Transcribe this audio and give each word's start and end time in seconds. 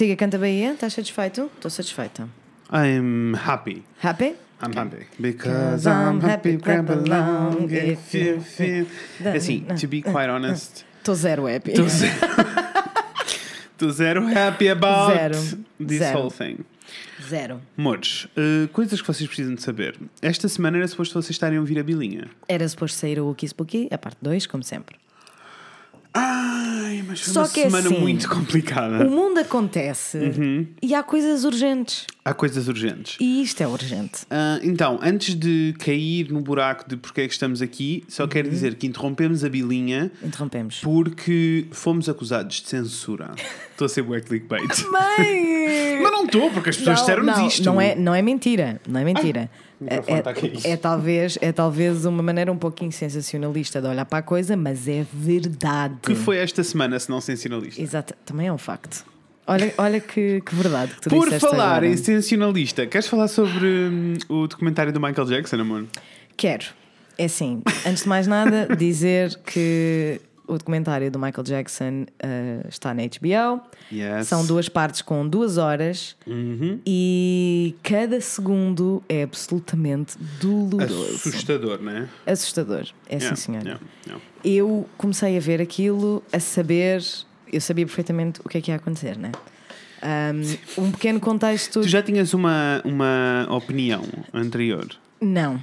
Siga, 0.00 0.16
canta 0.16 0.38
Bahia. 0.38 0.72
Estás 0.72 0.94
satisfeito? 0.94 1.50
Estou 1.56 1.70
satisfeita. 1.70 2.26
I'm 2.72 3.34
happy. 3.34 3.82
Happy? 4.02 4.34
I'm 4.62 4.72
happy. 4.74 5.06
Because 5.20 5.86
I'm 5.86 6.22
happy, 6.22 6.56
clap 6.56 6.88
along 6.88 7.70
if 7.70 8.14
you 8.14 8.40
feel. 8.40 8.86
Assim, 9.36 9.66
to 9.78 9.86
be 9.86 10.00
quite 10.00 10.30
honest, 10.30 10.86
Estou 11.02 11.14
zero 11.14 11.46
happy. 11.46 11.72
estou 11.72 11.86
zero, 11.86 12.14
estou 13.72 13.90
zero 13.90 14.26
happy 14.26 14.68
about 14.68 15.12
Zero. 15.12 15.34
this 15.78 15.98
Zero. 15.98 16.18
whole 16.18 16.30
thing. 16.30 16.64
Zero. 17.28 17.60
Amores, 17.76 18.26
uh, 18.38 18.68
coisas 18.72 19.02
que 19.02 19.06
vocês 19.06 19.28
precisam 19.28 19.54
de 19.54 19.60
saber. 19.60 19.98
Esta 20.22 20.48
semana 20.48 20.78
era 20.78 20.88
suposto 20.88 21.12
vocês 21.12 21.32
estarem 21.32 21.58
a 21.58 21.60
ouvir 21.60 21.78
a 21.78 21.82
bilinha. 21.82 22.30
Era 22.48 22.66
suposto 22.66 22.96
sair 22.96 23.20
o 23.20 23.26
Wookie 23.26 23.48
Spooky, 23.48 23.86
a 23.90 23.98
parte 23.98 24.16
2, 24.22 24.46
como 24.46 24.64
sempre. 24.64 24.96
Ai, 26.12 27.04
mas 27.06 27.20
foi 27.20 27.32
Só 27.34 27.40
uma 27.42 27.48
que 27.48 27.60
é 27.60 27.62
semana 27.64 27.88
assim, 27.88 27.98
muito 28.00 28.28
complicada. 28.28 29.06
O 29.06 29.10
mundo 29.10 29.38
acontece 29.38 30.18
Uhum. 30.18 30.66
e 30.82 30.94
há 30.94 31.02
coisas 31.02 31.44
urgentes. 31.44 32.06
Há 32.24 32.34
coisas 32.34 32.66
urgentes. 32.68 33.16
E 33.20 33.42
isto 33.42 33.60
é 33.62 33.66
urgente. 33.68 34.20
Ah, 34.28 34.58
então, 34.62 34.98
antes 35.02 35.34
de 35.34 35.74
cair 35.78 36.30
no 36.30 36.40
buraco 36.40 36.88
de 36.88 36.96
porque 36.96 37.20
é 37.22 37.26
que 37.28 37.32
estamos 37.32 37.62
aqui, 37.62 38.02
só 38.08 38.26
quero 38.26 38.48
Uhum. 38.48 38.54
dizer 38.54 38.74
que 38.74 38.86
interrompemos 38.86 39.44
a 39.44 39.48
bilinha 39.48 40.10
Interrompemos. 40.22 40.80
porque 40.82 41.66
fomos 41.70 42.08
acusados 42.08 42.60
de 42.60 42.68
censura. 42.68 43.30
Estou 43.70 43.86
a 43.86 43.88
ser 43.88 44.02
bué 44.02 44.20
clickbait. 44.20 44.68
Mãe! 44.90 46.00
Mas 46.02 46.12
não 46.12 46.24
estou, 46.26 46.50
porque 46.50 46.70
as 46.70 46.76
pessoas 46.76 46.98
disseram-nos 47.00 47.38
isto. 47.38 47.64
Não 47.64 47.80
é, 47.80 47.94
não 47.94 48.14
é 48.14 48.20
mentira. 48.20 48.80
Não 48.86 49.00
é 49.00 49.04
mentira. 49.04 49.40
microfone 49.40 49.69
é, 49.86 50.22
tá 50.22 50.30
aqui. 50.30 50.52
é 50.64 50.76
talvez, 50.76 51.38
é 51.40 51.52
talvez 51.52 52.04
uma 52.04 52.22
maneira 52.22 52.52
um 52.52 52.56
pouquinho 52.56 52.92
sensacionalista 52.92 53.80
de 53.80 53.86
olhar 53.88 54.04
para 54.04 54.18
a 54.18 54.22
coisa, 54.22 54.56
mas 54.56 54.86
é 54.86 55.06
verdade. 55.12 55.96
que 56.02 56.14
foi 56.14 56.38
esta 56.38 56.62
semana, 56.62 56.98
se 56.98 57.08
não 57.08 57.20
sensacionalista? 57.20 57.80
Exato, 57.80 58.14
também 58.24 58.48
é 58.48 58.52
um 58.52 58.58
facto. 58.58 59.04
Olha, 59.46 59.74
olha 59.78 60.00
que, 60.00 60.40
que 60.42 60.54
verdade 60.54 60.94
que 60.94 61.00
tu 61.00 61.10
Por 61.10 61.28
falar 61.40 61.70
agora. 61.70 61.86
em 61.86 61.96
sensacionalista, 61.96 62.86
queres 62.86 63.08
falar 63.08 63.26
sobre 63.26 63.66
hum, 63.66 64.14
o 64.28 64.46
documentário 64.46 64.92
do 64.92 65.00
Michael 65.00 65.26
Jackson, 65.26 65.56
amor? 65.56 65.86
Quero. 66.36 66.66
É 67.18 67.24
assim, 67.24 67.62
antes 67.86 68.04
de 68.04 68.08
mais 68.08 68.26
nada, 68.26 68.68
dizer 68.76 69.38
que 69.44 70.20
o 70.52 70.58
documentário 70.58 71.10
do 71.10 71.18
Michael 71.18 71.44
Jackson 71.44 72.06
eh, 72.18 72.60
está 72.68 72.92
na 72.92 73.02
HBO. 73.02 73.62
Yes. 73.92 74.26
São 74.28 74.44
duas 74.44 74.68
partes 74.68 75.00
com 75.02 75.26
duas 75.28 75.56
horas 75.58 76.16
Uhum. 76.26 76.78
e 76.86 77.74
cada 77.82 78.20
segundo 78.20 79.02
é 79.08 79.22
absolutamente 79.22 80.16
doloroso. 80.40 81.28
Assustador, 81.28 81.80
não 81.82 81.92
é? 81.92 82.08
Assustador. 82.26 82.86
É 83.08 83.16
Yeah, 83.16 83.36
sim, 83.36 83.42
senhora. 83.42 83.64
yeah, 83.64 83.80
yeah. 84.06 84.24
Eu 84.44 84.88
comecei 84.96 85.36
a 85.36 85.40
ver 85.40 85.60
aquilo 85.60 86.22
a 86.32 86.40
saber, 86.40 87.02
eu 87.52 87.60
sabia 87.60 87.84
perfeitamente 87.86 88.40
o 88.44 88.48
que 88.48 88.58
é 88.58 88.60
que 88.60 88.70
ia 88.70 88.76
acontecer, 88.76 89.16
né? 89.18 89.32
Um, 90.02 90.82
um 90.86 90.90
pequeno 90.92 91.20
contexto. 91.20 91.80
Tu 91.82 91.88
já 91.88 92.02
tinhas 92.02 92.32
uma, 92.34 92.80
uma 92.84 93.46
opinião 93.50 94.02
anterior? 94.32 94.88
Não. 95.20 95.62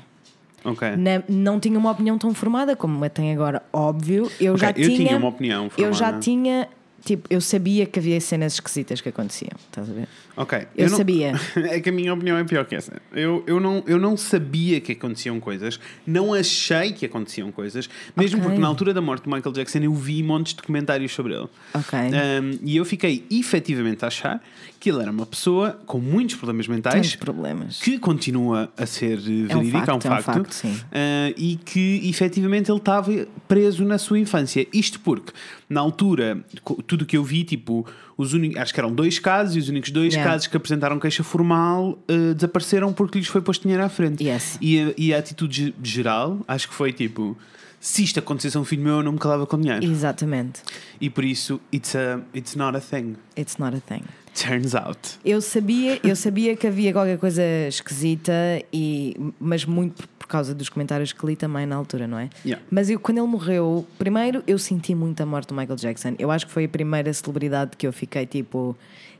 Ok. 0.68 0.96
Na- 0.98 1.24
não 1.30 1.60
tinha 1.60 1.80
uma 1.80 1.90
opinião 1.92 2.18
tão 2.18 2.34
formada 2.34 2.76
como 2.76 3.04
a 3.04 3.10
tem 3.10 3.32
agora, 3.34 3.64
óbvio. 3.72 4.30
Eu 4.40 4.54
Ok, 4.54 4.62
já 4.62 4.70
eu 4.70 4.74
tinha. 4.90 4.96
tinha 5.08 5.18
uma 5.18 5.30
opinião 5.30 5.72
Eu 5.78 5.92
já 5.94 6.00
formada. 6.06 6.20
tinha. 6.20 6.68
Tipo, 7.04 7.26
eu 7.30 7.40
sabia 7.40 7.86
que 7.86 8.00
havia 8.00 8.20
cenas 8.20 8.54
esquisitas 8.54 9.00
que 9.00 9.08
aconteciam. 9.08 9.52
Estás 9.70 9.90
a 9.90 9.94
ver? 9.94 10.08
Ok. 10.38 10.68
Eu 10.78 10.90
não- 10.90 10.98
sabia. 10.98 11.34
É 11.68 11.80
que 11.82 11.90
a 11.90 11.92
minha 11.92 12.14
opinião 12.14 12.38
é 12.38 12.44
pior 12.44 12.64
que 12.66 12.76
essa. 12.76 13.02
Eu, 13.12 13.44
eu, 13.48 13.60
não, 13.60 13.84
eu 13.88 13.98
não 13.98 14.16
sabia 14.16 14.80
que 14.80 14.92
aconteciam 14.92 15.40
coisas, 15.40 15.80
não 16.06 16.34
achei 16.34 16.92
que 16.94 17.06
aconteciam 17.06 17.52
coisas, 17.52 17.90
mesmo 18.16 18.38
Ok. 18.38 18.48
porque 18.50 18.62
na 18.62 18.68
altura 18.68 18.94
da 18.94 19.02
morte 19.02 19.24
do 19.24 19.32
Michael 19.36 19.54
Jackson 19.54 19.80
eu 19.80 19.94
vi 19.96 20.22
montes 20.22 20.54
de 20.54 20.58
documentários 20.58 21.12
sobre 21.12 21.34
ele. 21.34 21.48
Ok. 21.74 22.00
Um, 22.00 22.60
e 22.64 22.78
eu 22.78 22.86
fiquei 22.86 23.26
efetivamente 23.32 24.06
a 24.06 24.08
achar 24.10 24.42
que 24.80 24.92
ele 24.92 25.02
era 25.02 25.10
uma 25.12 25.26
pessoa 25.26 25.80
com 25.88 26.00
muitos 26.00 26.36
problemas 26.36 26.68
mentais. 26.68 26.94
Tens 26.94 27.16
problemas. 27.16 27.80
Que 27.82 27.98
continua 27.98 28.72
a 28.78 28.86
ser 28.86 29.18
eh, 29.18 29.52
É 29.52 29.56
um 29.58 29.64
verídico, 29.64 29.90
é 29.90 29.94
um 29.94 30.00
facto, 30.00 30.06
é 30.06 30.10
um 30.10 30.22
facto, 30.22 30.34
facto, 30.38 30.52
sim. 30.54 30.72
Uh, 30.72 31.34
e 31.36 31.56
que 31.66 32.08
efetivamente 32.08 32.70
ele 32.70 32.78
estava 32.78 33.12
preso 33.48 33.84
na 33.84 33.98
sua 33.98 34.20
infância. 34.20 34.68
Isto 34.72 35.00
porque, 35.00 35.34
na 35.68 35.82
altura, 35.82 36.40
tudo 36.86 37.02
o 37.02 37.06
que 37.06 37.18
eu 37.18 37.24
vi, 37.24 37.44
tipo, 37.44 37.88
os 38.18 38.34
únicos, 38.34 38.60
acho 38.60 38.74
que 38.74 38.80
eram 38.80 38.92
dois 38.92 39.20
casos, 39.20 39.56
e 39.56 39.60
os 39.60 39.70
únicos 39.70 39.92
dois 39.92 40.14
Yeah. 40.14 40.32
casos 40.32 40.48
que 40.48 40.58
apresentaram 40.58 41.00
queixa 41.00 41.24
formal 41.24 42.00
uh, 42.10 42.34
desapareceram 42.34 42.92
porque 42.92 43.20
lhes 43.20 43.28
foi 43.28 43.42
posto 43.42 43.62
dinheiro 43.64 43.84
à 43.84 43.90
frente. 43.90 44.24
Yes. 44.24 44.58
E, 44.60 44.80
a, 44.82 44.94
e 44.98 45.14
a 45.14 45.20
atitude 45.20 45.66
ge- 45.68 45.74
geral, 45.84 46.40
acho 46.48 46.68
que 46.68 46.74
foi 46.74 46.92
tipo. 46.92 47.38
Se 47.80 48.04
isto 48.04 48.18
acontecesse 48.18 48.58
a 48.58 48.60
um 48.60 48.66
filho 48.66 48.82
meu, 48.82 48.96
eu 48.96 49.04
não 49.04 49.12
me 49.12 49.20
calava 49.20 49.46
com 49.46 49.56
dinheiro. 49.62 49.86
Exatamente. 49.86 50.62
E 51.00 51.12
por 51.12 51.24
isso, 51.24 51.62
it's, 51.72 51.96
a, 51.96 52.20
it's 52.36 52.56
not 52.56 52.76
a 52.76 52.82
thing. 52.82 53.16
It's 53.38 53.58
not 53.58 53.78
a 53.78 53.80
thing. 53.80 54.02
Turns 54.34 54.74
out. 54.74 54.98
Eu 55.24 55.40
sabia, 55.42 56.00
eu 56.04 56.16
sabia 56.16 56.56
que 56.56 56.66
havia 56.66 56.92
qualquer 56.92 57.20
coisa 57.20 57.42
esquisita, 57.68 58.32
e, 58.74 59.16
mas 59.40 59.64
muito 59.64 60.08
por- 60.28 60.32
causa 60.32 60.54
dos 60.54 60.70
comentários 60.70 61.12
que 61.14 61.26
li 61.26 61.36
também 61.36 61.66
na 61.66 61.76
altura, 61.76 62.08
não 62.08 62.20
é? 62.20 62.30
Yeah. 62.46 62.64
Mas 62.70 62.90
eu, 62.90 63.00
quando 63.00 63.18
ele 63.20 63.28
morreu, 63.28 63.86
primeiro 63.98 64.44
eu 64.46 64.60
senti 64.60 64.94
muito 64.94 65.22
a 65.22 65.26
morte 65.26 65.48
do 65.50 65.56
Michael 65.56 65.78
Jackson. 65.78 66.16
Eu 66.20 66.30
acho 66.32 66.46
que 66.46 66.52
foi 66.52 66.66
a 66.66 66.70
primeira 66.70 67.12
celebridade 67.14 67.72
que 67.78 67.88
eu 67.88 67.94
fiquei 67.94 68.26
tipo. 68.26 68.76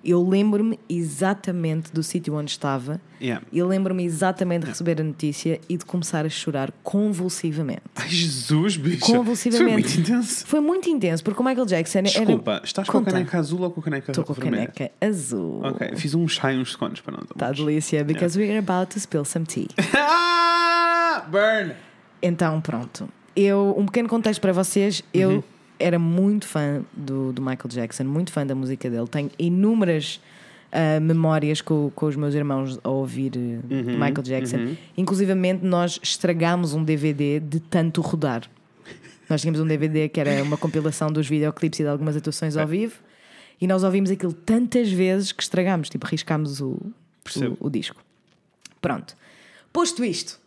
Eu 0.06 0.26
lembro-me 0.26 0.80
exatamente 0.88 1.92
do 1.92 2.02
sítio 2.04 2.34
onde 2.36 2.52
estava, 2.52 3.02
Yeah. 3.20 3.44
eu 3.52 3.68
lembro-me 3.68 4.06
exatamente 4.06 4.62
de 4.62 4.68
receber 4.70 5.02
a 5.02 5.04
notícia 5.04 5.60
e 5.68 5.76
de 5.76 5.84
começar 5.84 6.24
a 6.26 6.30
chorar 6.30 6.72
convulsivamente. 6.84 7.82
Ai, 7.96 8.08
Jesus, 8.08 8.78
bicho. 8.78 9.00
Convulsivamente. 9.06 9.88
Isso 9.88 9.96
foi 9.96 9.98
muito 9.98 10.00
intenso. 10.00 10.46
Foi 10.48 10.60
muito 10.62 10.90
intenso, 10.90 11.24
porque 11.24 11.42
o 11.42 11.44
Michael 11.44 11.66
Jackson 11.66 12.04
Desculpa, 12.04 12.52
era. 12.54 12.64
estás 12.64 12.88
com 12.88 12.98
a 12.98 13.02
Conta. 13.02 13.12
caneca 13.12 13.38
azul 13.40 13.62
ou 13.64 13.72
com 13.72 13.80
a 13.80 13.84
caneca 13.84 14.12
Estou 14.12 14.24
com 14.24 14.34
a 14.34 14.36
caneca 14.36 14.92
azul. 15.02 15.62
Ok, 15.66 15.96
fiz 15.96 16.14
um 16.14 16.28
chá 16.28 16.54
e 16.54 16.58
uns 16.60 16.74
segundos 16.74 17.02
para 17.02 17.18
nós. 17.18 17.26
Está 17.30 17.52
delícia, 17.52 18.04
because 18.04 18.38
we're 18.40 18.60
about 18.60 18.94
to 18.94 19.00
spill 19.00 19.26
some 19.26 19.46
tea. 19.46 19.68
Ah, 21.18 21.22
burn! 21.22 21.74
Então, 22.22 22.60
pronto. 22.62 23.10
Eu, 23.36 23.76
um 23.78 23.86
pequeno 23.86 24.10
contexto 24.10 24.42
para 24.42 24.52
vocês. 24.54 25.04
Eu 25.14 25.30
Uhum. 25.32 25.44
era 25.80 26.00
muito 26.00 26.48
fã 26.48 26.84
do, 26.94 27.32
do 27.34 27.42
Michael 27.42 27.68
Jackson, 27.70 28.04
muito 28.04 28.32
fã 28.32 28.46
da 28.46 28.56
música 28.56 28.90
dele. 28.90 29.08
Tenho 29.08 29.30
inúmeras 29.38 30.20
ah, 30.72 31.00
memórias 31.00 31.62
com, 31.62 31.92
com 31.96 32.06
os 32.08 32.16
meus 32.16 32.34
irmãos 32.34 32.80
a 32.84 32.90
ouvir 32.90 33.32
eh, 33.36 33.40
Uhum, 33.74 33.94
Michael 33.94 34.24
Jackson. 34.24 34.76
Inclusivamente, 34.98 35.64
nós 35.66 36.00
estragámos 36.02 36.74
um 36.74 36.84
DVD 36.84 37.40
de 37.40 37.60
tanto 37.60 38.02
rodar. 38.02 38.44
Nós 39.30 39.42
tínhamos 39.42 39.60
um 39.60 39.66
DVD 39.68 40.08
que 40.10 40.20
era 40.20 40.42
uma 40.42 40.56
compilação 40.58 41.12
dos 41.12 41.28
videoclipes 41.28 41.80
e 41.80 41.84
de 41.84 41.90
algumas 41.90 42.16
atuações 42.16 42.56
ao 42.58 42.66
vivo. 42.66 42.96
E 43.60 43.68
nós 43.68 43.84
ouvimos 43.84 44.10
aquilo 44.10 44.32
tantas 44.34 44.92
vezes 44.92 45.32
que 45.32 45.42
estragámos, 45.44 45.90
tipo, 45.90 46.06
riscámos 46.06 46.62
o, 46.62 46.78
o, 47.60 47.68
o 47.68 47.70
disco. 47.70 47.98
Pronto. 48.80 49.16
Posto 49.74 50.06
isto, 50.06 50.40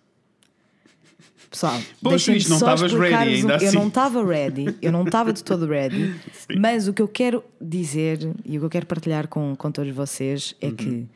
pessoal, 1.50 1.80
deixem-me 2.02 2.38
isto, 2.38 2.48
não 2.50 2.56
estavas 2.58 2.92
ready 2.92 3.14
ainda 3.34 3.46
um- 3.46 3.50
Eu 3.50 3.56
assim. 3.68 3.76
não 3.76 3.88
estava 3.88 4.24
ready, 4.24 4.76
eu 4.80 4.92
não 4.92 5.02
estava 5.04 5.32
de 5.32 5.42
todo 5.42 5.66
ready, 5.66 6.14
mas 6.58 6.86
o 6.88 6.92
que 6.92 7.02
eu 7.02 7.08
quero 7.08 7.42
dizer 7.60 8.18
e 8.44 8.56
o 8.56 8.60
que 8.60 8.66
eu 8.66 8.70
quero 8.70 8.86
partilhar 8.86 9.26
com, 9.28 9.54
com 9.56 9.70
todos 9.70 9.92
vocês 9.94 10.54
é 10.60 10.66
Uhum. 10.68 10.74
que, 10.76 11.06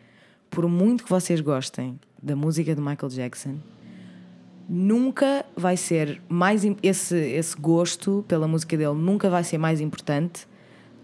por 0.50 0.68
muito 0.68 1.04
que 1.04 1.10
vocês 1.10 1.40
gostem 1.40 1.98
da 2.22 2.34
música 2.34 2.74
do 2.74 2.82
Michael 2.82 3.10
Jackson, 3.10 3.56
nunca 4.68 5.44
vai 5.56 5.76
ser 5.76 6.20
mais 6.28 6.62
esse, 6.82 7.16
esse 7.16 7.56
gosto 7.56 8.24
pela 8.26 8.48
música 8.48 8.76
dele 8.76 8.94
nunca 8.94 9.28
vai 9.28 9.44
ser 9.44 9.58
mais 9.58 9.80
importante 9.80 10.46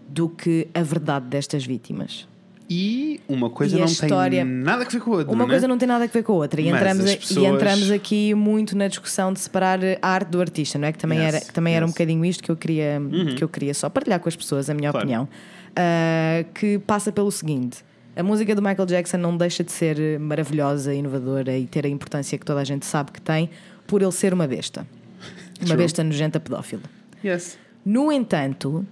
do 0.09 0.27
que 0.27 0.67
a 0.73 0.81
verdade 0.81 1.27
destas 1.27 1.65
vítimas. 1.65 2.27
E 2.73 3.19
uma 3.27 3.49
coisa 3.49 3.75
E 3.75 3.79
não 3.79 3.85
história- 3.85 4.45
tem 4.45 4.53
nada 4.53 4.83
a 4.85 4.87
ver 4.87 5.01
com 5.01 5.11
a 5.13 5.17
outra. 5.17 5.33
Uma 5.33 5.43
né? 5.43 5.49
coisa 5.49 5.67
não 5.67 5.77
tem 5.77 5.87
nada 5.89 6.05
a 6.05 6.07
ver 6.07 6.23
com 6.23 6.31
a 6.31 6.35
outra. 6.35 6.61
E 6.61 6.71
Mas 6.71 6.79
entramos, 6.81 7.15
pessoas- 7.15 7.37
e 7.37 7.45
entramos 7.45 7.91
aqui 7.91 8.33
muito 8.33 8.77
na 8.77 8.87
discussão 8.87 9.33
de 9.33 9.41
separar 9.41 9.79
a 10.01 10.07
arte 10.07 10.29
do 10.29 10.39
artista, 10.39 10.79
não 10.79 10.87
é? 10.87 10.93
Que 10.93 10.97
também, 10.99 11.19
Yes, 11.19 11.27
era, 11.35 11.45
que 11.45 11.51
também 11.53 11.75
era 11.75 11.85
um 11.85 11.89
yes. 11.89 11.91
Uhum. 11.91 11.93
bocadinho 12.05 12.25
isto 12.25 12.41
que 12.43 12.49
eu 12.49 12.55
queria, 12.55 13.01
que 13.37 13.43
eu 13.43 13.49
queria 13.49 13.73
só 13.73 13.89
partilhar 13.89 14.21
com 14.21 14.29
as 14.29 14.35
pessoas, 14.37 14.69
a 14.69 14.73
minha 14.73 14.89
Claro. 14.89 15.05
opinião. 15.05 15.27
Ah, 15.75 16.45
que 16.53 16.79
passa 16.79 17.11
pelo 17.11 17.29
seguinte: 17.29 17.83
a 18.15 18.23
música 18.23 18.55
do 18.55 18.61
Michael 18.61 18.85
Jackson 18.85 19.17
não 19.17 19.35
deixa 19.35 19.65
de 19.65 19.71
ser 19.73 20.17
maravilhosa, 20.19 20.93
inovadora 20.93 21.57
e 21.57 21.67
ter 21.67 21.85
a 21.85 21.89
importância 21.89 22.37
que 22.37 22.45
toda 22.45 22.61
a 22.61 22.63
gente 22.63 22.85
sabe 22.85 23.11
que 23.11 23.19
tem 23.21 23.49
por 23.85 24.01
ele 24.01 24.11
ser 24.13 24.33
uma 24.33 24.47
besta. 24.47 24.87
Uma 25.65 25.75
besta 25.75 26.03
nojenta 26.03 26.39
pedófila. 26.39 26.81
Yes. 27.23 27.57
No 27.85 28.11
entanto, 28.11 28.83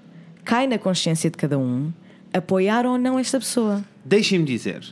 cai 0.44 0.68
na 0.68 0.78
consciência 0.78 1.30
de 1.30 1.38
cada 1.38 1.58
um 1.58 1.92
apoiar 2.34 2.86
ou 2.86 2.98
não 2.98 3.18
esta 3.20 3.40
pessoa. 3.40 3.84
Deixem-me 4.06 4.46
dizer. 4.46 4.84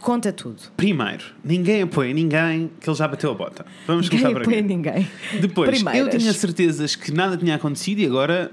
Conta 0.00 0.32
tudo. 0.32 0.60
Primeiro, 0.76 1.24
ninguém 1.44 1.82
apoia 1.82 2.12
ninguém 2.12 2.70
que 2.80 2.88
ele 2.90 2.96
já 2.96 3.06
bateu 3.06 3.30
a 3.30 3.34
bota. 3.34 3.64
Vamos 3.86 4.06
Ninguém 4.10 4.20
começar 4.20 4.34
por 4.40 4.42
apoia 4.42 4.58
aqui. 4.58 4.68
ninguém. 4.68 5.08
Depois, 5.40 5.68
eu 5.68 5.84
Primeiras. 5.84 6.14
tinha 6.20 6.32
certezas 6.32 6.96
que 6.96 7.12
nada 7.12 7.36
tinha 7.36 7.54
acontecido 7.54 8.00
e 8.00 8.06
agora 8.06 8.50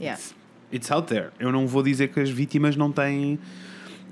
Yeah. 0.00 0.18
it's 0.72 0.90
out 0.90 1.06
there. 1.06 1.28
Eu 1.38 1.52
não 1.52 1.66
vou 1.66 1.82
dizer 1.82 2.08
que 2.08 2.18
as 2.20 2.30
vítimas 2.30 2.76
não 2.76 2.90
têm 2.90 3.38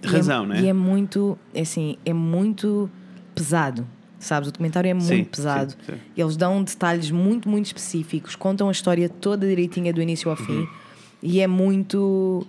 E 0.03 0.07
razão, 0.07 0.45
é, 0.45 0.47
né? 0.49 0.61
E 0.61 0.67
é 0.69 0.73
muito, 0.75 1.39
é 1.55 1.63
assim, 1.63 1.97
é 2.05 2.13
muito 2.13 2.91
pesado. 3.35 3.87
Sabes, 4.19 4.49
o 4.51 4.53
documentário 4.53 4.91
é 4.91 4.95
muito 4.95 5.07
Sim, 5.07 5.25
pesado. 5.25 5.71
sim, 5.73 5.93
sim. 5.95 5.99
Eles 6.17 6.37
dão 6.37 6.63
detalhes 6.63 7.11
muito, 7.11 7.49
muito 7.49 7.65
específicos, 7.67 8.37
contam 8.37 8.69
a 8.69 8.73
história 8.73 9.09
toda 9.09 9.47
direitinha 9.47 9.91
do 9.93 10.03
início 10.03 10.31
ao 10.31 10.37
Uhum. 10.39 10.45
fim 10.45 10.69
e 11.23 11.41
é 11.41 11.47
muito. 11.47 12.47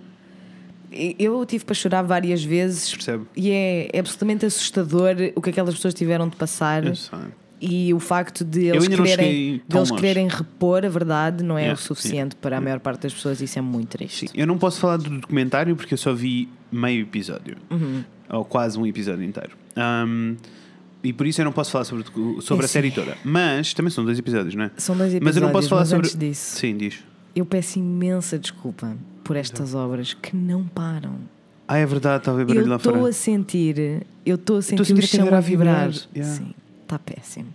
Eu 0.92 1.44
tive 1.46 1.64
para 1.64 1.74
chorar 1.74 2.02
várias 2.02 2.42
vezes 2.42 2.90
Percebo. 2.90 3.26
e 3.36 3.50
é, 3.50 3.88
é 3.92 3.98
absolutamente 4.00 4.44
assustador 4.44 5.14
o 5.36 5.40
que 5.40 5.50
aquelas 5.50 5.74
pessoas 5.74 5.94
tiveram 5.94 6.28
de 6.28 6.34
passar 6.36 6.84
Eu 6.84 6.96
sei. 6.96 7.18
e 7.60 7.94
o 7.94 8.00
facto 8.00 8.44
de 8.44 8.66
eles, 8.66 8.88
quererem, 8.88 9.62
de 9.68 9.76
eles 9.76 9.90
quererem 9.92 10.26
repor 10.28 10.84
a 10.84 10.88
verdade 10.88 11.44
não 11.44 11.56
é 11.56 11.62
Yeah, 11.62 11.80
o 11.80 11.82
suficiente 11.82 12.34
para 12.36 12.58
a 12.58 12.60
maior 12.60 12.80
parte 12.80 13.02
das 13.02 13.14
pessoas. 13.14 13.40
Isso 13.40 13.58
é 13.58 13.62
muito 13.62 13.88
triste. 13.90 14.26
Sim, 14.28 14.34
eu 14.34 14.46
não 14.46 14.58
posso 14.58 14.80
falar 14.80 14.96
do 14.96 15.08
documentário 15.20 15.76
porque 15.76 15.94
eu 15.94 15.98
só 15.98 16.12
vi 16.12 16.48
meio 16.72 17.02
episódio. 17.02 17.56
Uhum. 17.70 18.02
Ou 18.28 18.44
quase 18.44 18.78
um 18.78 18.84
episódio 18.86 19.24
inteiro. 19.24 19.50
Um, 19.76 20.36
e 21.04 21.12
por 21.12 21.26
isso 21.26 21.40
eu 21.40 21.44
não 21.44 21.52
posso 21.52 21.70
falar 21.70 21.84
sobre, 21.84 22.04
sobre 22.42 22.62
É 22.62 22.66
a 22.66 22.68
série 22.68 22.88
sim. 22.90 22.94
toda. 22.96 23.16
Mas 23.24 23.72
também 23.74 23.90
são 23.90 24.04
dois 24.04 24.18
episódios, 24.18 24.54
não 24.54 24.64
é? 24.64 24.70
São 24.76 24.96
dois 24.96 25.14
Mas 25.20 25.36
eu 25.36 25.42
não 25.42 25.50
posso 25.52 25.66
episódios, 25.66 25.68
falar 25.68 25.84
sobre. 25.86 26.06
antes 26.08 26.16
disso. 26.18 26.56
Sim, 26.58 26.76
diz. 26.76 26.98
Eu 27.34 27.46
peço 27.46 27.78
imensa 27.78 28.38
desculpa 28.38 28.96
por 29.24 29.36
estas 29.36 29.74
obras 29.74 30.14
que 30.14 30.34
não 30.36 30.64
param. 30.64 31.14
Ah, 31.68 31.78
é 31.78 31.86
verdade, 31.86 32.18
está 32.18 32.32
a 32.32 32.34
ver 32.34 32.44
barulho 32.46 32.64
Eu 32.64 32.68
lá 32.70 32.76
estou 32.76 32.92
fora. 32.94 33.08
a 33.08 33.12
sentir, 33.12 34.04
eu 34.26 34.34
estou 34.34 34.56
a 34.58 34.62
sentir, 34.62 34.82
a 34.82 34.84
sentir 34.84 35.00
o 35.00 35.04
a 35.04 35.06
chão 35.26 35.34
a 35.36 35.40
vibrar. 35.40 35.88
vibrar. 35.90 36.08
Yeah. 36.16 36.34
Sim, 36.36 36.54
está 36.82 36.98
péssimo. 36.98 37.46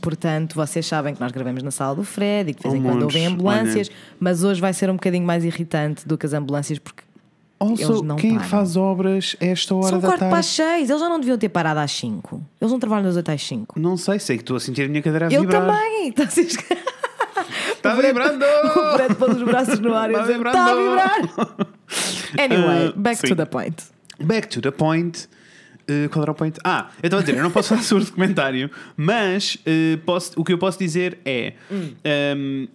Portanto, 0.00 0.54
vocês 0.54 0.86
sabem 0.86 1.14
que 1.14 1.20
nós 1.20 1.30
gravamos 1.32 1.62
na 1.62 1.70
sala 1.70 1.94
do 1.94 2.04
Fred 2.04 2.50
e 2.50 2.54
que 2.54 2.62
de 2.62 2.68
vez 2.68 2.80
em 2.82 2.86
quando 2.86 3.02
ouvem 3.02 3.26
ambulâncias, 3.26 3.90
mas 4.18 4.42
hoje 4.44 4.60
vai 4.60 4.72
ser 4.72 4.88
um 4.88 4.94
bocadinho 4.94 5.24
mais 5.26 5.44
irritante 5.44 6.06
do 6.08 6.16
que 6.16 6.24
as 6.26 6.32
ambulâncias 6.32 6.78
porque 6.78 7.02
Also, 7.58 7.82
Eles 7.82 8.00
não 8.02 8.16
quem 8.16 8.36
param. 8.36 8.48
faz 8.48 8.74
obras 8.74 9.36
a 9.38 9.44
esta 9.44 9.74
hora 9.74 9.88
são 9.88 9.98
da 10.00 10.08
quarto 10.08 10.20
tarde? 10.20 10.30
para 10.30 10.38
as 10.40 10.46
seis, 10.46 10.88
eles 10.88 10.98
já 11.02 11.08
não 11.10 11.20
deviam 11.20 11.36
ter 11.36 11.50
parado 11.50 11.78
às 11.80 11.92
cinco. 11.92 12.42
Eles 12.58 12.72
não 12.72 12.80
trabalham 12.80 13.04
das 13.04 13.16
oito 13.16 13.30
às 13.30 13.42
cinco. 13.46 13.78
Não 13.78 13.98
sei, 13.98 14.18
sei 14.18 14.38
que 14.38 14.42
estou 14.42 14.56
a 14.56 14.60
sentir 14.60 14.84
a 14.84 14.88
minha 14.88 15.02
cadeira 15.02 15.28
a 15.28 15.30
Eu 15.30 15.42
vibrar. 15.42 15.66
também! 15.66 15.90
Então, 16.08 16.24
vocês- 16.26 16.56
Está 17.80 17.94
vibrando! 17.94 18.44
o 18.76 18.92
Fred 18.96 19.14
pôs 19.14 19.36
os 19.36 19.42
braços 19.42 19.78
no 19.80 19.94
ar 19.94 20.10
e 20.10 20.12
Está 20.12 20.22
dizer, 20.22 20.34
vibrando! 20.34 20.58
está 20.58 20.70
a 20.70 20.74
vibrar! 20.76 21.66
Anyway, 22.38 22.88
Ah, 22.88 22.92
back 22.96 23.16
sim. 23.20 23.28
to 23.28 23.36
the 23.36 23.46
point. 23.46 23.82
Back 24.20 24.48
to 24.48 24.60
the 24.60 24.70
point. 24.70 25.28
Uh, 25.88 26.08
qual 26.10 26.22
era 26.22 26.30
o 26.30 26.34
point? 26.34 26.56
Ah, 26.62 26.90
eu 27.02 27.06
estava 27.08 27.22
a 27.22 27.24
dizer, 27.24 27.38
eu 27.38 27.42
não 27.42 27.50
posso 27.50 27.70
falar 27.70 27.82
sobre 27.82 28.04
o 28.04 28.06
documentário, 28.06 28.70
mas 28.96 29.56
uh, 29.56 29.98
posso- 30.04 30.32
o 30.40 30.44
que 30.44 30.52
eu 30.52 30.58
posso 30.58 30.78
dizer 30.78 31.18
é: 31.24 31.54
um, 32.36 32.68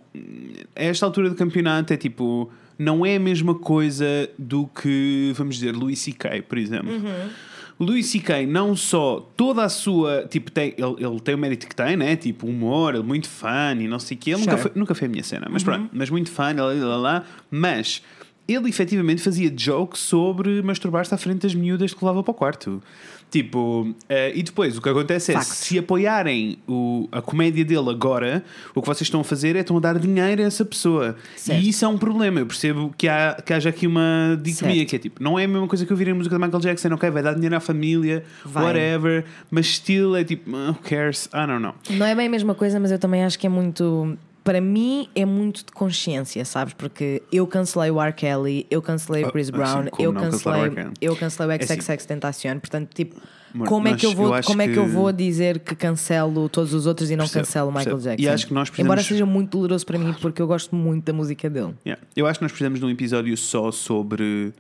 a 0.75 0.83
esta 0.83 1.05
altura 1.05 1.29
do 1.29 1.35
campeonato 1.35 1.93
é 1.93 1.97
tipo, 1.97 2.51
não 2.77 3.05
é 3.05 3.15
a 3.15 3.19
mesma 3.19 3.55
coisa 3.55 4.05
do 4.37 4.67
que, 4.67 5.31
vamos 5.35 5.55
dizer, 5.55 5.73
Louis 5.73 5.97
C.K., 5.99 6.41
por 6.41 6.57
exemplo. 6.57 6.91
O 6.91 7.54
Louis 7.79 8.05
C.K. 8.05 8.45
não 8.45 8.75
só 8.75 9.19
toda 9.35 9.63
a 9.63 9.69
sua. 9.69 10.25
Tipo, 10.29 10.49
tem, 10.51 10.73
ele, 10.77 11.05
ele 11.05 11.19
tem 11.19 11.35
o 11.35 11.37
mérito 11.37 11.67
que 11.67 11.75
tem, 11.75 11.97
né? 11.97 12.15
Tipo, 12.15 12.47
humor, 12.47 12.93
ele 12.93 13.03
é 13.03 13.05
muito 13.05 13.27
fã 13.27 13.75
e 13.77 13.87
não 13.87 13.99
sei 13.99 14.15
o 14.15 14.19
quê. 14.19 14.31
Ele 14.31 14.39
nunca, 14.41 14.57
foi, 14.57 14.71
nunca 14.75 14.95
foi 14.95 15.07
a 15.07 15.11
minha 15.11 15.23
cena, 15.23 15.47
mas 15.49 15.63
pronto, 15.63 15.89
mas 15.91 16.09
muito 16.09 16.31
fã, 16.31 16.53
lá, 16.53 16.71
lá, 16.73 16.97
lá, 16.97 17.23
mas 17.51 18.01
ele 18.47 18.69
efetivamente 18.69 19.21
fazia 19.21 19.49
jokes 19.49 19.99
sobre 19.99 20.61
masturbar-se 20.61 21.13
à 21.13 21.17
frente 21.17 21.41
das 21.41 21.55
miúdas 21.55 21.93
que 21.93 22.03
levava 22.03 22.23
para 22.23 22.31
o 22.31 22.33
quarto. 22.33 22.81
Tipo, 23.35 23.93
eh, 24.07 24.31
e 24.33 24.41
depois 24.41 24.77
o 24.77 24.81
que 24.81 24.87
acontece 24.87 25.31
é 25.33 25.35
Factos. 25.35 25.57
se 25.57 25.77
apoiarem 25.77 26.57
o, 26.65 27.09
a 27.11 27.21
comédia 27.21 27.65
dele 27.65 27.89
agora, 27.89 28.41
o 28.73 28.81
que 28.81 28.87
vocês 28.87 29.01
estão 29.01 29.19
a 29.19 29.23
fazer 29.25 29.57
é 29.57 29.59
estão 29.59 29.75
a 29.75 29.79
dar 29.81 29.99
dinheiro 29.99 30.41
a 30.41 30.45
essa 30.45 30.63
pessoa. 30.63 31.17
Certo. 31.35 31.61
E 31.61 31.67
isso 31.67 31.83
é 31.83 31.87
um 31.89 31.97
problema. 31.97 32.39
Eu 32.39 32.45
percebo 32.45 32.93
que, 32.97 33.09
há, 33.09 33.35
que 33.45 33.51
haja 33.53 33.67
aqui 33.67 33.87
uma 33.87 34.39
dicotomia 34.41 34.75
Certo. 34.77 34.89
que 34.89 34.95
é 34.95 34.99
tipo, 34.99 35.21
não 35.21 35.37
é 35.37 35.43
a 35.43 35.47
mesma 35.49 35.67
coisa 35.67 35.85
que 35.85 35.91
eu 35.91 35.97
vir 35.97 36.07
em 36.07 36.13
música 36.13 36.33
de 36.37 36.41
Michael 36.41 36.61
Jackson, 36.61 36.93
ok, 36.93 37.09
vai 37.09 37.21
dar 37.21 37.33
dinheiro 37.33 37.57
à 37.57 37.59
família, 37.59 38.23
Vai. 38.45 38.63
whatever, 38.63 39.25
mas 39.51 39.67
still 39.67 40.15
é 40.15 40.23
tipo, 40.23 40.55
"Ah, 40.55 40.69
who 40.69 40.75
cares? 40.81 41.25
I 41.33 41.45
don't 41.45 41.59
know. 41.61 41.73
Não 41.89 42.05
é 42.05 42.15
bem 42.15 42.27
a 42.27 42.29
mesma 42.29 42.55
coisa, 42.55 42.79
mas 42.79 42.89
eu 42.89 42.97
também 42.99 43.21
acho 43.25 43.37
que 43.37 43.45
é 43.47 43.49
muito. 43.49 44.17
Para 44.45 44.61
mim 44.61 45.09
é 45.15 45.25
muito 45.25 45.65
de 45.65 45.71
consciência, 45.73 46.45
sabes? 46.45 46.73
Porque 46.75 47.21
eu 47.31 47.45
cancelei 47.47 47.89
o 47.89 47.99
R. 47.99 48.13
Kelly, 48.13 48.65
eu 48.69 48.79
cancelei 48.81 49.23
o 49.23 49.27
Ah, 49.27 49.31
Chris 49.31 49.49
ah, 49.49 49.51
Brown, 49.51 49.83
sim, 49.85 49.89
como 49.89 50.03
eu 50.07 50.13
cancelei, 50.13 50.71
eu 51.01 51.15
cancelei 51.15 51.47
o 51.57 51.59
É 51.59 51.63
assim. 51.63 51.81
XXX 51.81 52.05
Tentacion. 52.05 52.59
Portanto, 52.59 52.89
tipo, 52.93 53.19
Amor, 53.53 53.67
como 53.67 53.87
é 53.87 53.95
que 53.95 54.05
eu 54.05 54.11
eu 54.11 54.15
vou, 54.15 54.33
acho 54.35 54.47
como 54.47 54.61
é 54.61 54.67
que 54.67 54.77
eu 54.77 54.87
vou 54.87 55.11
dizer 55.11 55.57
que 55.59 55.73
cancelo 55.75 56.47
todos 56.47 56.73
os 56.75 56.85
outros 56.85 57.09
e 57.09 57.15
não 57.15 57.25
Percebo, 57.25 57.43
cancelo 57.45 57.69
o 57.69 57.71
Michael 57.71 57.85
percebo. 57.95 58.11
Jackson? 58.17 58.23
E 58.23 58.29
acho 58.33 58.47
que 58.47 58.53
nós 58.53 58.69
Embora 58.77 58.97
precisamos- 58.97 59.07
seja 59.07 59.25
muito 59.25 59.49
doloroso 59.49 59.83
para 59.85 59.97
mim, 59.97 60.13
porque 60.21 60.39
eu 60.41 60.47
gosto 60.47 60.75
muito 60.75 61.03
da 61.05 61.13
música 61.13 61.49
dele. 61.49 61.73
Yeah. 61.83 62.01
Eu 62.15 62.27
acho 62.27 62.37
que 62.39 62.43
nós 62.45 62.51
precisamos 62.51 62.79
de 62.79 62.85
um 62.85 62.89
episódio 62.91 63.35
só 63.35 63.71
sobre 63.71 64.53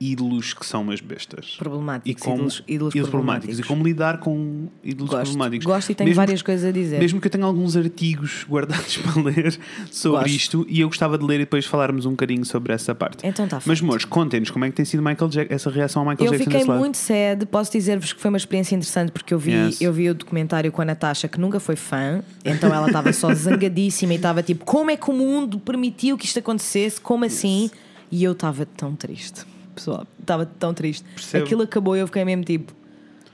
ídolos 0.00 0.54
que 0.54 0.64
são 0.64 0.82
umas 0.82 1.00
bestas. 1.00 1.56
Problemáticos, 1.58 2.22
E 2.22 2.24
como, 2.24 2.36
ídolos, 2.36 2.62
ídolos 2.68 2.92
problemáticos. 2.94 3.10
problemáticos. 3.10 3.58
E 3.58 3.62
como 3.64 3.84
lidar 3.84 4.18
com 4.20 4.68
ídolos 4.84 5.10
Gosto, 5.10 5.22
problemáticos. 5.24 5.66
gosto 5.66 5.90
e 5.90 5.94
tenho 5.94 6.08
Mesmo 6.08 6.16
várias 6.20 6.40
que- 6.40 6.46
coisas 6.46 6.64
a 6.68 6.72
dizer. 6.72 6.98
Mesmo 7.00 7.20
que 7.20 7.26
eu 7.26 7.30
tenha 7.30 7.44
alguns 7.44 7.76
artigos 7.76 8.44
guardados 8.48 8.96
para 8.98 9.20
ler 9.22 9.58
sobre 9.90 10.20
Gosto. 10.20 10.36
isto 10.36 10.66
e 10.68 10.80
eu 10.80 10.88
gostava 10.88 11.18
de 11.18 11.24
ler 11.24 11.36
e 11.36 11.38
depois 11.40 11.66
falarmos 11.66 12.06
um 12.06 12.10
bocadinho 12.10 12.44
sobre 12.44 12.72
essa 12.72 12.94
parte. 12.94 13.26
Então 13.26 13.44
está 13.44 13.60
Mas, 13.66 13.82
amores, 13.82 14.04
contem-nos 14.04 14.50
como 14.50 14.64
é 14.64 14.70
que 14.70 14.76
tem 14.76 14.84
sido 14.84 15.02
Michael 15.02 15.28
Jack- 15.30 15.52
essa 15.52 15.68
reação 15.70 16.02
ao 16.02 16.08
Michael 16.08 16.26
Eu 16.26 16.30
Jackson 16.32 16.44
fiquei 16.44 16.58
desse 16.60 16.68
lado. 16.70 16.78
muito 16.80 16.96
sad. 16.96 17.46
Posso 17.46 17.72
dizer-vos 17.72 18.12
que 18.12 18.20
foi 18.20 18.28
uma 18.28 18.38
experiência 18.38 18.76
interessante 18.76 19.10
porque 19.10 19.34
eu 19.34 19.38
vi, 19.38 19.50
Yes. 19.52 19.80
eu 19.80 19.92
vi 19.92 20.08
o 20.10 20.14
documentário 20.14 20.70
com 20.70 20.80
a 20.80 20.84
Natasha, 20.84 21.26
que 21.26 21.40
nunca 21.40 21.58
foi 21.58 21.74
fã, 21.76 22.22
então 22.44 22.72
ela 22.72 22.86
estava 22.86 23.12
só 23.12 23.28
zangadíssima 23.34 24.12
e 24.12 24.16
estava 24.16 24.42
tipo: 24.44 24.64
como 24.64 24.90
é 24.92 24.96
que 24.96 25.10
o 25.10 25.12
mundo 25.12 25.58
permitiu 25.58 26.16
que 26.16 26.24
isto 26.24 26.38
acontecesse? 26.38 27.00
Como 27.00 27.24
assim? 27.24 27.68
E 28.10 28.22
eu 28.24 28.32
estava 28.32 28.64
tão 28.64 28.94
triste, 28.94 29.44
pessoal, 29.78 30.06
estava 30.20 30.44
tão 30.46 30.74
triste. 30.74 31.04
Percebo. 31.14 31.44
Aquilo 31.44 31.62
acabou 31.62 31.96
e 31.96 32.00
eu 32.00 32.06
fiquei 32.06 32.24
mesmo 32.24 32.44
tipo. 32.44 32.72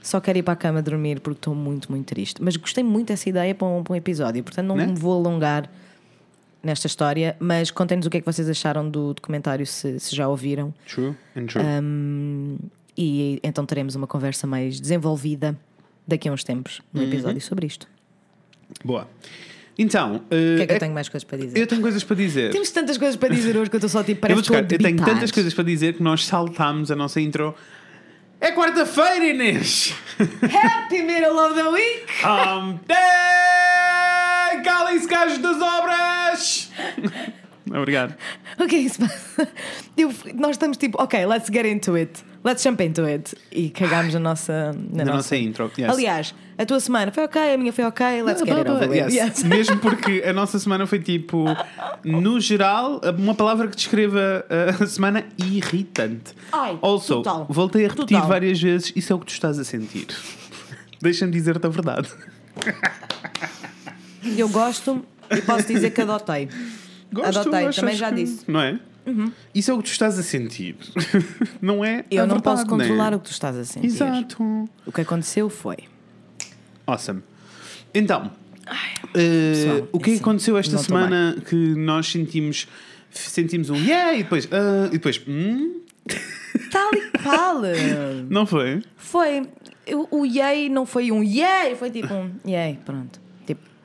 Só 0.03 0.21
quero 0.21 0.39
ir 0.39 0.43
para 0.43 0.53
a 0.53 0.57
cama 0.57 0.83
dormir 0.83 1.21
porque 1.21 1.39
estou 1.39 1.55
muito, 1.55 1.91
muito 1.91 2.07
triste. 2.07 2.43
Mas 2.43 2.57
gostei 2.57 2.85
muito 2.85 3.09
dessa 3.09 3.29
ideia 3.29 3.55
para 3.55 3.67
um, 3.67 3.83
para 3.83 3.93
um 3.95 3.97
episódio, 3.97 4.43
portanto 4.45 4.67
não 4.67 4.77
Né? 4.77 4.87
me 4.87 4.95
vou 4.95 5.15
alongar 5.15 5.71
nesta 6.63 6.87
história. 6.87 7.35
Mas 7.41 7.71
contem-nos 7.71 8.07
o 8.07 8.11
que 8.11 8.19
é 8.19 8.21
que 8.21 8.27
vocês 8.27 8.49
acharam 8.49 8.89
do 8.89 9.15
documentário, 9.15 9.67
se, 9.67 9.99
se 9.99 10.15
já 10.15 10.29
ouviram. 10.29 10.75
True 10.87 11.15
and 11.37 11.47
true. 11.47 11.65
Um, 11.65 12.57
e 12.97 13.41
então 13.43 13.65
teremos 13.65 13.95
uma 13.95 14.07
conversa 14.07 14.47
mais 14.47 14.79
desenvolvida 14.79 15.59
daqui 16.07 16.29
a 16.29 16.33
uns 16.33 16.45
tempos 16.45 16.83
no 16.93 17.01
Uhum. 17.01 17.09
episódio 17.09 17.41
sobre 17.41 17.67
isto. 17.67 17.89
Boa. 18.85 19.09
Então, 19.77 20.17
O 20.17 20.21
que 20.29 20.35
é 20.61 20.65
uh, 20.65 20.67
que 20.69 20.73
eu 20.75 20.79
tenho 20.79 20.95
mais 20.95 21.09
coisas 21.09 21.25
para 21.25 21.39
dizer? 21.39 21.59
eu 21.59 21.67
tenho 21.67 21.83
coisas 21.83 22.05
para 22.05 22.17
dizer. 22.17 22.53
Temos 22.53 22.71
tantas 22.71 22.97
coisas 22.97 23.17
para 23.17 23.35
dizer 23.35 23.57
hoje 23.57 23.69
que 23.71 23.77
eu 23.77 23.79
estou 23.79 23.89
só 23.91 24.03
tipo, 24.05 24.19
Eu, 24.19 24.21
parece 24.21 24.39
a 24.39 24.43
buscar. 24.43 24.73
eu 24.73 24.79
tenho 24.79 25.05
tantas 25.05 25.31
coisas 25.33 25.53
para 25.53 25.65
dizer 25.65 25.95
que 25.95 26.03
nós 26.03 26.25
saltámos 26.27 26.91
a 26.91 26.97
nossa 26.97 27.21
intro. 27.21 27.55
É 28.41 28.53
quarta-feira, 28.53 29.27
Inês! 29.27 29.95
Happy 30.19 31.03
middle 31.03 31.37
of 31.39 31.55
the 31.55 31.69
week! 31.71 32.05
Day! 32.87 34.63
Calem-se, 34.63 35.09
gajos 35.09 35.39
das 35.39 35.61
obras! 35.61 36.71
Obrigado. 37.77 38.15
O 38.59 38.67
que 38.67 38.77
é 38.77 38.79
isso? 38.79 39.01
Eu- 39.97 40.13
nós 40.35 40.53
estamos 40.53 40.77
tipo, 40.77 41.01
ok, 41.03 41.27
let's 41.27 41.49
get 41.53 41.67
into 41.67 41.95
it. 41.97 42.23
Let's 42.45 42.63
jump 42.63 42.83
into 42.85 43.03
it. 43.05 43.35
E 43.51 43.71
cagámos 43.71 44.13
na 44.15 44.21
nossa. 44.21 44.73
Na, 44.93 45.05
Na 45.05 45.15
nossa 45.15 45.35
intro. 45.37 45.71
Yes. 45.79 45.89
Aliás, 45.91 46.35
a 46.59 46.67
tua 46.67 46.79
semana 46.79 47.11
foi 47.11 47.25
ok, 47.25 47.55
a 47.55 47.57
minha 47.57 47.73
foi 47.73 47.85
ok, 47.85 48.23
let's 48.23 48.43
get 48.43 48.57
it 48.59 48.71
over 48.71 48.89
with. 48.89 48.97
Yes. 48.97 49.15
Yes. 49.15 49.43
Mesmo 49.45 49.79
porque 49.79 50.23
a 50.27 50.33
nossa 50.33 50.59
semana 50.59 50.87
foi 50.87 50.99
tipo, 51.01 51.47
no 52.05 52.39
geral, 52.41 53.01
uma 53.19 53.35
palavra 53.35 53.67
que 53.69 53.77
descreva 53.77 54.45
a 54.79 54.87
semana 54.87 55.25
irritante. 55.39 56.35
Ai, 56.53 56.79
also, 56.83 57.23
total. 57.23 57.47
voltei 57.49 57.87
a 57.87 57.89
repetir 57.89 58.17
Total. 58.19 58.29
várias 58.29 58.61
vezes, 58.61 58.93
isso 58.95 59.13
é 59.13 59.17
o 59.17 59.19
que 59.19 59.27
tu 59.27 59.33
estás 59.33 59.59
a 59.59 59.65
sentir. 59.65 60.07
Deixa-me 61.01 61.33
dizer-te 61.33 61.67
a 61.67 61.71
verdade. 61.71 62.09
Eu 64.37 64.49
gosto 64.49 65.05
e 65.31 65.41
posso 65.43 65.67
dizer 65.67 65.91
que 65.91 66.01
adotei. 66.03 66.49
Gosto, 67.15 67.41
Adotei, 67.41 67.71
também 67.71 67.97
já 67.97 68.09
que- 68.11 68.17
disse. 68.17 68.45
Não 68.51 68.61
é? 68.61 68.79
Isso 69.55 69.71
é 69.71 69.75
o 69.75 69.79
que 69.79 69.85
tu 69.85 69.93
estás 69.93 70.19
a 70.19 70.23
sentir. 70.23 70.77
não 71.61 71.85
é? 71.85 72.05
Eu 72.11 72.25
a 72.25 72.27
não 72.27 72.37
verdade, 72.37 72.43
posso 72.43 72.67
controlar 72.67 73.11
né? 73.11 73.17
o 73.17 73.21
que 73.21 73.27
tu 73.29 73.33
estás 73.33 73.57
a 73.57 73.65
sentir. 73.65 73.87
Exato. 73.87 74.43
O 74.87 74.93
que 74.93 75.03
aconteceu 75.03 75.51
foi. 75.51 75.77
Awesome. 76.87 77.23
Então, 77.93 78.31
eh, 79.15 79.53
pessoal, 79.53 79.89
o 79.93 80.01
que 80.01 80.13
é 80.13 80.17
aconteceu 80.17 80.57
esta 80.57 80.79
semana 80.79 81.37
que 81.49 81.55
nós 81.55 82.07
sentimos 82.11 82.67
sentimos 83.11 83.71
um 83.71 83.77
yeah 83.77 84.15
e 84.15 84.23
depois 84.25 84.49
ah, 84.51 84.87
e 84.89 84.93
depois 84.93 85.21
hum? 85.29 85.81
Tal 86.73 86.91
e 86.95 87.11
qual. 87.23 87.63
não 88.29 88.47
foi? 88.47 88.83
foi. 88.97 89.49
O, 89.93 90.21
o 90.21 90.27
yay 90.27 90.69
não 90.69 90.87
foi 90.87 91.13
um 91.13 91.23
yay, 91.23 91.77
foi 91.77 91.91
tipo 91.91 92.13
um 92.13 92.31
yay, 92.47 92.79
pronto. 92.85 93.21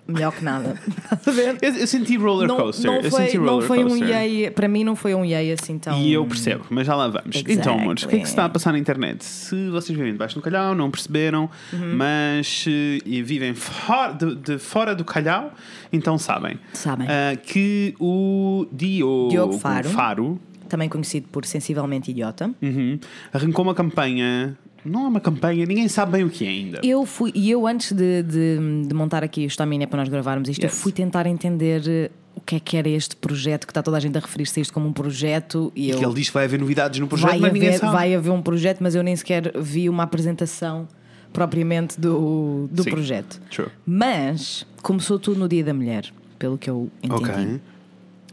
Melhor 0.10 0.34
que 0.34 0.44
nada. 0.44 0.76
Eu, 1.62 1.74
eu 1.76 1.88
senti 1.88 2.18
roller 2.18 2.48
Não, 2.48 2.56
coaster. 2.58 2.86
não 2.90 3.00
eu 3.00 3.10
foi, 3.12 3.26
senti 3.26 3.38
não 3.38 3.62
foi 3.62 3.84
um 3.84 3.96
yay, 3.98 4.50
para 4.52 4.68
mim 4.68 4.84
não 4.84 4.96
foi 4.96 5.14
um 5.14 5.24
yay 5.24 5.52
assim 5.52 5.78
tão. 5.78 5.98
E 6.00 6.14
eu 6.14 6.26
percebo, 6.26 6.66
mas 6.70 6.88
já 6.88 6.96
lá 6.96 7.08
vamos. 7.08 7.44
Então, 7.48 7.78
amores, 7.80 8.04
o 8.04 8.08
que 8.08 8.16
é 8.16 8.20
que 8.20 8.26
se 8.26 8.32
está 8.32 8.44
a 8.44 8.46
Exactly. 8.46 8.54
passar 8.54 8.72
na 8.74 8.80
internet? 8.80 9.24
Se 9.24 9.70
vocês 9.70 9.96
vivem 9.98 10.12
debaixo 10.14 10.36
do 10.36 10.42
calhau, 10.42 10.74
não 10.76 10.90
perceberam, 10.90 11.50
Uhum. 11.74 11.96
mas 11.96 12.66
eh, 12.68 13.00
e 13.06 13.22
vivem 13.22 13.54
fora 13.54 14.14
de, 14.14 14.36
de 14.36 14.58
fora 14.58 14.96
do 14.96 15.04
calhau, 15.06 15.54
então 15.94 16.18
sabem. 16.18 16.60
Sabem. 16.74 17.08
ah, 17.10 17.36
que 17.36 17.96
o 18.00 18.66
Diogo, 18.72 19.30
Diogo 19.30 19.54
Faro. 19.60 19.90
Faro 19.90 20.40
Também 20.68 20.88
conhecido 20.90 21.28
por 21.32 21.46
sensivelmente 21.46 22.12
idiota. 22.12 22.52
uhum, 22.62 23.00
arrancou 23.34 23.64
uma 23.66 23.76
campanha. 23.76 24.58
Não 24.86 25.06
é 25.06 25.08
uma 25.08 25.20
campanha, 25.20 25.66
ninguém 25.66 25.88
sabe 25.88 26.14
bem 26.14 26.24
o 26.24 26.30
que 26.30 26.46
é 26.46 26.50
ainda. 26.50 26.80
Eu 26.84 27.06
fui, 27.06 27.32
e 27.36 27.50
eu 27.52 27.68
antes 27.68 27.92
de, 27.92 28.24
de, 28.24 28.86
de 28.88 28.94
montar 28.94 29.24
aqui 29.24 29.46
o 29.46 29.50
Stamina 29.50 29.86
para 29.88 29.98
nós 30.00 30.10
gravarmos 30.10 30.48
isto, 30.50 30.64
eu 30.64 30.70
Yes. 30.70 30.80
fui 30.82 30.92
tentar 30.92 31.26
entender 31.26 31.82
eh, 31.88 32.12
o 32.36 32.42
que 32.42 32.56
é 32.56 32.60
que 32.60 32.78
era 32.78 32.88
este 32.88 33.16
projeto, 33.16 33.66
que 33.68 33.72
está 33.72 33.84
toda 33.84 33.98
a 33.98 34.00
gente 34.00 34.18
a 34.18 34.22
referir-se 34.22 34.60
a 34.60 34.62
isto 34.62 34.74
como 34.74 34.88
um 34.88 34.94
projeto. 34.94 35.72
E, 35.76 35.88
E 35.88 35.90
eu, 35.92 36.02
ele 36.02 36.14
diz 36.14 36.28
que 36.30 36.34
vai 36.34 36.46
haver 36.46 36.60
novidades 36.60 37.00
no 37.00 37.08
projeto, 37.08 37.30
vai, 37.30 37.40
mas 37.40 37.54
ninguém 37.54 37.70
haver, 37.70 37.80
sabe. 37.80 37.92
vai 37.94 38.16
haver 38.16 38.30
um 38.32 38.42
projeto, 38.42 38.78
mas 38.82 38.96
eu 38.96 39.04
nem 39.04 39.16
sequer 39.16 39.52
vi 39.62 39.90
uma 39.90 40.04
apresentação 40.04 40.88
propriamente 41.34 42.00
do, 42.00 42.68
do 42.72 42.84
Sim. 42.84 42.90
projeto. 42.90 43.40
True. 43.52 43.68
Mas 43.86 44.66
começou 44.82 45.20
tudo 45.20 45.40
no 45.40 45.48
Dia 45.48 45.64
da 45.64 45.74
Mulher, 45.74 46.06
pelo 46.40 46.58
que 46.58 46.70
eu 46.70 46.90
entendi. 47.04 47.24
Ok. 47.24 47.62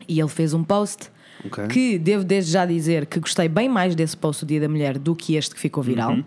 E 0.09 0.21
ele 0.21 0.29
fez 0.29 0.55
um 0.55 0.63
post 0.63 1.11
Ok. 1.45 1.67
que 1.69 1.99
devo 1.99 2.25
desde 2.25 2.51
já 2.53 2.65
dizer 2.67 3.07
que 3.07 3.21
gostei 3.21 3.49
bem 3.49 3.69
mais 3.69 3.95
desse 3.95 4.17
post 4.17 4.45
do 4.45 4.49
Dia 4.49 4.61
da 4.61 4.69
Mulher 4.69 4.99
do 4.99 5.15
que 5.15 5.35
este 5.37 5.55
que 5.55 5.61
ficou 5.61 5.83
viral. 5.83 6.19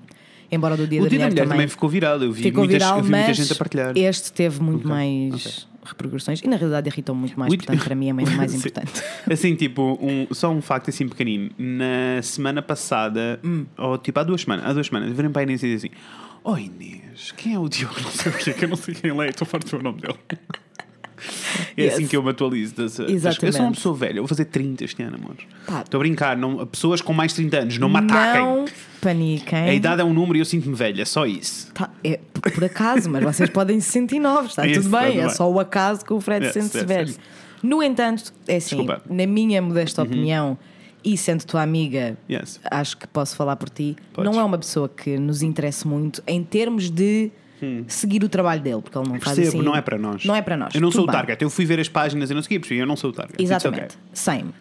Embora 0.51 0.73
o 0.73 0.77
do 0.77 0.87
Dia, 0.87 0.99
Uhum. 0.99 1.05
O 1.05 1.09
da, 1.09 1.09
Dia 1.09 1.19
da 1.19 1.25
Mulher 1.25 1.31
Mulher 1.31 1.43
também 1.43 1.57
também 1.57 1.67
ficou 1.67 1.89
viral. 1.89 2.21
Eu 2.23 2.31
vi, 2.31 2.43
ficou 2.43 2.63
muitas, 2.63 2.81
viral, 2.81 2.97
eu 2.99 3.03
vi 3.03 3.09
muita 3.11 3.33
gente 3.33 3.51
a 3.53 3.55
partilhar. 3.55 3.93
este 3.95 4.33
teve 4.33 4.61
muito 4.61 4.79
Ok, 4.79 4.89
mais 4.91 5.67
repercussões 5.85 6.41
e 6.41 6.47
na 6.47 6.55
realidade 6.55 6.87
irritou 6.89 7.15
muito 7.15 7.39
mais, 7.39 7.55
portanto 7.55 7.83
para 7.83 7.95
mim 7.95 8.09
é 8.09 8.13
mesmo 8.13 8.35
mais 8.35 8.53
importante. 8.55 8.91
Assim, 9.31 9.55
tipo, 9.55 9.97
um, 10.01 10.27
só 10.33 10.49
um 10.51 10.61
facto 10.61 10.89
assim 10.89 11.07
pequenino. 11.07 11.49
Na 11.57 12.21
semana 12.23 12.61
passada, 12.61 13.39
Hum. 13.43 13.65
ou 13.77 13.97
tipo 13.97 14.19
há 14.19 14.23
duas 14.23 14.41
semanas, 14.41 14.65
há 14.65 14.73
duas 14.73 14.87
semanas, 14.87 15.15
virem 15.15 15.31
para 15.31 15.41
a 15.41 15.43
Inês 15.43 15.61
e 15.63 15.67
dizem 15.67 15.91
assim: 15.93 16.01
Oh 16.43 16.57
Inês, 16.57 17.31
quem 17.37 17.53
é 17.53 17.59
o 17.59 17.67
Diogo? 17.69 17.93
Não 18.01 18.09
sei 18.11 18.31
o 18.31 18.35
quê, 18.37 18.53
que 18.53 18.65
eu 18.65 18.69
não 18.69 18.75
sei 18.75 18.95
quem 18.95 19.11
ele 19.11 19.25
é, 19.25 19.29
estou 19.29 19.45
farto 19.47 19.77
do 19.77 19.83
nome 19.83 20.01
dele. 20.01 20.17
É 21.77 21.83
Yes. 21.83 21.93
assim 21.93 22.07
que 22.07 22.15
eu 22.17 22.23
me 22.23 22.29
atualizo. 22.31 22.75
Das, 22.75 22.97
das- 22.97 23.09
eu 23.09 23.15
Exatamente. 23.15 23.55
sou 23.57 23.65
uma 23.65 23.71
pessoa 23.71 23.95
velha, 23.95 24.21
vou 24.21 24.27
fazer 24.27 24.45
30 24.45 24.83
este 24.85 25.01
ano, 25.03 25.15
amor. 25.17 25.35
Pá. 25.65 25.81
Estou 25.81 25.97
a 25.97 26.03
brincar, 26.03 26.37
não, 26.37 26.65
pessoas 26.67 27.01
com 27.01 27.13
mais 27.13 27.31
de 27.31 27.37
30 27.37 27.59
anos, 27.59 27.77
não 27.77 27.89
me 27.89 27.97
ataquem. 27.97 28.41
Não 28.41 28.65
paniquem. 29.01 29.59
A 29.59 29.73
idade 29.73 30.01
é 30.01 30.03
um 30.03 30.13
número 30.13 30.37
e 30.37 30.41
eu 30.41 30.45
sinto-me 30.45 30.75
velha, 30.75 31.05
só 31.05 31.25
isso. 31.25 31.71
Tá, 31.73 31.89
é 32.03 32.19
por, 32.33 32.63
acaso, 32.63 33.09
mas 33.09 33.23
vocês 33.23 33.49
podem 33.49 33.79
se 33.79 33.89
sentir 33.89 34.19
novos, 34.19 34.51
está 34.51 34.65
Isso, 34.67 34.81
tudo 34.81 34.97
bem, 34.97 35.19
é 35.19 35.29
só 35.29 35.49
o 35.49 35.59
acaso 35.59 36.03
que 36.05 36.13
o 36.13 36.19
Fred 36.19 36.45
Yes, 36.45 36.53
sente-se 36.53 36.77
yes, 36.79 36.87
velho. 36.87 37.13
No 37.61 37.83
entanto, 37.83 38.33
é 38.47 38.55
assim, 38.57 38.75
Desculpa. 38.77 39.01
Uhum. 39.09 39.15
na 39.15 39.25
minha 39.27 39.61
modesta 39.61 40.01
opinião, 40.03 40.57
e 41.03 41.15
sendo 41.17 41.45
tua 41.45 41.61
amiga, 41.61 42.17
Yes. 42.29 42.59
acho 42.69 42.97
que 42.97 43.07
posso 43.07 43.35
falar 43.35 43.55
por 43.55 43.69
ti, 43.69 43.95
Podes. 44.13 44.29
não 44.31 44.39
é 44.39 44.43
uma 44.43 44.57
pessoa 44.57 44.89
que 44.89 45.17
nos 45.17 45.41
interesse 45.41 45.87
muito 45.87 46.21
em 46.27 46.43
termos 46.43 46.89
de 46.89 47.31
seguir 47.87 48.23
o 48.23 48.29
trabalho 48.29 48.61
dele, 48.61 48.81
porque 48.81 48.97
ele 48.97 49.07
não 49.09 49.19
faz 49.19 49.37
Hum. 49.37 49.41
Percebo, 49.41 49.57
assim. 49.57 49.65
não 49.65 49.75
é 49.75 49.81
para 49.81 49.97
nós. 49.97 50.25
Não 50.25 50.35
é 50.35 50.41
para 50.41 50.57
nós. 50.57 50.73
Eu 50.75 50.81
não 50.81 50.91
sou 50.91 51.01
o 51.01 51.05
Tudo 51.05 51.11
bem. 51.13 51.21
target. 51.21 51.41
Eu 51.43 51.49
fui 51.49 51.65
ver 51.65 51.79
as 51.79 51.89
páginas 51.89 52.29
e 52.29 52.33
não 52.33 52.41
sei 52.41 52.57
o 52.57 52.73
eu 52.73 52.85
não 52.87 52.95
sou 52.95 53.09
o 53.09 53.13
target. 53.13 53.41
Exatamente. 53.41 53.83
okay. 53.95 53.97
Same. 54.13 54.51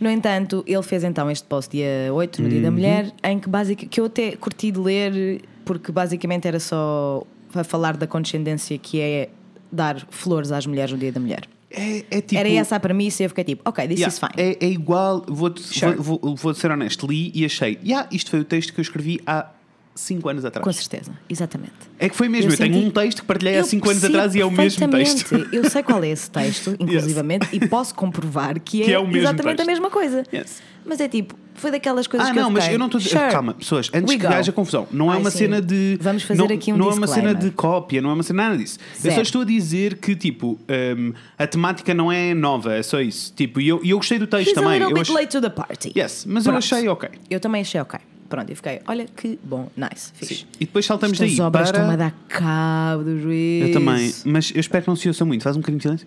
No 0.00 0.10
entanto, 0.10 0.64
ele 0.66 0.82
fez 0.82 1.04
então 1.04 1.30
este 1.30 1.46
post 1.46 1.70
dia 1.70 2.12
8, 2.12 2.42
no 2.42 2.48
Dia 2.48 2.60
da 2.62 2.68
Uhum. 2.68 2.74
Mulher, 2.74 3.12
em 3.22 3.38
que 3.38 3.48
basicamente 3.48 3.88
que 3.88 4.00
eu 4.00 4.06
até 4.06 4.32
curti 4.36 4.70
de 4.72 4.80
ler, 4.80 5.42
porque 5.64 5.92
basicamente 5.92 6.48
era 6.48 6.58
só 6.58 7.22
a 7.54 7.62
falar 7.62 7.96
da 7.96 8.06
condescendência 8.06 8.76
que 8.78 9.00
é 9.00 9.28
dar 9.70 10.04
flores 10.10 10.50
às 10.50 10.66
mulheres 10.66 10.90
no 10.92 10.98
Dia 10.98 11.12
da 11.12 11.20
Mulher. 11.20 11.42
É, 11.70 12.04
é 12.10 12.20
tipo. 12.20 12.38
Era 12.38 12.48
essa 12.50 12.76
a 12.76 12.80
premissa 12.80 13.22
e 13.22 13.26
eu 13.26 13.30
fiquei 13.30 13.44
tipo, 13.44 13.62
ok, 13.64 13.86
this 13.88 13.98
Yeah, 14.00 14.12
is 14.12 14.18
fine. 14.18 14.32
é, 14.36 14.58
é 14.66 14.68
igual, 14.68 15.24
vou-te 15.26 15.62
Sure. 15.62 15.94
vou, 15.96 16.18
vou, 16.20 16.36
vou 16.36 16.52
ser 16.54 16.70
honesto, 16.70 17.06
li 17.06 17.30
e 17.34 17.44
achei, 17.46 17.78
yeah, 17.84 18.06
isto 18.12 18.28
foi 18.30 18.40
o 18.40 18.44
texto 18.44 18.74
que 18.74 18.80
eu 18.80 18.82
escrevi 18.82 19.20
há 19.26 19.46
5 19.94 20.28
anos 20.28 20.44
atrás. 20.44 20.64
Com 20.64 20.72
certeza, 20.72 21.12
exatamente. 21.28 21.72
É 21.98 22.08
que 22.08 22.16
foi 22.16 22.28
mesmo, 22.28 22.50
eu, 22.50 22.56
tenho 22.56 22.72
senti- 22.74 22.86
um 22.86 22.90
texto 22.90 23.20
que 23.20 23.26
partilhei 23.26 23.54
há 23.56 23.58
Eu 23.58 23.64
5 23.64 23.90
anos 23.90 24.04
atrás 24.04 24.34
e 24.34 24.40
é 24.40 24.44
o 24.46 24.50
mesmo 24.50 24.88
texto. 24.88 25.34
Eu 25.52 25.68
sei 25.70 25.82
qual 25.82 26.02
é 26.02 26.08
esse 26.08 26.30
texto, 26.30 26.74
inclusivamente, 26.80 27.48
e 27.52 27.66
posso 27.68 27.94
comprovar 27.94 28.58
que 28.60 28.82
é, 28.82 28.86
Que 28.86 28.92
é 28.94 29.18
exatamente 29.18 29.56
texto. 29.56 29.60
a 29.60 29.64
mesma 29.72 29.90
coisa. 29.90 30.24
Yes. 30.32 30.62
Mas 30.84 30.98
é 31.00 31.06
tipo, 31.06 31.36
foi 31.54 31.70
daquelas 31.70 32.08
coisas 32.08 32.26
Ah, 32.26 32.32
que 32.32 32.36
não, 32.40 32.48
eu 32.48 32.50
mas 32.50 32.64
fiquei, 32.64 32.74
eu 32.74 32.78
não 32.80 32.86
estou 32.86 32.98
a 32.98 33.02
dizer. 33.02 33.16
sure, 33.16 33.30
Calma, 33.30 33.54
pessoas, 33.54 33.88
antes 33.94 34.16
que 34.16 34.26
haja 34.26 34.50
confusão, 34.50 34.88
não 34.90 35.10
é 35.12 35.14
Ai, 35.14 35.20
uma 35.20 35.30
sim. 35.30 35.38
cena 35.38 35.62
de. 35.62 35.96
Vamos 36.00 36.24
fazer 36.24 36.38
não, 36.40 36.46
aqui 36.46 36.72
um 36.72 36.76
Não 36.76 36.90
é 36.90 36.94
uma 36.94 37.06
cena 37.06 37.28
disclaimer. 37.28 37.42
de 37.44 37.50
cópia, 37.52 38.02
não 38.02 38.10
é 38.10 38.14
uma 38.14 38.22
cena 38.24 38.42
nada 38.44 38.56
disso. 38.56 38.78
Eu 39.04 39.12
só 39.12 39.20
estou 39.22 39.42
a 39.42 39.44
dizer 39.44 39.98
que, 39.98 40.16
tipo, 40.16 40.58
hum, 40.96 41.12
a 41.38 41.46
temática 41.46 41.94
não 41.94 42.10
é 42.10 42.34
nova, 42.34 42.74
é 42.74 42.82
só 42.82 43.00
isso. 43.00 43.32
Tipo, 43.36 43.60
e 43.60 43.68
eu, 43.68 43.80
eu 43.84 43.96
gostei 43.96 44.18
do 44.18 44.26
texto 44.26 44.48
He's 44.48 44.58
a 44.58 44.60
também. 44.60 44.78
little 44.80 44.90
Eu 44.90 45.02
bit 45.04 45.12
late 45.12 45.28
to 45.28 45.40
the 45.40 45.50
party. 45.50 45.92
Yes, 45.96 46.24
mas 46.26 46.46
eu 46.46 46.52
Pronto. 46.52 46.64
achei 46.64 46.88
ok. 46.88 47.08
Eu 47.30 47.38
também 47.38 47.60
achei 47.60 47.80
ok. 47.80 48.00
Pronto, 48.32 48.50
e 48.50 48.54
fiquei, 48.54 48.80
olha 48.88 49.04
que 49.14 49.38
bom, 49.44 49.68
nice, 49.76 50.10
fixe. 50.14 50.34
Sim. 50.36 50.44
E 50.58 50.64
depois 50.64 50.86
saltamos 50.86 51.20
Estas 51.20 51.36
daí. 51.36 51.46
obras 51.46 51.70
para... 51.70 51.78
estão-me 51.80 51.94
a 51.94 51.96
dar 52.08 52.14
cabo 52.28 53.04
do 53.04 53.20
juízo. 53.20 53.66
Eu 53.68 53.72
também, 53.74 54.14
mas 54.24 54.50
eu 54.54 54.60
espero 54.60 54.84
que 54.84 54.88
não 54.88 54.96
se 54.96 55.06
ouça 55.08 55.22
muito. 55.26 55.42
Faz 55.44 55.54
um 55.54 55.60
bocadinho 55.60 55.78
de 55.78 55.82
silêncio. 55.82 56.06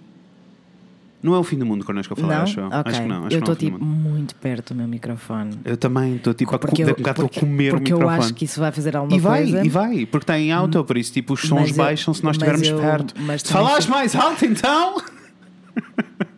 Não 1.22 1.34
é 1.34 1.40
o 1.40 1.44
fim 1.44 1.58
do 1.58 1.66
mundo 1.66 1.84
connosco 1.86 2.14
a 2.14 2.18
falar, 2.18 2.36
Não? 2.38 2.44
acho 2.44 2.60
eu. 2.60 2.66
Ok. 2.68 2.82
Acho 2.86 3.02
que 3.02 3.08
não. 3.08 3.16
Acho 3.18 3.26
eu 3.26 3.30
que 3.30 3.36
é 3.36 3.40
estou 3.40 3.56
do 3.56 3.60
tipo 3.60 3.84
muito 3.86 4.36
perto 4.36 4.74
do 4.74 4.78
meu 4.78 4.88
microfone. 4.88 5.58
Eu 5.66 5.78
também 5.78 6.16
estou 6.18 6.34
tipo 6.34 6.58
Porque, 6.60 6.84
eu, 6.84 6.88
a 6.90 6.94
bocado 6.94 7.10
estou 7.12 7.26
a 7.26 7.30
porque, 7.30 7.40
comer 7.40 7.72
porque 7.72 7.94
o 7.94 7.96
eu 7.96 8.00
microfone. 8.00 8.24
acho 8.26 8.34
que 8.34 8.46
isso 8.46 8.60
vai 8.60 8.72
fazer 8.72 8.96
alguma 8.98 9.16
E 9.16 9.20
vai, 9.20 9.42
coisa. 9.44 9.66
e 9.66 9.70
vai, 9.70 10.06
porque 10.06 10.24
está 10.24 10.40
em 10.40 10.52
alta, 10.52 10.84
por 10.84 10.98
isso 10.98 11.12
tipo 11.14 11.34
os 11.34 11.42
sons 11.42 11.70
eu- 11.72 11.76
baixam 11.78 12.14
se 12.14 12.24
nós 12.24 12.36
estivermos 12.36 12.68
eu- 12.68 12.78
perto. 12.80 13.14
mas 13.22 13.42
Se 13.42 13.48
também 13.48 13.64
falares 13.64 13.86
fico- 13.86 13.98
mais 13.98 14.16
alto 14.16 14.46
então. 14.46 15.02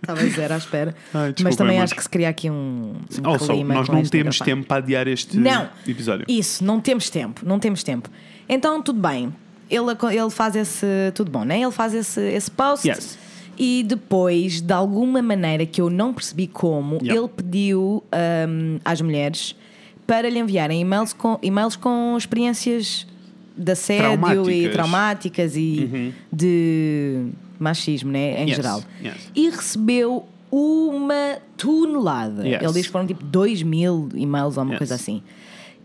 Estava 0.07 0.21
a 0.21 0.23
dizer 0.23 0.51
à 0.51 0.57
espera. 0.57 0.95
Ai, 1.13 1.33
desculpa, 1.33 1.43
Mas 1.43 1.55
também 1.57 1.75
amor. 1.75 1.83
acho 1.83 1.95
que 1.95 2.01
se 2.03 2.09
cria 2.09 2.29
aqui 2.29 2.49
um, 2.49 2.93
um 3.23 3.29
Also, 3.29 3.45
clima 3.51 3.73
nós 3.73 3.87
com 3.87 3.93
não 3.95 4.03
temos 4.03 4.39
tempo 4.39 4.65
para 4.65 4.77
adiar 4.77 5.07
este 5.07 5.37
Não, 5.37 5.67
episódio. 5.87 6.25
Isso, 6.29 6.63
não 6.63 6.79
temos 6.79 7.09
tempo, 7.09 7.41
não 7.45 7.59
temos 7.59 7.83
tempo. 7.83 8.09
Então, 8.47 8.81
tudo 8.81 9.01
bem. 9.01 9.33
Ele, 9.69 9.85
ele 10.17 10.29
faz 10.29 10.55
esse. 10.55 10.85
Tudo 11.13 11.29
bom, 11.29 11.43
né? 11.43 11.61
Ele 11.61 11.71
faz 11.71 11.93
esse, 11.93 12.21
esse 12.21 12.49
post. 12.49 12.87
Yes. 12.87 13.17
E 13.59 13.83
depois, 13.85 14.61
de 14.61 14.71
alguma 14.71 15.21
maneira 15.21 15.65
que 15.65 15.81
eu 15.81 15.89
não 15.89 16.13
percebi 16.13 16.47
como, 16.47 16.99
Yeah. 17.01 17.19
ele 17.19 17.27
pediu 17.27 18.03
hum, 18.47 18.79
às 18.85 19.01
mulheres 19.01 19.55
para 20.05 20.29
lhe 20.29 20.39
enviarem 20.39 20.79
e-mails 20.79 21.11
com, 21.11 21.37
e-mails 21.41 21.75
com 21.75 22.15
experiências 22.17 23.05
de 23.57 23.71
assédio 23.71 24.05
e 24.05 24.07
Traumáticas. 24.15 24.47
Uhum. 24.47 24.71
traumáticas 24.71 25.55
e 25.57 26.13
de 26.31 27.25
machismo, 27.59 28.11
né? 28.11 28.41
Em 28.43 28.47
Yes, 28.47 28.55
geral. 28.55 28.83
yes. 29.03 29.31
E 29.35 29.49
recebeu 29.49 30.25
uma 30.51 31.37
tonelada. 31.57 32.47
Yes. 32.47 32.61
Ele 32.61 32.73
diz 32.73 32.85
que 32.87 32.91
foram 32.91 33.05
tipo 33.07 33.23
2 33.23 33.63
mil 33.63 34.09
e-mails 34.15 34.57
ou 34.57 34.63
uma 34.63 34.71
Yes. 34.73 34.77
coisa 34.79 34.95
assim. 34.95 35.21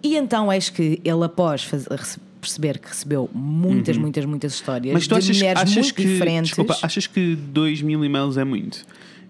E 0.03 0.17
então 0.17 0.53
eis 0.53 0.69
que 0.69 1.01
ele, 1.05 1.25
após 1.25 1.63
faz- 1.65 1.87
rece- 1.87 2.19
perceber 2.41 2.79
que 2.79 2.89
recebeu 2.89 3.31
muitas, 3.33 3.97
muitas, 3.97 4.25
muitas 4.25 4.53
histórias 4.55 4.87
Uhum. 4.89 4.95
Mas 4.95 5.07
tu 5.07 5.11
de 5.11 5.19
achas, 5.19 5.37
mulheres 5.37 5.63
achas 5.63 5.75
muito 5.77 5.95
que. 5.95 6.03
diferentes. 6.05 6.49
Desculpa, 6.49 6.77
achas 6.83 7.07
que 7.07 7.37
2 7.37 7.83
mil 7.83 8.05
e-mails 8.05 8.37
é 8.37 8.45
muito? 8.45 8.85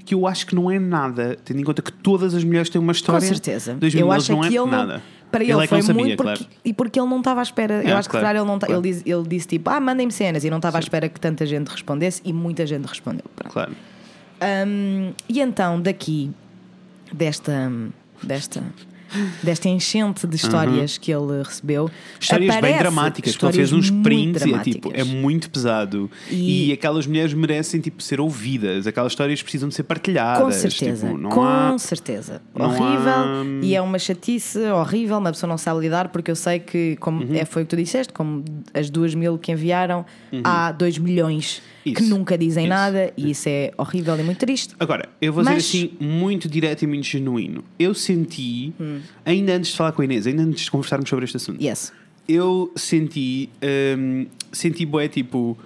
Que 0.05 0.15
eu 0.15 0.27
acho 0.27 0.47
que 0.47 0.55
não 0.55 0.71
é 0.71 0.79
nada, 0.79 1.37
tendo 1.45 1.61
em 1.61 1.65
conta 1.65 1.81
que 1.83 1.93
todas 1.93 2.35
as 2.35 2.43
mulheres 2.43 2.69
têm 2.71 2.81
uma 2.81 2.87
com 2.93 2.97
história. 2.97 3.21
certeza. 3.27 3.75
2 3.75 3.95
mil 3.95 4.03
Eu 4.03 4.07
e-mails 4.09 4.25
acho 4.25 4.33
não 4.33 4.45
é 4.45 4.49
que 4.49 4.57
ele 4.59 4.67
nada. 4.71 4.95
não. 4.95 5.03
Para 5.33 5.43
ele, 5.43 5.53
é 5.55 5.63
que 5.63 5.67
foi 5.67 5.83
sabia, 5.83 6.03
muito 6.05 6.17
porque, 6.17 6.45
claro. 6.45 6.47
e 6.65 6.73
porque 6.75 7.01
ele 7.01 7.09
não 7.09 7.19
estava 7.19 7.41
à 7.41 7.43
espera. 7.43 7.83
É, 7.83 7.91
eu 7.91 7.97
acho 7.97 8.09
que 8.09 8.19
claro, 8.19 8.39
ele 8.39 8.47
não 8.47 8.59
claro. 8.59 8.75
ele, 8.75 8.83
diz- 8.83 9.03
ele 9.05 9.23
disse 9.27 9.49
tipo, 9.49 9.69
ah, 9.71 9.81
mandem-me 9.81 10.13
cenas 10.13 10.45
e 10.45 10.51
não 10.51 10.59
estava 10.59 10.77
à 10.77 10.81
espera 10.81 11.09
que 11.09 11.19
tanta 11.19 11.45
gente 11.47 11.69
respondesse 11.69 12.21
e 12.25 12.33
muita 12.33 12.67
gente 12.67 12.85
respondeu. 12.87 13.25
Pronto. 13.35 13.53
Claro. 13.53 13.73
Hum, 14.67 15.13
e 15.29 15.41
então, 15.41 15.81
daqui, 15.81 16.31
desta, 17.13 17.73
desta, 18.23 18.63
desta 19.43 19.69
enchente 19.69 20.27
de 20.27 20.37
histórias 20.37 20.99
que 20.99 21.11
ele 21.13 21.43
recebeu, 21.43 21.91
Histórias 22.21 22.57
bem 22.61 22.77
dramáticas, 22.79 23.37
que 23.37 23.45
ele 23.45 23.53
fez 23.53 23.69
histórias 23.69 23.73
uns 23.73 24.03
prints 24.03 24.45
e 24.45 24.55
é 24.55 24.59
tipo, 24.61 24.91
é 24.95 25.05
muito 25.05 25.51
pesado. 25.51 26.11
E... 26.31 26.69
E- 26.69 26.73
aquelas 26.73 27.07
mulheres 27.07 27.33
merecem 27.35 27.81
tipo, 27.81 28.03
ser 28.03 28.21
ouvidas, 28.21 28.87
aquelas 28.87 29.13
histórias 29.13 29.43
precisam 29.43 29.69
de 29.69 29.75
ser 29.75 29.83
partilhadas. 29.85 30.43
Com 30.43 30.51
certeza, 30.53 31.09
Tipo, 31.09 31.29
com 31.29 31.43
há... 31.45 31.79
certeza. 31.79 32.41
não 32.55 32.67
horrível 32.67 33.13
há- 33.13 33.45
e 33.63 33.75
é 33.75 33.81
uma 33.83 33.99
chatice 33.99 34.59
horrível, 34.59 35.19
uma 35.19 35.33
pessoa 35.33 35.49
não 35.49 35.59
sabe 35.59 35.81
lidar, 35.81 36.09
porque 36.09 36.31
eu 36.31 36.37
sei 36.37 36.59
que, 36.59 36.97
como 36.97 37.23
Uhum. 37.25 37.35
é, 37.35 37.45
foi 37.45 37.63
o 37.63 37.67
que 37.67 37.71
tu 37.71 37.77
disseste, 37.77 38.13
como 38.13 38.45
as 38.75 38.89
duas 38.91 39.15
mil 39.15 39.39
que 39.39 39.53
enviaram, 39.53 40.05
há 40.45 40.73
dois 40.73 40.99
milhões 40.99 41.63
que 41.85 41.91
Uhum. 41.91 41.95
Isso, 42.01 42.11
nunca 42.11 42.39
dizem 42.39 42.65
isso. 42.65 42.73
nada 42.73 43.13
e 43.17 43.31
isso 43.33 43.49
é 43.49 43.73
horrível 43.77 44.17
e 44.19 44.23
muito 44.23 44.39
triste. 44.39 44.73
Agora, 44.79 45.09
eu 45.21 45.33
vou 45.33 45.43
Mas- 45.43 45.65
dizer 45.65 45.87
assim, 45.87 45.91
muito 46.01 46.49
direto 46.49 46.83
e 46.83 46.87
muito 46.87 47.05
genuíno. 47.05 47.65
Eu 47.77 47.93
senti, 47.93 48.73
Hum. 48.81 49.01
Ainda 49.25 49.55
antes 49.55 49.71
de 49.71 49.77
falar 49.77 49.93
com 49.93 50.03
a 50.03 50.05
Inês, 50.05 50.27
ainda 50.27 50.43
antes 50.43 50.65
de 50.65 50.71
conversarmos 50.71 51.09
sobre 51.09 51.25
este 51.25 51.37
assunto, 51.37 51.63
Yes. 51.63 51.93
eu 52.29 52.73
senti, 52.77 53.51
hum, 53.99 54.27
senti 54.53 54.85
bué 54.87 55.09
tipo, 55.09 55.57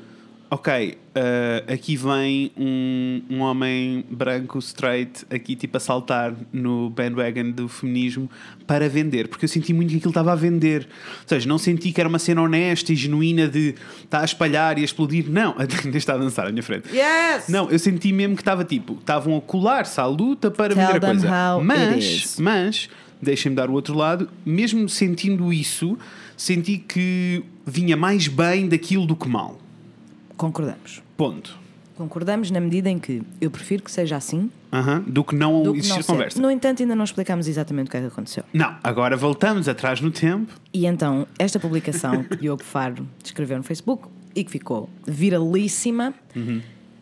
ok, 0.51 0.97
uh, 1.17 1.73
aqui 1.73 1.97
vem 1.97 2.53
um, 2.57 3.23
um 3.29 3.41
homem 3.41 4.05
branco, 4.09 4.59
straight, 4.61 5.27
aqui 5.29 5.57
tipo 5.57 5.77
a 5.77 5.81
saltar 5.81 6.33
no 6.53 6.89
bandwagon 6.91 7.51
do 7.51 7.69
feminismo 7.69 8.31
para 8.67 8.89
vender, 8.89 9.27
porque 9.29 9.45
eu 9.45 9.49
senti 9.49 9.73
muito 9.73 9.91
que 9.91 9.97
aquilo 9.97 10.11
estava 10.11 10.33
a 10.33 10.37
vender. 10.37 10.87
Ou 11.23 11.29
seja, 11.29 11.49
não 11.49 11.59
senti 11.59 11.91
que 11.93 12.01
era 12.01 12.09
uma 12.09 12.19
cena 12.19 12.43
honesta 12.43 12.93
e 12.93 12.97
genuína 12.97 13.49
de 13.49 13.75
estar 14.05 14.21
a 14.21 14.25
espalhar 14.25 14.79
e 14.79 14.83
a 14.83 14.85
explodir. 14.85 15.29
Não, 15.29 15.55
ainda 15.59 15.99
está 15.99 16.15
a 16.15 16.19
dançar 16.19 16.47
à 16.47 16.51
minha 16.51 16.63
frente. 16.63 16.89
Yes! 16.95 17.49
Não, 17.49 17.69
eu 17.69 17.79
senti 17.79 18.13
mesmo 18.13 18.37
que 18.37 18.43
estava 18.43 18.65
tipo, 18.65 18.95
estavam 19.01 19.37
a 19.37 19.41
colar-se 19.41 20.01
à 20.01 20.07
luta 20.07 20.49
para 20.51 20.75
Tell 20.75 20.87
vender 20.87 21.05
a 21.05 21.09
coisa. 21.11 21.59
Mas, 21.63 22.37
mas, 22.39 22.89
deixem-me 23.21 23.57
dar 23.57 23.71
o 23.71 23.73
outro 23.73 23.95
lado, 23.95 24.29
mesmo 24.45 24.89
sentindo 24.89 25.53
isso, 25.53 25.99
senti 26.37 26.79
que 26.79 27.45
vinha 27.67 27.97
mais 27.97 28.29
bem 28.29 28.69
daquilo 28.69 29.07
do 29.07 29.17
que 29.17 29.29
mal. 29.29 29.59
Concordamos. 30.37 31.03
Ponto. 31.17 31.59
Concordamos 31.97 32.51
na 32.51 32.61
medida 32.61 32.91
em 32.91 32.99
que 32.99 33.23
eu 33.41 33.51
prefiro 33.51 33.83
que 33.83 33.91
seja 33.91 34.17
assim 34.17 34.51
Aham, 34.71 35.03
Do 35.07 35.25
que 35.25 35.35
não 35.35 35.63
do 35.63 35.73
que 35.73 35.79
existir 35.79 36.01
não 36.01 36.05
conversa. 36.05 36.41
No 36.41 36.51
entanto, 36.51 36.83
ainda 36.83 36.95
não 36.95 37.05
explicamos 37.05 37.49
exatamente 37.49 37.89
o 37.89 37.91
que 37.91 37.97
é 37.97 38.01
que 38.01 38.07
aconteceu. 38.09 38.45
Não, 38.53 38.77
agora 38.85 39.17
voltamos 39.17 39.67
atrás 39.67 40.03
no 40.03 40.11
tempo. 40.11 40.53
E 40.75 40.85
então, 40.85 41.27
esta 41.39 41.59
publicação 41.59 42.23
que 42.25 42.37
Diogo 42.37 42.63
Faro 42.63 43.09
escreveu 43.25 43.57
no 43.57 43.63
Facebook 43.63 44.09
e 44.35 44.45
que 44.45 44.51
ficou 44.51 44.91
viralíssima 45.07 46.13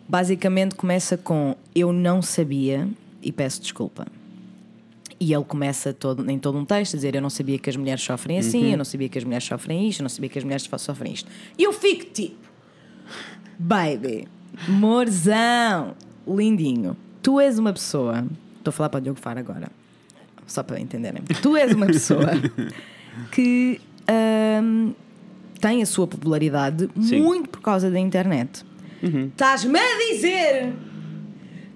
Basicamente 0.09 0.75
começa 0.75 1.17
com 1.17 1.57
eu 1.75 1.93
não 1.93 2.21
sabia 2.21 2.89
e 3.23 3.33
peço 3.33 3.61
desculpa. 3.61 4.07
E 5.25 5.33
ele 5.33 5.45
começa 5.45 5.91
todo, 5.95 6.31
em 6.31 6.39
todo 6.39 6.59
um 6.59 6.67
texto 6.67 6.93
a 6.93 6.97
dizer: 6.97 7.15
Eu 7.15 7.23
não 7.23 7.31
sabia 7.31 7.59
que 7.59 7.71
as 7.71 7.77
mulheres 7.77 8.03
sofrem 8.03 8.39
assim, 8.39 8.73
eu 8.73 8.77
não 8.77 8.85
sabia 8.85 9.09
que 9.09 9.17
as 9.17 9.25
mulheres 9.25 9.45
sofrem 9.47 9.89
isto, 9.89 10.01
eu 10.01 10.05
não 10.05 10.11
sabia 10.11 10.29
que 10.29 10.37
as 10.37 10.45
mulheres 10.45 10.69
sofrem 10.77 11.15
isto. 11.15 11.31
E 11.57 11.63
eu 11.63 11.73
fico 11.73 12.05
tipo: 12.13 12.37
Baby, 13.59 14.29
morzão, 14.69 15.95
lindinho, 16.29 16.95
tu 17.23 17.41
és 17.41 17.59
uma 17.59 17.73
pessoa. 17.73 18.27
Estou 18.59 18.69
a 18.69 18.73
falar 18.73 18.91
para 18.91 18.99
o 18.99 19.01
Diogo 19.01 19.19
Faro 19.19 19.39
agora, 19.39 19.71
só 20.47 20.63
para 20.63 20.79
entenderem. 20.79 21.23
Tu 21.41 21.57
és 21.57 21.73
uma 21.73 21.87
pessoa 21.87 22.29
que 23.33 23.81
hum, 24.63 24.93
tem 25.59 25.81
a 25.81 25.87
sua 25.87 26.07
popularidade 26.07 26.91
Sim. 27.01 27.23
muito 27.23 27.49
por 27.49 27.63
causa 27.63 27.91
da 27.91 27.99
internet. 27.99 28.63
Estás-me 29.03 29.79
a 29.79 30.13
dizer 30.13 30.75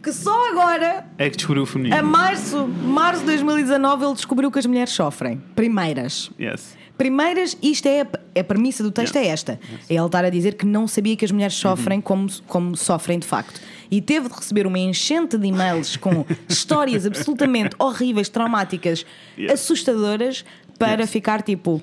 que 0.02 0.12
só 0.12 0.50
agora 0.50 1.06
É 1.18 1.28
que 1.30 1.36
descobriu 1.36 1.62
o 1.62 1.66
feminino. 1.66 1.96
a 1.96 2.02
março, 2.02 2.66
março 2.66 3.20
de 3.20 3.26
2019, 3.26 4.04
ele 4.04 4.14
descobriu 4.14 4.50
que 4.50 4.58
as 4.58 4.66
mulheres 4.66 4.92
sofrem. 4.92 5.40
Primeiras. 5.54 6.30
Yes. 6.40 6.76
Primeiras, 6.96 7.56
isto 7.62 7.86
é 7.86 8.00
a, 8.02 8.40
a 8.40 8.44
premissa 8.44 8.82
do 8.82 8.90
texto, 8.90 9.14
Yes. 9.16 9.26
é 9.26 9.28
esta. 9.30 9.60
É 9.88 9.94
ele 9.94 10.04
estar 10.06 10.24
a 10.24 10.30
dizer 10.30 10.54
que 10.54 10.66
não 10.66 10.88
sabia 10.88 11.14
que 11.16 11.24
as 11.24 11.30
mulheres 11.30 11.54
sofrem 11.54 12.00
como, 12.00 12.28
como 12.46 12.76
sofrem 12.76 13.18
de 13.20 13.26
facto. 13.26 13.60
E 13.90 14.00
teve 14.00 14.28
de 14.28 14.34
receber 14.34 14.66
uma 14.66 14.78
enchente 14.78 15.38
de 15.38 15.46
e-mails 15.46 15.96
com 15.96 16.24
histórias 16.48 17.06
absolutamente 17.06 17.76
horríveis, 17.78 18.28
traumáticas, 18.28 19.06
Yes. 19.38 19.52
assustadoras, 19.52 20.44
para 20.78 21.02
Yes. 21.02 21.10
ficar 21.10 21.42
tipo. 21.42 21.80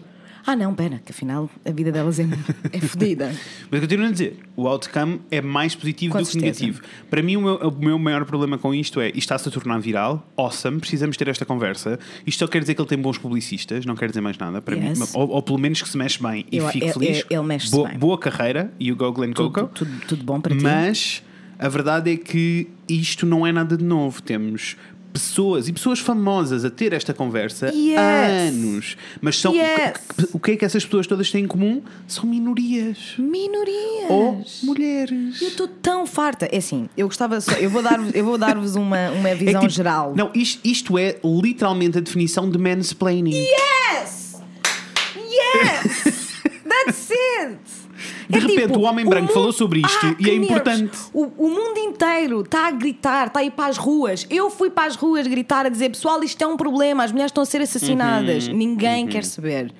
Ah 0.47 0.55
não, 0.55 0.75
pera, 0.75 1.01
que 1.03 1.11
afinal 1.11 1.49
a 1.65 1.71
vida 1.71 1.91
delas 1.91 2.19
é, 2.19 2.27
é 2.71 2.79
fodida. 2.79 3.33
Mas 3.71 3.81
continuo 3.81 4.05
a 4.07 4.11
dizer, 4.11 4.37
o 4.55 4.67
outcome 4.67 5.19
é 5.31 5.41
mais 5.41 5.73
positivo 5.73 6.13
Com 6.13 6.19
do 6.21 6.25
que 6.25 6.33
certeza. 6.33 6.63
negativo. 6.65 6.83
Para 7.09 7.21
mim, 7.23 7.35
o 7.35 7.41
meu, 7.41 7.55
o 7.55 7.71
meu 7.79 7.97
maior 7.97 8.25
problema 8.25 8.57
com 8.57 8.73
isto 8.73 9.01
é 9.01 9.07
isto 9.07 9.17
está-se 9.19 9.49
a 9.49 9.51
tornar 9.51 9.79
viral, 9.79 10.23
awesome, 10.37 10.79
precisamos 10.79 11.17
ter 11.17 11.27
esta 11.27 11.45
conversa. 11.45 11.97
Isto 12.27 12.39
só 12.39 12.47
quer 12.47 12.59
dizer 12.61 12.75
que 12.75 12.81
ele 12.81 12.87
tem 12.89 12.97
bons 12.99 13.17
publicistas, 13.17 13.85
não 13.85 13.95
quer 13.95 14.07
dizer 14.09 14.21
mais 14.21 14.37
nada. 14.37 14.61
Para 14.61 14.75
Yes. 14.75 14.99
mim, 14.99 15.05
ou, 15.15 15.29
ou 15.29 15.41
pelo 15.41 15.57
menos 15.57 15.81
que 15.81 15.89
se 15.89 15.97
mexe 15.97 16.21
bem 16.21 16.45
e 16.51 16.57
Eu- 16.57 16.67
fique 16.69 16.85
ele- 16.85 16.93
feliz. 16.93 17.09
ele- 17.17 17.25
ele 17.31 17.43
mexe-se 17.43 17.71
boa, 17.71 17.89
bem. 17.89 17.97
boa 17.97 18.17
carreira, 18.19 18.71
e 18.79 18.91
o 18.91 18.95
Glenn 18.95 19.33
Coco. 19.33 19.67
tudo, 19.67 19.69
tudo, 19.73 19.91
tudo 20.07 20.23
bom 20.23 20.39
para 20.39 20.55
ti? 20.55 20.61
Mas 20.61 21.23
a 21.57 21.67
verdade 21.67 22.11
é 22.11 22.17
que 22.17 22.67
isto 22.87 23.25
não 23.25 23.47
é 23.47 23.51
nada 23.51 23.75
de 23.75 23.83
novo. 23.83 24.21
Temos 24.21 24.75
pessoas 25.19 25.69
e 25.69 25.73
pessoas 25.73 25.99
famosas 25.99 26.65
a 26.65 26.69
ter 26.69 26.91
esta 26.91 27.13
conversa 27.13 27.71
Yes. 27.73 27.97
há 27.97 28.25
anos. 28.47 28.97
Mas 29.21 29.39
são, 29.39 29.53
Yes. 29.55 29.93
o, 30.33 30.39
que, 30.39 30.51
é 30.51 30.55
que 30.57 30.65
essas 30.65 30.83
pessoas 30.83 31.07
todas 31.07 31.31
têm 31.31 31.45
em 31.45 31.47
comum? 31.47 31.81
São 32.05 32.25
minorias. 32.25 33.13
Minorias. 33.17 34.09
Ou 34.09 34.43
mulheres. 34.63 35.41
Eu 35.41 35.47
estou 35.47 35.67
tão 35.69 36.05
farta. 36.05 36.47
É 36.51 36.57
assim, 36.57 36.89
eu 36.97 37.07
gostava 37.07 37.39
só. 37.39 37.53
Eu 37.53 37.69
vou 37.69 37.81
dar-vos 37.81 38.13
eu 38.13 38.25
vou 38.25 38.37
dar-vos 38.37 38.75
uma, 38.75 39.09
uma 39.11 39.33
visão 39.33 39.61
tipo- 39.61 39.73
geral. 39.73 40.13
Não, 40.15 40.29
isto, 40.35 40.59
isto 40.67 40.97
é 40.97 41.17
literalmente 41.23 41.97
a 41.97 42.01
definição 42.01 42.49
de 42.49 42.57
mansplaining. 42.57 43.31
Yes! 43.33 44.35
Yes! 45.15 46.35
That's 46.67 47.09
it! 47.11 47.84
De 48.29 48.39
repente, 48.39 48.77
o 48.77 48.81
homem 48.81 49.05
branco 49.05 49.31
falou 49.33 49.51
sobre 49.51 49.79
isto 49.81 50.05
Ah, 50.05 50.15
e 50.19 50.29
é 50.29 50.35
importante. 50.35 50.97
O, 51.13 51.25
o 51.37 51.49
mundo 51.49 51.77
inteiro 51.77 52.41
está 52.41 52.67
a 52.67 52.71
gritar, 52.71 53.27
está 53.27 53.39
a 53.39 53.43
ir 53.43 53.51
para 53.51 53.67
as 53.67 53.77
ruas. 53.77 54.25
Eu 54.29 54.49
fui 54.49 54.69
para 54.69 54.87
as 54.87 54.95
ruas 54.95 55.27
gritar 55.27 55.65
a 55.65 55.69
dizer: 55.69 55.89
pessoal, 55.89 56.23
isto 56.23 56.41
é 56.43 56.47
um 56.47 56.57
problema, 56.57 57.03
as 57.03 57.11
mulheres 57.11 57.29
estão 57.31 57.43
a 57.43 57.45
ser 57.45 57.61
assassinadas. 57.61 58.47
Uhum, 58.47 58.55
Ninguém 58.55 59.07
quer 59.07 59.23
saber. 59.23 59.71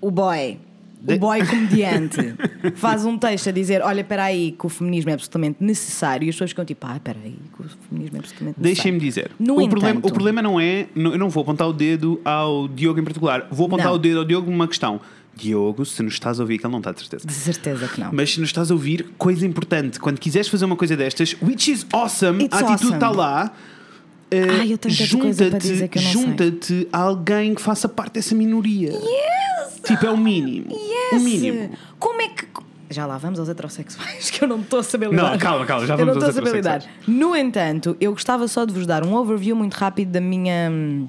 O 0.00 0.10
boy. 0.10 0.58
O 1.04 1.18
boy 1.18 1.44
comediante 1.44 2.32
faz 2.76 3.04
um 3.04 3.18
texto 3.18 3.48
a 3.48 3.52
dizer: 3.52 3.82
Olha, 3.82 4.02
espera 4.02 4.22
aí, 4.22 4.52
que 4.52 4.64
o 4.64 4.68
feminismo 4.68 5.10
é 5.10 5.14
absolutamente 5.14 5.56
necessário. 5.60 6.24
E 6.24 6.28
as 6.28 6.34
pessoas 6.36 6.50
ficam 6.50 6.64
tipo: 6.64 6.86
Ah, 6.86 6.94
espera 6.94 7.18
aí, 7.24 7.34
que 7.56 7.60
o 7.60 7.68
feminismo 7.88 8.16
é 8.16 8.20
absolutamente 8.20 8.60
necessário. 8.60 8.62
Deixem-me 8.62 9.00
dizer. 9.00 9.30
No 9.36 9.54
o, 9.60 9.68
problema, 9.68 9.98
entanto- 9.98 10.08
o 10.10 10.12
problema 10.12 10.40
não 10.40 10.60
é. 10.60 10.86
Eu 10.94 11.18
não 11.18 11.28
vou 11.28 11.42
apontar 11.42 11.66
o 11.68 11.72
dedo 11.72 12.20
ao 12.24 12.68
Diogo 12.68 13.00
em 13.00 13.04
particular. 13.04 13.48
Vou 13.50 13.66
apontar 13.66 13.86
Não. 13.86 13.94
o 13.94 13.98
dedo 13.98 14.20
ao 14.20 14.24
Diogo 14.24 14.48
numa 14.48 14.68
questão. 14.68 15.00
Diogo, 15.34 15.84
se 15.86 16.02
nos 16.02 16.14
estás 16.14 16.38
a 16.38 16.42
ouvir, 16.42 16.58
que 16.58 16.66
ele 16.66 16.72
não 16.72 16.78
está 16.78 16.92
de 16.92 17.00
certeza. 17.00 17.26
De 17.26 17.32
certeza 17.32 17.88
que 17.88 18.00
não. 18.00 18.10
Mas 18.12 18.32
se 18.34 18.40
nos 18.40 18.48
estás 18.50 18.70
a 18.70 18.74
ouvir, 18.74 19.06
coisa 19.16 19.46
importante, 19.46 19.98
quando 19.98 20.18
quiseres 20.18 20.48
fazer 20.48 20.64
uma 20.64 20.76
coisa 20.76 20.96
destas, 20.96 21.34
which 21.42 21.70
is 21.72 21.86
awesome, 21.92 22.44
It's 22.44 22.54
a 22.54 22.58
atitude 22.58 22.74
awesome. 22.92 22.94
está 22.94 23.10
lá. 23.10 23.52
eu 24.30 24.78
para 24.78 24.90
junta-te 24.90 25.58
dizer 25.58 25.88
que 25.88 25.98
eu 25.98 26.02
não 26.02 26.10
sei. 26.12 26.20
junta-te 26.22 26.88
a 26.92 26.98
alguém 26.98 27.54
que 27.54 27.62
faça 27.62 27.88
parte 27.88 28.14
dessa 28.14 28.34
minoria. 28.34 28.90
Yes! 28.92 29.80
Tipo, 29.84 30.06
é 30.06 30.10
o 30.10 30.16
mínimo. 30.16 30.72
O 30.74 31.14
Yes! 31.14 31.22
mínimo. 31.22 31.70
Como 31.98 32.20
é 32.22 32.28
que. 32.28 32.46
Já 32.90 33.06
lá 33.06 33.16
vamos 33.16 33.40
aos 33.40 33.48
heterossexuais, 33.48 34.28
que 34.30 34.44
eu 34.44 34.48
não 34.48 34.60
estou 34.60 34.80
a 34.80 34.82
saber 34.82 35.08
lidar. 35.10 35.30
Não, 35.30 35.38
calma, 35.38 35.64
calma, 35.64 35.86
já 35.86 35.94
Eu 35.94 36.04
não 36.04 36.14
vamos 36.14 36.22
estou 36.22 36.24
a 36.24 36.28
aos 36.28 36.34
saber 36.36 36.56
lidar. 36.58 36.76
heterossexuais. 36.76 37.18
No 37.18 37.34
entanto, 37.34 37.96
eu 37.98 38.12
gostava 38.12 38.46
só 38.46 38.66
de 38.66 38.72
vos 38.74 38.86
dar 38.86 39.02
um 39.04 39.14
overview 39.14 39.56
muito 39.56 39.72
rápido 39.74 40.10
da 40.10 40.20
minha, 40.20 40.68
hum, 40.70 41.08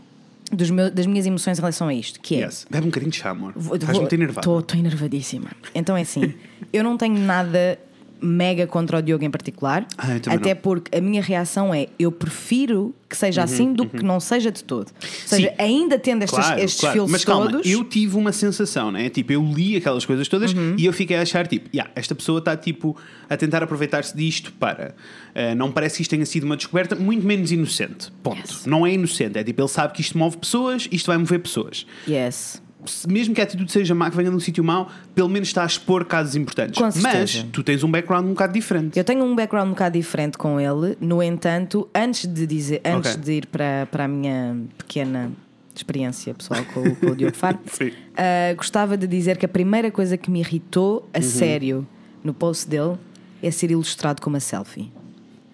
meu- 0.70 0.92
das 0.92 1.06
minhas 1.06 1.26
emoções 1.26 1.58
em 1.58 1.62
relação 1.62 1.88
a 1.88 1.94
isto, 1.94 2.20
que 2.20 2.36
é. 2.36 2.46
Yes. 2.46 2.66
Bebe 2.70 2.84
um 2.86 2.90
bocadinho 2.90 3.12
de 3.12 3.18
chá, 3.18 3.30
amor. 3.32 3.54
Estás 3.58 3.98
muito 3.98 4.14
enervado. 4.14 4.40
Estou 4.42 4.60
estou 4.60 4.80
enervadíssima. 4.80 5.50
Então 5.74 5.96
é 5.98 6.02
assim, 6.02 6.34
eu 6.72 6.84
não 6.84 6.98
tenho 6.98 7.18
nada 7.18 7.78
mega 8.22 8.66
contra 8.68 8.98
o 9.00 9.02
Diogo 9.02 9.24
em 9.24 9.30
particular, 9.32 9.86
Ah, 9.98 10.16
até 10.34 10.54
não. 10.54 10.62
porque 10.62 10.96
a 10.98 11.02
minha 11.02 11.22
reação 11.22 11.74
é 11.74 11.88
eu 12.00 12.12
prefiro 12.12 12.94
que 13.10 13.18
seja 13.18 13.44
assim 13.44 13.74
do 13.74 13.86
que 13.86 14.04
não 14.04 14.20
seja 14.20 14.50
de 14.52 14.64
todo. 14.64 14.88
Ou 14.90 15.08
seja, 15.28 15.50
Uhum, 15.50 15.56
Sim. 15.56 15.62
ainda 15.62 16.00
tendo 16.00 16.24
estes, 16.24 16.40
Claro, 16.40 16.60
estes 16.62 16.80
claro. 16.82 17.08
Mas 17.10 17.24
calma, 17.26 17.52
todos. 17.52 17.70
eu 17.70 17.84
tive 17.84 18.16
uma 18.18 18.32
sensação, 18.32 18.92
né? 18.92 19.10
Tipo, 19.10 19.34
eu 19.34 19.44
li 19.44 19.76
aquelas 19.76 20.04
coisas 20.06 20.28
todas 20.28 20.52
Uhum. 20.54 20.76
e 20.80 20.86
eu 20.86 20.94
fiquei 20.94 21.16
a 21.18 21.22
achar, 21.22 21.46
tipo, 21.48 21.70
yeah, 21.76 21.92
esta 21.96 22.16
pessoa 22.16 22.40
está, 22.40 22.58
tipo, 22.58 22.98
a 23.30 23.38
tentar 23.38 23.62
aproveitar-se 23.62 24.16
disto 24.18 24.52
para. 24.54 24.96
eh, 25.36 25.54
não 25.56 25.72
parece 25.72 25.96
que 25.98 26.02
isto 26.04 26.12
tenha 26.12 26.26
sido 26.26 26.44
uma 26.44 26.56
descoberta, 26.56 26.96
muito 26.96 27.26
menos 27.26 27.52
inocente. 27.52 28.12
Ponto. 28.24 28.38
Yes. 28.40 28.66
Não 28.66 28.86
é 28.86 28.94
inocente. 28.94 29.38
É 29.38 29.44
tipo, 29.44 29.62
ele 29.62 29.68
sabe 29.68 29.94
que 29.94 30.02
isto 30.02 30.18
move 30.18 30.38
pessoas, 30.38 30.88
isto 30.92 31.08
vai 31.08 31.18
mover 31.18 31.40
pessoas. 31.40 31.86
Yes. 32.08 32.62
Mesmo 33.08 33.34
que 33.34 33.42
a 33.42 33.44
atitude 33.44 33.72
seja 33.72 33.94
má, 33.96 34.10
que 34.10 34.18
venha 34.18 34.30
de 34.30 34.36
um 34.36 34.40
sítio 34.40 34.64
mau, 34.64 34.90
pelo 35.16 35.30
menos 35.30 35.48
está 35.50 35.64
a 35.64 35.66
expor 35.66 36.06
casos 36.06 36.36
importantes. 36.36 36.80
Mas 37.02 37.44
tu 37.52 37.64
tens 37.64 37.84
um 37.84 37.90
background 37.92 38.26
um 38.26 38.30
bocado 38.30 38.54
diferente. 38.54 38.98
Eu 38.98 39.04
tenho 39.04 39.24
um 39.24 39.36
background 39.36 39.68
um 39.68 39.72
bocado 39.72 39.98
diferente 39.98 40.38
com 40.38 40.60
ele, 40.60 40.98
no 41.02 41.22
entanto, 41.24 41.88
antes 41.94 42.26
de 42.28 42.46
dizer, 42.48 42.82
antes 42.86 43.12
Ok. 43.12 43.24
de 43.24 43.32
ir 43.34 43.46
para, 43.48 43.88
para 43.92 44.06
a 44.06 44.08
minha 44.08 44.58
pequena 44.78 45.32
experiência 45.76 46.34
pessoal 46.36 46.64
com, 46.74 46.82
o- 46.82 46.96
com 46.96 47.08
o 47.08 47.16
Diogo 47.16 47.36
Faro, 47.36 47.58
ah, 48.16 48.54
gostava 48.56 48.96
de 48.96 49.08
dizer 49.08 49.38
que 49.38 49.46
a 49.46 49.50
primeira 49.50 49.90
coisa 49.90 50.16
que 50.18 50.30
me 50.30 50.40
irritou 50.40 50.98
Uhum. 51.02 51.10
a 51.14 51.22
sério 51.22 51.88
no 52.24 52.34
post 52.34 52.70
dele 52.70 52.96
é 53.42 53.50
ser 53.52 53.72
ilustrado 53.72 54.22
com 54.22 54.30
uma 54.30 54.40
selfie. 54.40 54.92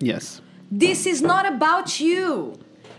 Yes. 0.04 0.42
This 0.78 1.06
is 1.06 1.22
not 1.22 1.46
about 1.48 2.04
you. 2.04 2.54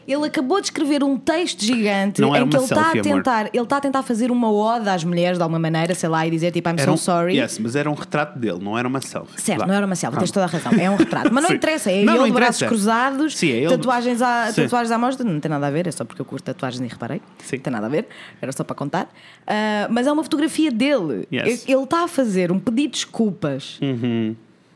Ele 0.08 0.26
acabou 0.26 0.60
de 0.60 0.66
escrever 0.68 1.04
um 1.04 1.16
texto 1.16 1.64
gigante 1.64 2.22
em 2.22 2.30
que 2.30 2.36
ele 2.38 2.44
está 2.46 2.56
a 2.56 2.62
selfie, 2.92 3.00
amor. 3.00 3.02
tentar, 3.22 3.50
ele 3.52 3.62
está 3.62 3.76
a 3.76 3.80
tentar 3.80 4.02
fazer 4.02 4.30
uma 4.30 4.50
ode 4.50 4.88
às 4.88 5.04
mulheres 5.04 5.38
de 5.38 5.42
alguma 5.42 5.58
maneira, 5.58 5.94
sei 5.94 6.08
lá, 6.08 6.26
e 6.26 6.30
dizer 6.30 6.50
tipo 6.50 6.68
I'm 6.68 6.72
Era 6.78 6.84
so 6.84 6.92
um, 6.92 6.96
sorry. 6.96 7.36
Yes, 7.38 7.58
mas 7.58 7.76
era 7.76 7.88
um 7.90 7.94
retrato 7.94 8.38
dele, 8.38 8.58
não 8.62 8.76
era 8.76 8.88
uma 8.88 9.00
selfie. 9.00 9.40
Certo, 9.40 9.60
Vá. 9.60 9.66
não 9.66 9.74
era 9.74 9.86
uma 9.86 9.94
selfie, 9.94 10.18
tens 10.18 10.30
toda 10.30 10.46
a 10.46 10.48
razão. 10.48 10.72
É 10.72 10.90
um 10.90 10.96
retrato. 10.96 11.30
Mas 11.32 11.44
não 11.44 11.50
interessa, 11.54 11.90
é 11.90 12.04
Não, 12.04 12.14
não 12.14 12.20
ele 12.22 12.30
de 12.30 12.32
braços 12.32 12.62
cruzados, 12.66 13.36
Sim, 13.36 13.50
é 13.50 13.56
ele- 13.58 13.68
tatuagens, 13.68 14.20
à, 14.22 14.50
Sim. 14.52 14.62
tatuagens 14.62 14.90
à 14.90 14.98
mostra, 14.98 15.24
não 15.24 15.38
tem 15.40 15.50
nada 15.50 15.66
a 15.66 15.70
ver, 15.70 15.86
é 15.86 15.90
só 15.92 16.04
porque 16.04 16.20
eu 16.20 16.26
curto 16.26 16.44
tatuagens 16.44 16.80
e 16.84 16.88
reparei. 16.92 17.20
Sim. 17.44 17.56
Não 17.56 17.62
tem 17.62 17.72
nada 17.72 17.86
a 17.86 17.90
ver, 17.90 18.06
era 18.42 18.52
só 18.52 18.64
para 18.64 18.74
contar. 18.76 19.08
Ah, 19.46 19.86
mas 19.90 20.06
é 20.06 20.12
uma 20.12 20.22
fotografia 20.22 20.70
dele. 20.70 21.26
Yes. 21.32 21.64
Ele 21.68 21.82
está 21.82 22.04
a 22.04 22.08
fazer 22.08 22.50
um 22.50 22.58
pedido 22.58 22.80
de 22.92 22.98
desculpas 23.00 23.78
Uhum. 23.80 24.34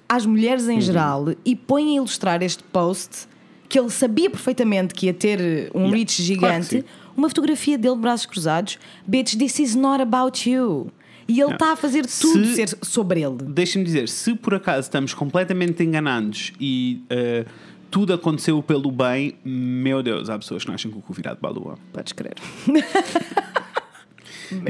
às 0.09 0.25
mulheres 0.27 0.69
em 0.69 0.81
geral 0.81 1.27
e 1.45 1.57
põe 1.57 1.93
a 1.95 1.97
ilustrar 1.97 2.43
este 2.43 2.63
post 2.63 3.27
que 3.75 3.79
ele 3.81 3.91
sabia 3.91 4.31
perfeitamente 4.31 4.95
que 4.95 5.07
ia 5.07 5.13
ter 5.13 5.69
um 5.75 5.81
Yeah. 5.87 5.97
reach 5.97 6.15
Claro 6.39 6.63
gigante. 6.63 6.67
sim. 6.67 6.85
uma 7.17 7.29
fotografia 7.29 7.77
dele 7.77 7.97
de 7.97 8.01
braços 8.01 8.25
cruzados. 8.25 8.79
Bitch, 9.05 9.35
this 9.37 9.59
is 9.59 9.75
not 9.75 10.01
about 10.01 10.49
you. 10.49 10.93
E 11.27 11.41
ele 11.41 11.55
está 11.55 11.73
a 11.73 11.77
fazer 11.77 12.07
tudo 12.07 12.45
Se- 12.47 12.55
ser 12.55 12.79
sobre 12.83 13.21
ele. 13.23 13.37
Deixa-me 13.43 13.85
dizer, 13.85 14.09
se 14.09 14.33
por 14.37 14.55
acaso 14.55 14.83
estamos 14.83 15.13
completamente 15.13 15.83
enganados 15.83 16.53
e 16.61 17.03
eh, 17.11 17.45
tudo 17.91 18.13
aconteceu 18.13 18.63
pelo 18.63 18.93
bem, 18.93 19.35
meu 19.45 20.05
Deus, 20.05 20.31
há 20.31 20.39
pessoas 20.39 20.63
que 20.63 20.69
não 20.69 20.75
acham 20.77 20.93
que 20.93 20.99
o 20.99 21.01
cu 21.01 21.13
virado 21.13 21.39
para 21.39 21.51
a 21.51 21.53
lua. 21.53 21.79
Podes 21.93 22.13
crer. 22.13 22.35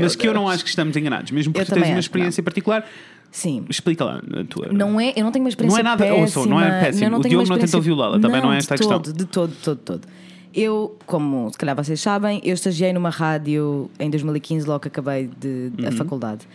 Mas 0.00 0.16
que 0.16 0.26
eu 0.26 0.32
não 0.32 0.48
acho 0.48 0.62
que 0.64 0.70
estamos 0.70 0.96
enganados, 0.96 1.30
mesmo 1.30 1.52
porque 1.52 1.70
tens 1.70 1.88
uma 1.90 1.98
experiência 1.98 2.42
particular. 2.42 2.86
Sim. 3.34 3.64
Explica 3.68 4.04
lá 4.04 4.22
a 4.40 4.44
tua. 4.44 4.68
Não 4.72 5.00
é, 5.00 5.12
eu 5.16 5.24
não 5.24 5.32
tenho 5.32 5.44
uma 5.44 5.48
experiência 5.48 5.74
Não 5.74 5.80
é 5.80 5.82
nada- 5.82 6.04
péssima. 6.04 6.20
ouçam, 6.22 6.46
não 6.46 6.60
é 6.60 6.80
péssimo. 6.84 7.14
eu 7.16 7.18
O 7.18 7.22
Diogo 7.22 7.48
não 7.48 7.58
tentou 7.58 7.80
violá-la, 7.82 8.20
também 8.20 8.40
não 8.40 8.52
é 8.52 8.58
de 8.58 8.58
esta 8.60 8.74
a 8.74 8.78
questão. 8.78 9.00
De 9.00 9.12
todo, 9.26 9.50
de 9.50 9.56
todo, 9.56 9.76
de 9.76 9.78
todo. 9.78 10.08
Eu, 10.54 10.96
como 11.04 11.50
se 11.50 11.58
calhar 11.58 11.74
vocês 11.74 12.00
sabem, 12.00 12.40
eu 12.44 12.54
estagiei 12.54 12.92
numa 12.92 13.10
rádio 13.10 13.90
em 13.98 14.08
2015, 14.08 14.68
logo 14.68 14.78
que 14.78 14.86
acabei 14.88 15.28
de, 15.40 15.72
a 15.84 15.90
Uhum. 15.90 15.92
faculdade. 15.96 16.46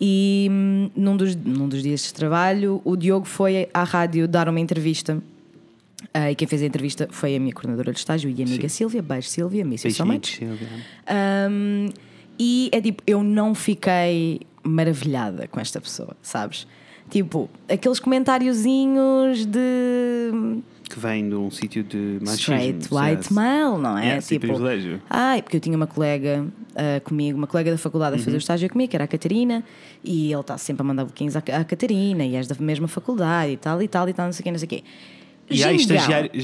E 0.00 0.48
hum, 0.50 0.90
num 0.96 1.16
dos, 1.16 1.36
num 1.36 1.68
dos 1.68 1.80
dias 1.80 2.02
de 2.02 2.12
trabalho, 2.12 2.82
o 2.84 2.96
Diogo 2.96 3.26
foi 3.26 3.68
à 3.72 3.84
rádio 3.84 4.26
dar 4.26 4.48
uma 4.48 4.58
entrevista. 4.58 5.22
Ah, 6.12 6.32
e 6.32 6.34
quem 6.34 6.48
fez 6.48 6.62
a 6.62 6.66
entrevista 6.66 7.08
foi 7.12 7.36
a 7.36 7.38
minha 7.38 7.52
coordenadora 7.54 7.92
de 7.92 7.98
estágio 8.00 8.28
e 8.28 8.42
amiga 8.42 8.68
Sílvia. 8.68 9.00
Beijo, 9.02 9.28
Sílvia, 9.28 9.64
miss 9.64 9.84
you 9.84 9.92
so 9.92 10.04
much. 10.04 10.40
Beijinhos, 10.40 10.58
Silvia. 10.58 10.68
Um, 11.48 11.88
e 12.38 12.68
é 12.72 12.80
tipo, 12.80 13.02
eu 13.06 13.22
não 13.22 13.54
fiquei 13.54 14.40
maravilhada 14.64 15.46
com 15.48 15.60
esta 15.60 15.80
pessoa, 15.80 16.16
sabes? 16.22 16.66
Tipo, 17.10 17.50
aqueles 17.68 18.00
comentáriozinhos 18.00 19.44
de 19.46 20.60
Que 20.88 20.98
vem 20.98 21.28
de 21.28 21.34
um 21.34 21.50
sítio 21.50 21.82
de 21.84 22.18
machismo. 22.22 22.54
straight 22.54 22.88
white 22.94 23.16
yes. 23.24 23.28
male, 23.30 23.78
não 23.78 23.98
é? 23.98 24.18
E 24.30 24.38
privilégio. 24.38 25.02
ai, 25.10 25.42
porque 25.42 25.56
eu 25.56 25.60
tinha 25.60 25.76
uma 25.76 25.86
colega 25.86 26.46
ah, 26.74 27.00
comigo, 27.04 27.36
uma 27.36 27.46
colega 27.46 27.70
da 27.70 27.78
faculdade 27.78 28.14
a 28.14 28.18
Uhum. 28.18 28.24
fazer 28.24 28.36
o 28.36 28.38
estágio 28.38 28.70
comigo, 28.70 28.90
que 28.90 28.96
era 28.96 29.04
a 29.04 29.08
Catarina, 29.08 29.62
e 30.02 30.32
ele 30.32 30.40
está 30.40 30.56
sempre 30.58 30.82
a 30.82 30.84
mandar 30.84 31.04
boquinhos 31.04 31.36
à, 31.36 31.40
à 31.40 31.64
Catarina, 31.64 32.24
e 32.24 32.36
és 32.36 32.46
da 32.46 32.54
mesma 32.58 32.88
faculdade 32.88 33.52
e 33.52 33.56
tal, 33.58 33.82
e 33.82 33.88
tal, 33.88 34.08
e 34.08 34.12
tal, 34.12 34.26
não 34.26 34.32
sei 34.32 34.40
o 34.40 34.44
quê, 34.44 34.50
não 34.50 34.58
sei 34.58 34.66
o 34.66 34.68
quê. 34.70 34.84
E 35.50 35.62
há, 35.62 35.68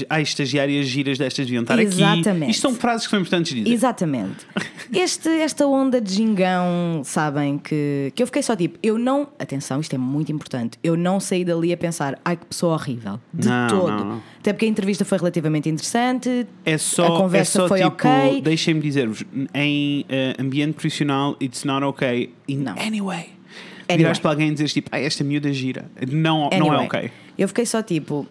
há 0.09 0.21
estagiárias 0.21 0.85
giras 0.87 1.17
destas 1.17 1.45
deviam 1.45 1.63
estar 1.63 1.75
aqui. 1.75 1.85
Exatamente. 1.85 2.51
Isto 2.51 2.61
são 2.61 2.75
frases 2.75 3.07
que 3.07 3.11
são 3.11 3.19
importantes 3.19 3.53
dizer. 3.53 3.69
Exatamente. 3.69 4.45
Este, 4.93 5.29
esta 5.29 5.65
onda 5.65 6.01
de 6.01 6.13
gingão, 6.13 7.01
sabem, 7.05 7.57
que, 7.57 8.11
que 8.13 8.21
eu 8.21 8.27
fiquei 8.27 8.43
só 8.43 8.57
tipo, 8.57 8.77
eu 8.83 8.97
não. 8.97 9.29
Atenção, 9.39 9.79
isto 9.79 9.95
é 9.95 9.97
muito 9.97 10.33
importante. 10.33 10.77
Eu 10.83 10.97
não 10.97 11.17
saí 11.17 11.45
dali 11.45 11.71
a 11.71 11.77
pensar, 11.77 12.19
ai 12.25 12.35
que 12.35 12.45
pessoa 12.45 12.73
horrível. 12.73 13.17
De 13.33 13.47
Não, 13.47 13.67
todo. 13.69 13.87
não, 13.89 14.05
não. 14.05 14.23
Até 14.39 14.51
porque 14.51 14.65
a 14.65 14.67
entrevista 14.67 15.05
foi 15.05 15.17
relativamente 15.17 15.69
interessante. 15.69 16.45
É 16.65 16.77
só, 16.77 17.05
a 17.05 17.17
conversa 17.21 17.59
é 17.59 17.61
só 17.61 17.67
foi 17.69 17.79
tipo, 17.79 17.91
ok. 17.91 18.41
deixem-me 18.41 18.81
dizer-vos, 18.81 19.23
em 19.53 20.05
eh, 20.09 20.35
ambiente 20.37 20.73
profissional, 20.73 21.37
it's 21.41 21.63
not 21.63 21.85
okay. 21.85 22.33
In 22.49 22.57
Não. 22.57 22.73
anyway. 22.73 23.29
Anyway. 23.87 23.97
Virares 23.97 24.19
para 24.19 24.31
alguém 24.31 24.49
e 24.49 24.51
dizes 24.51 24.73
tipo, 24.73 24.89
ah, 24.91 24.99
esta 24.99 25.23
miúda 25.23 25.49
é 25.49 25.53
gira. 25.53 25.89
Não, 26.09 26.41
não 26.41 26.49
é 26.51 26.55
Anyway, 26.57 26.85
ok. 26.85 27.11
Eu 27.37 27.47
fiquei 27.47 27.65
só 27.65 27.81
tipo. 27.81 28.27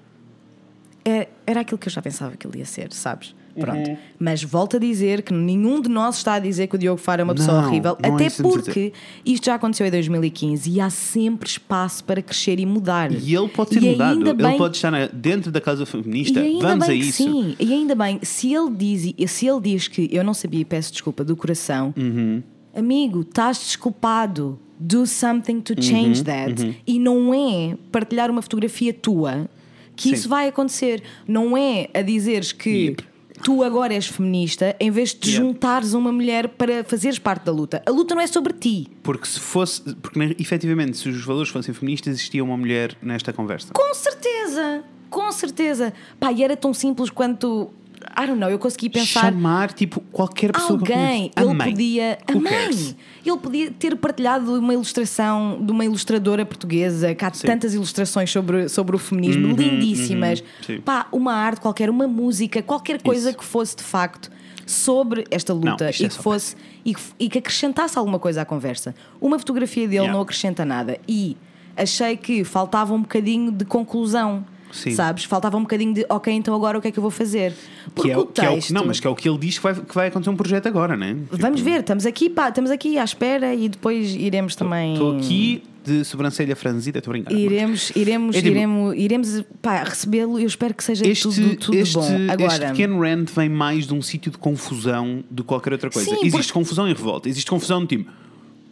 É- 1.05 1.29
Era 1.47 1.61
aquilo 1.61 1.79
que 1.79 1.89
eu 1.89 1.93
já 1.93 2.01
pensava 2.01 2.37
que 2.37 2.47
ele 2.47 2.59
ia 2.59 2.65
ser, 2.65 2.93
sabes? 2.93 3.35
Pronto. 3.59 3.91
Uhum. 3.91 3.97
Mas 4.21 4.43
volto 4.45 4.77
a 4.77 4.79
dizer 4.79 5.23
que 5.23 5.33
nenhum 5.35 5.81
de 5.81 5.89
nós 5.89 6.19
está 6.19 6.35
a 6.35 6.39
dizer 6.39 6.69
que 6.69 6.77
o 6.77 6.79
Diogo 6.79 7.01
Faro 7.01 7.23
é 7.23 7.25
uma 7.25 7.35
pessoa 7.35 7.61
Não, 7.61 7.69
horrível, 7.69 7.97
não 8.01 8.11
é 8.11 8.15
até 8.15 8.27
a 8.29 8.43
porque 8.43 8.93
isto 9.27 9.47
já 9.47 9.57
aconteceu 9.57 9.85
em 9.87 9.91
2015 9.91 10.71
e 10.71 10.81
há 10.81 10.89
sempre 10.89 11.49
espaço 11.49 12.05
para 12.05 12.23
crescer 12.23 12.61
e 12.61 12.65
mudar. 12.67 13.11
E 13.11 13.35
ele 13.35 13.49
pode 13.49 13.71
ter 13.71 13.83
E 13.83 13.91
mudado. 13.91 14.21
Ele 14.21 14.35
bem- 14.35 14.57
pode 14.57 14.77
estar 14.77 15.09
dentro 15.09 15.51
da 15.51 15.61
casa 15.61 15.85
feminista. 15.85 16.41
E 16.41 16.61
Vamos 16.61 16.89
a 16.89 16.95
isso. 16.95 17.25
sim, 17.25 17.57
e 17.59 17.73
ainda 17.73 17.97
bem, 17.97 18.21
se 18.23 18.55
ele 18.55 18.71
diz, 18.71 19.15
se 19.29 19.47
ele 19.49 19.61
diz 19.61 19.89
que 19.89 20.09
eu 20.13 20.23
não 20.23 20.33
sabia 20.33 20.61
e 20.61 20.65
peço 20.65 20.93
desculpa 20.93 21.25
do 21.25 21.35
coração, 21.35 21.93
Uhum. 21.99 22.41
amigo, 22.75 23.23
estás 23.23 23.59
desculpado. 23.59 24.59
Do 24.83 25.07
something 25.07 25.61
to 25.61 25.75
Uhum, 25.75 25.83
change 25.83 26.25
that. 26.25 26.81
E 26.87 26.99
não 26.99 27.35
é 27.35 27.77
partilhar 27.93 28.31
uma 28.31 28.41
fotografia 28.41 28.95
tua 28.95 29.47
que 30.03 30.09
Sim. 30.09 30.15
isso 30.15 30.29
vai 30.29 30.49
acontecer. 30.49 31.03
Não 31.29 31.57
é 31.57 31.89
a 31.93 32.01
dizeres 32.01 32.53
que 32.53 32.71
Yep. 32.71 33.05
tu 33.45 33.63
agora 33.63 33.93
és 33.93 34.07
feminista 34.07 34.75
em 34.81 34.91
vez 34.91 35.13
de 35.15 35.31
Yep. 35.31 35.37
juntares 35.43 35.93
uma 35.93 36.11
mulher 36.11 36.49
para 36.49 36.83
fazeres 36.85 37.19
parte 37.19 37.45
da 37.45 37.53
luta. 37.53 37.83
A 37.87 37.91
luta 37.91 38.15
não 38.15 38.23
é 38.23 38.27
sobre 38.27 38.53
ti. 38.55 38.89
Porque 39.03 39.27
se 39.27 39.39
fosse, 39.39 39.95
porque 39.97 40.37
efetivamente, 40.39 40.97
se 40.97 41.09
os 41.09 41.25
valores 41.25 41.51
fossem 41.51 41.75
feministas, 41.75 42.15
existia 42.15 42.43
uma 42.43 42.57
mulher 42.57 42.97
nesta 43.03 43.33
conversa. 43.33 43.73
Com 43.75 43.95
certeza, 43.95 44.83
com 45.11 45.31
certeza. 45.33 45.93
Pá, 46.19 46.33
e 46.33 46.43
era 46.43 46.57
tão 46.57 46.73
simples 46.73 47.11
quanto. 47.11 47.71
I 48.18 48.27
don't 48.27 48.38
know, 48.40 48.51
eu 48.51 48.59
consegui 48.59 48.90
pensar. 48.90 49.20
Chamar 49.23 49.73
tipo 49.73 50.01
qualquer 50.12 50.53
pessoa 50.53 50.79
que 50.81 50.92
Alguém. 50.92 51.31
A 51.37 51.42
ele 51.42 51.55
mãe. 51.55 51.70
podia. 51.70 52.18
A 52.27 52.33
Who 52.33 52.40
mãe! 52.42 52.53
cares? 52.53 52.96
Ele 53.25 53.37
podia 53.38 53.70
ter 53.70 53.96
partilhado 53.96 54.59
uma 54.59 54.73
ilustração 54.75 55.59
de 55.62 55.70
uma 55.70 55.85
ilustradora 55.85 56.44
portuguesa, 56.44 57.14
que 57.14 57.25
há 57.25 57.33
Sim. 57.33 57.46
tantas 57.46 57.73
ilustrações 57.75 58.31
sobre, 58.31 58.68
sobre 58.68 58.96
o 58.96 58.99
feminismo, 58.99 59.49
Uhum, 59.49 59.55
lindíssimas. 59.55 60.42
uhum. 60.68 60.81
Pá, 60.81 61.07
uma 61.12 61.33
arte 61.35 61.61
qualquer, 61.61 61.88
uma 61.88 62.07
música, 62.09 62.62
qualquer 62.62 63.01
coisa 63.01 63.31
Isso. 63.31 63.38
que 63.38 63.44
fosse 63.44 63.77
de 63.77 63.83
facto 63.85 64.31
sobre 64.66 65.25
esta 65.31 65.53
luta 65.53 65.85
Não, 65.85 65.90
isto 65.90 66.03
é 66.03 66.07
e 66.07 66.09
que 66.09 66.14
fosse 66.16 66.57
e 66.85 66.94
que, 66.94 67.01
e 67.18 67.29
que 67.29 67.38
acrescentasse 67.38 67.99
alguma 67.99 68.18
coisa 68.18 68.42
à 68.42 68.44
conversa. 68.44 68.94
Uma 69.20 69.38
fotografia 69.38 69.85
dele 69.87 69.96
Yeah. 69.96 70.12
não 70.12 70.20
acrescenta 70.23 70.64
nada 70.64 70.99
e 71.09 71.37
achei 71.77 72.16
que 72.16 72.44
faltava 72.44 72.92
um 72.94 73.01
bocadinho 73.03 73.51
de 73.53 73.64
conclusão. 73.64 74.44
Sim. 74.72 74.92
Sabes? 74.92 75.24
Faltava 75.24 75.56
um 75.56 75.62
bocadinho 75.62 75.92
de, 75.94 76.06
ok, 76.09 76.33
então 76.33 76.54
agora 76.54 76.78
o 76.78 76.80
que 76.80 76.88
é 76.88 76.90
que 76.92 76.98
eu 76.98 77.02
vou 77.02 77.11
fazer? 77.11 77.52
Porque 77.94 78.09
Que 78.09 78.14
é, 78.14 78.18
o- 78.18 78.22
o 78.22 78.26
que 78.26 78.40
é 78.40 78.50
o- 78.50 78.54
texto. 78.54 78.72
não, 78.72 78.85
mas 78.87 79.00
que 79.00 79.06
é 79.06 79.11
o 79.11 79.14
que 79.14 79.28
ele 79.28 79.38
diz 79.38 79.56
que 79.59 79.62
vai, 79.62 79.74
que 79.74 79.94
vai 79.94 80.09
acontecer 80.09 80.30
um 80.30 80.37
projeto 80.37 80.66
agora, 80.66 80.96
né? 80.96 81.16
Vamos 81.30 81.61
ver, 81.61 81.80
estamos 81.80 82.06
aqui, 82.06 82.30
pá, 82.30 82.48
estamos 82.48 82.70
aqui 82.70 82.98
à 82.98 83.04
espera 83.04 83.54
e 83.54 83.68
depois 83.68 84.14
iremos 84.14 84.54
também. 84.54 84.92
Estou 84.94 85.16
aqui 85.16 85.62
de 85.83 86.04
sobrancelha 86.04 86.54
franzida, 86.54 86.98
estou 86.98 87.11
a 87.11 87.14
brincar. 87.14 87.33
Iremos, 87.33 87.90
iremos, 87.96 88.37
É 88.37 88.38
tipo- 88.42 88.50
iremos, 88.54 88.94
iremos 88.96 89.42
pá, 89.62 89.83
recebê-lo. 89.83 90.38
Eu 90.38 90.46
espero 90.46 90.74
que 90.74 90.85
seja 90.85 91.06
Este, 91.06 91.22
tudo, 91.22 91.56
tudo 91.56 91.76
este, 91.76 91.94
bom. 91.94 92.02
este 92.02 92.30
Agora, 92.30 92.66
pequeno 92.68 93.00
rant 93.00 93.30
vem 93.35 93.48
mais 93.48 93.87
de 93.87 93.94
um 93.94 94.02
sítio 94.02 94.30
de 94.30 94.37
confusão 94.38 95.24
do 95.30 95.42
que 95.42 95.48
qualquer 95.48 95.72
outra 95.72 95.90
coisa. 95.90 96.09
Sim, 96.09 96.16
existe 96.20 96.33
porque- 96.33 96.52
confusão 96.52 96.87
e 96.87 96.92
revolta. 96.92 97.28
Existe 97.28 97.50
confusão 97.50 97.80
no 97.80 97.87
time. 97.87 98.06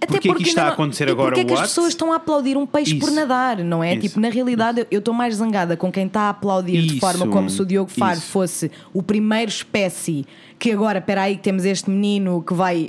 Até 0.01 0.17
é 0.17 0.21
porque 0.21 0.43
isto 0.43 0.49
está 0.51 0.63
a 0.63 0.67
não- 0.67 0.73
acontecer 0.75 1.09
e 1.09 1.11
agora? 1.11 1.29
Porque 1.31 1.41
é 1.41 1.45
que 1.45 1.53
as 1.53 1.59
What? 1.61 1.69
pessoas 1.71 1.89
estão 1.89 2.13
a 2.13 2.17
aplaudir 2.17 2.57
um 2.57 2.65
peixe 2.67 2.95
por 2.95 3.07
Isso. 3.09 3.15
nadar, 3.17 3.59
não 3.59 3.83
é? 3.83 3.93
Isso. 3.95 4.03
Tipo, 4.03 4.21
na 4.21 4.29
realidade, 4.31 4.81
eu- 4.81 4.87
eu 4.91 4.99
estou 5.01 5.13
mais 5.13 5.35
zangada 5.35 5.77
com 5.77 5.91
quem 5.91 6.07
está 6.07 6.23
a 6.23 6.29
aplaudir 6.31 6.83
de 6.83 6.87
Isso. 6.93 7.01
forma 7.01 7.27
como 7.29 7.51
se 7.51 7.61
o 7.61 7.67
Diogo 7.67 7.91
Faro 7.91 8.19
Isso. 8.19 8.27
fosse 8.29 8.71
o 8.95 9.03
primeiro 9.03 9.51
espécie 9.51 10.25
que 10.59 10.73
agora, 10.73 10.99
espera 10.99 11.23
aí, 11.23 11.37
temos 11.37 11.65
este 11.65 11.89
menino 11.89 12.43
que 12.43 12.53
vai 12.55 12.89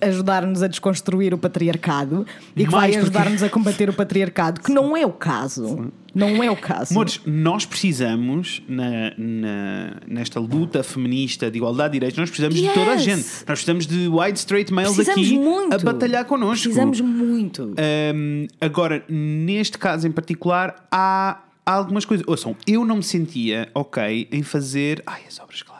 ajudar-nos 0.00 0.62
a 0.62 0.68
desconstruir 0.68 1.34
o 1.34 1.38
patriarcado 1.38 2.26
e 2.56 2.60
que 2.60 2.66
Uhum. 2.66 2.70
Mais 2.70 2.80
vai 2.80 2.88
porque- 2.90 2.98
ajudar-nos 3.18 3.42
a 3.42 3.48
combater 3.48 3.88
o 3.90 3.92
patriarcado, 3.92 4.60
que 4.60 4.72
não 4.72 4.96
é 4.96 5.04
o 5.04 5.12
caso. 5.12 5.90
Não 6.14 6.42
é 6.42 6.50
o 6.50 6.56
caso. 6.56 6.92
Amores, 6.92 7.20
nós 7.26 7.64
precisamos, 7.66 8.62
na, 8.68 9.12
na- 9.16 9.96
nesta 10.06 10.40
luta 10.40 10.82
feminista 10.82 11.50
de 11.50 11.58
igualdade 11.58 11.92
de 11.92 11.96
direitos, 11.98 12.18
nós 12.18 12.30
precisamos 12.30 12.56
de 12.60 12.68
toda 12.72 12.92
a 12.92 12.94
Yes. 12.94 13.02
gente. 13.02 13.24
Nós 13.24 13.44
precisamos 13.46 13.86
de 13.86 14.08
white 14.08 14.38
straight 14.38 14.72
males 14.72 14.94
Precisamos 14.94 15.28
aqui 15.28 15.38
muito. 15.38 15.74
a 15.74 15.78
batalhar 15.78 16.24
connosco. 16.24 16.62
Precisamos 16.64 17.00
muito. 17.00 17.74
Um, 18.14 18.46
agora, 18.60 19.04
neste 19.08 19.78
caso 19.78 20.06
em 20.08 20.12
particular, 20.12 20.86
há, 20.90 21.40
há 21.64 21.72
algumas 21.72 22.04
coisas. 22.04 22.26
Ouçam, 22.26 22.56
eu 22.66 22.84
não 22.84 22.96
me 22.96 23.02
sentia 23.02 23.68
ok 23.74 24.28
em 24.32 24.42
fazer. 24.42 25.02
Ai, 25.06 25.20
as 25.28 25.38
obras 25.38 25.62
calaram-se. 25.62 25.77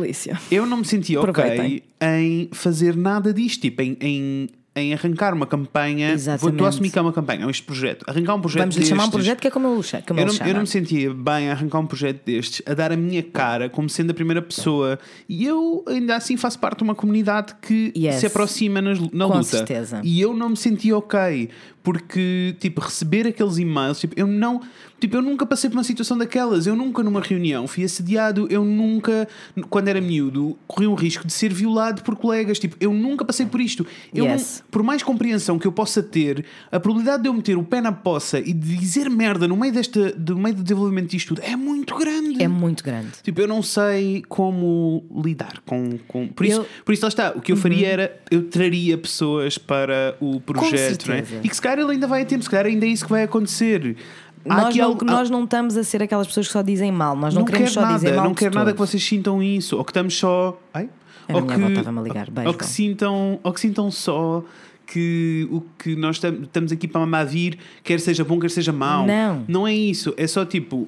Delícia. 0.00 0.38
Eu 0.50 0.66
não 0.66 0.78
me 0.78 0.84
sentia 0.84 1.20
ok 1.20 1.30
Aproveitem. 1.30 1.82
em 2.02 2.48
fazer 2.52 2.96
nada 2.96 3.32
disto, 3.32 3.60
tipo, 3.62 3.80
em, 3.82 3.96
em, 4.00 4.48
em 4.76 4.92
arrancar 4.92 5.32
uma 5.32 5.46
campanha. 5.46 6.08
Vou, 6.08 6.16
estou 6.16 6.32
Exatamente. 6.34 6.64
a 6.64 6.68
assumir 6.68 6.90
que 6.90 6.98
é 6.98 7.02
uma 7.02 7.12
campanha, 7.12 7.46
é 7.46 7.50
este 7.50 7.62
projeto. 7.62 8.04
Arrancar 8.08 8.34
um 8.34 8.40
projeto 8.40 8.60
Vamos 8.62 8.76
lhe 8.76 8.84
chamar 8.86 9.04
um 9.06 9.10
projeto 9.10 9.40
que 9.40 9.46
é 9.46 9.50
como 9.50 9.82
cha- 9.82 10.02
como 10.02 10.18
eu 10.18 10.24
ele 10.24 10.30
não, 10.32 10.36
chama. 10.38 10.50
eu 10.50 10.54
não 10.54 10.60
me 10.62 10.66
sentia 10.66 11.14
bem 11.14 11.48
a 11.48 11.52
arrancar 11.52 11.78
um 11.78 11.86
projeto 11.86 12.24
destes, 12.24 12.60
a 12.66 12.74
dar 12.74 12.90
a 12.92 12.96
minha 12.96 13.22
cara 13.22 13.68
como 13.70 13.88
sendo 13.88 14.10
a 14.10 14.14
primeira 14.14 14.42
pessoa. 14.42 14.98
E 15.28 15.44
eu 15.44 15.84
ainda 15.86 16.16
assim 16.16 16.36
faço 16.36 16.58
parte 16.58 16.78
de 16.78 16.84
uma 16.84 16.94
comunidade 16.94 17.54
que 17.62 17.92
Yes. 17.96 18.16
se 18.16 18.26
aproxima 18.26 18.82
nas- 18.82 18.98
na 18.98 19.26
Com 19.26 19.34
luta. 19.34 19.42
certeza. 19.44 20.00
E 20.02 20.20
eu 20.20 20.34
não 20.34 20.50
me 20.50 20.56
sentia 20.56 20.96
ok. 20.98 21.48
Porque, 21.84 22.56
tipo, 22.58 22.80
receber 22.80 23.26
aqueles 23.26 23.58
e-mails, 23.58 24.00
tipo, 24.00 24.14
eu 24.18 24.26
não. 24.26 24.60
Tipo, 24.98 25.16
eu 25.16 25.22
nunca 25.22 25.44
passei 25.44 25.68
por 25.68 25.76
uma 25.76 25.84
situação 25.84 26.16
daquelas. 26.16 26.66
Eu 26.66 26.74
nunca, 26.74 27.02
numa 27.02 27.20
reunião, 27.20 27.66
fui 27.68 27.84
assediado. 27.84 28.46
Eu 28.50 28.64
nunca, 28.64 29.28
quando 29.68 29.88
era 29.88 30.00
miúdo, 30.00 30.56
corri 30.66 30.86
um 30.86 30.94
risco 30.94 31.26
de 31.26 31.32
ser 31.34 31.52
violado 31.52 32.02
por 32.02 32.16
colegas. 32.16 32.58
Tipo, 32.58 32.74
eu 32.80 32.90
nunca 32.94 33.22
passei 33.22 33.44
por 33.44 33.60
isto. 33.60 33.86
Eu 34.14 34.24
Yes. 34.24 34.62
não- 34.64 34.70
por 34.70 34.82
mais 34.82 35.02
compreensão 35.02 35.58
que 35.58 35.66
eu 35.66 35.72
possa 35.72 36.02
ter, 36.02 36.46
a 36.72 36.80
probabilidade 36.80 37.22
de 37.24 37.28
eu 37.28 37.34
meter 37.34 37.58
o 37.58 37.62
pé 37.62 37.82
na 37.82 37.92
poça 37.92 38.38
e 38.38 38.54
de 38.54 38.76
dizer 38.78 39.10
merda 39.10 39.46
no 39.46 39.54
meio, 39.56 39.74
desta, 39.74 40.10
do 40.12 40.38
meio 40.38 40.54
do 40.56 40.62
desenvolvimento 40.62 41.10
disto 41.10 41.34
tudo 41.34 41.42
é 41.44 41.54
muito 41.54 41.94
grande. 41.98 42.42
É 42.42 42.48
muito 42.48 42.82
grande. 42.82 43.08
Tipo, 43.22 43.42
eu 43.42 43.46
não 43.48 43.62
sei 43.62 44.22
como 44.26 45.04
lidar 45.22 45.60
com. 45.66 45.98
com... 46.08 46.28
Por, 46.28 46.46
isso, 46.46 46.56
Eu- 46.56 46.60
Uhum. 46.62 46.66
por 46.82 46.92
isso, 46.94 47.02
lá 47.04 47.08
está. 47.08 47.30
O 47.36 47.42
que 47.42 47.52
eu 47.52 47.56
faria 47.58 47.88
era. 47.88 48.22
Eu 48.30 48.44
traria 48.48 48.96
pessoas 48.96 49.58
para 49.58 50.16
o 50.18 50.40
projeto, 50.40 50.74
é? 50.74 50.78
certeza. 50.94 51.40
E 51.44 51.48
que 51.48 51.54
se 51.54 51.60
calhar 51.60 51.73
ele 51.78 51.92
ainda 51.92 52.06
vai 52.06 52.22
a 52.22 52.24
tempo, 52.24 52.42
se 52.42 52.50
calhar 52.50 52.66
ainda 52.66 52.84
é 52.86 52.88
isso 52.88 53.04
que 53.04 53.10
vai 53.10 53.22
acontecer. 53.22 53.96
Há 54.48 54.62
Nós 54.62 54.76
não, 54.76 54.84
algo- 54.84 55.04
nós 55.04 55.30
não 55.30 55.44
estamos 55.44 55.76
a 55.76 55.82
ser 55.84 56.02
aquelas 56.02 56.26
pessoas 56.26 56.46
que 56.46 56.52
só 56.52 56.60
dizem 56.62 56.92
mal. 56.92 57.16
Nós 57.16 57.32
não, 57.34 57.40
não 57.40 57.46
queremos 57.46 57.70
quero 57.70 57.74
só 57.74 57.80
nada, 57.82 57.94
dizer 57.94 58.14
mal. 58.14 58.24
não 58.26 58.34
quero 58.34 58.54
nada 58.54 58.72
que 58.72 58.78
vocês 58.78 59.02
sintam 59.02 59.42
isso, 59.42 59.76
ou 59.78 59.84
que 59.84 59.90
estamos 59.90 60.14
só. 60.16 60.60
Ai? 60.72 60.88
A 61.28 61.32
ligar. 62.02 62.30
Beijo, 62.30 62.48
ou 62.50 62.54
que 62.54 62.66
sintam, 62.66 63.40
ou 63.42 63.52
que 63.52 63.60
sintam 63.60 63.90
só 63.90 64.44
que 64.86 65.48
o 65.50 65.62
que 65.78 65.96
nós 65.96 66.18
tam- 66.18 66.42
estamos 66.42 66.70
aqui 66.72 66.86
para 66.86 67.00
mamar 67.00 67.26
vir, 67.26 67.58
quer 67.82 67.98
seja 68.00 68.22
bom, 68.22 68.38
quer 68.38 68.50
seja 68.50 68.72
mau. 68.72 69.06
Não. 69.06 69.44
Não 69.48 69.66
é 69.66 69.72
isso. 69.74 70.12
É 70.18 70.26
só 70.26 70.44
tipo. 70.44 70.86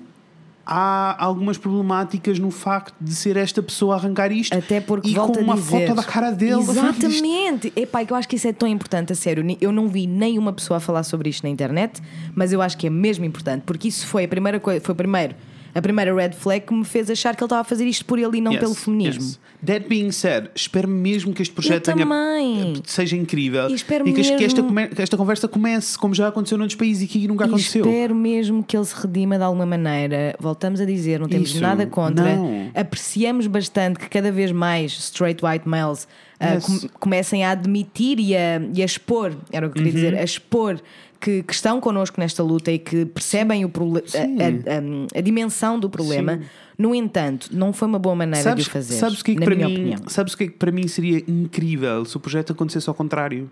Há 0.66 1.24
algumas 1.24 1.56
problemáticas 1.56 2.40
no 2.40 2.50
facto 2.50 2.94
de 3.00 3.14
ser 3.14 3.36
esta 3.36 3.62
pessoa 3.62 3.94
a 3.94 3.98
arrancar 3.98 4.32
isto 4.32 4.52
Até 4.52 4.80
porque 4.80 5.10
e 5.10 5.14
com 5.14 5.32
uma 5.38 5.54
dizer, 5.54 5.86
foto 5.86 5.96
da 5.96 6.02
cara 6.02 6.32
dele. 6.32 6.60
Exatamente. 6.60 7.72
Epá, 7.76 8.04
que 8.04 8.12
eu 8.12 8.16
acho 8.16 8.28
que 8.28 8.34
isso 8.34 8.48
é 8.48 8.52
tão 8.52 8.66
importante, 8.66 9.12
a 9.12 9.16
sério. 9.16 9.44
Eu 9.60 9.70
não 9.70 9.86
vi 9.86 10.08
nenhuma 10.08 10.52
pessoa 10.52 10.78
a 10.78 10.80
falar 10.80 11.04
sobre 11.04 11.28
isto 11.28 11.44
na 11.44 11.50
internet, 11.50 12.02
mas 12.34 12.52
eu 12.52 12.60
acho 12.60 12.76
que 12.76 12.88
é 12.88 12.90
mesmo 12.90 13.24
importante, 13.24 13.62
porque 13.64 13.86
isso 13.86 14.06
foi 14.08 14.24
a 14.24 14.28
primeira 14.28 14.58
coisa, 14.58 14.80
foi 14.80 14.94
primeiro, 14.94 15.36
a 15.76 15.82
primeira 15.82 16.14
red 16.14 16.32
flag 16.32 16.64
que 16.66 16.72
me 16.74 16.84
fez 16.84 17.10
achar 17.10 17.36
que 17.36 17.42
ele 17.42 17.46
estava 17.46 17.60
a 17.60 17.64
fazer 17.64 17.86
isto 17.86 18.04
por 18.04 18.18
ele 18.18 18.38
e 18.38 18.40
não 18.40 18.52
Yes, 18.52 18.60
pelo 18.60 18.74
feminismo. 18.74 19.22
yes. 19.22 19.38
That 19.64 19.88
being 19.88 20.10
said, 20.12 20.48
espero 20.54 20.86
mesmo 20.88 21.32
que 21.34 21.42
este 21.42 21.54
projeto 21.54 21.84
tenha- 21.92 22.06
seja 22.84 23.16
incrível 23.16 23.68
E 23.68 23.74
espero 23.74 24.04
que, 24.04 24.20
este- 24.20 24.36
que 24.36 24.44
esta, 24.44 24.62
mesmo- 24.62 24.94
que 24.94 25.02
esta 25.02 25.16
conversa 25.16 25.48
comece 25.48 25.98
como 25.98 26.14
já 26.14 26.28
aconteceu 26.28 26.56
noutros 26.58 26.76
países 26.78 27.02
e 27.02 27.06
que 27.06 27.26
nunca 27.26 27.44
E 27.44 27.48
aconteceu. 27.48 27.84
espero 27.84 28.14
mesmo 28.14 28.62
que 28.62 28.76
ele 28.76 28.84
se 28.84 28.94
redima 28.94 29.36
de 29.38 29.44
alguma 29.44 29.66
maneira. 29.66 30.34
Voltamos 30.38 30.80
a 30.80 30.84
dizer, 30.84 31.20
não 31.20 31.28
temos 31.28 31.50
Isso, 31.50 31.60
nada 31.60 31.86
contra. 31.86 32.36
não. 32.36 32.70
Apreciamos 32.74 33.46
bastante 33.46 33.98
que 33.98 34.08
cada 34.08 34.30
vez 34.30 34.52
mais 34.52 34.92
straight 34.92 35.44
white 35.44 35.68
males 35.68 36.06
ah, 36.38 36.54
Yes. 36.54 36.64
com- 36.66 36.88
comecem 37.00 37.44
a 37.44 37.50
admitir 37.52 38.20
e 38.20 38.36
a, 38.36 38.60
e 38.74 38.82
a 38.82 38.84
expor, 38.84 39.34
era 39.50 39.66
o 39.66 39.70
que 39.70 39.78
eu 39.78 39.82
queria 39.84 39.98
Uhum. 40.00 40.10
dizer, 40.10 40.18
a 40.20 40.22
expor 40.22 40.78
que, 41.26 41.42
que 41.42 41.52
estão 41.52 41.80
connosco 41.80 42.20
nesta 42.20 42.40
luta 42.42 42.70
e 42.70 42.78
que 42.78 43.04
percebem 43.04 43.64
o 43.64 43.68
a, 44.14 44.18
a- 44.20 44.76
a- 44.76 45.18
a 45.18 45.20
dimensão 45.20 45.78
do 45.80 45.90
problema. 45.90 46.40
No 46.78 46.94
entanto, 46.94 47.48
não 47.52 47.72
foi 47.72 47.88
uma 47.88 47.98
boa 47.98 48.14
maneira 48.14 48.42
de 48.64 48.68
o 48.68 48.70
fazer. 48.70 48.94
Sabes 48.94 49.20
o 49.20 49.24
que 49.24 49.32
é 49.32 49.34
que 49.34 49.40
para 49.44 49.54
mim, 49.56 49.64
opinião. 49.64 49.98
sabes 50.08 50.34
o 50.34 50.36
que 50.36 50.44
é 50.44 50.46
que 50.46 50.52
para 50.52 50.70
mim 50.70 50.86
seria 50.86 51.18
incrível 51.26 52.04
se 52.04 52.16
o 52.16 52.20
projeto 52.20 52.52
acontecesse 52.52 52.88
ao 52.88 52.94
contrário? 52.94 53.50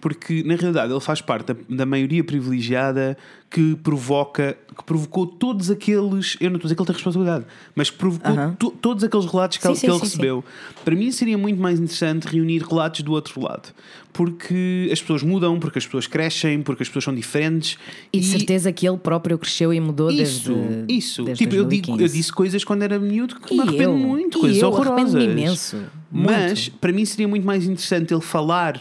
Porque 0.00 0.44
na 0.44 0.54
realidade 0.54 0.92
ele 0.92 1.00
faz 1.00 1.20
parte 1.20 1.52
da, 1.52 1.56
da 1.68 1.84
maioria 1.84 2.22
privilegiada 2.22 3.18
que 3.50 3.74
provoca, 3.76 4.56
que 4.76 4.84
provocou 4.84 5.26
todos 5.26 5.70
aqueles, 5.70 6.36
eu 6.40 6.50
não 6.50 6.56
estou 6.56 6.68
a 6.68 6.68
dizer 6.68 6.74
que 6.76 6.80
ele 6.82 6.86
tem 6.86 6.94
responsabilidade, 6.94 7.44
mas 7.74 7.90
que 7.90 7.96
provocou 7.96 8.52
to- 8.58 8.70
todos 8.80 9.02
aqueles 9.02 9.26
relatos 9.26 9.56
que 9.56 9.62
Sim, 9.64 9.68
ele, 9.70 9.76
sim, 9.76 9.86
que 9.86 9.90
ele 9.90 9.98
sim, 9.98 10.04
recebeu. 10.04 10.44
Para 10.84 10.94
mim 10.94 11.10
seria 11.10 11.36
muito 11.38 11.58
mais 11.60 11.78
interessante 11.80 12.28
reunir 12.28 12.62
relatos 12.62 13.00
do 13.00 13.10
outro 13.12 13.40
lado, 13.42 13.70
porque 14.12 14.88
as 14.92 15.00
pessoas 15.00 15.22
mudam, 15.22 15.58
porque 15.58 15.78
as 15.78 15.84
pessoas 15.86 16.06
crescem, 16.06 16.62
porque 16.62 16.82
as 16.82 16.88
pessoas 16.88 17.04
são 17.04 17.14
diferentes 17.14 17.76
E 18.12 18.20
de 18.20 18.26
certeza 18.26 18.70
que 18.72 18.86
ele 18.86 18.98
próprio 18.98 19.38
cresceu 19.38 19.72
e 19.72 19.80
mudou 19.80 20.10
isso, 20.10 20.52
desde. 20.52 20.92
isso. 20.92 21.24
desde 21.24 21.44
tipo, 21.44 21.54
eu, 21.56 21.64
digo, 21.64 21.86
2015. 21.88 22.02
eu 22.02 22.08
disse 22.20 22.32
coisas 22.32 22.64
quando 22.64 22.82
era 22.82 22.98
miúdo 22.98 23.36
que 23.40 23.54
me 23.54 23.60
E 23.60 23.62
arrependo 23.62 23.92
eu? 23.92 23.98
muito, 23.98 24.38
E 24.38 24.40
coisas 24.42 24.62
eu 24.62 24.68
horrorosas. 24.68 25.22
imenso. 25.24 25.82
Mas 26.12 26.68
Muito. 26.68 26.78
para 26.80 26.92
mim 26.92 27.04
seria 27.04 27.28
muito 27.28 27.44
mais 27.46 27.64
interessante 27.64 28.12
ele 28.14 28.20
falar 28.22 28.80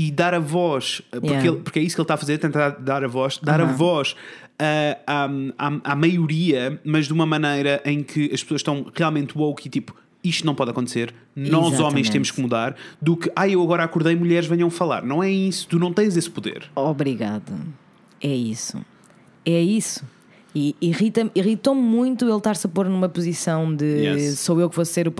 e 0.00 0.10
dar 0.10 0.32
a 0.34 0.38
voz, 0.38 1.02
porque, 1.10 1.26
Yeah. 1.26 1.48
ele- 1.48 1.56
porque 1.58 1.78
é 1.78 1.82
isso 1.82 1.94
que 1.94 2.00
ele 2.00 2.04
está 2.04 2.14
a 2.14 2.16
fazer, 2.16 2.38
tentar 2.38 2.70
dar 2.70 3.04
a 3.04 3.08
voz, 3.08 3.38
dar 3.42 3.60
a 3.60 3.64
voz 3.66 4.14
ah, 4.58 4.96
à, 5.06 5.24
à, 5.68 5.92
à 5.92 5.96
maioria, 5.96 6.80
mas 6.84 7.06
de 7.06 7.12
uma 7.12 7.26
maneira 7.26 7.82
em 7.84 8.02
que 8.02 8.30
as 8.32 8.42
pessoas 8.42 8.60
estão 8.60 8.86
realmente 8.94 9.36
woke 9.36 9.66
e 9.66 9.70
tipo. 9.70 9.94
Isto 10.22 10.44
não 10.44 10.54
pode 10.54 10.70
acontecer, 10.70 11.14
nós 11.34 11.50
homens 11.64 11.72
Exatamente. 11.80 12.10
temos 12.12 12.30
que 12.30 12.40
mudar. 12.42 12.76
Do 13.00 13.16
que, 13.16 13.32
ah, 13.34 13.48
eu 13.48 13.62
agora 13.62 13.84
acordei, 13.84 14.14
mulheres 14.14 14.46
venham 14.46 14.68
falar. 14.68 15.02
Não 15.02 15.22
é 15.22 15.30
isso, 15.30 15.66
tu 15.66 15.78
não 15.78 15.94
tens 15.94 16.14
esse 16.14 16.28
poder. 16.28 16.64
Obrigada. 16.76 17.52
É 18.22 18.28
isso. 18.28 18.78
É 19.46 19.58
isso. 19.62 20.04
E 20.54 20.76
irrita 20.78 21.30
irritou-me 21.34 21.80
muito 21.80 22.26
ele 22.26 22.36
estar-se 22.36 22.66
a 22.66 22.68
pôr 22.70 22.86
numa 22.86 23.08
posição 23.08 23.74
de 23.74 23.84
Yes. 23.86 24.40
sou 24.40 24.60
eu 24.60 24.68
que 24.68 24.76
vou 24.76 24.84
ser 24.84 25.08
o 25.08 25.12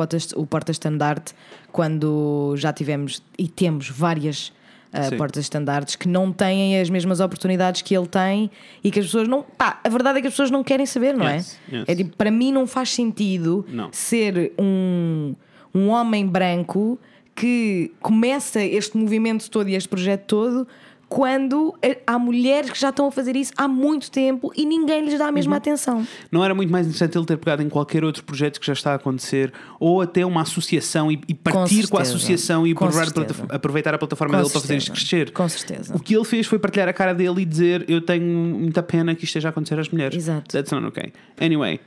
porta-estandarte 0.47 1.33
quando 1.73 2.55
já 2.59 2.71
tivemos 2.73 3.23
e 3.39 3.49
temos 3.49 3.89
várias 3.89 4.53
ah, 4.93 5.05
Sim. 5.05 5.17
portas-estandartes 5.17 5.97
que 5.97 6.09
não 6.09 6.33
têm 6.33 6.81
as 6.81 6.91
mesmas 6.91 7.21
oportunidades 7.21 7.83
que 7.83 7.97
ele 7.97 8.07
tem 8.07 8.51
e 8.83 8.91
que 8.91 8.99
as 8.99 9.07
pessoas 9.07 9.29
não. 9.29 9.43
Pá, 9.43 9.79
a 9.85 9.89
verdade 9.89 10.19
é 10.19 10.21
que 10.21 10.27
as 10.29 10.33
pessoas 10.33 10.51
não 10.51 10.65
querem 10.65 10.85
saber, 10.87 11.15
não 11.17 11.29
Yes, 11.29 11.59
é? 11.71 11.77
yes. 11.77 11.85
É 11.89 11.95
tipo, 11.95 12.17
para 12.17 12.31
mim 12.31 12.51
não 12.53 12.67
faz 12.67 12.91
sentido 12.93 13.65
Não. 13.69 13.89
ser 13.93 14.53
um, 14.59 15.35
um 15.75 15.89
homem 15.89 16.27
branco 16.27 16.99
que 17.35 17.93
começa 18.01 18.61
este 18.63 18.97
movimento 18.97 19.49
todo 19.51 19.69
e 19.69 19.75
este 19.75 19.89
projeto 19.89 20.25
todo 20.27 20.69
quando 21.11 21.75
há 22.07 22.19
mulheres 22.21 22.71
que 22.71 22.79
já 22.81 22.91
estão 22.91 23.09
a 23.09 23.11
fazer 23.11 23.35
isso 23.35 23.53
há 23.57 23.67
muito 23.67 24.09
tempo 24.13 24.53
e 24.57 24.65
ninguém 24.65 25.05
lhes 25.05 25.19
dá 25.19 25.27
a 25.27 25.33
mesma 25.33 25.57
atenção. 25.57 26.07
Não 26.31 26.45
era 26.45 26.55
muito 26.55 26.71
mais 26.71 26.87
interessante 26.87 27.19
ele 27.19 27.27
ter 27.27 27.37
pegado 27.37 27.63
em 27.65 27.69
qualquer 27.69 28.05
outro 28.05 28.23
projeto 28.23 28.61
que 28.61 28.67
já 28.67 28.73
está 28.75 28.93
a 28.93 28.95
acontecer 28.95 29.53
ou 29.81 30.01
até 30.01 30.25
uma 30.25 30.43
associação 30.43 31.11
e, 31.11 31.21
e 31.27 31.35
partir 31.35 31.89
com, 31.89 31.99
a 31.99 32.05
certeza. 32.05 32.17
associação 32.17 32.65
e 32.65 32.73
Com 32.73 32.85
aproveitar 32.85 33.03
a, 33.03 33.05
certeza. 33.07 33.25
plataforma- 33.35 33.55
aproveitar 33.57 33.95
a 33.95 33.99
plataforma 33.99 34.35
Com 34.35 34.39
dele 34.43 34.53
para 34.53 34.61
fazer 34.61 34.77
isto 34.77 34.87
certeza. 34.87 35.09
crescer. 35.09 35.33
Com 35.33 35.49
certeza. 35.49 35.97
O 35.97 35.99
que 35.99 36.15
ele 36.15 36.25
fez 36.25 36.47
foi 36.47 36.61
partilhar 36.61 36.89
a 36.89 36.93
cara 36.93 37.13
dele 37.13 37.43
e 37.43 37.45
dizer: 37.45 37.85
Eu 37.89 38.01
tenho 38.01 38.25
muita 38.25 38.81
pena 38.81 39.13
que 39.17 39.25
isto 39.25 39.31
esteja 39.31 39.49
a 39.49 39.51
acontecer 39.51 39.81
às 39.81 39.89
mulheres. 39.89 40.17
Exato. 40.17 40.53
That's 40.53 40.71
not 40.71 40.87
okay. 40.87 41.13
Anyway, 41.41 41.81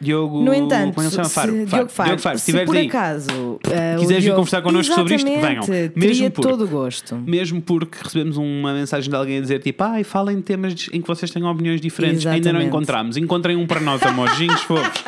Diogo. 0.00 0.42
No 0.42 0.52
entanto, 0.52 1.00
é 1.00 1.10
chama? 1.10 1.24
se, 1.24 1.34
Faro. 1.34 1.52
Diogo 1.52 1.68
Faro. 1.70 1.88
Faro, 1.88 2.08
Diogo 2.08 2.22
Faro, 2.22 2.38
se 2.38 2.52
se 2.52 2.64
por 2.64 2.76
aí, 2.76 2.86
acaso 2.88 3.30
o 3.30 3.58
quiseres 4.00 4.08
vir 4.08 4.20
Diogo- 4.22 4.36
conversar 4.36 4.62
connosco 4.62 4.94
sobre 4.94 5.14
isto, 5.14 5.24
venham. 5.24 5.40
Exatamente, 5.62 5.92
Mesmo 5.98 6.00
teria 6.14 6.30
porque- 6.30 6.50
todo 6.50 6.64
o 6.64 6.68
gosto. 6.68 7.16
mesmo 7.16 7.62
porque 7.62 7.98
recebemos 8.02 8.36
uma 8.36 8.74
mensagem 8.74 9.08
de 9.08 9.16
alguém 9.16 9.38
a 9.38 9.40
dizer 9.40 9.60
tipo, 9.60 9.82
ai, 9.84 10.04
falem 10.04 10.36
de 10.36 10.42
temas 10.42 10.74
de- 10.74 10.90
em 10.92 11.00
que 11.00 11.06
vocês 11.08 11.30
tenham 11.30 11.50
opiniões 11.50 11.80
diferentes. 11.80 12.26
Ainda 12.26 12.52
não 12.52 12.60
Exatamente. 12.60 12.68
encontramos. 12.68 13.16
Encontrem 13.16 13.56
um 13.56 13.66
para 13.66 13.80
nós, 13.80 14.02
amorzinhos 14.02 14.60
fofos. 14.64 15.04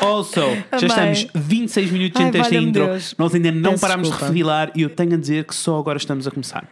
Also, 0.00 0.40
já 0.80 0.86
estamos 0.88 1.26
26 1.34 1.90
minutos 1.92 2.20
Ai, 2.20 2.32
valha-me 2.32 2.66
intro. 2.66 2.86
Deus. 2.86 3.14
Nós 3.16 3.34
ainda 3.34 3.52
não 3.52 3.70
Peço 3.72 3.80
parámos 3.80 4.06
de 4.08 4.10
desculpa. 4.12 4.32
refilar 4.32 4.72
e 4.74 4.82
eu 4.82 4.90
tenho 4.90 5.14
a 5.14 5.16
dizer 5.16 5.44
que 5.44 5.54
só 5.54 5.78
agora 5.78 5.96
estamos 5.98 6.26
a 6.26 6.30
começar. 6.32 6.68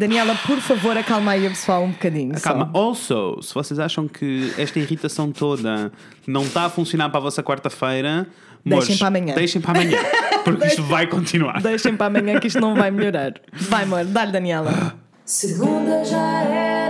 Daniela, 0.00 0.34
por 0.46 0.58
favor, 0.60 0.96
acalma 0.96 1.32
aí 1.32 1.46
o 1.46 1.50
pessoal 1.50 1.84
um 1.84 1.90
bocadinho. 1.90 2.32
só. 2.38 2.44
Calma, 2.44 2.70
also, 2.72 3.38
se 3.42 3.52
vocês 3.52 3.78
acham 3.78 4.08
que 4.08 4.50
esta 4.56 4.78
irritação 4.78 5.30
toda 5.30 5.92
não 6.26 6.44
está 6.44 6.64
a 6.64 6.70
funcionar 6.70 7.10
para 7.10 7.18
a 7.18 7.22
vossa 7.22 7.42
quarta-feira, 7.42 8.26
Deixem 8.64 8.96
para 8.96 9.08
amanhã. 9.08 9.34
Deixem 9.34 9.60
para 9.60 9.78
amanhã, 9.78 9.98
porque 10.42 10.66
isto 10.68 10.82
vai 10.84 11.06
continuar. 11.06 11.60
Deixem 11.60 11.94
para 11.94 12.06
amanhã 12.06 12.40
que 12.40 12.46
isto 12.46 12.58
não 12.60 12.74
vai 12.74 12.90
melhorar. 12.90 13.34
Vai, 13.52 13.84
amor, 13.84 14.06
dá-lhe, 14.06 14.32
Daniela. 14.32 14.94
Segunda 15.26 16.02
já 16.02 16.44
era, 16.44 16.89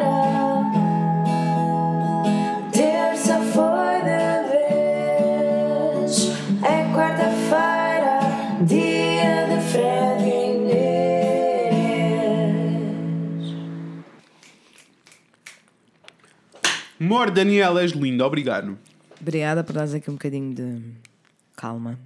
Amor, 17.11 17.31
Daniela, 17.33 17.83
és 17.83 17.91
linda, 17.91 18.25
obrigado. 18.25 18.79
Obrigada 19.21 19.65
por 19.65 19.73
dar 19.73 19.83
aqui 19.93 20.09
um 20.09 20.13
bocadinho 20.13 20.55
de 20.55 20.81
calma 21.57 21.99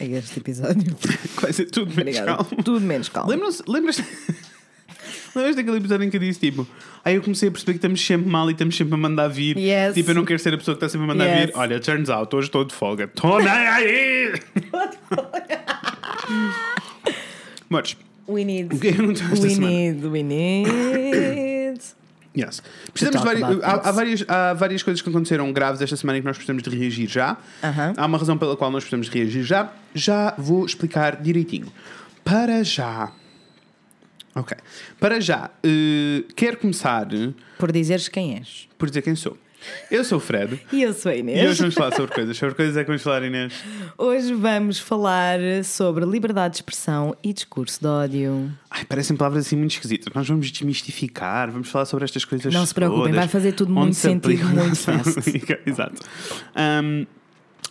a 0.00 0.04
este 0.04 0.38
episódio. 0.38 0.96
Vai 1.42 1.52
ser 1.52 1.64
tudo 1.66 1.88
menos 1.92 2.16
Obrigada. 2.16 2.44
calmo. 2.44 2.62
Tudo 2.62 2.80
menos 2.80 3.08
calma. 3.08 3.30
Lembras-te 3.30 3.64
lembras 5.34 5.56
daquele 5.56 5.76
episódio 5.78 6.04
em 6.06 6.10
que 6.10 6.16
eu 6.16 6.20
disse 6.20 6.38
tipo 6.38 6.66
Aí 7.04 7.14
eu 7.16 7.22
comecei 7.22 7.48
a 7.48 7.50
perceber 7.52 7.72
que 7.72 7.78
estamos 7.78 8.00
sempre 8.04 8.28
mal 8.30 8.48
e 8.48 8.52
estamos 8.52 8.76
sempre 8.76 8.94
a 8.94 8.96
mandar 8.96 9.26
vir 9.28 9.56
Yes. 9.58 9.94
Tipo, 9.94 10.10
eu 10.12 10.14
não 10.14 10.24
quero 10.24 10.38
ser 10.38 10.54
a 10.54 10.58
pessoa 10.58 10.76
que 10.76 10.84
está 10.84 10.88
sempre 10.88 11.04
a 11.06 11.08
mandar 11.08 11.26
Yes. 11.26 11.46
vir 11.46 11.52
Olha, 11.56 11.80
turns 11.80 12.08
out, 12.10 12.34
hoje 12.36 12.46
estou 12.46 12.64
de 12.64 12.72
folga 12.74 13.04
Estou 13.04 13.38
nem 13.40 13.48
aí 13.50 14.32
Mas, 17.68 17.96
We 18.28 18.44
need. 18.44 18.72
o 18.72 18.78
que 18.78 18.88
é 18.88 18.92
que 18.92 19.02
esta 19.12 19.24
We 19.30 19.50
semana? 19.50 19.66
need, 19.72 20.06
we 20.06 20.22
need. 20.22 21.80
Yes. 22.36 22.62
Precisamos 22.92 23.26
há, 23.62 23.72
há 23.88 23.90
várias, 23.92 24.24
há 24.28 24.54
várias 24.54 24.82
coisas 24.82 25.02
que 25.02 25.08
aconteceram 25.08 25.52
graves 25.52 25.80
esta 25.82 25.96
semana 25.96 26.18
e 26.18 26.20
que 26.20 26.26
nós 26.26 26.36
precisamos 26.36 26.62
de 26.62 26.70
reagir 26.70 27.08
já. 27.08 27.36
Aham. 27.62 27.92
Há 27.96 28.06
uma 28.06 28.18
razão 28.18 28.38
pela 28.38 28.56
qual 28.56 28.70
nós 28.70 28.84
precisamos 28.84 29.08
de 29.10 29.18
reagir 29.18 29.42
já. 29.42 29.72
Já 29.94 30.34
vou 30.38 30.64
explicar 30.64 31.20
direitinho. 31.20 31.72
Para 32.24 32.62
já. 32.62 33.10
Ok. 34.34 34.56
Para 35.00 35.20
já, 35.20 35.50
eh, 35.64 36.22
quero 36.36 36.56
começar 36.58 37.08
Por 37.58 37.72
dizeres 37.72 38.08
quem 38.08 38.36
és. 38.36 38.68
por 38.78 38.88
dizer 38.88 39.02
quem 39.02 39.16
sou. 39.16 39.36
Eu 39.90 40.04
sou 40.04 40.18
o 40.18 40.20
Fred. 40.20 40.60
E 40.72 40.82
eu 40.82 40.92
sou 40.92 41.10
a 41.10 41.14
E 41.14 41.20
Inês. 41.20 41.50
hoje 41.50 41.58
vamos 41.60 41.74
falar 41.74 41.94
sobre 41.94 42.14
coisas. 42.14 42.36
Sobre 42.36 42.54
coisas 42.54 42.76
é 42.76 42.80
que 42.82 42.86
vamos 42.86 43.02
falar, 43.02 43.22
Inês. 43.22 43.52
Hoje 43.98 44.32
vamos 44.34 44.78
falar 44.78 45.38
sobre 45.64 46.04
liberdade 46.04 46.52
de 46.52 46.56
expressão 46.58 47.14
e 47.22 47.32
discurso 47.32 47.80
de 47.80 47.86
ódio. 47.86 48.50
Ai, 48.70 48.84
parecem 48.84 49.16
palavras 49.16 49.46
assim 49.46 49.56
muito 49.56 49.72
esquisitas. 49.72 50.12
Nós 50.14 50.26
vamos 50.28 50.50
desmistificar, 50.50 51.50
vamos 51.50 51.68
falar 51.68 51.84
sobre 51.84 52.04
estas 52.04 52.24
coisas. 52.24 52.52
Não 52.52 52.64
se 52.64 52.74
preocupem, 52.74 53.04
todas, 53.06 53.16
vai 53.18 53.28
fazer 53.28 53.52
tudo 53.52 53.72
muito 53.72 53.94
se 53.94 54.00
sentido, 54.02 54.44
muito 54.48 54.90
aplica. 55.18 55.60
Exato. 55.66 56.00
Ahm, 56.54 57.04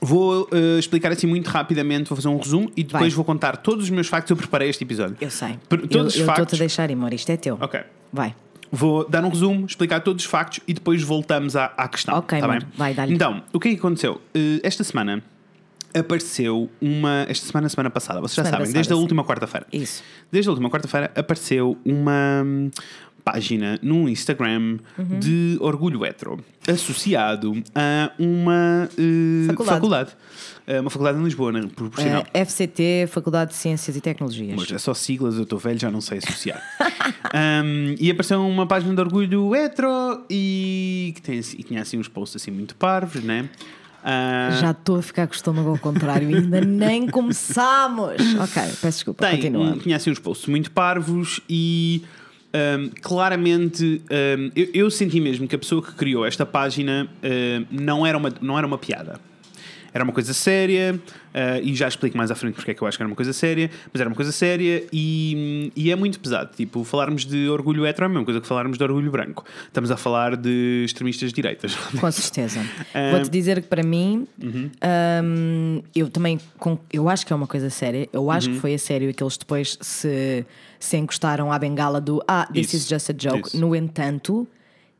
vou 0.01 0.47
eh, 0.51 0.77
explicar 0.79 1.11
assim 1.11 1.27
muito 1.27 1.47
rapidamente, 1.47 2.07
vou 2.09 2.15
fazer 2.15 2.27
um 2.29 2.37
resumo 2.37 2.71
e 2.75 2.83
depois 2.83 3.01
Vai. 3.01 3.09
vou 3.09 3.25
contar 3.25 3.57
todos 3.57 3.85
os 3.85 3.89
meus 3.89 4.07
factos. 4.07 4.29
Eu 4.31 4.37
preparei 4.37 4.69
este 4.69 4.83
episódio. 4.83 5.17
Eu 5.19 5.29
sei. 5.29 5.57
Per- 5.67 5.79
eu 5.81 5.87
todos 5.87 6.13
os 6.13 6.19
eu 6.19 6.21
estou-te 6.21 6.37
factos. 6.39 6.53
a 6.59 6.63
deixar, 6.63 6.91
amor. 6.91 7.13
Isto 7.13 7.31
é 7.31 7.37
teu. 7.37 7.57
Ok. 7.59 7.79
Vai. 8.13 8.33
Vou 8.71 9.07
dar 9.09 9.23
um 9.25 9.29
resumo, 9.29 9.65
explicar 9.65 9.99
todos 10.01 10.23
os 10.23 10.29
factos 10.29 10.59
e 10.67 10.73
depois 10.73 11.01
voltamos 11.01 11.55
à, 11.55 11.65
à 11.77 11.87
questão. 11.87 12.17
Ok, 12.17 12.39
tá? 12.39 12.59
Vai, 12.77 12.93
dá-lhe. 12.93 13.13
Então, 13.15 13.41
o 13.51 13.59
que 13.59 13.69
é 13.69 13.71
que 13.71 13.77
aconteceu? 13.79 14.21
Eh, 14.33 14.59
esta 14.63 14.83
semana 14.83 15.23
apareceu 15.93 16.69
uma. 16.81 17.25
Esta 17.27 17.47
semana, 17.47 17.67
semana 17.69 17.89
passada, 17.89 18.19
vocês 18.21 18.35
já 18.35 18.43
Semana 18.43 18.51
sabem, 18.51 18.65
passada, 18.67 18.77
desde 18.77 18.93
a 18.93 18.95
sim. 18.95 19.01
última 19.01 19.23
quarta-feira. 19.23 19.65
Isso. 19.73 20.03
Desde 20.31 20.49
a 20.49 20.51
última 20.51 20.69
quarta-feira 20.69 21.11
apareceu 21.15 21.77
uma 21.83 22.43
hum, 22.45 22.69
página 23.23 23.79
no 23.81 24.07
Instagram 24.07 24.77
Uhum. 24.97 25.19
de 25.19 25.57
orgulho 25.59 26.05
hetero 26.05 26.39
associado 26.67 27.53
a 27.73 28.11
uma 28.19 28.87
eh, 28.97 29.47
Faculdade. 29.47 29.75
faculdade. 29.75 30.11
Eh, 30.71 30.79
uma 30.79 30.89
faculdade 30.91 31.17
em 31.17 31.23
Lisboa, 31.23 31.51
né, 31.51 31.61
por, 31.75 31.89
por 31.89 31.99
sinal. 31.99 32.23
Eh, 32.31 32.45
FCT, 32.45 33.07
Faculdade 33.11 33.49
de 33.51 33.57
Ciências 33.57 33.97
e 33.97 34.01
Tecnologias. 34.01 34.55
Mas 34.55 34.71
é 34.71 34.77
só 34.77 34.93
siglas, 34.93 35.35
eu 35.35 35.41
estou 35.43 35.57
velho, 35.57 35.79
já 35.79 35.89
não 35.89 35.99
sei 35.99 36.19
associar. 36.19 36.61
Um, 37.31 37.95
e 37.99 38.09
apareceu 38.09 38.41
uma 38.45 38.65
página 38.65 38.93
de 38.93 39.01
orgulho 39.01 39.53
hetero 39.55 40.23
e 40.29 41.11
que, 41.15 41.21
tem, 41.21 41.39
assim- 41.39 41.57
e 41.59 41.63
tinha 41.63 41.81
assim 41.81 41.97
uns 41.99 42.07
posts 42.07 42.41
assim 42.41 42.49
muito 42.51 42.75
parvos, 42.75 43.23
né? 43.23 43.47
Ah, 44.03 44.49
Já 44.59 44.71
estou 44.71 44.97
a 44.97 45.01
ficar 45.01 45.27
com 45.27 45.33
o 45.33 45.35
estômago 45.35 45.69
ao 45.69 45.77
contrário, 45.77 46.27
ainda 46.27 46.59
nem 46.61 47.05
começamos. 47.09 48.13
Ok, 48.39 48.61
peço 48.81 48.81
desculpa, 48.97 49.25
tem, 49.27 49.35
continua. 49.37 49.63
um- 49.73 49.77
tinha 49.77 49.95
assim 49.95 50.09
uns 50.11 50.17
posts 50.19 50.47
muito 50.47 50.71
parvos 50.71 51.39
e 51.49 52.03
um, 52.53 52.89
claramente 53.01 54.01
um, 54.09 54.51
eu, 54.55 54.67
eu 54.73 54.91
senti 54.91 55.19
mesmo 55.19 55.47
que 55.47 55.55
a 55.55 55.59
pessoa 55.59 55.81
que 55.83 55.93
criou 55.93 56.25
esta 56.25 56.45
página 56.45 57.07
um, 57.23 57.65
não, 57.83 58.05
era 58.05 58.17
uma, 58.17 58.31
não 58.41 58.57
era 58.57 58.65
uma 58.65 58.77
piada. 58.77 59.19
Era 59.93 60.03
uma 60.03 60.13
coisa 60.13 60.33
séria, 60.33 60.99
uh, 61.33 61.63
e 61.63 61.75
já 61.75 61.87
explico 61.87 62.17
mais 62.17 62.31
à 62.31 62.35
frente 62.35 62.55
porque 62.55 62.71
é 62.71 62.73
que 62.73 62.81
eu 62.81 62.87
acho 62.87 62.97
que 62.97 63.03
era 63.03 63.09
uma 63.09 63.15
coisa 63.15 63.33
séria, 63.33 63.69
mas 63.91 63.99
era 63.99 64.09
uma 64.09 64.15
coisa 64.15 64.31
séria 64.31 64.83
e, 64.91 65.71
e 65.75 65.91
é 65.91 65.95
muito 65.95 66.19
pesado. 66.19 66.51
Tipo, 66.55 66.83
falarmos 66.83 67.25
de 67.25 67.49
orgulho 67.49 67.85
hetero 67.85 68.05
é 68.05 68.07
a 68.07 68.09
mesma 68.09 68.25
coisa 68.25 68.41
que 68.41 68.47
falarmos 68.47 68.77
de 68.77 68.83
orgulho 68.83 69.11
branco. 69.11 69.45
Estamos 69.67 69.91
a 69.91 69.97
falar 69.97 70.35
de 70.35 70.83
extremistas 70.85 71.29
de 71.29 71.35
direitas. 71.35 71.75
Com 71.75 72.11
certeza. 72.11 72.59
Vou-te 73.11 73.29
dizer 73.29 73.61
que 73.61 73.67
para 73.67 73.83
mim, 73.83 74.27
hum, 74.41 75.81
eu 75.95 76.09
também 76.09 76.39
eu 76.91 77.09
acho 77.09 77.25
que 77.25 77.33
é 77.33 77.35
uma 77.35 77.47
coisa 77.47 77.69
séria. 77.69 78.07
Eu 78.11 78.29
acho 78.31 78.49
que 78.49 78.59
foi 78.59 78.73
a 78.73 78.79
sério 78.79 79.13
que 79.13 79.23
eles 79.23 79.37
depois 79.37 79.77
se, 79.81 80.45
se 80.79 80.97
encostaram 80.97 81.51
à 81.51 81.59
bengala 81.59 81.99
do 81.99 82.21
Ah, 82.27 82.47
this 82.53 82.73
Isso. 82.73 82.77
is 82.77 82.87
just 82.87 83.09
a 83.09 83.13
joke. 83.17 83.47
Isso. 83.47 83.59
No 83.59 83.75
entanto, 83.75 84.47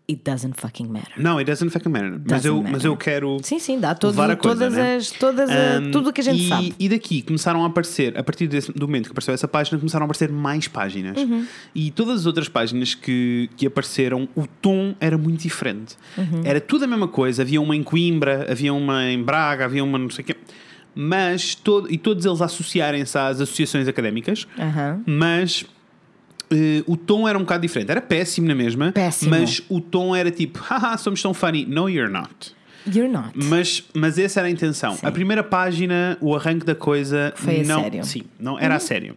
it 0.10 0.22
doesn't 0.24 0.60
fucking 0.60 0.88
matter. 0.88 1.12
Não, 1.18 1.38
it 1.38 1.50
doesn't 1.50 1.70
fucking 1.72 1.90
matter. 1.92 2.12
Mas 2.12 2.24
Doesn't 2.44 2.48
eu, 2.48 2.62
mas 2.64 2.72
matter. 2.72 2.88
eu 2.88 2.98
quero. 2.98 3.38
Sim, 3.44 3.60
sim, 3.60 3.80
dá 3.80 3.94
todo, 3.94 4.12
levar 4.12 4.32
a 4.32 4.36
coisa, 4.36 4.58
todas 4.66 4.74
né? 4.74 4.96
as. 4.96 5.12
Todas 5.12 5.50
a- 5.50 5.80
Um, 5.80 5.92
tudo 5.92 6.10
o 6.10 6.14
que 6.14 6.22
a 6.22 6.24
gente 6.24 6.44
e, 6.46 6.48
sabe. 6.50 6.76
E 6.80 6.90
daqui 6.90 7.22
começaram 7.22 7.64
a 7.64 7.68
aparecer, 7.68 8.18
a 8.18 8.24
partir 8.24 8.48
desse, 8.48 8.72
do 8.72 8.88
momento 8.88 9.06
que 9.06 9.12
apareceu 9.12 9.34
essa 9.34 9.48
página, 9.48 9.78
começaram 9.78 10.04
a 10.04 10.06
aparecer 10.06 10.32
mais 10.32 10.68
páginas. 10.68 11.18
Uhum. 11.18 11.46
E 11.76 11.92
todas 11.92 12.22
as 12.22 12.26
outras 12.26 12.50
páginas 12.50 12.96
que, 12.96 13.50
que 13.56 13.68
apareceram, 13.68 14.28
o 14.36 14.48
tom 14.48 14.96
era 15.00 15.18
muito 15.18 15.42
diferente. 15.42 15.96
Uhum. 16.18 16.42
Era 16.44 16.60
tudo 16.60 16.86
a 16.86 16.88
mesma 16.88 17.08
coisa. 17.08 17.42
Havia 17.44 17.62
uma 17.62 17.76
em 17.76 17.84
Coimbra, 17.84 18.48
havia 18.50 18.74
uma 18.74 19.06
em 19.06 19.22
Braga, 19.22 19.66
havia 19.66 19.84
uma 19.84 19.98
não 20.00 20.10
sei 20.10 20.24
o 20.24 20.26
quê. 20.26 20.36
Mas, 20.96 21.54
todo, 21.56 21.92
e 21.92 21.98
todos 21.98 22.26
eles 22.26 22.42
associarem-se 22.42 23.18
às 23.18 23.40
associações 23.40 23.88
académicas, 23.88 24.48
Aham. 24.58 25.02
mas 25.06 25.66
eh, 26.52 26.84
o 26.88 26.96
tom 26.98 27.28
era 27.28 27.38
um 27.38 27.42
bocado 27.42 27.62
diferente. 27.62 27.90
Era 27.92 28.02
péssimo 28.02 28.48
na 28.48 28.56
mesma, 28.56 28.92
Péssimo. 28.92 29.32
mas 29.32 29.62
o 29.70 29.80
tom 29.82 30.16
era 30.16 30.32
tipo, 30.32 30.60
haha, 30.68 30.98
somos 30.98 31.22
tão 31.22 31.34
funny. 31.34 31.66
No, 31.66 31.90
you're 31.90 32.12
not. 32.12 32.54
You're 32.88 33.12
not. 33.12 33.32
Mas, 33.36 33.84
mas 33.94 34.18
essa 34.18 34.40
era 34.40 34.48
a 34.48 34.52
intenção. 34.52 34.96
Sim. 34.96 35.06
A 35.06 35.12
primeira 35.12 35.44
página, 35.44 36.18
o 36.22 36.36
arranque 36.36 36.66
da 36.66 36.74
coisa. 36.74 37.34
Foi 37.36 37.62
a 37.62 37.64
não, 37.64 37.82
sério. 37.82 37.98
Uhum. 38.00 38.04
Sim, 38.04 38.22
não, 38.40 38.58
era 38.60 38.76
a 38.76 38.80
sério. 38.80 39.16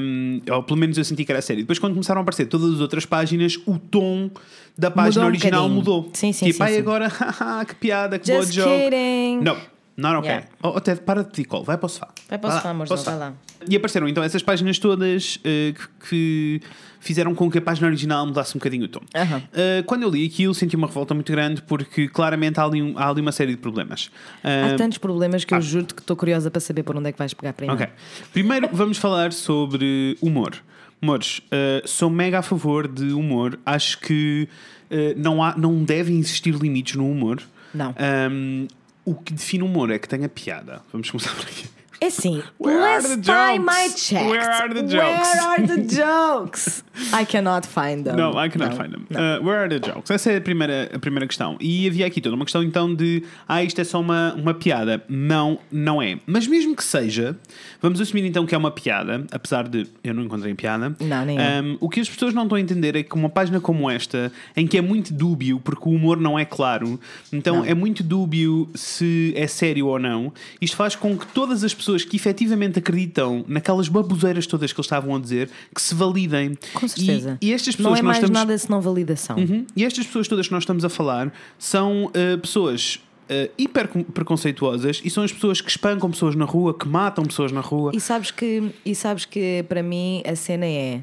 Um, 0.00 0.40
ou 0.50 0.62
pelo 0.64 0.78
menos 0.78 0.98
eu 0.98 1.04
senti 1.04 1.24
que 1.24 1.30
era 1.32 1.38
a 1.38 1.42
sério. 1.42 1.62
Depois, 1.62 1.78
quando 1.78 1.92
começaram 1.94 2.20
a 2.20 2.22
aparecer 2.22 2.46
todas 2.46 2.74
as 2.74 2.80
outras 2.80 3.06
páginas, 3.06 3.56
o 3.64 3.78
tom 3.78 4.28
da 4.76 4.90
página 4.90 5.24
um 5.24 5.28
original 5.28 5.68
bocadinho. 5.68 5.76
mudou. 5.78 6.10
Sim, 6.12 6.32
sim, 6.32 6.46
Tipo, 6.46 6.56
sim, 6.58 6.62
ai 6.64 6.72
sim. 6.72 6.78
agora, 6.80 7.06
haha, 7.08 7.64
que 7.64 7.74
piada, 7.76 8.18
que 8.18 8.26
Just 8.26 8.52
boa 8.54 8.66
joke. 8.66 8.84
kidding. 8.84 9.40
Não, 9.42 9.56
not 9.96 10.16
ok. 10.16 10.28
Yeah. 10.30 10.46
Oh, 10.62 10.72
oh, 10.76 10.80
Ted, 10.80 11.00
para 11.02 11.22
de 11.22 11.30
ticol, 11.32 11.62
vai 11.64 11.76
para 11.76 11.86
o 11.86 11.88
sofá. 11.88 12.08
Vai 12.28 12.38
para 12.38 12.48
o 12.48 12.52
sofá, 12.52 12.70
amor, 12.70 12.86
vai 12.86 13.18
lá. 13.18 13.34
E 13.68 13.76
apareceram 13.76 14.08
então 14.08 14.22
essas 14.24 14.42
páginas 14.42 14.78
todas 14.78 15.38
eh, 15.44 15.72
que, 15.72 16.08
que 16.08 16.60
fizeram 16.98 17.34
com 17.34 17.50
que 17.50 17.58
a 17.58 17.62
página 17.62 17.86
original 17.88 18.26
mudasse 18.26 18.56
um 18.56 18.58
bocadinho 18.58 18.84
o 18.84 18.88
tom. 18.88 19.00
Uh, 19.00 19.82
quando 19.86 20.02
eu 20.02 20.10
li 20.10 20.24
aquilo, 20.26 20.54
senti 20.54 20.74
uma 20.76 20.86
revolta 20.86 21.14
muito 21.14 21.30
grande 21.30 21.62
porque 21.62 22.08
claramente 22.08 22.58
há 22.58 22.64
ali, 22.64 22.80
um- 22.82 22.96
há 22.96 23.08
ali 23.08 23.20
uma 23.20 23.32
série 23.32 23.52
de 23.52 23.58
problemas. 23.58 24.10
Há 24.42 24.74
Uh, 24.74 24.76
tantos 24.76 24.98
problemas 24.98 25.44
que 25.44 25.52
eu 25.52 25.58
ah. 25.58 25.60
juro-te 25.60 25.94
que 25.94 26.00
estou 26.00 26.16
curiosa 26.16 26.50
para 26.50 26.60
saber 26.60 26.82
por 26.82 26.96
onde 26.96 27.08
é 27.08 27.12
que 27.12 27.18
vais 27.18 27.34
pegar 27.34 27.52
primeiro. 27.52 27.82
ok. 27.82 27.92
Primeiro 28.32 28.68
vamos 28.72 28.98
falar 28.98 29.32
sobre 29.32 30.16
humor. 30.20 30.54
Humores. 31.00 31.38
Uh, 31.46 31.86
sou 31.86 32.08
mega 32.08 32.38
a 32.38 32.42
favor 32.42 32.86
de 32.86 33.12
humor. 33.12 33.58
Acho 33.66 33.98
que 33.98 34.48
uh, 34.90 35.20
não, 35.20 35.42
há, 35.42 35.56
não 35.56 35.82
devem 35.82 36.18
existir 36.18 36.54
limites 36.54 36.94
no 36.94 37.10
humor. 37.10 37.42
Não. 37.74 37.94
Um, 38.30 38.68
o 39.04 39.14
que 39.14 39.32
define 39.32 39.62
o 39.62 39.66
humor 39.66 39.90
é 39.90 39.98
que 39.98 40.08
tenha 40.08 40.28
piada. 40.28 40.82
Vamos 40.92 41.10
começar 41.10 41.34
por 41.34 41.44
aqui. 41.44 41.68
É 42.02 42.06
assim, 42.06 42.42
Where 42.58 42.78
are 42.80 42.96
last 42.96 43.16
the 43.16 43.22
time 43.22 43.64
jokes? 43.64 43.76
I 43.78 43.88
checked. 43.94 44.28
Where 44.28 44.50
are 44.50 44.74
the 44.74 44.82
Where 44.82 45.14
jokes? 45.16 45.38
are 45.38 45.66
the 45.68 45.82
jokes? 45.94 46.84
I 47.12 47.24
cannot 47.24 47.64
find 47.64 48.04
them. 48.04 48.16
No, 48.16 48.36
I 48.36 48.48
cannot 48.48 48.70
Não, 48.70 48.76
find 48.76 48.92
them. 48.92 49.06
Uh, 49.10 49.40
where 49.40 49.60
are 49.60 49.68
the 49.68 49.78
jokes? 49.78 50.10
Essa 50.10 50.32
é 50.32 50.36
a 50.38 50.40
primeira, 50.40 50.90
a 50.92 50.98
primeira 50.98 51.28
questão. 51.28 51.56
E 51.60 51.86
havia 51.86 52.06
aqui 52.06 52.20
toda 52.20 52.34
uma 52.34 52.44
questão 52.44 52.62
então 52.62 52.92
de 52.92 53.22
ah, 53.48 53.62
isto 53.62 53.80
é 53.80 53.84
só 53.84 54.00
uma, 54.00 54.34
uma 54.34 54.52
piada. 54.52 55.02
Não, 55.08 55.60
não 55.70 56.02
é. 56.02 56.18
Mas 56.26 56.46
mesmo 56.48 56.74
que 56.74 56.82
seja, 56.82 57.36
vamos 57.80 58.00
assumir 58.00 58.24
então 58.26 58.44
que 58.44 58.54
é 58.54 58.58
uma 58.58 58.72
piada, 58.72 59.24
apesar 59.30 59.68
de 59.68 59.86
eu 60.02 60.12
não 60.12 60.24
encontrei 60.24 60.52
piada. 60.54 60.96
Não, 61.00 61.24
nem. 61.24 61.38
Um, 61.38 61.76
o 61.80 61.88
que 61.88 62.00
as 62.00 62.08
pessoas 62.10 62.34
não 62.34 62.42
estão 62.42 62.56
a 62.56 62.60
entender 62.60 62.96
é 62.96 63.04
que 63.04 63.14
uma 63.14 63.28
página 63.28 63.60
como 63.60 63.88
esta, 63.88 64.32
em 64.56 64.66
que 64.66 64.76
é 64.76 64.82
muito 64.82 65.14
dúbio, 65.14 65.60
porque 65.60 65.88
o 65.88 65.92
humor 65.92 66.18
não 66.18 66.36
é 66.36 66.44
claro, 66.44 66.98
então 67.32 67.58
Não. 67.58 67.64
é 67.64 67.74
muito 67.74 68.02
dúbio 68.02 68.68
se 68.74 69.32
é 69.36 69.46
sério 69.46 69.86
ou 69.86 69.98
não, 69.98 70.32
isto 70.60 70.76
faz 70.76 70.96
com 70.96 71.16
que 71.16 71.26
todas 71.28 71.62
as 71.62 71.72
pessoas 71.72 71.91
que 72.04 72.16
efetivamente 72.16 72.78
acreditam 72.78 73.44
naquelas 73.46 73.88
baboseiras 73.88 74.46
todas 74.46 74.72
que 74.72 74.78
eles 74.80 74.86
estavam 74.86 75.14
a 75.14 75.18
dizer, 75.20 75.50
que 75.74 75.82
se 75.82 75.94
validem. 75.94 76.56
Com 76.72 76.88
certeza. 76.88 77.38
E, 77.40 77.48
e 77.48 77.52
estas 77.52 77.76
pessoas 77.76 77.94
não 77.94 77.98
é 77.98 78.02
mais 78.02 78.18
estamos... 78.18 78.38
nada 78.38 78.56
senão 78.56 78.80
validação. 78.80 79.36
Uhum. 79.36 79.66
E 79.76 79.84
estas 79.84 80.06
pessoas 80.06 80.26
todas 80.28 80.46
que 80.46 80.52
nós 80.52 80.62
estamos 80.62 80.84
a 80.84 80.88
falar 80.88 81.32
são 81.58 82.06
uh, 82.06 82.38
pessoas 82.38 83.00
uh, 83.28 83.50
hiper 83.58 83.88
preconceituosas 84.12 85.00
e 85.04 85.10
são 85.10 85.22
as 85.22 85.32
pessoas 85.32 85.60
que 85.60 85.70
espancam 85.70 86.10
pessoas 86.10 86.34
na 86.34 86.44
rua, 86.44 86.72
que 86.72 86.88
matam 86.88 87.24
pessoas 87.24 87.52
na 87.52 87.60
rua. 87.60 87.92
E 87.94 88.00
sabes 88.00 88.30
que, 88.30 88.70
e 88.84 88.94
sabes 88.94 89.24
que 89.24 89.64
para 89.68 89.82
mim 89.82 90.22
a 90.26 90.34
cena 90.34 90.66
é 90.66 91.02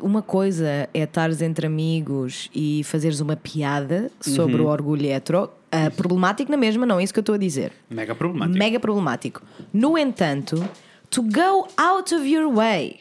uma 0.00 0.22
coisa 0.22 0.88
é 0.92 1.02
estares 1.02 1.42
entre 1.42 1.66
amigos 1.66 2.48
e 2.54 2.82
fazeres 2.84 3.20
uma 3.20 3.36
piada 3.36 4.10
sobre 4.20 4.56
Uhum. 4.56 4.68
o 4.68 4.70
orgulho 4.70 5.06
hetero, 5.06 5.50
ah, 5.72 5.90
problemático 5.90 6.50
na 6.50 6.56
mesma, 6.56 6.84
não 6.84 7.00
é 7.00 7.02
isso 7.02 7.12
que 7.12 7.18
eu 7.18 7.22
estou 7.22 7.34
a 7.34 7.38
dizer. 7.38 7.72
Mega 7.88 8.14
problemático. 8.14 8.58
Mega 8.58 8.78
problemático. 8.78 9.42
No 9.72 9.96
entanto, 9.96 10.62
to 11.10 11.22
go 11.22 11.66
out 11.76 12.14
of 12.14 12.28
your 12.28 12.52
way 12.54 13.00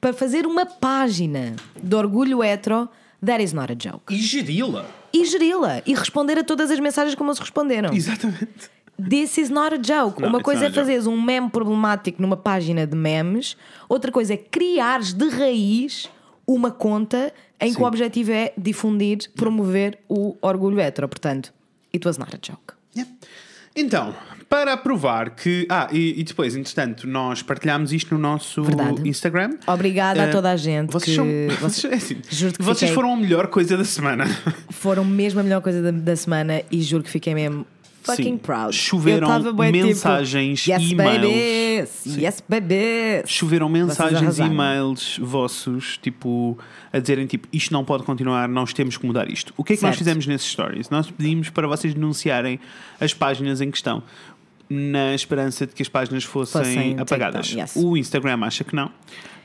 para 0.00 0.12
fazer 0.12 0.44
uma 0.44 0.66
página 0.66 1.54
de 1.80 1.94
orgulho 1.94 2.42
hetero, 2.42 2.88
that 3.24 3.42
is 3.42 3.52
not 3.52 3.72
a 3.72 3.76
joke. 3.76 4.12
E 4.12 4.18
geri-la. 4.18 4.86
E 5.12 5.24
geri-la 5.24 5.82
e 5.86 5.94
responder 5.94 6.38
a 6.38 6.44
todas 6.44 6.70
as 6.70 6.80
mensagens 6.80 7.14
como 7.14 7.30
eles 7.30 7.38
responderam. 7.38 7.94
Exatamente. 7.94 8.70
This 9.08 9.38
is 9.38 9.48
not 9.48 9.74
a 9.74 9.78
joke. 9.78 10.20
Não, 10.20 10.28
uma 10.28 10.40
coisa 10.40 10.66
é 10.66 10.70
fazeres 10.70 11.06
um 11.06 11.20
meme 11.20 11.48
problemático 11.48 12.20
numa 12.20 12.36
página 12.36 12.86
de 12.86 12.96
memes, 12.96 13.56
outra 13.88 14.12
coisa 14.12 14.34
é 14.34 14.36
criares 14.36 15.14
de 15.14 15.28
raiz 15.28 16.10
uma 16.46 16.70
conta 16.70 17.32
em 17.60 17.68
que 17.68 17.76
Sim. 17.76 17.82
o 17.82 17.86
objetivo 17.86 18.32
é 18.32 18.52
difundir, 18.58 19.30
promover 19.36 19.98
o 20.08 20.36
orgulho 20.42 20.80
hetero. 20.80 21.08
Portanto, 21.08 21.52
it 21.94 22.06
was 22.06 22.18
not 22.18 22.34
a 22.34 22.38
joke. 22.40 22.74
Yeah. 22.96 23.10
Então, 23.76 24.14
para 24.48 24.76
provar 24.76 25.30
que. 25.30 25.64
Ah, 25.70 25.88
e, 25.92 26.18
e 26.20 26.24
depois, 26.24 26.56
entretanto, 26.56 27.06
nós 27.06 27.40
partilhámos 27.42 27.92
isto 27.92 28.12
no 28.14 28.20
nosso 28.20 28.62
Verdade. 28.64 29.08
Instagram. 29.08 29.56
Obrigada 29.66 30.22
a 30.24 30.26
Eh, 30.26 30.30
toda 30.30 30.50
a 30.50 30.56
gente 30.56 30.92
Vocês, 30.92 31.16
que- 31.16 31.56
são, 31.56 31.68
vocês, 31.68 31.92
é 31.92 31.96
assim, 31.96 32.16
Juro 32.28 32.52
que 32.54 32.62
vocês 32.62 32.78
fiquei- 32.90 32.94
foram 32.94 33.14
a 33.14 33.16
melhor 33.16 33.46
coisa 33.46 33.76
da 33.76 33.84
semana. 33.84 34.24
Foram 34.70 35.04
mesmo 35.04 35.38
a 35.38 35.42
melhor 35.44 35.60
coisa 35.62 35.80
da, 35.80 35.90
da 35.92 36.16
semana 36.16 36.62
e 36.70 36.82
juro 36.82 37.04
que 37.04 37.10
fiquei 37.10 37.32
mesmo 37.34 37.64
fucking 38.02 38.22
Sim. 38.24 38.38
proud. 38.38 38.74
Choveram 38.74 39.42
tipo, 39.42 39.54
mensagens, 39.54 40.66
yes, 40.66 40.90
e-mails. 40.90 41.16
babies! 41.20 42.06
Yes, 42.16 42.42
babies! 42.48 43.22
Choveram 43.30 43.68
mensagens 43.68 44.38
e 44.38 44.42
e-mails 44.42 45.18
vossos, 45.22 45.98
tipo, 45.98 46.58
a 46.92 46.98
dizerem 46.98 47.26
tipo, 47.26 47.48
isto 47.52 47.72
não 47.72 47.84
pode 47.84 48.02
continuar, 48.04 48.48
nós 48.48 48.72
temos 48.72 48.96
que 48.96 49.06
mudar 49.06 49.30
isto. 49.30 49.52
O 49.56 49.64
que 49.64 49.74
é 49.74 49.76
que 49.76 49.82
nós 49.82 49.90
Certo. 49.90 49.98
fizemos 49.98 50.26
nesses 50.26 50.50
stories? 50.50 50.90
Nós 50.90 51.10
pedimos 51.10 51.50
para 51.50 51.66
vocês 51.66 51.94
denunciarem 51.94 52.58
as 53.00 53.12
páginas 53.14 53.60
em 53.60 53.70
questão. 53.70 54.02
Na 54.72 55.14
esperança 55.16 55.66
de 55.66 55.74
que 55.74 55.82
as 55.82 55.88
páginas 55.88 56.22
fossem, 56.22 56.62
Fossem 56.62 56.96
apagadas. 57.00 57.50
yes. 57.52 57.72
O 57.74 57.96
Instagram 57.96 58.38
acha 58.44 58.62
que 58.62 58.76
não. 58.76 58.88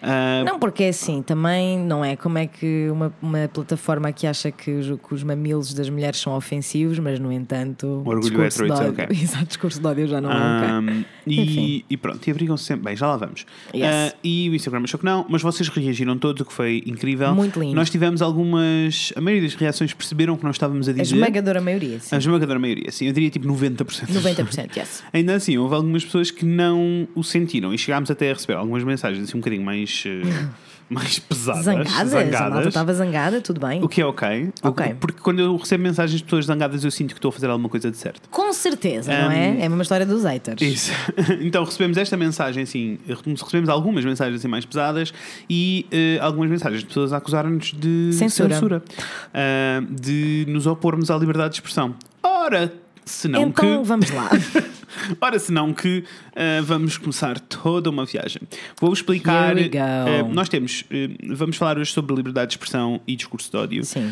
Ah, 0.01 0.43
Não, 0.45 0.59
porque 0.59 0.83
é 0.83 0.89
assim, 0.89 1.21
também 1.21 1.79
não 1.79 2.03
é 2.03 2.15
como 2.15 2.37
é 2.37 2.47
que 2.47 2.87
uma, 2.91 3.13
uma 3.21 3.47
plataforma 3.47 4.11
que 4.11 4.27
acha 4.27 4.51
que 4.51 4.71
os, 4.71 4.87
que 4.99 5.13
os 5.13 5.23
mamilos 5.23 5.73
das 5.73 5.89
mulheres 5.89 6.19
são 6.19 6.35
ofensivos, 6.35 6.99
mas 6.99 7.19
no 7.19 7.31
entanto. 7.31 7.85
O 8.05 8.09
orgulho 8.09 8.43
hetero, 8.45 8.65
de 8.67 8.71
ódio- 8.73 8.89
okay. 8.91 9.07
Exato, 9.21 9.45
discurso 9.45 9.79
de 9.79 9.87
ódio 9.87 10.07
já 10.07 10.21
não 10.21 10.31
é 10.31 10.35
Um, 10.35 10.87
ok. 10.89 11.05
e, 11.27 11.41
Enfim. 11.41 11.83
e 11.89 11.97
pronto, 11.97 12.27
e 12.27 12.31
abrigam-se 12.31 12.63
sempre. 12.63 12.85
Bem, 12.85 12.95
já 12.95 13.07
lá 13.07 13.17
vamos. 13.17 13.45
Yes. 13.73 14.11
Uh, 14.13 14.17
e 14.23 14.49
o 14.49 14.55
Instagram 14.55 14.83
achou 14.83 14.99
que 14.99 15.05
não, 15.05 15.25
mas 15.29 15.41
vocês 15.41 15.67
reagiram 15.69 16.17
todos, 16.17 16.41
o 16.41 16.45
que 16.45 16.53
foi 16.53 16.83
incrível. 16.85 17.33
Muito 17.33 17.59
lindo. 17.59 17.75
Nós 17.75 17.89
tivemos 17.89 18.21
algumas. 18.21 19.11
A 19.15 19.21
maioria 19.21 19.47
das 19.47 19.55
reações 19.55 19.93
perceberam 19.93 20.35
que 20.37 20.43
nós 20.43 20.55
estávamos 20.55 20.87
a 20.87 20.91
A 20.91 20.93
dizer. 20.93 21.15
esmagadora 21.15 21.61
maioria, 21.61 21.99
sim. 21.99 22.15
A 22.15 22.17
esmagadora 22.19 22.59
maioria, 22.59 22.91
sim, 22.91 23.07
eu 23.07 23.13
diria 23.13 23.29
tipo 23.29 23.47
90%. 23.47 24.07
90%, 24.07 24.77
yes. 24.77 25.03
Ainda 25.11 25.35
assim, 25.35 25.57
houve 25.57 25.75
algumas 25.75 26.03
pessoas 26.05 26.29
que 26.31 26.45
não 26.45 27.07
o 27.15 27.23
sentiram 27.23 27.73
e 27.73 27.77
chegámos 27.77 28.11
até 28.11 28.29
a 28.29 28.33
receber 28.33 28.53
algumas 28.55 28.83
mensagens 28.83 29.23
assim 29.27 29.37
um 29.37 29.39
bocadinho 29.41 29.63
mais, 29.63 29.84
eh, 30.05 30.47
mais 30.89 31.17
pesadas. 31.17 31.63
Zangadas, 31.63 32.13
a 32.13 32.49
malta 32.49 32.67
estava 32.67 32.93
zangada, 32.93 33.41
tudo 33.41 33.59
bem. 33.59 33.83
O 33.83 33.89
que 33.89 34.01
é 34.01 34.05
ok. 34.05 34.49
Ok. 34.61 34.95
Porque 34.99 35.19
quando 35.19 35.39
eu 35.39 35.55
recebo 35.55 35.83
mensagens 35.83 36.19
de 36.19 36.23
pessoas 36.23 36.45
zangadas, 36.45 36.83
eu 36.83 36.91
sinto 36.91 37.09
que 37.09 37.17
estou 37.17 37.29
a 37.29 37.31
fazer 37.31 37.49
alguma 37.49 37.69
coisa 37.69 37.89
de 37.89 37.97
certo. 37.97 38.29
Com 38.29 38.53
certeza, 38.53 39.11
não 39.11 39.31
é? 39.31 39.61
É 39.61 39.65
a 39.65 39.69
mesma 39.69 39.81
história 39.81 40.05
dos 40.05 40.23
haters. 40.23 40.61
Isso. 40.61 40.91
Então 41.41 41.63
recebemos 41.63 41.97
esta 41.97 42.15
mensagem, 42.15 42.63
assim, 42.63 42.97
recebemos 43.07 43.69
algumas 43.69 44.05
mensagens 44.05 44.39
assim 44.39 44.47
mais 44.47 44.65
pesadas 44.65 45.13
e 45.49 45.85
eh, 45.91 46.17
algumas 46.21 46.49
mensagens 46.49 46.81
de 46.81 46.87
pessoas 46.87 47.13
a 47.13 47.17
acusar-nos 47.17 47.73
de 47.73 48.11
Censura. 48.13 48.83
Ah, 49.33 49.81
de 49.89 50.45
nos 50.47 50.67
opormos 50.67 51.09
à 51.09 51.17
liberdade 51.17 51.51
de 51.51 51.55
expressão. 51.55 51.95
Ora, 52.23 52.71
se 53.05 53.27
não 53.27 53.43
então 53.43 53.81
que. 53.81 53.87
vamos 53.87 54.09
lá. 54.11 54.29
Ora, 55.19 55.39
senão 55.39 55.73
que 55.73 56.03
ah, 56.35 56.61
vamos 56.63 56.97
começar 56.97 57.39
toda 57.39 57.89
uma 57.89 58.05
viagem. 58.05 58.41
Vou 58.79 58.91
explicar. 58.91 59.55
Ah, 59.57 60.23
nós 60.31 60.49
temos. 60.49 60.83
ah, 60.91 61.33
vamos 61.35 61.57
falar 61.57 61.77
hoje 61.77 61.91
sobre 61.91 62.15
liberdade 62.15 62.49
de 62.49 62.53
expressão 62.53 62.99
e 63.07 63.15
discurso 63.15 63.49
de 63.49 63.57
ódio. 63.57 63.83
Sim. 63.83 64.11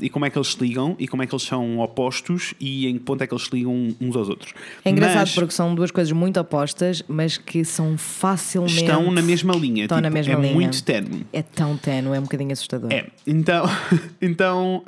E 0.00 0.08
como 0.08 0.24
é 0.24 0.30
que 0.30 0.38
eles 0.38 0.48
se 0.48 0.60
ligam 0.60 0.94
e 0.98 1.08
como 1.08 1.22
é 1.22 1.26
que 1.26 1.34
eles 1.34 1.44
são 1.44 1.78
opostos 1.80 2.54
e 2.60 2.86
em 2.86 2.94
que 2.94 3.00
ponto 3.00 3.22
é 3.22 3.26
que 3.26 3.34
eles 3.34 3.44
se 3.44 3.54
ligam 3.54 3.94
uns 4.00 4.16
aos 4.16 4.28
outros. 4.28 4.52
É 4.84 4.90
engraçado 4.90 5.20
Mas 5.20 5.34
porque 5.34 5.52
são 5.52 5.74
duas 5.74 5.90
coisas 5.90 6.12
muito 6.12 6.38
opostas, 6.38 7.02
mas 7.08 7.36
que 7.36 7.64
são 7.64 7.96
facilmente. 7.98 8.76
estão 8.76 9.10
na 9.10 9.22
mesma 9.22 9.54
linha. 9.54 9.84
Estão 9.84 9.98
na 10.00 10.08
tipo, 10.08 10.14
mesma 10.14 10.34
é 10.34 10.36
linha. 10.36 10.54
muito 10.54 10.82
ténue. 10.82 11.26
É 11.32 11.42
tão 11.42 11.76
tenue, 11.76 12.16
é 12.16 12.20
um 12.20 12.24
bocadinho 12.24 12.52
assustador. 12.52 12.92
É, 12.92 13.06
então, 13.26 13.64
então 14.20 14.82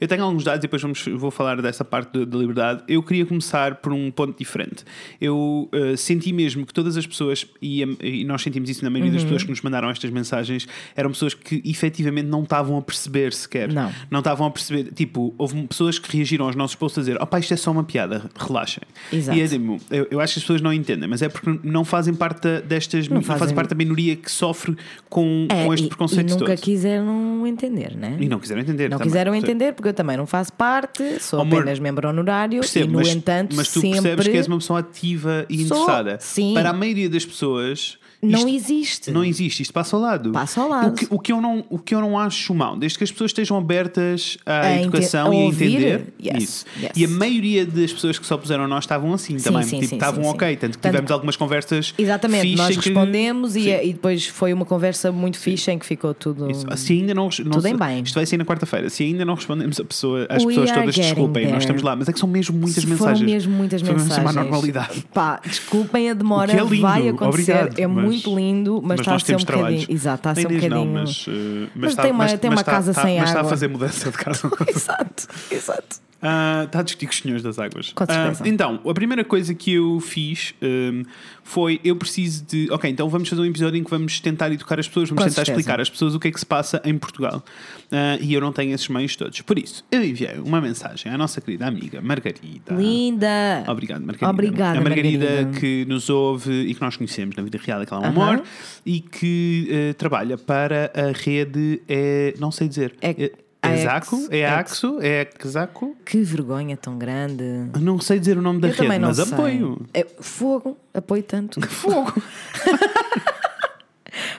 eu 0.00 0.08
tenho 0.08 0.24
alguns 0.24 0.44
dados 0.44 0.58
e 0.58 0.62
depois 0.62 0.80
vamos, 0.80 1.04
vou 1.16 1.30
falar 1.30 1.60
dessa 1.60 1.84
parte 1.84 2.24
da 2.24 2.38
liberdade. 2.38 2.82
Eu 2.88 3.02
queria 3.02 3.26
começar 3.26 3.76
por 3.76 3.92
um 3.92 4.10
ponto 4.10 4.38
diferente. 4.38 4.83
Eu 5.20 5.68
eh, 5.72 5.96
senti 5.96 6.32
mesmo 6.32 6.64
que 6.66 6.72
todas 6.72 6.96
as 6.96 7.06
pessoas, 7.06 7.46
e, 7.60 7.82
e 8.02 8.24
nós 8.24 8.42
sentimos 8.42 8.68
isso 8.70 8.82
na 8.84 8.90
maioria 8.90 9.10
Uhum. 9.10 9.14
das 9.16 9.24
pessoas 9.24 9.42
que 9.44 9.50
nos 9.50 9.60
mandaram 9.62 9.90
estas 9.90 10.10
mensagens, 10.10 10.66
eram 10.96 11.10
pessoas 11.10 11.34
que 11.34 11.62
efetivamente 11.64 12.26
não 12.26 12.42
estavam 12.42 12.76
a 12.78 12.82
perceber 12.82 13.32
sequer. 13.32 13.72
Não. 13.72 13.92
Não 14.10 14.18
estavam 14.20 14.46
a 14.46 14.50
perceber. 14.50 14.92
Tipo, 14.92 15.34
houve 15.38 15.62
pessoas 15.66 15.98
que 15.98 16.16
reagiram 16.16 16.46
aos 16.46 16.56
nossos 16.56 16.76
posts 16.76 16.98
a 16.98 17.00
dizer: 17.02 17.22
opá, 17.22 17.38
isto 17.38 17.52
é 17.54 17.56
só 17.56 17.70
uma 17.70 17.84
piada, 17.84 18.30
relaxem. 18.36 18.82
Exato. 19.12 19.38
E 19.38 19.42
é 19.42 19.46
tipo, 19.48 19.78
eu, 19.90 20.06
eu 20.10 20.20
acho 20.20 20.34
que 20.34 20.38
as 20.38 20.44
pessoas 20.44 20.60
não 20.60 20.72
entendem, 20.72 21.08
mas 21.08 21.22
é 21.22 21.28
porque 21.28 21.58
não 21.62 21.84
fazem 21.84 22.14
parte 22.14 22.60
destas. 22.62 23.08
Não, 23.08 23.20
fazem... 23.22 23.38
fazem- 23.40 23.54
parte 23.54 23.70
da 23.70 23.76
minoria 23.76 24.16
que 24.16 24.30
sofre 24.30 24.76
com, 25.08 25.46
É, 25.50 25.64
com 25.64 25.74
este 25.74 25.86
e, 25.86 25.88
preconceito 25.88 26.30
e 26.30 26.36
nunca 26.36 26.56
quiseram 26.56 27.46
entender, 27.46 27.94
né? 27.96 28.16
E 28.20 28.28
não 28.28 28.38
quiseram 28.40 28.60
entender. 28.62 28.88
Não 28.88 28.98
também. 28.98 29.08
quiseram 29.10 29.34
entender 29.34 29.72
porque 29.74 29.88
eu 29.88 29.94
também 29.94 30.16
não 30.16 30.26
faço 30.26 30.52
parte, 30.52 31.20
sou 31.20 31.40
Amor, 31.40 31.60
apenas 31.60 31.78
membro 31.78 32.08
honorário 32.08 32.60
Percebo, 32.60 32.86
e, 32.86 32.92
no 32.92 32.98
mas, 32.98 33.08
entanto, 33.08 33.54
mas 33.56 33.68
tu 33.68 33.80
sempre 33.80 34.00
percebes 34.00 34.28
que 34.28 34.36
és 34.36 34.46
uma 34.48 34.58
pessoa 34.58 34.73
ativa 34.76 35.46
e 35.48 35.66
Sou, 35.66 35.76
interessada. 35.82 36.18
sim. 36.20 36.54
Para 36.54 36.70
a 36.70 36.72
maioria 36.72 37.08
das 37.08 37.24
pessoas. 37.24 37.98
Não 38.24 38.48
isto 38.48 38.48
existe. 38.72 39.10
Não 39.10 39.24
existe, 39.24 39.62
isto 39.62 39.72
passa 39.72 39.96
ao 39.96 40.02
lado. 40.02 40.32
Passa 40.32 40.60
ao 40.60 40.68
lado. 40.68 40.88
O 40.88 40.92
que, 40.94 41.06
o 41.10 41.18
que 41.18 41.32
eu 41.32 41.40
não, 41.40 41.64
o 41.68 41.78
que 41.78 41.94
eu 41.94 42.00
não 42.00 42.18
acho 42.18 42.54
mal, 42.54 42.76
desde 42.76 42.98
que 42.98 43.04
as 43.04 43.10
pessoas 43.12 43.30
estejam 43.30 43.56
abertas 43.56 44.38
à 44.46 44.60
A 44.60 44.80
educação 44.82 45.30
a 45.30 45.34
e 45.34 45.38
a 45.38 45.44
entender 45.46 46.14
yes, 46.22 46.42
isso. 46.42 46.66
yes. 46.80 46.90
E 46.96 47.04
a 47.04 47.08
maioria 47.08 47.64
das 47.66 47.92
pessoas 47.92 48.18
que 48.18 48.26
só 48.26 48.36
puseram 48.36 48.64
a 48.64 48.68
nós 48.68 48.84
estavam 48.84 49.12
assim 49.12 49.38
Sim, 49.38 49.44
também. 49.44 49.62
sim, 49.64 49.76
tipo, 49.78 49.88
sim, 49.90 49.94
estavam 49.96 50.24
ok. 50.24 50.56
Tanto 50.56 50.72
que 50.72 50.82
Tanto- 50.82 50.92
tivemos 50.92 51.10
algumas 51.10 51.36
conversas. 51.36 51.94
Exatamente, 51.98 52.56
nós 52.56 52.76
em 52.76 52.80
que- 52.80 52.88
respondemos 52.88 53.56
e, 53.56 53.68
e 53.68 53.92
depois 53.92 54.26
foi 54.26 54.52
uma 54.52 54.64
conversa 54.64 55.10
muito 55.12 55.38
fixe 55.38 55.70
em 55.70 55.78
que 55.78 55.86
ficou 55.86 56.14
tudo. 56.14 56.50
Isso. 56.50 56.64
Se 56.76 56.92
ainda 56.92 57.14
não, 57.14 57.24
não 57.44 57.50
Tudo 57.52 57.66
em 57.66 57.76
bem. 57.76 58.02
Isto 58.02 58.14
vai 58.14 58.26
sair 58.26 58.38
na 58.38 58.44
quarta-feira. 58.44 58.88
Se 58.90 59.02
ainda 59.04 59.24
não 59.24 59.34
respondemos 59.34 59.78
a 59.80 59.84
pessoa, 59.84 60.26
às 60.28 60.42
We 60.44 60.54
pessoas 60.54 60.70
todas, 60.72 60.94
desculpem, 60.94 61.42
nós 61.44 61.50
there. 61.52 61.58
estamos 61.58 61.82
lá. 61.82 61.96
Mas 61.96 62.08
é 62.08 62.12
que 62.12 62.18
são 62.18 62.28
mesmo 62.28 62.56
muitas 62.58 62.82
Se 62.82 62.88
mensagens. 62.88 63.18
Foram 63.18 63.30
mesmo 63.32 63.52
muitas 63.54 63.82
mensagens. 63.82 64.18
uma 64.18 64.32
normalidade. 64.32 65.04
Pá, 65.12 65.40
desculpem 65.44 66.10
a 66.10 66.14
demora, 66.14 66.52
é 66.52 66.56
lindo, 66.62 66.80
vai 66.80 67.08
acontecer. 67.08 67.52
obrigado, 67.52 67.78
é 67.78 67.86
mas- 67.86 68.04
muito 68.14 68.36
lindo, 68.36 68.80
mas, 68.84 69.00
está 69.00 69.14
a 69.14 69.18
ser 69.18 69.24
um 69.24 69.26
temos 69.26 69.44
bocadinho. 69.44 69.66
trabalhos. 69.66 69.86
Exato, 69.88 70.16
está 70.16 70.30
a 70.30 70.34
ser 70.34 70.46
um 70.46 70.50
bocadinho. 70.50 70.70
Não, 70.70 70.86
mas, 70.86 71.26
uh, 71.26 71.30
Mas 71.74 71.90
está- 71.90 72.02
tem 72.02 72.12
uma- 72.12 72.38
tem 72.38 72.50
uma 72.50 72.60
está- 72.60 72.72
casa 72.72 72.90
está- 72.92 73.02
sem 73.02 73.18
Mas 73.18 73.28
está 73.28 73.38
a 73.38 73.40
água. 73.40 73.50
fazer 73.50 73.68
mudança 73.68 74.10
de 74.10 74.16
casa. 74.16 74.50
Exato, 74.68 75.26
exato. 75.50 75.96
Ah, 76.26 76.62
está 76.64 76.80
a 76.80 76.82
discutir 76.82 77.04
com 77.06 77.12
os 77.12 77.18
senhores 77.18 77.42
das 77.42 77.58
águas. 77.58 77.92
Com 77.92 78.06
certeza. 78.06 78.42
Ah, 78.44 78.48
então, 78.48 78.80
a 78.88 78.94
primeira 78.94 79.22
coisa 79.22 79.52
que 79.54 79.74
eu 79.74 80.00
fiz 80.00 80.54
um, 80.62 81.02
foi: 81.42 81.78
eu 81.84 81.94
preciso 81.96 82.44
de. 82.46 82.66
Ok, 82.70 82.88
então 82.90 83.10
vamos 83.10 83.28
fazer 83.28 83.42
um 83.42 83.44
episódio 83.44 83.78
em 83.78 83.84
que 83.84 83.90
vamos 83.90 84.20
tentar 84.20 84.50
educar 84.50 84.80
as 84.80 84.88
pessoas, 84.88 85.10
vamos 85.10 85.22
Com 85.22 85.28
tentar 85.28 85.44
certeza. 85.44 85.60
explicar 85.60 85.80
às 85.82 85.90
pessoas 85.90 86.14
o 86.14 86.18
que 86.18 86.28
é 86.28 86.30
que 86.32 86.40
se 86.40 86.46
passa 86.46 86.80
em 86.82 86.96
Portugal. 86.96 87.44
Ah, 87.92 88.16
e 88.20 88.32
eu 88.32 88.40
não 88.40 88.52
tenho 88.52 88.74
esses 88.74 88.88
meios 88.88 89.14
todos. 89.14 89.38
Por 89.42 89.58
isso, 89.58 89.84
eu 89.92 90.02
enviei 90.02 90.38
uma 90.38 90.62
mensagem 90.62 91.12
à 91.12 91.18
nossa 91.18 91.42
querida 91.42 91.66
amiga 91.66 92.00
Margarida. 92.00 92.74
Linda. 92.74 93.64
Obrigado, 93.68 94.00
Margarida. 94.00 94.30
Obrigada, 94.30 94.78
a 94.78 94.82
Margarida, 94.82 95.24
Margarida. 95.26 95.60
que 95.60 95.84
nos 95.86 96.08
ouve 96.08 96.52
e 96.52 96.74
que 96.74 96.80
nós 96.80 96.96
conhecemos 96.96 97.36
na 97.36 97.42
vida 97.42 97.58
real, 97.62 97.82
aquela 97.82 98.00
é 98.00 98.08
um 98.08 98.22
amor, 98.22 98.42
e 98.86 99.00
que 99.00 99.68
eh, 99.70 99.92
trabalha 99.92 100.38
para 100.38 100.90
a 100.94 101.12
rede. 101.12 101.82
É, 101.86 102.32
não 102.38 102.50
sei 102.50 102.66
dizer. 102.66 102.94
É- 103.02 103.32
É, 103.68 103.88
a 103.88 104.00
é? 104.30 104.38
É 104.38 104.46
Axo? 104.48 104.98
É 105.00 105.28
Zaco? 105.46 105.96
Que 106.04 106.22
vergonha 106.22 106.76
tão 106.76 106.98
grande. 106.98 107.44
Não 107.80 107.98
sei 108.00 108.18
dizer 108.18 108.36
o 108.38 108.42
nome 108.42 108.60
da 108.60 108.68
eu 108.68 108.74
rede, 108.74 108.98
mas 109.00 109.16
sei. 109.16 109.32
apoio. 109.34 109.86
É, 109.92 110.06
fogo, 110.20 110.76
apoio 110.92 111.22
tanto. 111.22 111.60
Fogo. 111.68 112.12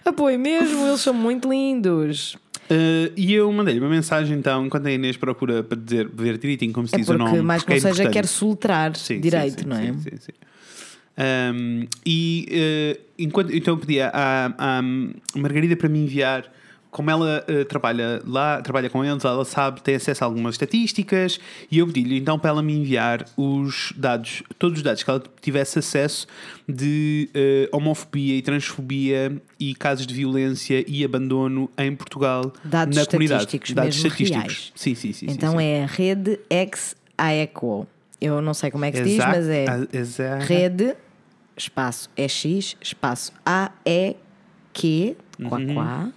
apoio 0.04 0.40
mesmo, 0.40 0.86
eles 0.88 1.02
são 1.02 1.14
muito 1.14 1.50
lindos. 1.50 2.36
Uh, 2.70 3.14
e 3.16 3.34
eu 3.34 3.52
mandei-lhe 3.52 3.80
uma 3.80 3.90
mensagem 3.90 4.38
então, 4.38 4.66
enquanto 4.66 4.88
a 4.88 4.92
Inês 4.92 5.18
procura 5.18 5.62
para 5.64 5.78
dizer, 5.80 6.10
ver 6.12 6.38
direitinho 6.38 6.74
como 6.74 6.88
se 6.88 6.96
É 6.96 6.98
diz 6.98 7.08
o 7.08 7.12
porque, 7.14 7.24
nome. 7.24 7.42
mais 7.42 7.64
que 7.64 7.70
não 7.70 7.78
é 7.78 7.80
seja, 7.80 8.10
quer 8.10 8.26
soletrar 8.26 8.96
Sim, 8.96 9.20
direito, 9.20 9.60
sim, 9.60 9.64
sim, 9.64 9.70
não 9.70 9.78
é? 9.78 9.94
Sim, 9.94 10.00
sim, 10.00 10.18
sim. 10.20 10.32
Um, 11.18 11.88
e 12.06 12.48
uh, 12.98 13.02
enquanto, 13.20 13.56
então 13.56 13.76
eu 13.76 13.78
pedi 13.78 14.02
à, 14.02 14.12
à 14.58 14.82
Margarida 15.36 15.76
para 15.76 15.88
me 15.88 16.00
enviar, 16.00 16.52
como 16.96 17.12
ela 17.12 17.44
uh, 17.50 17.66
trabalha 17.66 18.22
lá, 18.26 18.62
trabalha 18.62 18.90
com 18.90 19.04
eles, 19.04 19.26
ela 19.26 19.44
sabe, 19.44 19.82
tem 19.82 19.96
acesso 19.96 20.24
a 20.24 20.28
algumas 20.28 20.56
estatísticas, 20.56 21.38
e 21.70 21.80
eu 21.80 21.88
pedi-lhe 21.88 22.18
então 22.18 22.40
para 22.40 22.52
ela 22.52 22.64
me 22.64 22.72
enviar 22.74 23.26
os 23.36 23.92
dados, 23.98 24.42
todos 24.58 24.78
os 24.78 24.84
dados 24.84 25.04
que 25.04 25.10
ela 25.10 25.22
tivesse 25.42 25.78
acesso 25.80 26.26
de 26.66 27.30
uh, 27.36 27.76
homofobia 27.76 28.38
e 28.38 28.42
transfobia 28.42 29.36
e 29.60 29.76
casos 29.76 30.08
de 30.08 30.14
violência 30.14 30.86
e 30.88 31.04
abandono 31.04 31.70
em 31.78 31.94
Portugal 31.94 32.54
Dados 32.64 32.96
na 32.96 33.06
comunidade. 33.06 33.42
estatísticos 33.42 33.74
Dados 33.74 33.96
mesmo 33.98 34.08
estatísticos. 34.08 34.42
reais. 34.44 34.72
Sim, 34.74 34.96
sim, 34.96 35.12
sim. 35.12 35.26
Então 35.30 35.52
sim, 35.52 35.58
sim. 35.58 35.64
é 35.66 35.84
a 35.84 35.88
rede 35.88 36.40
ex 36.50 36.96
aequo. 37.18 37.86
Eu 38.22 38.42
não 38.42 38.54
sei 38.54 38.72
como 38.72 38.86
é 38.86 38.92
que 38.92 39.00
se 39.00 39.04
diz, 39.04 39.18
mas 39.18 39.50
é 39.50 39.66
a- 39.70 39.86
exact- 39.92 40.46
rede, 40.48 40.96
espaço 41.58 42.10
EX, 42.16 42.78
espaço 42.82 43.34
A-E-Q, 43.46 45.16
quá, 45.50 45.60
quá, 45.74 46.10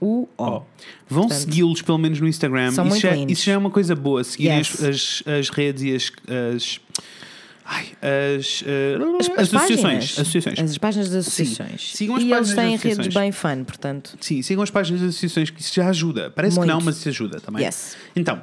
U-O. 0.00 0.28
Ó, 0.36 0.62
vão 1.08 1.22
Portanto, 1.22 1.38
segui-los 1.38 1.82
pelo 1.82 1.98
menos 1.98 2.20
no 2.20 2.28
Instagram. 2.28 2.70
são 2.72 2.84
isso, 2.84 2.90
muito 2.90 3.02
já, 3.02 3.10
lindos. 3.14 3.32
isso 3.38 3.46
já 3.46 3.52
é 3.52 3.58
uma 3.58 3.70
coisa 3.70 3.94
boa. 3.94 4.22
Seguirem 4.22 4.58
Yes. 4.58 4.82
as, 4.82 4.84
as, 4.84 5.22
as 5.26 5.48
redes 5.50 5.82
e 5.82 5.94
as. 5.94 6.12
as 6.54 6.80
Ai, 7.68 7.86
as, 8.38 8.62
eh, 8.64 8.96
As, 9.18 9.28
as 9.28 9.38
as 9.38 9.54
associações. 9.54 9.82
páginas, 9.82 10.18
associações. 10.20 10.58
As 10.70 10.78
páginas 10.78 11.08
das 11.10 11.26
associações. 11.26 11.96
Sigam 11.96 12.14
as 12.14 12.22
e 12.22 12.28
páginas 12.28 12.48
eles 12.58 12.80
têm 12.82 12.90
redes 12.90 13.12
bem 13.14 13.32
fun, 13.32 13.64
portanto. 13.64 14.16
Sim, 14.20 14.40
sigam 14.42 14.62
as 14.62 14.70
páginas 14.70 15.00
das 15.00 15.10
associações, 15.10 15.50
que 15.50 15.60
isso 15.60 15.74
já 15.74 15.88
ajuda. 15.88 16.30
Parece 16.30 16.56
Muito. 16.58 16.68
que 16.70 16.74
não, 16.76 16.80
mas 16.84 16.98
isso 16.98 17.08
ajuda 17.08 17.40
também. 17.40 17.64
Yes. 17.64 17.96
Então, 18.14 18.40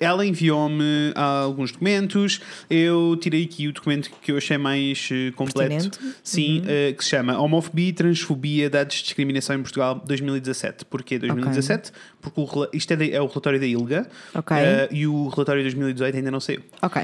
ela 0.00 0.24
enviou-me 0.24 1.12
alguns 1.14 1.72
documentos. 1.72 2.40
Eu 2.68 3.16
tirei 3.20 3.44
aqui 3.44 3.68
o 3.68 3.72
documento 3.72 4.10
que 4.22 4.32
eu 4.32 4.36
achei 4.36 4.56
mais 4.58 5.08
eh, 5.12 5.30
completo. 5.32 5.68
Pertinente. 5.68 5.98
Uhum. 6.04 6.12
Sim, 6.22 6.62
eh, 6.66 6.94
que 6.96 7.02
se 7.04 7.10
chama 7.10 7.38
Homofobia 7.38 7.88
e 7.88 7.92
Transfobia, 7.92 8.70
Dados 8.70 8.96
de 8.96 9.02
Discriminação 9.04 9.56
em 9.56 9.62
Portugal 9.62 10.02
2017. 10.06 10.84
Porquê 10.84 11.18
2017? 11.18 11.92
Porque 12.20 12.40
o 12.40 12.68
isto 12.72 12.92
é, 12.92 13.10
é 13.10 13.20
o 13.20 13.26
relatório 13.26 13.58
da 13.60 13.66
ILGA 13.66 14.08
Ok. 14.34 14.56
eh, 14.56 14.88
e 14.90 15.06
o 15.06 15.28
relatório 15.28 15.62
de 15.62 15.70
2018 15.70 16.16
ainda 16.16 16.30
não 16.30 16.40
saiu. 16.40 16.62
Ok. 16.82 17.02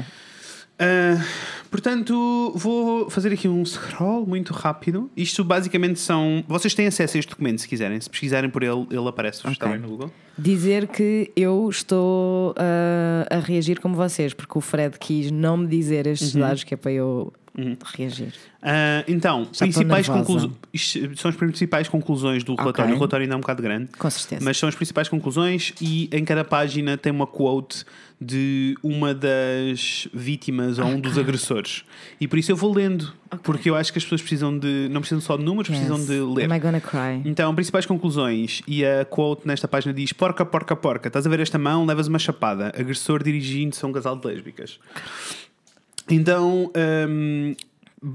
Uh, 0.74 1.22
portanto, 1.70 2.52
vou 2.56 3.08
fazer 3.08 3.32
aqui 3.32 3.48
um 3.48 3.64
scroll 3.64 4.26
muito 4.26 4.52
rápido. 4.52 5.10
Isto 5.16 5.44
basicamente 5.44 6.00
são. 6.00 6.42
Vocês 6.48 6.74
têm 6.74 6.86
acesso 6.86 7.16
a 7.16 7.20
este 7.20 7.30
documento 7.30 7.60
se 7.60 7.68
quiserem. 7.68 8.00
Se 8.00 8.10
pesquisarem 8.10 8.50
por 8.50 8.62
ele, 8.62 8.86
ele 8.90 9.08
aparece. 9.08 9.38
Está 9.38 9.50
Ok. 9.50 9.68
bem 9.68 9.78
no 9.78 9.88
Google? 9.88 10.10
Dizer 10.36 10.88
que 10.88 11.30
eu 11.36 11.68
estou 11.70 12.54
ah, 12.58 13.26
a 13.30 13.38
reagir 13.38 13.80
como 13.80 13.94
vocês, 13.94 14.34
porque 14.34 14.58
o 14.58 14.60
Fred 14.60 14.98
quis 14.98 15.30
não 15.30 15.56
me 15.58 15.66
dizer 15.68 16.06
estes 16.08 16.34
Uhum. 16.34 16.40
dados 16.40 16.64
que 16.64 16.74
é 16.74 16.76
para 16.76 16.90
eu 16.92 17.32
reagir. 17.96 18.32
Uh, 18.62 19.04
então, 19.06 19.46
Já 19.52 19.66
principais 19.66 20.08
conclusões. 20.08 20.52
São 21.16 21.28
as 21.30 21.36
principais 21.36 21.88
conclusões 21.88 22.42
do 22.42 22.54
relatório. 22.54 22.90
Ok. 22.90 22.94
O 22.94 22.98
relatório 22.98 23.24
ainda 23.24 23.34
é 23.34 23.36
um 23.36 23.40
bocado 23.40 23.62
grande. 23.62 23.88
Com 23.98 24.10
certeza. 24.10 24.44
Mas 24.44 24.56
são 24.56 24.68
as 24.68 24.74
principais 24.74 25.08
conclusões 25.08 25.72
e 25.80 26.08
em 26.12 26.24
cada 26.24 26.44
página 26.44 26.96
tem 26.96 27.12
uma 27.12 27.26
quote 27.26 27.84
de 28.20 28.74
uma 28.82 29.12
das 29.12 30.08
vítimas 30.14 30.78
ou 30.78 30.86
um 30.86 30.98
dos 31.00 31.18
agressores. 31.18 31.84
E 32.20 32.26
por 32.26 32.38
isso 32.38 32.50
eu 32.50 32.56
vou 32.56 32.72
lendo, 32.72 33.12
porque 33.42 33.68
eu 33.68 33.76
acho 33.76 33.92
que 33.92 33.98
as 33.98 34.04
pessoas 34.04 34.22
precisam 34.22 34.56
de. 34.56 34.88
não 34.90 35.00
precisam 35.00 35.20
só 35.20 35.36
de 35.36 35.44
números, 35.44 35.68
precisam 35.68 35.98
Yes. 35.98 36.06
de 36.06 36.20
ler. 36.20 36.44
Am 36.50 36.56
I 36.56 36.60
gonna 36.60 36.80
cry? 36.80 37.20
Então, 37.24 37.54
principais 37.54 37.84
conclusões. 37.84 38.62
E 38.66 38.84
a 38.84 39.04
quote 39.04 39.46
nesta 39.46 39.68
página 39.68 39.92
diz: 39.92 40.12
Porca, 40.12 40.44
porca, 40.44 40.74
porca. 40.74 41.08
Estás 41.08 41.26
a 41.26 41.30
ver 41.30 41.40
esta 41.40 41.58
mão? 41.58 41.84
Levas 41.84 42.06
uma 42.06 42.18
chapada. 42.18 42.72
Agressor 42.78 43.22
dirigindo-se 43.22 43.84
a 43.84 43.88
um 43.88 43.92
casal 43.92 44.16
de 44.16 44.26
lésbicas. 44.26 44.78
Então, 46.08 46.70
hum, 47.08 47.54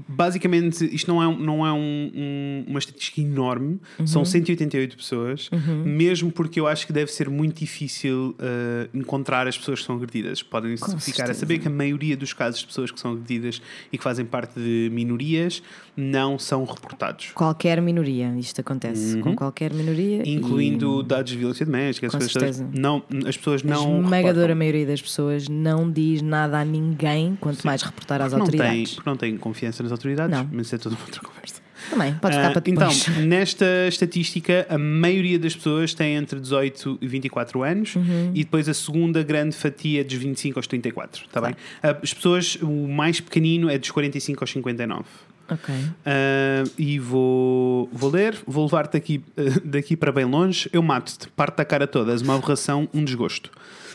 basicamente, 0.08 0.84
isto 0.94 1.12
não 1.12 1.22
é, 1.22 1.36
não 1.36 1.66
é 1.66 1.72
um- 1.72 2.10
um- 2.14 2.64
uma 2.68 2.78
estatística 2.78 3.20
enorme, 3.20 3.78
Uhum. 3.98 4.06
são 4.06 4.24
188 4.24 4.96
pessoas, 4.96 5.50
mesmo 5.84 6.30
porque 6.30 6.60
eu 6.60 6.66
acho 6.66 6.86
que 6.86 6.92
deve 6.92 7.10
ser 7.10 7.28
muito 7.28 7.58
difícil 7.58 8.34
uh, 8.38 8.88
encontrar 8.96 9.46
as 9.48 9.56
pessoas 9.58 9.80
que 9.80 9.86
são 9.86 9.96
agredidas. 9.96 10.42
Podem 10.42 10.76
Com 10.76 10.86
ficar 10.98 11.24
a 11.24 11.26
certeza. 11.26 11.40
saber 11.40 11.58
que 11.58 11.68
a 11.68 11.70
maioria 11.70 12.16
dos 12.16 12.32
casos 12.32 12.60
de 12.60 12.66
pessoas 12.66 12.90
que 12.90 13.00
são 13.00 13.12
agredidas 13.12 13.60
e 13.92 13.98
que 13.98 14.04
fazem 14.04 14.24
parte 14.24 14.58
de 14.60 14.88
minorias 14.92 15.62
não 15.96 16.38
são 16.38 16.64
reportados. 16.64 17.32
Qualquer 17.34 17.80
minoria, 17.82 18.32
isto 18.38 18.60
acontece 18.60 19.18
com 19.18 19.34
qualquer 19.34 19.72
minoria. 19.72 20.18
Uhum. 20.18 20.24
Incluindo 20.26 21.02
dados 21.02 21.32
de 21.32 21.38
violência 21.38 21.66
doméstica, 21.66 22.06
as 22.06 22.12
Com 22.12 22.18
todas. 22.18 22.32
certeza. 22.32 22.68
não, 22.72 23.02
as 23.26 23.36
pessoas 23.36 23.62
e 23.62 23.66
a 23.66 23.70
não. 23.74 24.00
esmagadora 24.02 24.54
maioria 24.54 24.86
das 24.86 25.02
pessoas 25.02 25.48
não 25.48 25.90
diz 25.90 26.22
nada 26.22 26.60
a 26.60 26.64
ninguém, 26.64 27.36
quanto 27.40 27.64
mais 27.66 27.82
reportar 27.82 28.22
às 28.22 28.32
Porque 28.32 28.38
não, 28.44 28.50
têm, 28.50 28.60
autoridades. 28.60 28.94
porque 28.94 29.10
não 29.10 29.16
têm 29.16 29.36
confiança 29.36 29.79
nas 29.82 29.92
autoridades, 29.92 30.36
Não. 30.36 30.48
mas 30.52 30.66
isso 30.66 30.74
é 30.74 30.78
toda 30.78 30.94
uma 30.96 31.04
outra 31.04 31.20
conversa. 31.20 31.60
Também, 31.88 32.14
pode 32.14 32.36
ficar 32.36 32.48
Ah, 32.48 32.50
para 32.52 32.62
então, 32.70 32.88
depois. 32.88 33.08
nesta 33.26 33.64
estatística, 33.88 34.66
a 34.68 34.76
maioria 34.78 35.38
das 35.38 35.56
pessoas 35.56 35.94
tem 35.94 36.14
entre 36.14 36.38
18 36.38 36.98
e 37.00 37.08
24 37.08 37.62
anos 37.62 37.96
Uhum. 37.96 38.30
e 38.34 38.44
depois 38.44 38.68
a 38.68 38.74
segunda 38.74 39.22
grande 39.22 39.56
fatia 39.56 40.02
é 40.02 40.04
dos 40.04 40.14
25 40.14 40.58
aos 40.58 40.66
34, 40.66 41.24
está 41.26 41.40
bem? 41.40 41.56
Ah, 41.82 41.96
As 42.02 42.12
pessoas, 42.14 42.56
o 42.62 42.86
mais 42.86 43.20
pequenino 43.20 43.68
é 43.70 43.78
dos 43.78 43.90
45 43.90 44.42
aos 44.44 44.50
59. 44.50 45.04
Ok. 45.50 45.74
Ah, 46.06 46.62
e 46.78 46.98
vou, 46.98 47.88
vou 47.92 48.10
ler, 48.10 48.36
vou 48.46 48.64
levar-te 48.66 48.92
daqui, 48.92 49.24
daqui 49.64 49.96
para 49.96 50.12
bem 50.12 50.24
longe. 50.26 50.68
Eu 50.72 50.82
mato-te, 50.82 51.28
parte 51.30 51.56
da 51.56 51.64
cara 51.64 51.86
toda, 51.86 52.12
és 52.12 52.20
uma 52.22 52.36
aberração, 52.36 52.88
um 52.94 53.02
desgosto. 53.04 53.50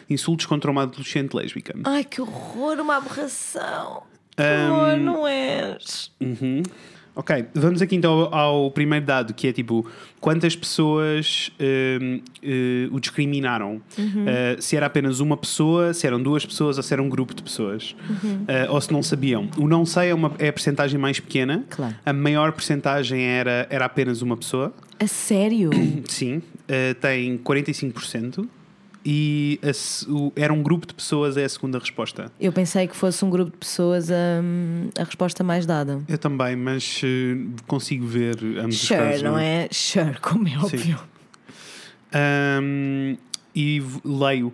Insultos 0.10 0.46
contra 0.48 0.70
uma 0.70 0.84
adolescente 0.84 1.34
lésbica. 1.34 1.74
Ai, 1.86 2.04
que 2.04 2.20
horror, 2.22 2.80
uma 2.80 2.98
aberração. 2.98 4.04
Horror, 4.38 4.98
não 4.98 5.28
és? 5.28 6.12
Uhum. 6.20 6.64
Ok, 7.18 7.46
vamos 7.54 7.82
aqui 7.82 7.96
então 7.96 8.12
ao, 8.12 8.36
ao 8.36 8.72
primeiro 8.72 9.06
dado, 9.06 9.34
que 9.34 9.48
é 9.48 9.54
tipo 9.54 9.90
quantas 10.20 10.54
pessoas 10.54 11.50
hum, 11.58 12.20
eh, 12.44 12.90
o 12.92 13.00
discriminaram. 13.00 13.82
Eh, 13.98 14.58
se 14.60 14.76
era 14.76 14.88
apenas 14.88 15.22
uma 15.22 15.38
pessoa, 15.38 15.94
se 15.94 16.06
eram 16.06 16.22
duas 16.22 16.46
pessoas 16.46 16.76
ou 16.76 16.84
se 16.84 16.92
era 16.94 17.02
um 17.02 17.08
grupo 17.08 17.34
de 17.34 17.42
pessoas. 17.42 17.96
Eh, 18.50 18.68
ou 18.70 18.82
se 18.82 18.92
não 18.92 19.02
sabiam. 19.02 19.50
O 19.58 19.66
não 19.66 19.86
sei 19.86 20.10
é, 20.10 20.14
uma, 20.14 20.34
é 20.38 20.50
a 20.50 20.54
percentagem 20.54 21.00
mais 21.00 21.18
pequena. 21.18 21.64
Claro. 21.70 21.96
A 22.06 22.12
maior 22.12 22.52
percentagem 22.52 23.24
era, 23.24 23.66
era 23.70 23.86
apenas 23.86 24.22
uma 24.22 24.36
pessoa. 24.36 24.74
A 25.00 25.08
sério? 25.08 25.70
Sim, 26.10 26.42
eh, 26.68 26.96
tem 26.96 27.38
45%. 27.38 28.46
E 29.08 29.60
a 29.62 30.10
o- 30.12 30.34
era 30.36 30.52
um 30.52 30.64
grupo 30.64 30.88
de 30.88 30.94
pessoas, 30.96 31.38
é 31.38 31.44
a 31.46 31.50
segunda 31.50 31.78
resposta. 31.78 32.32
Eu 32.40 32.52
pensei 32.52 32.88
que 32.88 32.96
fosse 32.96 33.24
um 33.24 33.30
grupo 33.30 33.52
de 33.52 33.58
pessoas 33.58 34.10
a, 34.10 34.42
a 35.00 35.04
resposta 35.04 35.44
mais 35.44 35.66
dada. 35.68 36.02
Eu 36.08 36.18
também, 36.18 36.56
mas 36.56 37.02
eh, 37.04 37.36
consigo 37.68 38.06
ver 38.08 38.36
ambos 38.60 38.76
os 38.82 38.88
Sure, 38.88 39.00
casos. 39.00 39.22
não 39.22 39.38
é? 39.38 39.68
Sure, 39.72 40.18
como 40.20 40.48
é 40.48 40.58
óbvio. 40.58 41.00
Um, 42.62 43.18
e 43.56 43.82
leio. 44.04 44.54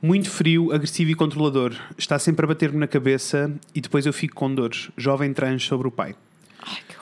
Muito 0.00 0.30
frio, 0.30 0.72
agressivo 0.72 1.10
e 1.10 1.14
controlador. 1.14 1.74
Está 1.98 2.18
sempre 2.18 2.44
a 2.44 2.48
bater-me 2.48 2.78
na 2.78 2.86
cabeça 2.86 3.52
e 3.74 3.80
depois 3.80 4.06
eu 4.06 4.12
fico 4.12 4.34
com 4.34 4.54
dores. 4.54 4.90
Jovem 4.96 5.32
trans 5.32 5.64
sobre 5.64 5.88
o 5.88 5.90
pai. 5.90 6.14
Ai, 6.62 6.78
que. 6.88 6.95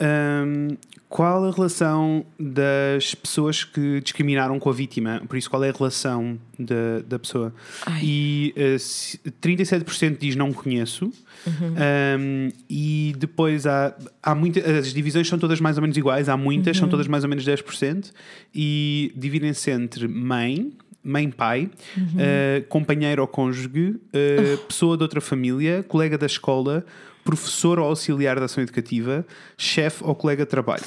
Um, 0.00 0.76
qual 1.08 1.44
a 1.44 1.50
relação 1.52 2.26
das 2.38 3.14
pessoas 3.14 3.64
que 3.64 4.00
discriminaram 4.00 4.58
com 4.58 4.68
a 4.68 4.72
vítima? 4.72 5.22
Por 5.28 5.36
isso, 5.36 5.48
qual 5.48 5.62
é 5.64 5.70
a 5.70 5.72
relação 5.72 6.38
da, 6.58 7.00
da 7.06 7.18
pessoa? 7.18 7.54
Ai. 7.86 8.00
E 8.02 8.54
uh, 8.56 8.78
se- 8.78 9.18
37% 9.40 10.18
diz 10.18 10.34
não 10.36 10.52
conheço. 10.52 11.10
Um, 11.46 12.48
e 12.68 13.14
depois 13.16 13.66
há, 13.66 13.96
há 14.22 14.34
muitas. 14.34 14.64
As 14.66 14.92
divisões 14.92 15.28
são 15.28 15.38
todas 15.38 15.60
mais 15.60 15.78
ou 15.78 15.82
menos 15.82 15.96
iguais, 15.96 16.28
há 16.28 16.36
muitas, 16.36 16.76
são 16.76 16.88
todas 16.88 17.06
mais 17.06 17.22
ou 17.24 17.30
menos 17.30 17.44
10%. 17.46 18.12
E 18.54 19.12
dividem-se 19.16 19.70
entre 19.70 20.08
mãe. 20.08 20.72
Mãe-pai, 21.08 21.70
uh, 21.98 22.66
companheiro 22.68 23.22
ou 23.22 23.28
cônjuge, 23.28 23.68
uh, 23.68 24.58
pessoa 24.66 24.96
de 24.96 25.04
outra 25.04 25.20
família, 25.20 25.84
colega 25.86 26.18
da 26.18 26.26
escola, 26.26 26.84
professor 27.26 27.78
ou 27.80 27.86
auxiliar 27.86 28.38
da 28.38 28.46
ação 28.46 28.62
educativa, 28.62 29.26
chefe 29.58 30.02
ou 30.04 30.14
colega 30.14 30.44
de 30.44 30.50
trabalho. 30.50 30.84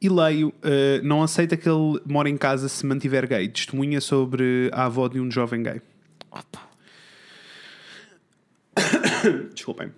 E 0.00 0.08
leio, 0.08 0.48
uh, 0.48 1.04
não 1.04 1.22
aceita 1.22 1.56
que 1.56 1.68
ele 1.68 2.00
mora 2.04 2.28
em 2.28 2.36
casa 2.36 2.68
se 2.68 2.84
mantiver 2.84 3.28
gay. 3.28 3.48
Testemunha 3.48 4.00
sobre 4.00 4.68
a 4.72 4.86
avó 4.86 5.06
de 5.06 5.20
um 5.20 5.30
jovem 5.30 5.62
gay. 5.62 5.80
Desculpem. 9.54 9.92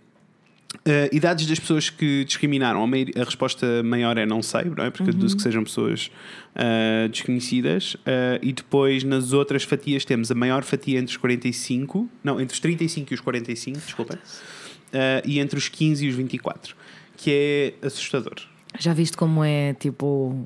Uh, 0.87 1.09
idades 1.16 1.47
das 1.47 1.59
pessoas 1.59 1.89
que 1.89 2.26
discriminaram, 2.26 2.85
a, 2.85 3.24
resposta 3.24 3.82
maior 3.82 4.18
é 4.18 4.26
não 4.26 4.43
sei, 4.43 4.64
não 4.64 4.85
é? 4.85 4.91
Porque 4.91 5.09
eu 5.09 5.14
deduzo 5.14 5.35
que 5.35 5.43
sejam 5.43 5.64
pessoas 5.64 6.11
uh, 6.55 7.09
desconhecidas. 7.09 7.95
Uh, 7.95 8.39
e 8.43 8.53
depois 8.53 9.03
nas 9.03 9.32
outras 9.32 9.62
fatias 9.62 10.05
temos 10.05 10.30
a 10.30 10.35
maior 10.35 10.62
fatia 10.62 10.99
entre 10.99 11.12
os 11.12 11.16
45, 11.16 12.07
não, 12.22 12.39
entre 12.39 12.53
os 12.53 12.61
35 12.61 13.12
e 13.12 13.14
os 13.14 13.20
45, 13.20 13.78
desculpem, 13.78 14.18
uh, 14.18 14.20
e 15.24 15.39
entre 15.39 15.59
os 15.59 15.68
15 15.70 16.05
e 16.05 16.09
os 16.11 16.14
24, 16.16 16.76
que 17.16 17.30
é 17.82 17.87
assustador. 17.87 18.35
Já 18.78 18.93
viste 18.93 19.16
como 19.16 19.43
é 19.43 19.72
tipo 19.72 20.45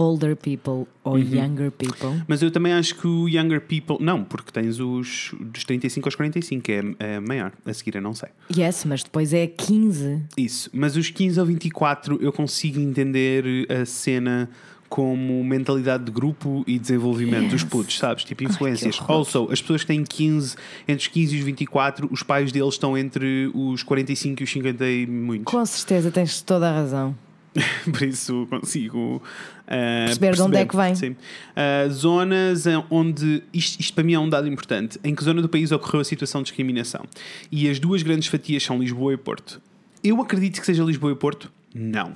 older 0.00 0.34
people 0.34 0.86
ou 1.04 1.18
younger 1.18 1.70
people? 1.70 2.22
Mas 2.26 2.42
eu 2.42 2.50
também 2.50 2.72
acho 2.72 2.94
que 2.94 3.06
o 3.06 3.28
Younger 3.28 3.60
People. 3.60 3.96
Não, 4.00 4.24
porque 4.24 4.50
tens 4.50 4.80
os 4.80 5.34
dos 5.38 5.64
35 5.64 6.08
aos 6.08 6.14
45, 6.14 6.62
que 6.62 6.72
é, 6.72 6.82
é 6.98 7.20
maior. 7.20 7.52
A 7.64 7.72
seguir 7.72 7.96
eu 7.96 8.02
não 8.02 8.14
sei. 8.14 8.30
Yes, 8.56 8.84
mas 8.84 9.02
depois 9.02 9.32
é 9.32 9.46
15. 9.46 10.22
Isso. 10.36 10.70
Mas 10.72 10.96
os 10.96 11.10
15 11.10 11.38
ao 11.38 11.46
24 11.46 12.18
eu 12.20 12.32
consigo 12.32 12.80
entender 12.80 13.44
a 13.70 13.84
cena 13.84 14.48
como 14.88 15.44
mentalidade 15.44 16.04
de 16.04 16.10
grupo 16.10 16.64
e 16.66 16.76
desenvolvimento 16.76 17.50
dos 17.50 17.62
putos, 17.62 17.96
sabes? 17.96 18.24
Tipo 18.24 18.42
influências. 18.42 19.00
horror. 19.00 19.18
also, 19.18 19.48
as 19.52 19.60
pessoas 19.60 19.82
que 19.82 19.86
têm 19.86 20.02
15, 20.02 20.56
entre 20.88 21.02
os 21.02 21.06
15 21.06 21.36
e 21.36 21.38
os 21.38 21.44
24, 21.44 22.08
os 22.10 22.24
pais 22.24 22.50
deles 22.50 22.74
estão 22.74 22.98
entre 22.98 23.52
os 23.54 23.84
45 23.84 24.42
e 24.42 24.44
os 24.44 24.50
50 24.50 24.88
e 24.88 25.06
muitos. 25.06 25.44
Com 25.44 25.64
certeza 25.64 26.10
tens 26.10 26.42
toda 26.42 26.68
a 26.68 26.72
razão. 26.72 27.14
Por 27.92 28.02
isso 28.02 28.46
consigo 28.48 29.16
uh, 29.16 29.22
Perceber 29.66 30.34
de 30.34 30.42
onde 30.42 30.56
é 30.56 30.64
que 30.64 30.76
vem. 30.76 30.94
Sim. 30.94 31.10
Uh, 31.10 31.90
zonas 31.90 32.64
onde. 32.90 33.42
Isto, 33.52 33.80
isto 33.80 33.94
para 33.94 34.04
mim 34.04 34.14
é 34.14 34.18
um 34.18 34.28
dado 34.28 34.46
importante. 34.46 34.98
Em 35.02 35.14
que 35.14 35.24
zona 35.24 35.42
do 35.42 35.48
país 35.48 35.72
ocorreu 35.72 36.00
a 36.00 36.04
situação 36.04 36.42
de 36.42 36.46
discriminação? 36.46 37.04
E 37.50 37.68
as 37.68 37.78
duas 37.78 38.02
grandes 38.02 38.28
fatias 38.28 38.62
são 38.62 38.78
Lisboa 38.78 39.14
e 39.14 39.16
Porto. 39.16 39.60
Eu 40.02 40.20
acredito 40.20 40.60
que 40.60 40.66
seja 40.66 40.82
Lisboa 40.82 41.12
e 41.12 41.16
Porto? 41.16 41.52
Não. 41.74 42.14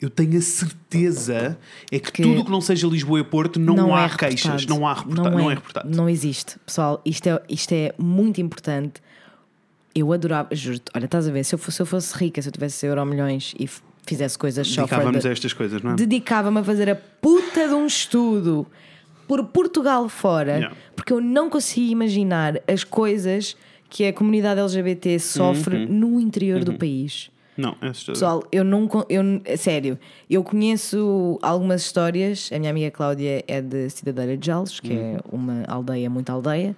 Eu 0.00 0.08
tenho 0.08 0.38
a 0.38 0.40
certeza 0.40 1.58
é 1.90 1.98
que, 1.98 2.12
Que 2.12 2.22
tudo 2.22 2.44
que 2.44 2.50
não 2.50 2.60
seja 2.60 2.86
Lisboa 2.86 3.18
e 3.18 3.24
Porto 3.24 3.58
não, 3.58 3.94
há 3.94 4.02
é 4.02 4.02
reportado. 4.04 4.30
queixas, 4.30 4.66
não 4.66 4.86
há 4.86 4.94
reporta 4.94 5.30
não, 5.30 5.50
é, 5.50 5.54
reportado. 5.54 5.96
Não 5.96 6.08
existe. 6.08 6.56
Pessoal, 6.64 7.02
isto 7.04 7.28
é, 7.28 7.42
isto 7.48 7.72
é 7.72 7.92
muito 7.98 8.40
importante. 8.40 9.02
Eu 9.92 10.12
adorava, 10.12 10.54
juro 10.54 10.78
olha, 10.94 11.06
estás 11.06 11.26
a 11.26 11.32
ver, 11.32 11.44
se 11.44 11.52
eu 11.52 11.58
fosse, 11.58 11.76
se 11.76 11.82
eu 11.82 11.86
fosse 11.86 12.16
rica, 12.16 12.40
se 12.40 12.48
eu 12.48 12.52
tivesse 12.52 12.86
euro 12.86 13.04
milhões 13.04 13.54
e 13.58 13.68
fizesse 14.08 14.36
coisas 14.38 14.66
só 14.68 14.82
Dedicávamos 14.82 15.22
the- 15.22 15.28
a 15.28 15.32
estas 15.32 15.52
coisas, 15.52 15.82
não 15.82 15.92
é? 15.92 15.94
dedicava-me 15.96 16.58
a 16.60 16.64
fazer 16.64 16.88
a 16.90 16.96
puta 16.96 17.68
de 17.68 17.74
um 17.74 17.86
estudo 17.86 18.66
por 19.26 19.44
Portugal 19.44 20.08
fora, 20.08 20.52
Yeah. 20.56 20.76
porque 20.96 21.12
eu 21.12 21.20
não 21.20 21.50
consigo 21.50 21.92
imaginar 21.92 22.60
as 22.66 22.82
coisas 22.84 23.56
que 23.90 24.06
a 24.06 24.12
comunidade 24.12 24.60
LGBT 24.60 25.18
sofre 25.18 25.84
Uhum. 25.84 25.92
no 25.92 26.20
interior 26.20 26.64
do 26.64 26.74
país. 26.74 27.30
Não, 27.56 27.74
é 27.82 27.88
assustador. 27.88 28.14
Pessoal, 28.14 28.44
eu 28.52 28.62
não. 28.64 28.88
Eu, 29.08 29.22
sério, 29.56 29.98
eu 30.30 30.44
conheço 30.44 31.38
algumas 31.42 31.82
histórias. 31.82 32.50
A 32.54 32.58
minha 32.58 32.70
amiga 32.70 32.90
Cláudia 32.90 33.42
é 33.48 33.60
de 33.60 33.90
Cidadeira 33.90 34.36
de 34.36 34.46
Jales, 34.46 34.78
que 34.78 34.92
é 34.92 35.18
uma 35.32 35.64
aldeia, 35.66 36.08
muito 36.08 36.30
aldeia. 36.30 36.76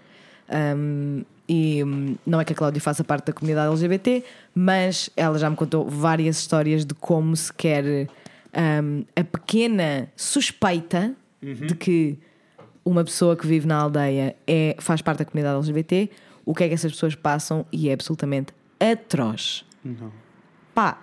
Um, 0.76 1.22
e 1.52 1.82
hum, 1.82 2.14
não 2.24 2.40
é 2.40 2.44
que 2.44 2.52
a 2.52 2.56
Cláudia 2.56 2.80
faça 2.80 3.02
parte 3.02 3.26
da 3.26 3.32
comunidade 3.32 3.68
LGBT, 3.70 4.22
mas 4.54 5.10
ela 5.16 5.36
já 5.36 5.50
me 5.50 5.56
contou 5.56 5.88
várias 5.88 6.38
histórias 6.38 6.84
de 6.84 6.94
como 6.94 7.34
se 7.34 7.52
quer 7.52 7.84
um, 7.84 9.04
a 9.16 9.24
pequena 9.24 10.08
suspeita 10.14 11.12
de 11.42 11.74
que 11.74 12.18
uma 12.84 13.02
pessoa 13.02 13.34
que 13.36 13.46
vive 13.46 13.66
na 13.66 13.76
aldeia 13.78 14.36
é, 14.46 14.76
faz 14.78 15.02
parte 15.02 15.18
da 15.18 15.24
comunidade 15.24 15.56
LGBT, 15.56 16.08
o 16.46 16.54
que 16.54 16.64
é 16.64 16.68
que 16.68 16.74
essas 16.74 16.92
pessoas 16.92 17.14
passam 17.16 17.66
e 17.72 17.88
é 17.88 17.92
absolutamente 17.94 18.52
atroz 18.78 19.64
Não. 19.84 20.12
pá, 20.74 20.98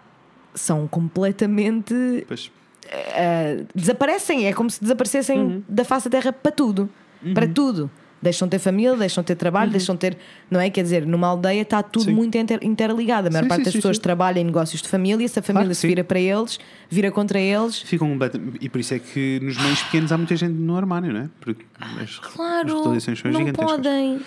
são 0.56 0.88
completamente. 0.88 1.94
Pois. 2.28 2.52
eh, 2.90 3.64
desaparecem, 3.76 4.48
é 4.48 4.54
como 4.54 4.70
se 4.70 4.80
desaparecessem 4.82 5.40
Uhum. 5.40 5.64
da 5.68 5.84
face 5.84 6.10
da 6.10 6.20
terra 6.20 6.32
para 6.34 6.52
tudo. 6.52 6.90
Para 7.34 7.48
tudo. 7.48 7.90
Deixam 8.22 8.48
de 8.48 8.52
ter 8.52 8.60
família, 8.60 8.96
deixam 8.98 9.22
de 9.24 9.28
ter 9.28 9.36
trabalho, 9.36 9.70
deixam 9.70 9.94
de 9.96 10.00
ter. 10.02 10.18
Não 10.50 10.60
é? 10.60 10.70
Quer 10.70 10.82
dizer, 10.82 11.06
numa 11.06 11.28
aldeia 11.28 11.62
está 11.62 11.84
tudo 11.84 12.04
Uhum. 12.04 12.10
Sim. 12.10 12.16
muito 12.16 12.38
inter- 12.38 12.60
interligado. 12.64 13.28
A 13.28 13.32
maior 13.32 13.44
Sim, 13.44 13.48
parte 13.50 13.60
sim, 13.62 13.66
das 13.66 13.74
pessoas 13.76 14.00
trabalha 14.00 14.40
em 14.40 14.44
negócios 14.44 14.82
de 14.82 14.88
família, 14.90 15.28
se 15.28 15.38
a 15.38 15.42
família 15.44 15.66
Claro 15.66 15.76
se 15.76 15.88
vira 15.88 16.04
para 16.04 16.20
eles, 16.20 16.60
vira 16.90 17.12
contra 17.12 17.40
eles. 17.40 17.80
Ficam 17.82 18.10
completamente- 18.10 18.58
E 18.60 18.68
por 18.70 18.80
isso 18.82 18.94
é 18.94 19.00
que 19.00 19.40
nos 19.44 19.58
meios 19.58 19.84
pequenos 19.84 20.12
há 20.12 20.18
muita 20.18 20.36
gente 20.36 20.54
no 20.54 20.76
armário, 20.76 21.14
não 21.14 21.22
é? 21.22 21.30
Porque 21.40 21.64
as, 21.80 22.02
as 22.02 22.20
Claro, 22.20 22.78
retaliações 22.78 23.20
são 23.20 23.32
não 23.32 23.40
gigantescas. 23.40 23.72
podem. 23.72 24.20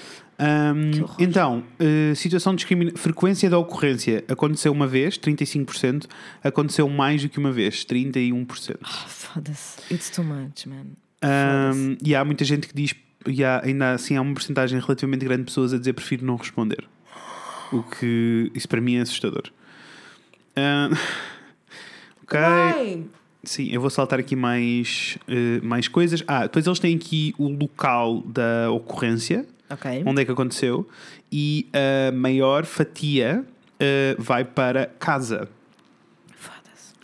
Um, 0.42 1.04
então, 1.18 1.62
eh, 1.78 2.14
situação 2.14 2.52
de 2.54 2.58
discriminação. 2.58 2.96
Frequência 2.96 3.50
da 3.50 3.58
ocorrência 3.58 4.24
aconteceu 4.26 4.72
uma 4.72 4.86
vez, 4.86 5.18
35%. 5.18 6.06
Aconteceu 6.42 6.88
mais 6.88 7.20
do 7.22 7.28
que 7.28 7.38
uma 7.38 7.52
vez, 7.52 7.84
31%. 7.84 8.78
Ah, 8.82 8.88
Foda-se. 9.06 9.78
It's 9.92 10.08
too 10.10 10.24
much, 10.24 10.64
man. 10.66 10.86
Um, 11.22 11.96
e 12.02 12.14
há 12.14 12.24
muita 12.24 12.44
gente 12.46 12.66
que 12.66 12.74
diz, 12.74 12.94
e 13.26 13.44
há, 13.44 13.60
ainda 13.64 13.92
assim 13.92 14.16
há 14.16 14.22
uma 14.22 14.32
porcentagem 14.34 14.78
relativamente 14.80 15.24
grande 15.24 15.40
de 15.42 15.46
pessoas 15.46 15.72
a 15.74 15.78
dizer 15.78 15.92
prefiro 15.92 16.24
não 16.24 16.36
responder. 16.36 16.84
O 17.72 17.82
que 17.82 18.50
isso 18.54 18.68
para 18.68 18.80
mim 18.80 18.96
é 18.96 19.00
assustador. 19.00 19.44
Um, 20.56 20.94
ok. 22.24 23.06
Sim, 23.42 23.70
eu 23.72 23.80
vou 23.80 23.88
saltar 23.88 24.18
aqui 24.18 24.36
mais, 24.36 25.16
eh, 25.26 25.60
mais 25.62 25.88
coisas. 25.88 26.22
Ah, 26.26 26.42
depois 26.42 26.66
eles 26.66 26.78
têm 26.78 26.94
aqui 26.96 27.34
o 27.38 27.48
local 27.48 28.20
da 28.22 28.70
ocorrência, 28.70 29.46
Ok. 29.70 30.02
onde 30.04 30.20
é 30.20 30.24
que 30.26 30.30
aconteceu, 30.30 30.86
e 31.32 31.66
a 31.72 32.12
maior 32.12 32.66
fatia 32.66 33.42
eh, 33.78 34.14
vai 34.18 34.44
para 34.44 34.86
casa. 34.98 35.48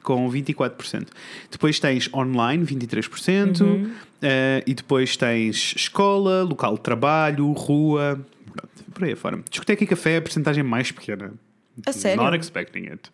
Com 0.06 0.30
24%. 0.30 1.08
Depois 1.50 1.80
tens 1.80 2.08
online, 2.14 2.64
23%, 2.64 3.90
eh, 4.22 4.62
e 4.64 4.72
depois 4.72 5.16
tens 5.16 5.74
escola, 5.76 6.44
local 6.44 6.76
de 6.76 6.80
trabalho, 6.80 7.50
rua, 7.50 8.24
pronto, 8.52 8.92
por 8.94 9.04
aí 9.04 9.16
fora. 9.16 9.40
Discoteca 9.50 9.82
e 9.82 9.86
café 9.86 10.12
é 10.12 10.16
a 10.18 10.22
porcentagem 10.22 10.62
mais 10.62 10.92
pequena. 10.92 11.32
A 11.84 11.92
sério? 11.92 12.22
Not 12.22 12.38
expecting 12.38 12.86
it. 12.88 13.10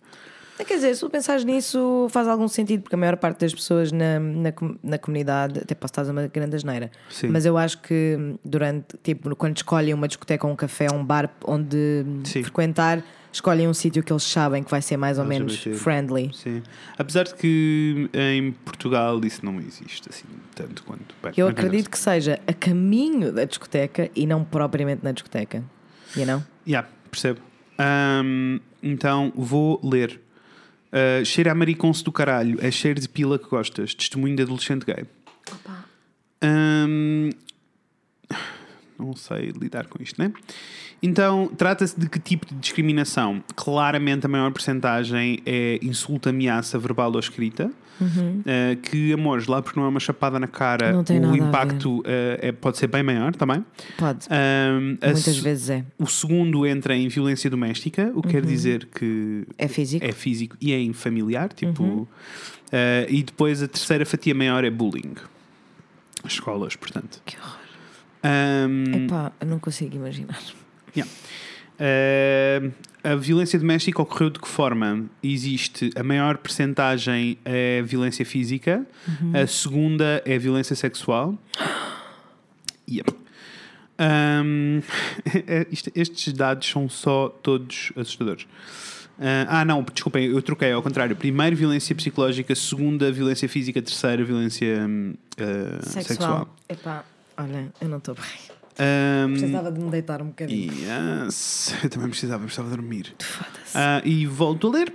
É, 0.58 0.64
Quer 0.64 0.74
dizer, 0.74 0.94
se 0.94 1.00
tu 1.00 1.08
pensares 1.08 1.44
nisso, 1.44 2.08
faz 2.10 2.28
algum 2.28 2.46
sentido, 2.46 2.82
porque 2.82 2.94
a 2.94 2.98
maior 2.98 3.16
parte 3.16 3.40
das 3.40 3.54
pessoas 3.54 3.90
na, 3.90 4.20
na, 4.20 4.52
na 4.82 4.98
comunidade, 4.98 5.60
até 5.60 5.74
posso 5.74 5.92
estar 5.92 6.02
a 6.02 6.12
uma 6.12 6.26
grande 6.26 6.54
asneira, 6.54 6.90
Sim. 7.08 7.28
mas 7.28 7.46
eu 7.46 7.56
acho 7.56 7.80
que 7.80 8.36
durante, 8.44 8.98
tipo, 9.02 9.34
quando 9.34 9.56
escolhem 9.56 9.94
uma 9.94 10.06
discoteca 10.06 10.46
ou 10.46 10.52
um 10.52 10.56
café 10.56 10.88
um 10.92 11.02
bar 11.02 11.30
onde 11.46 12.04
Sim. 12.24 12.42
frequentar, 12.42 13.02
escolhem 13.32 13.66
um 13.66 13.74
sítio 13.74 14.02
que 14.02 14.12
eles 14.12 14.22
sabem 14.22 14.62
que 14.62 14.70
vai 14.70 14.82
ser 14.82 14.96
mais 14.96 15.18
ou 15.18 15.24
menos 15.24 15.52
LGBT. 15.54 15.82
friendly. 15.82 16.30
Sim. 16.34 16.62
Apesar 16.98 17.24
de 17.24 17.34
que 17.34 18.08
em 18.12 18.52
Portugal 18.52 19.20
isso 19.24 19.44
não 19.44 19.58
existe 19.58 20.08
assim 20.10 20.24
tanto 20.54 20.82
quanto. 20.84 21.14
Bem, 21.22 21.32
Eu 21.36 21.48
acredito 21.48 21.90
que 21.90 21.98
seja 21.98 22.38
a 22.46 22.52
caminho 22.52 23.32
da 23.32 23.44
discoteca 23.44 24.10
e 24.14 24.26
não 24.26 24.44
propriamente 24.44 25.02
na 25.02 25.12
discoteca. 25.12 25.64
You 26.16 26.26
know? 26.26 26.42
Yeah, 26.66 26.88
percebo. 27.10 27.40
Ahm, 27.78 28.58
então 28.82 29.32
vou 29.34 29.80
ler. 29.82 30.20
Cheiro 31.24 31.50
a 31.50 31.54
mariconce 31.54 32.04
do 32.04 32.12
caralho. 32.12 32.58
É 32.60 32.70
cheiro 32.70 33.00
de 33.00 33.08
pila 33.08 33.38
que 33.38 33.48
gostas. 33.48 33.94
Testemunho 33.94 34.36
de 34.36 34.42
adolescente 34.42 34.84
gay. 34.84 35.06
Ahm, 36.42 37.30
não 38.98 39.16
sei 39.16 39.50
lidar 39.58 39.86
com 39.86 40.02
isto, 40.02 40.20
né? 40.20 40.32
Então, 41.02 41.50
trata-se 41.56 41.98
de 41.98 42.08
que 42.08 42.18
tipo 42.20 42.46
de 42.46 42.54
discriminação? 42.54 43.42
Claramente, 43.56 44.24
a 44.26 44.28
maior 44.28 44.52
porcentagem 44.52 45.40
é 45.44 45.78
insulto, 45.82 46.28
ameaça 46.28 46.78
verbal 46.78 47.10
ou 47.12 47.18
escrita. 47.18 47.70
Uh, 48.00 48.76
que, 48.82 49.12
amores, 49.12 49.46
lá 49.46 49.62
porque 49.62 49.78
não 49.78 49.86
é 49.86 49.88
uma 49.88 50.00
chapada 50.00 50.36
na 50.40 50.48
cara, 50.48 50.96
Uhum. 50.96 51.30
O 51.30 51.34
a 51.34 51.36
impacto 51.38 52.00
uh, 52.00 52.02
é, 52.40 52.50
pode 52.50 52.76
ser 52.78 52.88
bem 52.88 53.00
maior 53.02 53.32
também. 53.34 53.64
Pode. 53.96 54.26
Um, 54.28 54.96
a 55.00 55.06
Muitas 55.06 55.22
se- 55.22 55.40
vezes 55.40 55.70
é. 55.70 55.84
O 55.98 56.06
segundo 56.06 56.66
entra 56.66 56.96
em 56.96 57.06
violência 57.06 57.48
doméstica, 57.48 58.10
o 58.14 58.20
que 58.22 58.30
quer 58.30 58.42
dizer 58.44 58.86
que 58.92 59.46
É 59.56 59.68
físico. 59.68 60.04
é 60.04 60.10
físico 60.10 60.56
e 60.60 60.72
é 60.72 60.80
em 60.80 60.92
familiar, 60.92 61.52
tipo. 61.52 61.84
uh, 61.84 62.08
e 63.08 63.22
depois 63.22 63.62
a 63.62 63.68
terceira 63.68 64.04
fatia 64.04 64.34
maior 64.34 64.64
é 64.64 64.70
bullying. 64.70 65.14
As 66.24 66.32
escolas, 66.32 66.74
portanto. 66.74 67.20
Que 67.24 67.36
horror. 67.36 67.58
Um, 68.24 69.04
Epá, 69.04 69.32
não 69.46 69.58
consigo 69.60 69.94
imaginar. 69.94 70.40
Yeah. 70.96 71.10
Uh, 71.78 72.72
a 73.04 73.16
violência 73.16 73.58
doméstica 73.58 74.00
ocorreu 74.00 74.30
de 74.30 74.38
que 74.38 74.46
forma? 74.46 75.06
Existe 75.22 75.90
a 75.96 76.02
maior 76.04 76.38
percentagem 76.38 77.36
é 77.44 77.82
violência 77.82 78.24
física, 78.24 78.86
a 79.34 79.46
segunda 79.46 80.22
é 80.24 80.38
violência 80.38 80.76
sexual. 80.76 81.36
Yep. 82.88 83.12
Um, 83.98 84.82
é- 85.46 85.66
estes 85.94 86.32
dados 86.32 86.68
são 86.68 86.88
só 86.88 87.28
todos 87.28 87.92
assustadores. 87.96 88.46
Ah, 89.18 89.60
ah, 89.60 89.64
não, 89.64 89.82
desculpem, 89.82 90.26
eu 90.26 90.42
troquei 90.42 90.72
ao 90.72 90.82
contrário. 90.82 91.14
Primeiro, 91.14 91.54
violência 91.54 91.94
psicológica, 91.94 92.54
segunda, 92.54 93.10
violência 93.12 93.48
física, 93.48 93.80
terceira, 93.82 94.24
violência 94.24 94.78
ah, 95.38 95.82
sexual. 95.82 96.04
Sexual. 96.04 96.56
Epá, 96.68 97.04
olha, 97.36 97.68
eu 97.80 97.88
não 97.88 97.98
estou 97.98 98.14
bem. 98.14 98.61
Um, 98.78 99.32
Precisava 99.32 99.70
de 99.70 99.80
me 99.80 99.90
deitar 99.90 100.22
um 100.22 100.26
bocadinho. 100.26 100.72
yes, 100.72 101.74
eu 101.84 101.90
também 101.90 102.08
precisava, 102.08 102.42
precisava 102.44 102.70
dormir. 102.70 103.14
Ah, 103.74 104.00
e 104.04 104.26
volto 104.26 104.68
a 104.68 104.70
ler. 104.70 104.92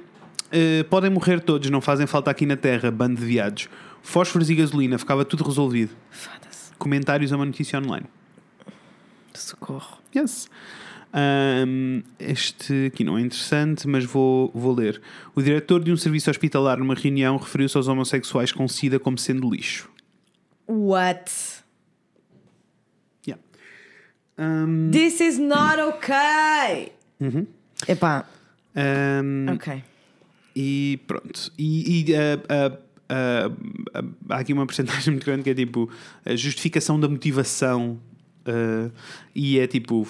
Uh, 0.47 0.83
podem 0.85 1.09
morrer 1.09 1.41
todos, 1.41 1.69
não 1.69 1.81
fazem 1.81 2.07
falta 2.07 2.31
aqui 2.31 2.45
na 2.45 2.55
Terra, 2.55 2.89
bando 2.89 3.19
de 3.19 3.25
viados. 3.25 3.69
Fósforos 4.01 4.49
e 4.49 4.55
gasolina, 4.55 4.97
ficava 4.97 5.25
tudo 5.25 5.43
resolvido. 5.43 5.91
Foda-se. 6.09 6.71
Comentários 6.77 7.33
a 7.33 7.35
uma 7.35 7.45
notícia 7.45 7.77
online. 7.77 8.05
Socorro. 9.33 9.97
Yes. 10.15 10.49
Um, 11.13 12.01
este 12.19 12.87
aqui 12.87 13.03
não 13.03 13.17
é 13.17 13.21
interessante, 13.21 13.87
mas 13.87 14.05
vou, 14.05 14.51
vou 14.53 14.73
ler. 14.73 15.01
O 15.35 15.41
diretor 15.41 15.83
de 15.83 15.91
um 15.91 15.97
serviço 15.97 16.29
hospitalar 16.29 16.77
numa 16.77 16.93
reunião 16.95 17.37
referiu-se 17.37 17.77
aos 17.77 17.87
homossexuais 17.87 18.51
com 18.51 18.67
SIDA 18.67 18.99
como 18.99 19.17
sendo 19.17 19.49
lixo. 19.49 19.89
What? 20.67 21.31
Um, 24.37 24.91
This 24.91 25.19
is 25.21 25.39
not 25.39 25.79
okay! 25.79 26.91
Epá, 27.87 28.25
um, 28.75 29.53
ok. 29.53 29.83
E 30.55 30.99
pronto. 31.07 31.51
E, 31.57 32.05
e, 32.11 32.15
ah, 32.15 32.39
ah, 32.49 32.77
ah, 33.09 33.51
ah, 33.95 34.35
há 34.35 34.39
aqui 34.39 34.53
uma 34.53 34.65
porcentagem 34.65 35.11
muito 35.13 35.25
grande 35.25 35.43
que 35.43 35.49
é 35.49 35.53
tipo 35.55 35.89
a 36.25 36.35
justificação 36.35 36.99
da 36.99 37.07
motivação 37.07 37.99
ah, 38.45 38.89
e 39.35 39.59
é 39.59 39.67
tipo 39.67 40.07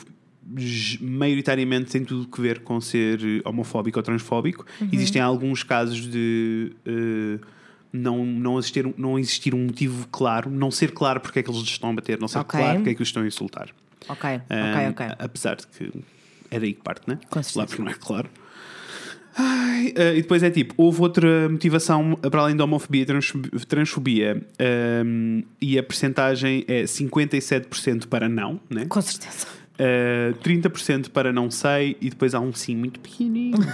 maioritariamente 1.01 1.91
tem 1.91 2.05
tudo 2.05 2.27
que 2.27 2.39
ver 2.41 2.59
com 2.59 2.79
ser 2.79 3.19
homofóbico 3.45 3.99
ou 3.99 4.03
transfóbico. 4.03 4.65
Existem 4.91 5.21
alguns 5.21 5.63
casos 5.63 6.07
de 6.09 6.71
não, 7.91 8.25
não, 8.25 8.57
existir, 8.59 8.85
um- 8.87 8.93
não 8.97 9.17
existir 9.19 9.53
um 9.55 9.65
motivo 9.65 10.07
claro, 10.09 10.49
não 10.49 10.69
ser 10.71 10.91
claro 10.91 11.19
porque 11.19 11.39
é 11.39 11.43
que 11.43 11.49
eles 11.49 11.61
estão 11.63 11.89
a 11.89 11.93
bater, 11.93 12.19
não 12.19 12.27
ser 12.29 12.39
Ok. 12.39 12.59
claro 12.59 12.75
porque 12.79 12.89
é 12.91 12.93
que 12.93 13.01
os 13.01 13.07
estão 13.09 13.23
a 13.23 13.27
insultar. 13.27 13.69
Ok, 14.09 14.29
ok, 14.35 14.45
Ah, 14.49 14.89
ok. 14.89 15.07
Apesar 15.19 15.55
de 15.55 15.67
que 15.67 15.91
é 16.51 16.59
daí 16.59 16.73
que 16.73 16.81
parte, 16.81 17.07
né? 17.07 17.19
Com 17.29 17.41
certeza. 17.43 17.59
Lá 17.59 17.65
porque 17.65 17.81
não 17.81 17.91
é 17.91 17.93
claro. 17.93 18.29
Ai, 19.39 19.93
ah, 19.97 20.13
e 20.13 20.21
depois 20.21 20.41
é 20.41 20.49
tipo, 20.49 20.73
houve 20.77 21.01
outra 21.01 21.47
motivação 21.47 22.15
para 22.15 22.41
além 22.41 22.55
da 22.55 22.63
homofobia 22.63 23.03
e 23.03 23.05
transfobia, 23.05 23.51
transfobia 23.67 24.41
ahm, 24.59 25.41
e 25.61 25.77
a 25.77 25.83
percentagem 25.83 26.65
é 26.67 26.83
57% 26.83 28.07
para 28.07 28.27
não, 28.27 28.59
né? 28.69 28.85
Com 28.87 29.01
certeza. 29.01 29.45
Ah, 29.79 30.33
30% 30.41 31.11
para 31.11 31.31
não 31.31 31.51
sei 31.51 31.95
e 32.01 32.09
depois 32.09 32.33
há 32.33 32.39
um 32.39 32.51
sim 32.53 32.75
muito 32.75 32.99
pequenininho. 32.99 33.57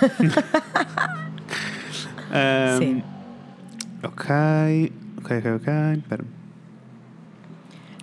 Ahm, 2.36 2.80
Sim. 2.80 3.04
Ok, 4.02 4.26
ok, 5.18 5.38
ok, 5.38 5.52
ok. 5.56 5.74
Espera. 6.00 6.26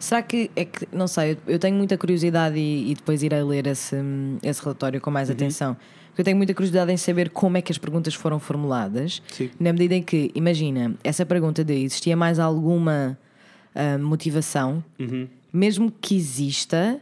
Será 0.01 0.23
que 0.23 0.51
é 0.57 0.65
que, 0.65 0.89
não 0.93 1.07
sei, 1.07 1.37
eu- 1.47 1.59
tenho 1.59 1.77
muita 1.77 1.97
curiosidade 1.97 2.59
e, 2.59 2.91
e 2.91 2.95
depois 2.95 3.23
irei 3.23 3.43
ler 3.45 3.67
esse, 3.69 3.95
esse 4.43 4.61
relatório 4.63 5.01
com 5.01 5.11
Uhum. 5.11 5.15
mais 5.15 5.31
atenção. 5.31 5.77
Porque 6.09 6.23
eu 6.23 6.25
tenho 6.25 6.37
muita 6.37 6.55
curiosidade 6.55 6.91
em 6.91 6.97
saber 6.97 7.31
como 7.31 7.57
é 7.59 7.63
que 7.63 7.71
as 7.71 7.79
perguntas 7.79 8.15
foram 8.15 8.41
formuladas, 8.41 9.23
Sim. 9.31 9.51
na 9.61 9.73
medida 9.73 9.95
em 9.95 10.03
que, 10.03 10.31
imagina, 10.35 10.95
essa 11.05 11.25
pergunta 11.25 11.63
de 11.63 11.75
existia 11.85 12.17
mais 12.17 12.39
alguma 12.41 13.17
ah, 13.75 13.97
motivação, 13.99 14.83
Uhum. 14.99 15.29
mesmo 15.53 15.93
que 16.01 16.17
exista, 16.17 16.99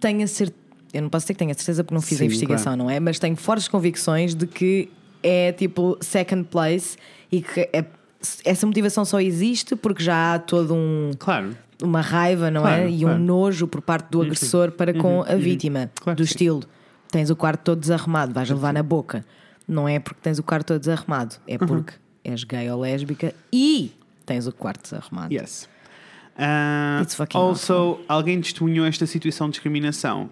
tenha 0.00 0.26
certeza. 0.26 0.58
Eu 0.92 1.02
não 1.02 1.10
posso 1.10 1.24
dizer 1.26 1.34
que 1.34 1.38
tenha 1.38 1.52
certeza 1.54 1.84
porque 1.84 1.94
não 1.94 2.00
fiz 2.00 2.16
Sim, 2.16 2.24
a 2.24 2.26
investigação, 2.26 2.74
não 2.74 2.88
é? 2.90 2.98
Mas 2.98 3.18
tenho 3.18 3.36
fortes 3.36 3.68
convicções 3.68 4.34
de 4.34 4.46
que 4.46 4.88
é 5.22 5.52
tipo 5.52 5.98
second 6.00 6.44
place 6.44 6.96
e 7.30 7.42
que 7.42 7.68
é- 7.72 7.84
essa 8.44 8.66
motivação 8.66 9.04
só 9.04 9.20
existe 9.20 9.76
porque 9.76 10.02
já 10.02 10.34
há 10.34 10.38
todo 10.38 10.74
um 10.74 11.10
Claro. 11.18 11.54
Uma 11.82 12.00
raiva, 12.00 12.50
não 12.50 12.62
Claro, 12.62 12.82
é? 12.82 12.90
E 12.90 13.00
claro. 13.00 13.16
um 13.16 13.18
nojo 13.24 13.66
por 13.68 13.80
parte 13.80 14.10
do 14.10 14.22
agressor 14.22 14.72
para 14.72 14.92
com 14.94 15.22
a 15.22 15.34
vítima. 15.36 15.90
Claro 16.00 16.16
do 16.16 16.22
estilo, 16.24 16.62
tens 17.10 17.30
o 17.30 17.36
quarto 17.36 17.60
todo 17.62 17.80
desarrumado, 17.80 18.32
vais 18.32 18.48
levar 18.50 18.72
na 18.72 18.82
boca. 18.82 19.24
Não 19.66 19.88
é 19.88 19.98
porque 19.98 20.20
tens 20.22 20.38
o 20.38 20.42
quarto 20.42 20.68
todo 20.68 20.80
desarrumado, 20.80 21.36
é 21.46 21.58
porque 21.58 21.94
és 22.24 22.42
gay 22.44 22.70
ou 22.70 22.80
lésbica 22.80 23.34
e 23.52 23.92
tens 24.26 24.46
o 24.46 24.52
quarto 24.52 24.82
desarrumado. 24.82 25.32
Yes. 25.32 25.68
Uh, 26.36 27.02
It's 27.02 27.14
fucking 27.14 27.36
also, 27.38 27.98
alguém 28.08 28.40
testemunhou 28.40 28.86
esta 28.86 29.06
situação 29.06 29.48
de 29.48 29.52
discriminação? 29.52 30.30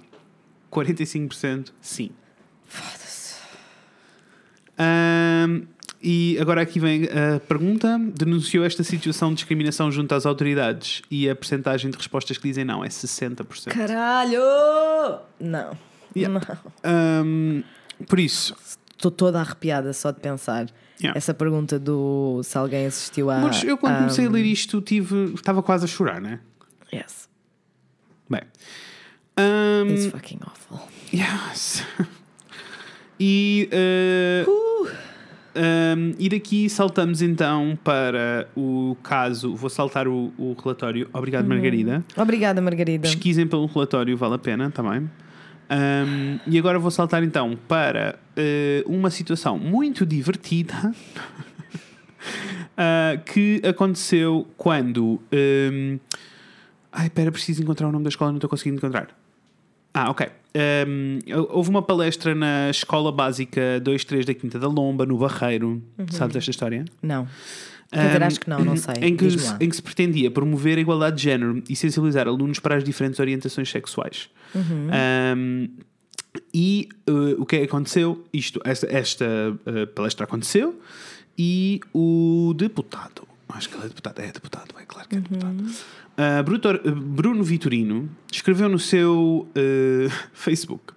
45% 0.73 1.73
sim. 1.81 2.11
Foda-se. 2.65 3.37
Um, 4.79 5.67
E 6.09 6.39
agora 6.41 6.63
aqui 6.63 6.79
vem 6.79 7.05
a 7.07 7.41
pergunta: 7.41 7.99
denunciou 8.15 8.65
esta 8.65 8.85
situação 8.85 9.31
de 9.31 9.37
discriminação 9.37 9.91
junto 9.91 10.15
às 10.15 10.25
autoridades 10.25 11.03
e 11.11 11.29
a 11.29 11.35
percentagem 11.35 11.91
de 11.91 11.97
respostas 11.97 12.39
que 12.39 12.47
dizem 12.47 12.65
não 12.65 12.85
é 12.85 12.89
60%. 12.89 13.73
Caralho! 13.73 14.41
Não. 15.41 15.77
Yeah. 16.17 16.41
Não. 16.85 17.25
Um, 17.25 17.63
por 18.07 18.21
isso, 18.21 18.55
Estou 18.97 19.11
toda 19.11 19.41
arrepiada 19.41 19.93
só 19.93 20.13
de 20.13 20.21
pensar. 20.21 20.67
Yeah. 21.01 21.19
Essa 21.19 21.35
pergunta 21.35 21.77
do 21.79 22.41
se 22.45 22.57
alguém 22.57 22.87
assistiu 22.87 23.29
a. 23.29 23.41
mas 23.41 23.65
eu 23.65 23.77
quando 23.77 23.95
a- 23.95 23.99
comecei 23.99 24.27
a 24.27 24.31
ler 24.31 24.45
isto 24.45 24.81
tive, 24.81 25.35
estava 25.35 25.61
quase 25.61 25.85
a 25.85 25.89
chorar, 25.89 26.21
né? 26.21 26.39
Yes. 26.95 27.29
Bem. 28.31 28.43
um, 29.37 29.91
It's 29.93 30.07
fucking 30.07 30.39
awful. 30.47 30.81
Yes. 31.13 31.83
E, 33.19 33.67
eh, 33.73 34.45
um, 35.57 36.15
e 36.19 36.29
daqui 36.29 36.69
saltamos 36.69 37.23
então 37.23 37.79
para 37.83 38.49
o 38.55 38.97
caso. 39.03 39.55
Vou 39.55 39.71
saltar 39.71 40.07
o, 40.07 40.33
o 40.37 40.55
relatório. 40.63 41.09
Obrigado, 41.13 41.47
Margarida. 41.49 42.05
Obrigada, 42.17 42.61
Margarida. 42.61 43.09
Pesquisem 43.09 43.47
pelo 43.47 43.67
relatório, 43.67 44.17
vale 44.17 44.35
a 44.35 44.39
pena 44.39 44.71
também. 44.71 45.11
Um, 45.69 46.39
e 46.47 46.59
agora 46.59 46.79
vou 46.79 46.91
saltar 46.91 47.25
então 47.25 47.59
para 47.67 48.19
eh, 48.37 48.85
uma 48.87 49.11
situação 49.11 49.59
muito 49.59 50.07
divertida 50.07 50.95
ah, 52.77 53.19
que 53.25 53.61
aconteceu 53.65 54.47
quando. 54.57 55.21
um, 55.33 55.99
ai, 56.93 57.07
espera, 57.07 57.33
preciso 57.33 57.63
encontrar 57.63 57.89
o 57.89 57.93
nome 57.93 58.05
da 58.05 58.11
escola, 58.11 58.31
não 58.31 58.37
estou 58.37 58.51
conseguindo 58.51 58.77
encontrar. 58.77 59.09
Ah, 59.97 60.11
ok. 60.11 60.29
Um, 60.87 61.19
houve 61.49 61.71
uma 61.71 61.81
palestra 61.81 62.35
na 62.35 62.69
Escola 62.69 63.11
Básica 63.11 63.83
23 63.83 64.27
da 64.27 64.35
Quinta 64.35 64.59
da 64.59 64.69
Lomba, 64.69 65.07
no 65.07 65.17
Barreiro. 65.17 65.83
Sabes 66.11 66.37
esta 66.37 66.51
história? 66.51 66.85
Não. 67.03 67.27
Quer 67.91 68.07
dizer, 68.07 68.23
Um, 68.23 68.27
acho 68.27 68.41
que 68.41 68.51
não, 68.51 68.65
não 68.65 68.77
sei. 68.77 68.95
Em 69.01 69.17
que, 69.17 69.31
se, 69.31 69.55
em 69.59 69.69
que 69.71 69.77
se 69.77 69.83
pretendia 69.83 70.31
promover 70.31 70.77
a 70.77 70.81
igualdade 70.81 71.17
de 71.17 71.23
género 71.23 71.63
e 71.69 71.75
sensibilizar 71.75 72.29
alunos 72.29 72.59
para 72.59 72.77
as 72.77 72.85
diferentes 72.85 73.19
orientações 73.21 73.71
sexuais. 73.71 74.29
Uhum. 74.55 74.91
Um, 75.37 75.69
e 76.53 76.89
uh, 77.09 77.41
o 77.41 77.47
que 77.47 77.57
é 77.57 77.59
que 77.61 77.65
aconteceu? 77.65 78.23
Isto, 78.33 78.61
esta, 78.65 78.87
esta 78.87 79.25
uh, 79.25 79.87
palestra 79.95 80.25
aconteceu 80.25 80.79
e 81.39 81.81
o 81.95 82.53
deputado, 82.55 83.27
acho 83.49 83.71
que 83.71 83.77
ele 83.77 83.85
é 83.85 83.89
deputado, 83.89 84.21
é 84.21 84.33
deputado, 84.33 84.75
é 84.79 84.85
claro 84.85 85.09
que 85.09 85.17
é 85.17 85.21
deputado. 85.21 85.65
Uh, 86.17 86.43
Brutor- 86.43 86.81
Bruno 86.83 87.43
Vitorino 87.45 88.09
escreveu 88.33 88.69
no 88.69 88.79
seu 88.79 89.47
uh, 89.51 90.11
Facebook. 90.33 90.97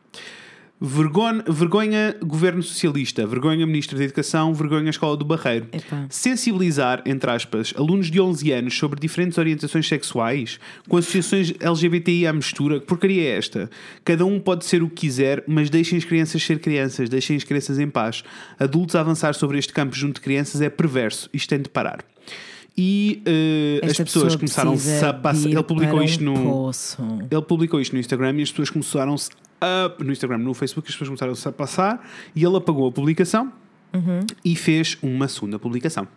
Vergonha, 0.82 1.44
vergonha 1.46 2.16
Governo 2.24 2.64
Socialista, 2.64 3.28
vergonha 3.28 3.68
Ministro 3.68 3.98
da 3.98 4.04
Educação, 4.06 4.54
vergonha 4.54 4.90
Escola 4.90 5.18
do 5.18 5.26
Barreiro. 5.26 5.68
Epá. 5.74 6.06
Sensibilizar, 6.10 7.04
entre 7.06 7.30
aspas, 7.30 7.74
alunos 7.76 8.10
de 8.10 8.22
11 8.22 8.50
anos 8.54 8.78
sobre 8.78 8.98
diferentes 8.98 9.38
orientações 9.38 9.86
sexuais, 9.86 10.58
com 10.88 10.96
associações 10.96 11.54
LGBTI 11.60 12.28
à 12.28 12.32
mistura, 12.32 12.80
que 12.80 12.86
porcaria 12.86 13.24
é 13.24 13.38
esta? 13.38 13.70
Cada 14.06 14.26
um 14.26 14.40
pode 14.40 14.64
ser 14.64 14.82
o 14.82 14.88
que 14.88 15.02
quiser, 15.02 15.44
mas 15.46 15.70
deixem 15.70 15.98
as 15.98 16.06
crianças 16.06 16.42
ser 16.42 16.60
crianças, 16.60 17.10
deixem 17.10 17.36
as 17.36 17.44
crianças 17.44 17.78
em 17.78 17.90
paz. 17.90 18.24
Adultos 18.58 18.96
a 18.96 19.02
avançar 19.02 19.36
sobre 19.36 19.60
este 19.60 19.74
campo 19.74 19.94
junto 19.94 20.16
de 20.16 20.22
crianças 20.22 20.62
é 20.62 20.70
perverso, 20.70 21.30
isto 21.34 21.50
tem 21.50 21.60
de 21.62 21.68
parar. 21.68 22.06
E 22.82 23.22
eh, 23.26 23.86
as 23.86 23.98
pessoas 23.98 24.24
pessoa 24.24 24.38
começaram-se 24.38 25.04
a 25.04 25.14
passar. 25.14 25.50
Ele 25.50 25.64
publicou 25.64 26.02
isto 26.02 26.24
no. 26.24 26.72
Ele 27.30 27.42
publicou 27.42 27.82
isto 27.82 27.92
no 27.92 28.00
Instagram 28.00 28.38
e 28.38 28.42
as 28.42 28.52
pessoas 28.52 28.70
começaram-se 28.70 29.30
a. 29.60 29.92
No 30.00 30.14
Instagram, 30.14 30.38
no 30.38 30.54
Facebook, 30.54 30.88
as 30.88 30.96
pessoas 30.96 31.10
começaram-se 31.10 31.46
a 31.46 31.52
passar 31.52 32.10
e 32.34 32.42
ele 32.42 32.56
apagou 32.56 32.88
a 32.88 32.92
publicação 32.92 33.52
e 34.46 34.56
fez 34.56 34.98
uma 35.02 35.28
segunda 35.28 35.60
publicação. 35.60 36.08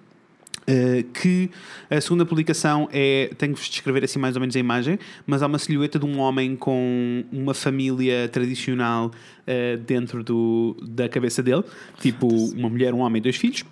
Uh, 0.63 1.03
que 1.13 1.51
a 1.91 2.01
segunda 2.01 2.25
publicação 2.25 2.89
é. 2.93 3.33
Tenho 3.37 3.55
que 3.55 3.59
vos 3.59 3.69
descrever 3.69 4.05
assim 4.05 4.21
mais 4.21 4.37
ou 4.37 4.41
menos 4.41 4.55
a 4.55 4.61
imagem, 4.61 5.01
mas 5.27 5.43
há 5.43 5.49
uma 5.49 5.59
silhueta 5.59 5.99
de 5.99 6.07
um 6.07 6.21
homem 6.21 6.55
com 6.55 7.25
uma 7.33 7.55
família 7.55 8.29
tradicional 8.29 9.07
uh, 9.09 9.79
dentro 9.79 10.23
do, 10.23 10.77
da 10.81 11.09
cabeça 11.09 11.43
dele, 11.43 11.65
tipo 12.01 12.29
uma 12.29 12.69
mulher, 12.69 12.95
um 12.95 13.01
homem 13.01 13.19
e 13.19 13.23
dois 13.23 13.35
filhos. 13.35 13.65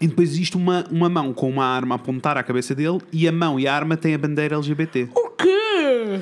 E 0.00 0.06
depois 0.08 0.30
existe 0.30 0.56
uma, 0.56 0.84
uma 0.90 1.08
mão 1.08 1.32
com 1.32 1.48
uma 1.48 1.64
arma 1.64 1.94
a 1.94 1.96
apontar 1.96 2.36
à 2.36 2.42
cabeça 2.42 2.74
dele, 2.74 2.98
e 3.12 3.28
a 3.28 3.32
mão 3.32 3.58
e 3.58 3.68
a 3.68 3.74
arma 3.74 3.96
têm 3.96 4.14
a 4.14 4.18
bandeira 4.18 4.56
LGBT. 4.56 5.08
O 5.14 5.30
quê? 5.30 6.20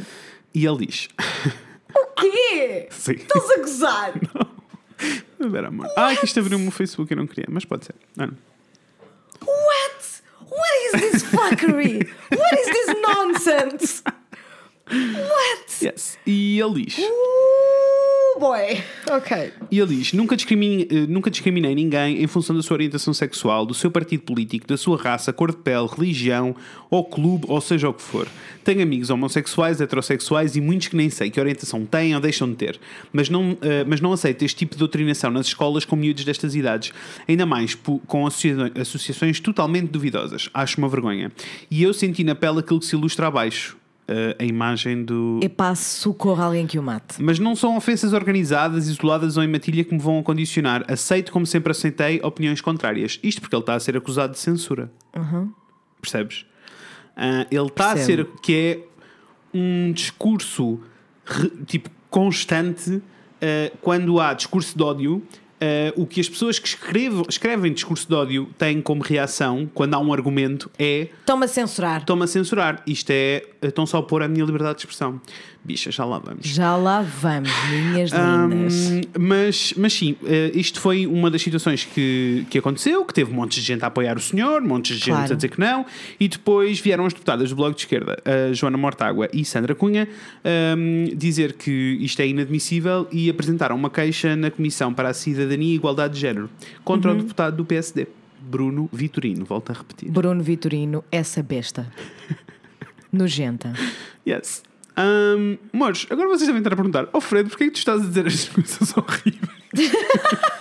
E 0.54 0.66
ele 0.66 0.86
diz: 0.86 1.08
O 1.94 2.06
quê? 2.14 2.88
Sim. 2.90 3.12
Estás 3.12 3.50
a 3.50 3.56
gozar? 3.58 4.12
Espera, 5.40 5.68
amor. 5.68 5.88
Ah, 5.96 6.14
que 6.14 6.26
isto 6.26 6.38
abriu-me 6.38 6.68
o 6.68 6.70
Facebook, 6.70 7.10
eu 7.10 7.16
não 7.16 7.26
queria, 7.26 7.46
mas 7.48 7.64
pode 7.64 7.86
ser. 7.86 7.94
Não. 8.14 8.26
What? 9.46 10.00
What 10.50 10.86
is 10.86 11.00
this 11.00 11.22
fuckery? 11.22 12.06
What 12.30 12.60
is 12.60 12.66
this 12.66 12.96
nonsense? 13.00 14.02
What? 14.90 15.84
Yes. 15.84 16.18
E 16.26 16.60
ele 16.60 16.84
diz. 16.84 16.98
Ooh, 16.98 17.10
boy. 18.40 18.82
Ok. 19.10 19.52
E 19.70 19.78
ele 19.78 19.96
diz: 19.96 20.12
nunca 20.12 20.34
discriminei, 20.34 20.88
eh, 20.90 21.06
nunca 21.06 21.30
discriminei 21.30 21.74
ninguém 21.74 22.22
em 22.22 22.26
função 22.26 22.56
da 22.56 22.62
sua 22.62 22.74
orientação 22.74 23.12
sexual, 23.14 23.64
do 23.66 23.74
seu 23.74 23.90
partido 23.90 24.22
político, 24.22 24.66
da 24.66 24.76
sua 24.76 24.96
raça, 24.96 25.32
cor 25.32 25.50
de 25.52 25.58
pele, 25.58 25.86
religião 25.86 26.56
ou 26.90 27.04
clube, 27.04 27.44
ou 27.48 27.60
seja 27.60 27.88
o 27.88 27.94
que 27.94 28.02
for. 28.02 28.26
Tenho 28.64 28.82
amigos 28.82 29.10
homossexuais, 29.10 29.80
heterossexuais 29.80 30.56
e 30.56 30.60
muitos 30.60 30.88
que 30.88 30.96
nem 30.96 31.08
sei 31.10 31.30
que 31.30 31.38
orientação 31.38 31.84
têm 31.86 32.14
ou 32.14 32.20
deixam 32.20 32.48
de 32.50 32.56
ter. 32.56 32.80
Mas 33.12 33.28
não, 33.28 33.56
eh, 33.62 33.84
mas 33.86 34.00
não 34.00 34.12
aceito 34.12 34.44
este 34.44 34.56
tipo 34.58 34.74
de 34.74 34.78
doutrinação 34.78 35.30
nas 35.30 35.46
escolas 35.46 35.84
com 35.84 35.94
miúdos 35.94 36.24
destas 36.24 36.54
idades, 36.54 36.92
ainda 37.28 37.46
mais 37.46 37.76
com 38.06 38.26
associa- 38.26 38.72
associações 38.80 39.38
totalmente 39.40 39.88
duvidosas. 39.90 40.48
Acho 40.54 40.78
uma 40.78 40.88
vergonha. 40.88 41.30
E 41.70 41.82
eu 41.82 41.92
senti 41.94 42.24
na 42.24 42.34
pele 42.34 42.60
aquilo 42.60 42.80
que 42.80 42.86
se 42.86 42.96
ilustra 42.96 43.26
abaixo. 43.28 43.76
Eh, 44.10 44.36
a 44.38 44.44
imagem 44.44 45.04
do, 45.04 45.38
Epá, 45.42 45.74
socorro 45.74 46.42
alguém 46.42 46.66
que 46.66 46.78
o 46.78 46.82
mate. 46.82 47.22
mas 47.22 47.38
não 47.38 47.54
são 47.54 47.76
ofensas 47.76 48.12
organizadas, 48.12 48.88
isoladas 48.88 49.36
ou 49.36 49.42
em 49.44 49.48
matilha 49.48 49.84
que 49.84 49.94
me 49.94 50.00
vão 50.00 50.20
condicionar. 50.22 50.84
Aceito, 50.88 51.30
como 51.32 51.46
sempre 51.46 51.70
aceitei, 51.70 52.20
opiniões 52.22 52.60
contrárias. 52.60 53.18
Isto 53.22 53.40
porque 53.40 53.54
ele 53.54 53.62
está 53.62 53.74
a 53.74 53.80
ser 53.80 53.96
acusado 53.96 54.32
de 54.32 54.38
censura. 54.40 54.90
Percebes? 56.02 56.44
Ah, 57.16 57.46
ele 57.50 57.66
está 57.66 57.92
a 57.92 57.96
ser. 57.96 58.26
Que 58.42 58.54
é 58.54 59.58
um 59.58 59.92
discurso 59.92 60.80
re- 61.24 61.50
tipo 61.66 61.90
constante 62.08 63.02
ah, 63.40 63.72
quando 63.80 64.18
há 64.20 64.32
discurso 64.34 64.76
de 64.76 64.82
ódio. 64.82 65.22
Ah, 65.60 65.92
o 65.96 66.06
que 66.06 66.20
as 66.20 66.28
pessoas 66.28 66.58
que 66.58 66.68
escrevem, 66.68 67.22
escrevem 67.28 67.72
discurso 67.72 68.08
de 68.08 68.14
ódio 68.14 68.48
têm 68.58 68.80
como 68.80 69.02
reação 69.02 69.70
quando 69.74 69.94
há 69.94 69.98
um 69.98 70.12
argumento 70.12 70.70
é 70.78 71.08
Estão-me 71.20 71.44
a 71.44 71.48
censurar. 71.48 72.00
estão-me 72.00 72.24
a 72.24 72.26
censurar. 72.26 72.82
Isto 72.86 73.10
é. 73.10 73.44
Estão 73.62 73.84
só 73.86 73.98
a 73.98 74.02
pôr 74.02 74.22
a 74.22 74.28
minha 74.28 74.44
liberdade 74.44 74.76
de 74.76 74.80
expressão. 74.82 75.20
Bicha, 75.62 75.90
já 75.92 76.06
lá 76.06 76.18
vamos. 76.18 76.46
Já 76.46 76.74
lá 76.74 77.02
vamos, 77.02 77.50
minhas 77.68 78.10
lindas. 78.10 78.74
Hum, 78.90 79.00
mas, 79.18 79.74
mas 79.76 79.92
sim, 79.92 80.16
eh, 80.24 80.50
isto 80.54 80.80
foi 80.80 81.06
uma 81.06 81.30
das 81.30 81.42
situações 81.42 81.84
que, 81.84 82.46
que 82.48 82.58
aconteceu, 82.58 83.04
que 83.04 83.12
teve 83.12 83.30
montes 83.32 83.58
de 83.60 83.66
gente 83.68 83.84
a 83.84 83.88
apoiar 83.88 84.16
o 84.16 84.20
senhor, 84.20 84.62
montes 84.62 84.96
de 84.98 85.04
gente 85.04 85.14
Claro. 85.16 85.32
a 85.32 85.36
dizer 85.36 85.48
que 85.50 85.60
não, 85.60 85.84
e 86.18 86.28
depois 86.28 86.80
vieram 86.80 87.04
as 87.04 87.12
deputadas 87.12 87.50
do 87.50 87.56
Bloco 87.56 87.74
de 87.76 87.82
Esquerda, 87.82 88.16
Joana 88.54 88.78
Mortágua 88.78 89.28
e 89.34 89.44
Sandra 89.44 89.74
Cunha, 89.74 90.08
hum, 90.78 91.04
dizer 91.14 91.52
que 91.52 91.70
isto 92.00 92.20
é 92.20 92.26
inadmissível 92.26 93.06
e 93.12 93.28
apresentaram 93.28 93.76
uma 93.76 93.90
queixa 93.90 94.34
na 94.34 94.50
Comissão 94.50 94.94
para 94.94 95.10
a 95.10 95.14
Cidadania 95.14 95.72
e 95.72 95.74
Igualdade 95.74 96.14
de 96.14 96.20
Género 96.20 96.48
contra 96.82 97.10
Uhum. 97.10 97.18
o 97.18 97.20
deputado 97.20 97.56
do 97.58 97.66
PSD, 97.66 98.06
Bruno 98.40 98.88
Vitorino. 98.90 99.44
Volto 99.44 99.70
a 99.70 99.74
repetir. 99.74 100.10
Bruno 100.10 100.42
Vitorino, 100.42 101.04
essa 101.12 101.42
besta. 101.42 101.86
Nojenta. 103.12 103.72
Yes. 104.26 104.62
Um, 105.00 105.56
agora 106.10 106.28
vocês 106.28 106.46
devem 106.46 106.58
estar 106.58 106.72
a 106.72 106.76
perguntar: 106.76 107.08
Oh 107.12 107.20
Fred, 107.20 107.48
porquê 107.48 107.64
é 107.64 107.66
que 107.68 107.72
tu 107.74 107.78
estás 107.78 108.02
a 108.02 108.06
dizer 108.06 108.26
estas 108.26 108.48
coisas 108.54 108.94
horríveis? 108.96 109.50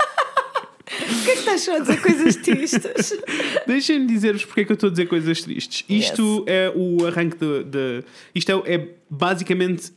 Porquê 0.89 1.31
que 1.33 1.39
estás 1.39 1.61
só 1.61 1.75
a 1.75 1.79
dizer 1.79 2.01
coisas 2.01 2.35
tristes? 2.35 3.13
Deixem-me 3.67 4.07
dizer-vos 4.07 4.43
porque 4.45 4.61
é 4.61 4.65
que 4.65 4.71
eu 4.71 4.73
estou 4.75 4.87
a 4.87 4.91
dizer 4.91 5.07
coisas 5.07 5.41
tristes. 5.41 5.85
Isto 5.87 6.43
é 6.47 6.71
o 6.75 7.05
arranque 7.05 7.37
de. 7.37 7.63
de- 7.63 8.03
isto 8.33 8.51
é, 8.51 8.73
é 8.75 8.87
basicamente 9.09 9.91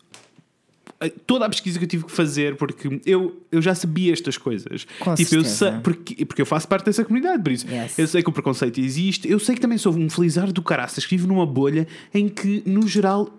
eh, 1.00 1.08
toda 1.26 1.46
a 1.46 1.48
pesquisa 1.48 1.78
que 1.78 1.84
eu 1.86 1.88
tive 1.88 2.04
que 2.04 2.12
fazer 2.12 2.56
porque 2.56 3.00
eu, 3.06 3.42
eu 3.50 3.62
já 3.62 3.74
sabia 3.74 4.12
estas 4.12 4.36
coisas. 4.36 4.86
Com 5.00 5.14
tipo, 5.14 5.34
eu 5.34 5.42
certeza. 5.44 5.70
sei, 5.72 5.80
porque, 5.82 6.24
porque 6.26 6.42
eu 6.42 6.46
faço 6.46 6.68
parte 6.68 6.84
dessa 6.86 7.04
comunidade, 7.04 7.42
por 7.42 7.52
isso 7.52 7.66
Yes. 7.68 7.98
eu 7.98 8.06
sei 8.06 8.22
que 8.22 8.28
o 8.28 8.32
preconceito 8.32 8.78
existe, 8.78 9.28
eu 9.30 9.38
sei 9.38 9.54
que 9.54 9.60
também 9.60 9.78
sou 9.78 9.94
um 9.96 10.10
felizardo 10.10 10.52
do 10.52 10.62
caraças 10.62 11.04
que 11.06 11.16
vive 11.16 11.26
numa 11.26 11.46
bolha 11.46 11.86
em 12.12 12.28
que, 12.28 12.62
no 12.66 12.86
geral, 12.86 13.30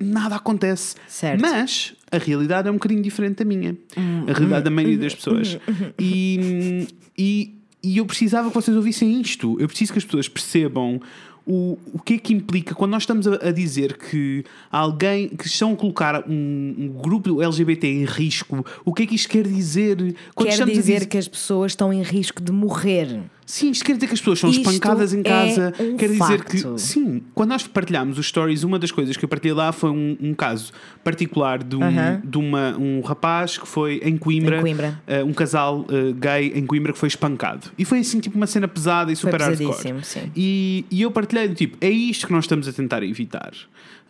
nada 0.00 0.36
acontece. 0.36 0.96
Certo. 1.06 1.40
Mas 1.40 1.94
a 2.10 2.18
realidade 2.18 2.68
é 2.68 2.70
um 2.70 2.74
bocadinho 2.74 3.02
diferente 3.02 3.36
da 3.36 3.44
minha. 3.44 3.76
a 3.96 4.32
realidade 4.32 4.64
da 4.64 4.70
maioria 4.70 4.98
das 4.98 5.14
pessoas. 5.14 5.58
E, 5.98 6.86
e, 7.16 7.54
e 7.82 7.98
eu 7.98 8.06
precisava 8.06 8.48
que 8.48 8.54
vocês 8.54 8.76
ouvissem 8.76 9.20
isto. 9.20 9.56
Eu 9.60 9.68
preciso 9.68 9.92
que 9.92 9.98
as 9.98 10.04
pessoas 10.04 10.28
percebam 10.28 11.00
o, 11.48 11.78
o 11.94 11.98
que 11.98 12.14
é 12.14 12.18
que 12.18 12.34
implica 12.34 12.74
quando 12.74 12.90
nós 12.90 13.04
estamos 13.04 13.26
a, 13.26 13.48
a 13.48 13.50
dizer 13.50 13.96
que 13.96 14.44
alguém 14.70 15.28
que 15.28 15.46
estão 15.46 15.72
a 15.72 15.76
colocar 15.76 16.28
um, 16.28 16.74
um 16.78 16.88
grupo 17.00 17.42
LGBT 17.42 17.86
em 17.88 18.04
risco, 18.04 18.64
o 18.84 18.92
que 18.92 19.04
é 19.04 19.06
que 19.06 19.14
isto 19.14 19.30
quer 19.30 19.46
dizer? 19.46 20.14
Quando 20.34 20.50
Quer 20.50 20.62
a 20.62 20.66
dizer 20.66 21.06
que 21.06 21.16
as 21.16 21.26
pessoas 21.26 21.72
estão 21.72 21.90
em 21.90 22.02
risco 22.02 22.42
de 22.42 22.52
morrer. 22.52 23.22
Sim, 23.50 23.70
isto 23.70 23.82
quer 23.82 23.94
dizer 23.94 24.08
que 24.08 24.12
as 24.12 24.20
pessoas 24.20 24.38
são 24.40 24.50
Isto 24.50 24.60
espancadas 24.60 25.14
em 25.14 25.20
é 25.20 25.22
casa. 25.22 25.72
um 25.80 25.96
quer 25.96 26.08
dizer 26.08 26.18
facto. 26.18 26.74
que. 26.74 26.78
Sim, 26.78 27.22
quando 27.34 27.48
nós 27.48 27.66
partilhámos 27.66 28.18
os 28.18 28.26
stories, 28.26 28.62
uma 28.62 28.78
das 28.78 28.92
coisas 28.92 29.16
que 29.16 29.24
eu 29.24 29.28
partilhei 29.28 29.54
lá 29.54 29.72
foi 29.72 29.88
um, 29.88 30.18
um 30.20 30.34
caso 30.34 30.70
particular 31.02 31.62
de, 31.64 31.74
um, 31.74 31.82
Aham. 31.82 32.20
de 32.22 32.36
uma, 32.36 32.76
um 32.76 33.00
rapaz 33.00 33.56
que 33.56 33.66
foi 33.66 34.02
em 34.04 34.18
Coimbra, 34.18 34.58
Em 34.58 34.60
Coimbra. 34.60 35.00
eh, 35.06 35.24
um 35.24 35.32
casal 35.32 35.86
eh, 35.88 36.12
gay 36.12 36.52
em 36.58 36.66
Coimbra 36.66 36.92
que 36.92 36.98
foi 36.98 37.06
espancado. 37.06 37.70
E 37.78 37.86
foi 37.86 38.00
assim, 38.00 38.20
tipo, 38.20 38.36
uma 38.36 38.46
cena 38.46 38.68
pesada 38.68 39.10
e 39.10 39.16
Foi 39.16 39.32
super 39.32 39.40
hardcore. 39.40 40.04
sim. 40.04 40.30
E, 40.36 40.84
e 40.90 41.00
eu 41.00 41.10
partilhei 41.10 41.48
do 41.48 41.54
tipo, 41.54 41.78
é 41.80 41.88
isto 41.88 42.26
que 42.26 42.32
nós 42.34 42.44
estamos 42.44 42.68
a 42.68 42.72
tentar 42.74 43.02
evitar. 43.02 43.52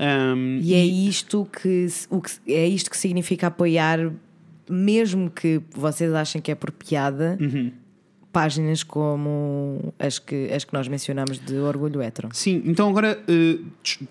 Um, 0.00 0.58
E 0.60 0.74
é 0.74 0.84
isto 0.84 1.46
que, 1.62 1.86
o 2.10 2.20
que 2.20 2.32
é 2.52 2.66
isto 2.66 2.90
que 2.90 2.96
significa 2.96 3.46
apoiar, 3.46 4.10
mesmo 4.68 5.30
que 5.30 5.60
vocês 5.76 6.12
achem 6.12 6.40
que 6.42 6.50
é 6.50 6.56
por 6.56 6.72
piada, 6.72 7.38
Uhum. 7.40 7.70
Páginas 8.32 8.82
como 8.82 9.92
as 9.98 10.18
que, 10.18 10.50
as 10.52 10.64
que 10.64 10.72
nós 10.72 10.88
mencionamos 10.88 11.38
de 11.38 11.56
orgulho 11.56 12.02
hetero. 12.02 12.28
Sim, 12.32 12.62
então 12.66 12.88
agora 12.88 13.18
eh, 13.28 13.58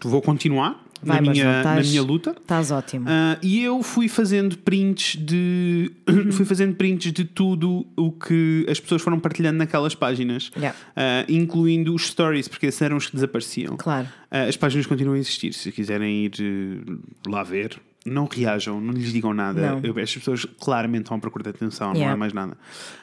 vou 0.04 0.22
continuar 0.22 0.84
Vai, 1.02 1.22
na, 1.22 1.32
minha, 1.32 1.58
estás- 1.60 1.86
na 1.86 1.92
minha 1.92 2.02
luta. 2.02 2.32
Estás 2.32 2.72
ótimo. 2.72 3.06
Ah, 3.08 3.38
e 3.44 3.62
eu 3.62 3.84
fui 3.84 4.08
fazendo 4.08 4.58
prints 4.58 5.16
de 5.16 5.92
fui 6.34 6.44
fazendo 6.44 6.76
prints 6.76 7.12
de 7.14 7.24
tudo 7.24 7.86
o 7.96 8.12
que 8.12 8.66
as 8.68 8.80
pessoas 8.80 9.02
foram 9.04 9.20
partilhando 9.20 9.58
naquelas 9.60 9.94
páginas, 9.94 10.52
Yeah. 10.58 10.76
Ah, 10.96 11.24
incluindo 11.30 11.94
os 11.94 12.08
stories, 12.08 12.48
porque 12.48 12.66
esses 12.66 12.82
eram 12.82 12.98
os 12.98 13.06
que 13.08 13.14
desapareciam. 13.14 13.78
Claro. 13.78 14.08
Ah, 14.32 14.44
as 14.46 14.58
páginas 14.58 14.88
continuam 14.88 15.16
a 15.16 15.20
existir. 15.20 15.54
Se 15.54 15.72
quiserem 15.72 16.26
ir 16.26 16.32
eh, 16.40 17.30
lá 17.30 17.44
ver, 17.44 17.80
não 18.08 18.26
reajam, 18.26 18.80
não 18.82 18.94
lhes 18.94 19.12
digam 19.14 19.34
nada. 19.34 19.72
Não. 19.76 19.80
Eu- 19.84 20.02
As 20.02 20.14
pessoas 20.14 20.46
claramente 20.60 21.04
estão 21.04 21.18
à 21.18 21.20
procura 21.20 21.44
de 21.44 21.50
atenção, 21.50 21.90
não 21.90 21.96
Yeah. 21.96 22.14
há 22.14 22.18
mais 22.18 22.34
nada. 22.34 22.58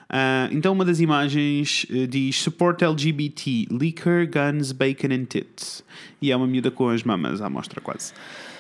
Ah, 0.09 0.49
então, 0.53 0.73
uma 0.73 0.85
das 0.85 1.01
imagens 1.01 1.87
eh, 1.91 2.07
diz 2.07 2.41
Support 2.41 2.83
LGBT, 2.85 3.67
liquor, 3.71 4.27
guns, 4.27 4.73
bacon 4.73 5.09
and 5.13 5.25
tits. 5.25 5.85
E 6.21 6.31
é 6.31 6.37
uma 6.37 6.47
miúda 6.47 6.71
com 6.71 6.89
as 6.89 7.03
mamas 7.03 7.41
à 7.41 7.49
mostra, 7.51 7.81
quase. 7.81 8.13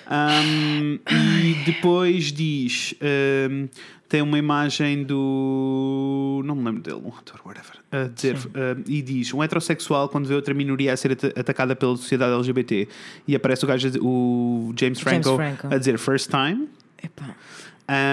Ahm, 0.07 0.98
e 1.11 1.55
depois 1.64 2.32
diz. 2.32 2.94
ahm, 3.00 3.66
tem 4.09 4.22
uma 4.22 4.38
imagem 4.38 5.02
do. 5.02 6.42
Não 6.44 6.55
me 6.55 6.64
lembro 6.64 6.82
dele, 6.82 7.00
um 7.05 7.09
ator, 7.09 7.40
whatever. 7.44 7.72
A 7.90 8.09
dizer, 8.09 8.36
ahm, 8.36 8.82
e 8.86 9.02
diz: 9.02 9.32
um 9.32 9.42
heterossexual, 9.42 10.09
quando 10.09 10.26
vê 10.26 10.34
outra 10.34 10.52
minoria 10.55 10.92
a 10.92 10.96
ser 10.96 11.12
ata- 11.12 11.32
atacada 11.40 11.74
pela 11.74 11.96
sociedade 11.96 12.34
LGBT, 12.34 12.86
e 13.26 13.34
aparece 13.34 13.64
o 13.64 13.68
gajo, 13.68 13.88
o 14.02 14.72
James 14.78 15.00
Franco, 15.00 15.34
Franco. 15.36 15.66
a 15.72 15.78
dizer 15.78 15.98
first 15.98 16.30
time. 16.30 16.68
Epá. 17.02 17.34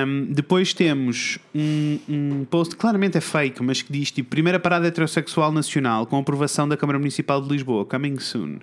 Um, 0.05 0.25
depois 0.33 0.73
temos 0.73 1.39
um, 1.55 1.97
um 2.09 2.45
post, 2.49 2.75
claramente 2.75 3.17
é 3.17 3.21
fake, 3.21 3.61
mas 3.63 3.81
que 3.81 3.91
diz 3.91 4.11
tipo: 4.11 4.29
Primeira 4.29 4.59
parada 4.59 4.87
heterossexual 4.87 5.51
nacional 5.51 6.05
com 6.05 6.17
aprovação 6.17 6.67
da 6.67 6.75
Câmara 6.75 6.99
Municipal 6.99 7.41
de 7.41 7.47
Lisboa, 7.49 7.85
coming 7.85 8.17
soon. 8.19 8.59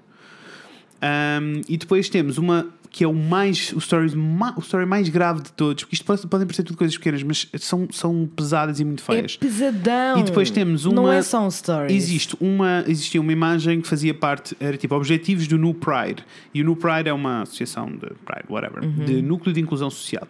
Um, 1.01 1.61
e 1.69 1.77
depois 1.77 2.09
temos 2.09 2.39
uma 2.39 2.67
que 2.91 3.05
é 3.05 3.09
o 3.09 3.13
mais 3.15 3.73
o 3.73 3.79
story, 3.79 4.13
o 4.57 4.61
story 4.61 4.87
mais 4.87 5.09
grave 5.09 5.43
de 5.43 5.53
todos, 5.53 5.85
porque 5.85 5.95
isto 5.95 6.05
pode- 6.05 6.27
podem 6.27 6.47
parecer 6.47 6.63
tudo 6.63 6.77
coisas 6.77 6.97
pequenas, 6.97 7.23
mas 7.23 7.49
são, 7.59 7.87
são 7.93 8.29
pesadas 8.35 8.81
e 8.81 8.85
muito 8.85 9.03
É 9.03 9.05
feias. 9.15 9.37
pesadão. 9.37 10.19
E 10.19 10.23
depois 10.23 10.51
temos 10.51 10.85
uma. 10.85 10.95
Não 10.95 11.13
é 11.13 11.23
só 11.23 11.45
um 11.45 11.49
story. 11.49 11.95
Existe 11.95 12.37
uma, 12.41 12.83
existia 12.87 13.21
uma 13.21 13.33
imagem 13.33 13.81
que 13.81 13.89
fazia 13.89 14.15
parte, 14.15 14.57
era 14.59 14.77
tipo 14.77 14.95
objetivos 14.95 15.47
do 15.47 15.57
New 15.59 15.75
Pride. 15.75 16.25
E 16.55 16.63
o 16.63 16.65
New 16.65 16.77
Pride 16.77 17.09
é 17.09 17.13
uma 17.13 17.43
associação 17.43 17.87
de 17.91 17.99
Pride, 18.25 18.45
whatever, 18.49 18.83
Uhum. 18.85 19.05
de 19.05 19.21
núcleo 19.23 19.53
de 19.55 19.61
inclusão 19.61 19.91
social. 19.91 20.27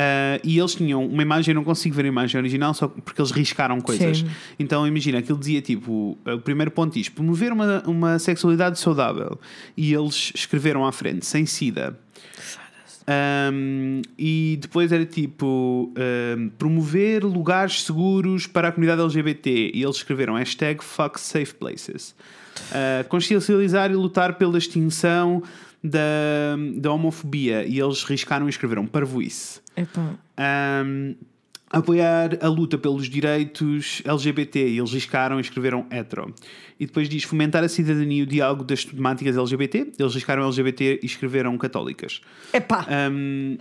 Ah, 0.00 0.38
e 0.44 0.56
eles 0.56 0.76
tinham 0.76 1.04
uma 1.04 1.22
imagem, 1.22 1.50
eu 1.50 1.56
não 1.56 1.64
consigo 1.64 1.92
ver 1.92 2.04
a 2.04 2.08
imagem 2.08 2.38
original 2.38 2.72
só 2.72 2.86
porque 2.86 3.20
eles 3.20 3.32
riscaram 3.32 3.80
coisas. 3.80 4.18
Sim. 4.18 4.28
Então 4.56 4.86
imagina, 4.86 5.18
aquilo 5.18 5.36
dizia 5.36 5.60
tipo: 5.60 6.16
o 6.24 6.38
primeiro 6.38 6.70
ponto 6.70 6.94
diz 6.94 7.08
promover 7.08 7.52
uma, 7.52 7.82
uma 7.84 8.18
sexualidade 8.20 8.78
saudável. 8.78 9.40
E 9.76 9.92
eles 9.92 10.30
escreveram 10.32 10.86
à 10.86 10.92
frente, 10.92 11.26
sem 11.26 11.44
SIDA. 11.44 11.98
Um, 13.52 14.02
e 14.16 14.58
depois 14.60 14.92
era 14.92 15.04
tipo 15.04 15.92
um, 16.36 16.48
promover 16.50 17.24
lugares 17.24 17.82
seguros 17.82 18.46
para 18.46 18.68
a 18.68 18.72
comunidade 18.72 19.00
LGBT 19.00 19.72
e 19.74 19.82
eles 19.82 19.96
escreveram 19.96 20.34
hashtag 20.34 20.84
fuck 20.84 21.18
safe 21.18 21.54
places 21.54 22.14
uh, 22.70 23.08
consciencializar 23.08 23.90
e 23.90 23.94
lutar 23.94 24.34
pela 24.34 24.58
extinção 24.58 25.42
da, 25.82 26.56
da 26.76 26.92
homofobia 26.92 27.64
e 27.64 27.78
eles 27.78 28.02
riscaram 28.04 28.46
e 28.46 28.50
escreveram 28.50 28.86
parvoíce 28.86 29.60
Epá. 29.76 30.18
um, 30.84 31.14
apoiar 31.70 32.38
a 32.40 32.48
luta 32.48 32.78
pelos 32.78 33.08
direitos 33.08 34.02
LGBT 34.04 34.68
e 34.68 34.78
eles 34.78 34.92
riscaram 34.92 35.38
e 35.38 35.40
escreveram 35.40 35.86
hetero 35.90 36.34
e 36.80 36.86
depois 36.86 37.08
diz 37.08 37.24
fomentar 37.24 37.62
a 37.62 37.68
cidadania 37.68 38.20
e 38.20 38.22
o 38.22 38.26
diálogo 38.26 38.64
das 38.64 38.84
temáticas 38.84 39.36
LGBT 39.36 39.92
eles 39.98 40.14
riscaram 40.14 40.44
LGBT 40.44 41.00
e 41.02 41.06
escreveram 41.06 41.56
católicas 41.58 42.20
Epá. 42.52 42.86
um, 43.10 43.58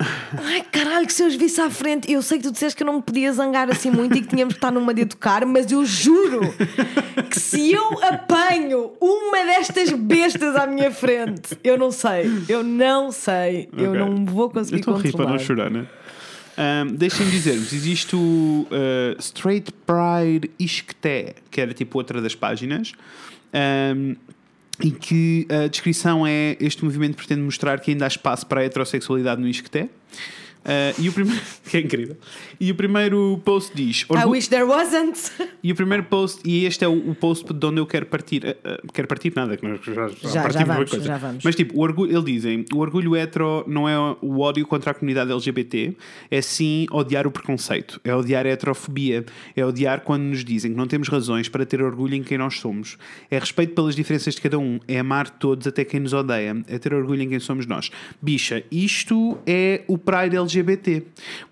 Ai 0.00 0.62
caralho, 0.70 1.06
que 1.06 1.12
se 1.12 1.22
eu 1.22 1.26
os 1.26 1.34
visse 1.34 1.60
à 1.60 1.68
frente, 1.68 2.10
eu 2.10 2.22
sei 2.22 2.38
que 2.38 2.44
tu 2.44 2.52
disseste 2.52 2.76
que 2.76 2.82
eu 2.84 2.86
não 2.86 2.96
me 2.96 3.02
podia 3.02 3.32
zangar 3.32 3.68
assim 3.68 3.90
muito 3.90 4.16
e 4.16 4.20
que 4.20 4.28
tínhamos 4.28 4.54
de 4.54 4.58
estar 4.58 4.70
numa 4.70 4.94
de 4.94 5.02
educar, 5.02 5.44
mas 5.44 5.72
eu 5.72 5.84
juro 5.84 6.40
que 7.28 7.40
se 7.40 7.72
eu 7.72 8.04
apanho 8.04 8.92
uma 9.00 9.44
destas 9.44 9.90
bestas 9.90 10.54
à 10.54 10.66
minha 10.68 10.90
frente, 10.92 11.58
eu 11.64 11.76
não 11.76 11.90
sei, 11.90 12.30
eu 12.48 12.62
não 12.62 13.10
sei, 13.10 13.68
eu 13.76 13.92
não 13.92 14.24
vou 14.24 14.44
Eu 14.44 14.50
conseguir 14.50 14.80
estou 14.80 14.94
a 14.94 14.98
rir 14.98 15.10
para 15.10 15.24
controlar. 15.24 15.32
não 15.32 15.38
chorar, 15.38 15.70
né? 15.70 15.86
Um, 16.58 16.94
Deixem-me 16.94 17.30
dizer-vos: 17.30 17.72
existe 17.72 18.14
o 18.16 18.66
uh, 18.70 19.16
Straight 19.20 19.72
Pride 19.86 20.50
Isqueté, 20.58 21.34
que 21.50 21.60
era 21.60 21.72
tipo 21.72 21.98
outra 21.98 22.20
das 22.20 22.34
páginas, 22.34 22.92
um, 23.96 24.14
e 24.82 24.90
que 24.90 25.46
a 25.50 25.66
descrição 25.66 26.26
é: 26.26 26.56
este 26.60 26.84
movimento 26.84 27.16
pretende 27.16 27.42
mostrar 27.42 27.80
que 27.80 27.90
ainda 27.90 28.04
há 28.04 28.08
espaço 28.08 28.46
para 28.46 28.60
a 28.60 28.64
heterossexualidade 28.64 29.40
no 29.40 29.48
Isqueté. 29.48 29.88
Uh, 30.64 31.00
e 31.00 31.08
o 31.08 31.12
primeiro 31.12 31.40
que 31.68 31.76
é 31.76 31.80
incrível 31.80 32.16
e 32.60 32.70
o 32.70 32.74
primeiro 32.74 33.40
post 33.44 33.74
diz 33.74 34.04
I 34.10 34.26
wish 34.26 34.48
there 34.48 34.64
wasn't. 34.64 35.16
e 35.62 35.72
o 35.72 35.74
primeiro 35.74 36.04
post 36.04 36.40
e 36.44 36.66
este 36.66 36.84
é 36.84 36.88
o, 36.88 37.10
o 37.10 37.14
post 37.14 37.54
de 37.54 37.66
onde 37.66 37.80
eu 37.80 37.86
quero 37.86 38.04
partir 38.06 38.44
uh, 38.44 38.92
quero 38.92 39.08
partir 39.08 39.32
nada 39.34 39.56
que 39.56 39.66
nós 39.66 39.80
já, 39.82 40.08
Já, 40.28 40.42
partimos 40.42 40.52
já 40.52 40.64
vamos, 40.74 40.90
coisa. 40.90 41.04
já 41.06 41.16
vamos. 41.16 41.44
mas 41.44 41.54
tipo 41.54 41.78
o 41.78 41.80
orgulho 41.80 42.10
eles 42.12 42.24
dizem 42.24 42.64
o 42.74 42.78
orgulho 42.78 43.16
hetero 43.16 43.64
não 43.66 43.88
é 43.88 43.96
o 44.20 44.40
ódio 44.40 44.66
contra 44.66 44.90
a 44.90 44.94
comunidade 44.94 45.30
LGBT 45.30 45.96
é 46.30 46.42
sim 46.42 46.86
odiar 46.90 47.26
o 47.26 47.30
preconceito 47.30 47.98
é 48.04 48.14
odiar 48.14 48.44
a 48.44 48.50
heterofobia 48.50 49.24
é 49.56 49.64
odiar 49.64 50.00
quando 50.00 50.24
nos 50.24 50.44
dizem 50.44 50.72
que 50.72 50.76
não 50.76 50.86
temos 50.86 51.08
razões 51.08 51.48
para 51.48 51.64
ter 51.64 51.80
orgulho 51.80 52.14
em 52.14 52.22
quem 52.22 52.36
nós 52.36 52.58
somos 52.58 52.98
é 53.30 53.38
respeito 53.38 53.74
pelas 53.74 53.94
diferenças 53.96 54.34
de 54.34 54.40
cada 54.40 54.58
um 54.58 54.78
é 54.86 54.98
amar 54.98 55.30
todos 55.30 55.66
até 55.66 55.82
quem 55.84 56.00
nos 56.00 56.12
odeia 56.12 56.62
é 56.68 56.78
ter 56.78 56.92
orgulho 56.92 57.22
em 57.22 57.28
quem 57.28 57.38
somos 57.40 57.64
nós 57.64 57.90
bicha 58.20 58.62
isto 58.70 59.38
é 59.46 59.82
o 59.86 59.96
Pride 59.96 60.36
LGBT 60.36 60.57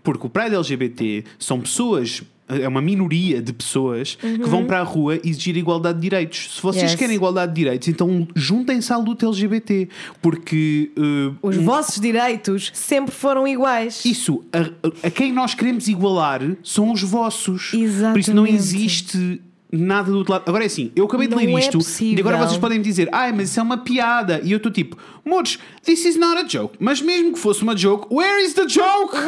porque 0.03 0.27
o 0.27 0.31
Pride 0.31 0.55
LGBT 0.55 1.25
são 1.39 1.61
pessoas 1.61 2.23
é 2.49 2.69
uma 2.69 2.81
minoria 2.81 3.43
de 3.43 3.53
pessoas 3.53 4.15
que 4.15 4.39
vão 4.49 4.65
para 4.67 4.79
a 4.79 4.83
rua 4.85 5.19
exigir 5.25 5.57
igualdade 5.57 5.97
de 5.99 6.03
direitos. 6.03 6.55
Se 6.55 6.63
vocês 6.63 6.93
Yes. 6.93 6.95
querem 6.95 7.17
igualdade 7.17 7.53
de 7.53 7.61
direitos, 7.61 7.89
então 7.89 8.29
juntem-se 8.37 8.93
à 8.93 8.97
luta 8.97 9.27
LGBT, 9.27 9.89
porque 10.23 10.93
uh, 10.97 11.35
Os 11.43 11.57
um- 11.57 11.65
vossos 11.65 12.01
direitos 12.01 12.71
sempre 12.73 13.13
foram 13.13 13.49
iguais. 13.49 14.05
isso 14.05 14.45
a, 14.53 15.07
a 15.09 15.11
quem 15.11 15.33
nós 15.33 15.55
queremos 15.55 15.89
igualar 15.89 16.41
são 16.63 16.93
os 16.93 17.03
vossos. 17.03 17.71
Por 17.71 17.77
isso 17.81 18.33
não 18.33 18.47
Exatamente. 18.47 18.55
existe 18.55 19.41
nada 19.73 20.11
do 20.11 20.19
outro 20.19 20.33
lado. 20.33 20.45
Agora 20.47 20.65
é 20.65 20.67
assim, 20.67 20.93
eu 20.95 21.05
acabei 21.07 21.27
de 21.27 21.35
Não 21.35 21.43
ler 21.43 21.51
é 21.55 21.59
isto 21.59 21.79
possível. 21.79 22.19
e 22.19 22.21
agora 22.21 22.37
vocês 22.47 22.59
podem 22.59 22.79
me 22.79 22.85
dizer, 22.85 23.09
ai, 23.13 23.33
mas 23.33 23.51
isso 23.51 23.61
é 23.61 23.63
uma 23.63 23.79
piada. 23.79 24.41
E 24.45 24.53
eu 24.53 24.57
estou 24.59 24.71
tipo, 24.73 24.97
Mores, 25.25 25.59
this 25.85 26.05
is 26.05 26.17
not 26.17 26.39
a 26.39 26.47
joke. 26.47 26.77
Mas 26.79 27.01
mesmo 27.01 27.33
que 27.33 27.39
fosse 27.39 27.63
uma 27.63 27.77
joke, 27.77 28.07
where 28.15 28.43
is 28.43 28.55
the 28.55 28.67
joke? 28.67 29.15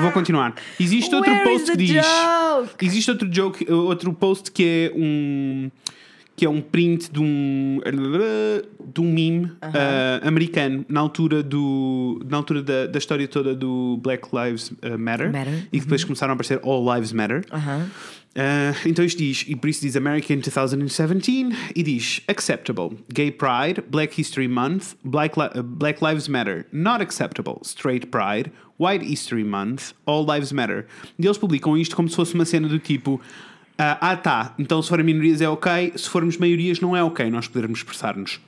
Vou 0.00 0.12
continuar. 0.12 0.54
Existe 0.78 1.12
outro 1.14 1.32
Where 1.32 1.52
is 1.52 1.62
post 1.62 1.72
que 1.72 1.76
diz. 1.78 1.90
joke? 1.90 2.86
Existe 2.86 3.10
outro 3.10 3.28
joke, 3.32 3.72
outro 3.72 4.12
post 4.12 4.52
que 4.52 4.62
é 4.64 4.92
um 4.96 5.70
que 6.36 6.46
é 6.46 6.48
um 6.48 6.60
print 6.60 7.10
de 7.10 7.18
um 7.18 7.80
de 8.94 9.00
um 9.00 9.12
meme 9.12 9.50
ah, 9.60 10.20
americano 10.22 10.84
na 10.88 11.00
altura 11.00 11.42
do 11.42 12.24
na 12.30 12.36
altura 12.36 12.62
da, 12.62 12.86
da 12.86 12.96
história 12.96 13.26
toda 13.26 13.56
do 13.56 13.98
Black 14.00 14.28
Lives 14.32 14.70
ah, 14.80 14.96
Matter, 14.96 15.32
Matter, 15.32 15.66
e 15.72 15.78
que 15.78 15.84
depois 15.84 16.04
começaram 16.04 16.30
a 16.30 16.34
aparecer 16.34 16.60
All 16.62 16.94
Lives 16.94 17.12
Matter. 17.12 17.44
Aham. 17.50 17.90
Ah, 18.40 18.72
então 18.86 19.04
isto 19.04 19.18
diz, 19.18 19.44
e 19.48 19.56
por 19.56 19.68
isso 19.68 19.80
diz 19.80 19.96
American 19.96 20.36
2017, 20.38 21.72
e 21.74 21.82
diz 21.82 22.20
Acceptable, 22.28 22.96
Gay 23.12 23.32
Pride, 23.32 23.82
Black 23.90 24.20
History 24.20 24.46
Month, 24.46 24.94
Black, 25.02 25.34
Li- 25.36 25.58
uh, 25.58 25.62
Black 25.64 25.98
Lives 26.04 26.28
Matter, 26.28 26.64
Not 26.70 27.02
Acceptable, 27.02 27.56
Straight 27.62 28.06
Pride, 28.06 28.52
White 28.78 29.04
History 29.04 29.42
Month, 29.42 29.92
All 30.06 30.24
Lives 30.24 30.52
Matter. 30.52 30.86
E 31.18 31.26
eles 31.26 31.36
publicam 31.36 31.76
isto 31.76 31.96
como 31.96 32.08
se 32.08 32.14
fosse 32.14 32.34
uma 32.34 32.44
cena 32.44 32.68
do 32.68 32.78
tipo. 32.78 33.20
ah, 33.76 33.98
ah, 34.00 34.16
tá, 34.16 34.54
então 34.56 34.80
se 34.82 34.88
forem 34.88 35.04
minorias 35.04 35.40
é 35.40 35.48
ok, 35.48 35.94
se 35.96 36.08
formos 36.08 36.36
maiorias 36.36 36.78
não 36.78 36.96
é 36.96 37.02
ok 37.02 37.28
nós 37.30 37.48
podermos 37.48 37.80
expressar-nos. 37.80 38.38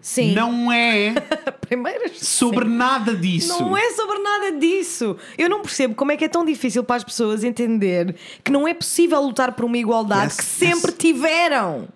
Sim. 0.00 0.32
Não 0.32 0.70
é! 0.72 1.14
Primeiro, 1.60 2.10
sobre 2.14 2.64
nada 2.66 3.14
disso. 3.14 3.60
Não 3.60 3.76
é 3.76 3.90
sobre 3.90 4.18
nada 4.18 4.52
disso. 4.52 5.16
Eu 5.36 5.48
não 5.50 5.60
percebo 5.60 5.94
como 5.94 6.12
é 6.12 6.16
que 6.16 6.24
é 6.24 6.28
tão 6.28 6.44
difícil 6.44 6.82
para 6.84 6.96
as 6.96 7.04
pessoas 7.04 7.44
entender 7.44 8.14
que 8.42 8.50
não 8.50 8.66
é 8.66 8.72
possível 8.74 9.20
lutar 9.20 9.52
por 9.52 9.64
uma 9.64 9.76
igualdade 9.76 10.26
Yes, 10.32 10.36
que 10.36 10.44
sempre 10.44 10.90
yes. 10.92 10.98
tiveram. 10.98 11.88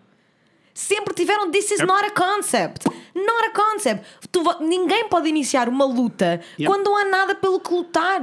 Sempre 0.75 1.15
tiveram. 1.15 1.51
This 1.51 1.71
is 1.71 1.81
not 1.81 2.05
a 2.05 2.11
concept. 2.11 2.87
Not 3.15 3.47
a 3.47 3.51
concept. 3.51 4.05
Tu 4.31 4.43
ninguém 4.61 5.09
pode 5.09 5.29
iniciar 5.29 5.69
uma 5.69 5.85
luta 5.85 6.41
Yep. 6.59 6.67
quando 6.67 6.85
não 6.87 6.97
há 6.97 7.05
nada 7.05 7.35
pelo 7.35 7.61
que 7.61 7.73
lutar. 7.73 8.23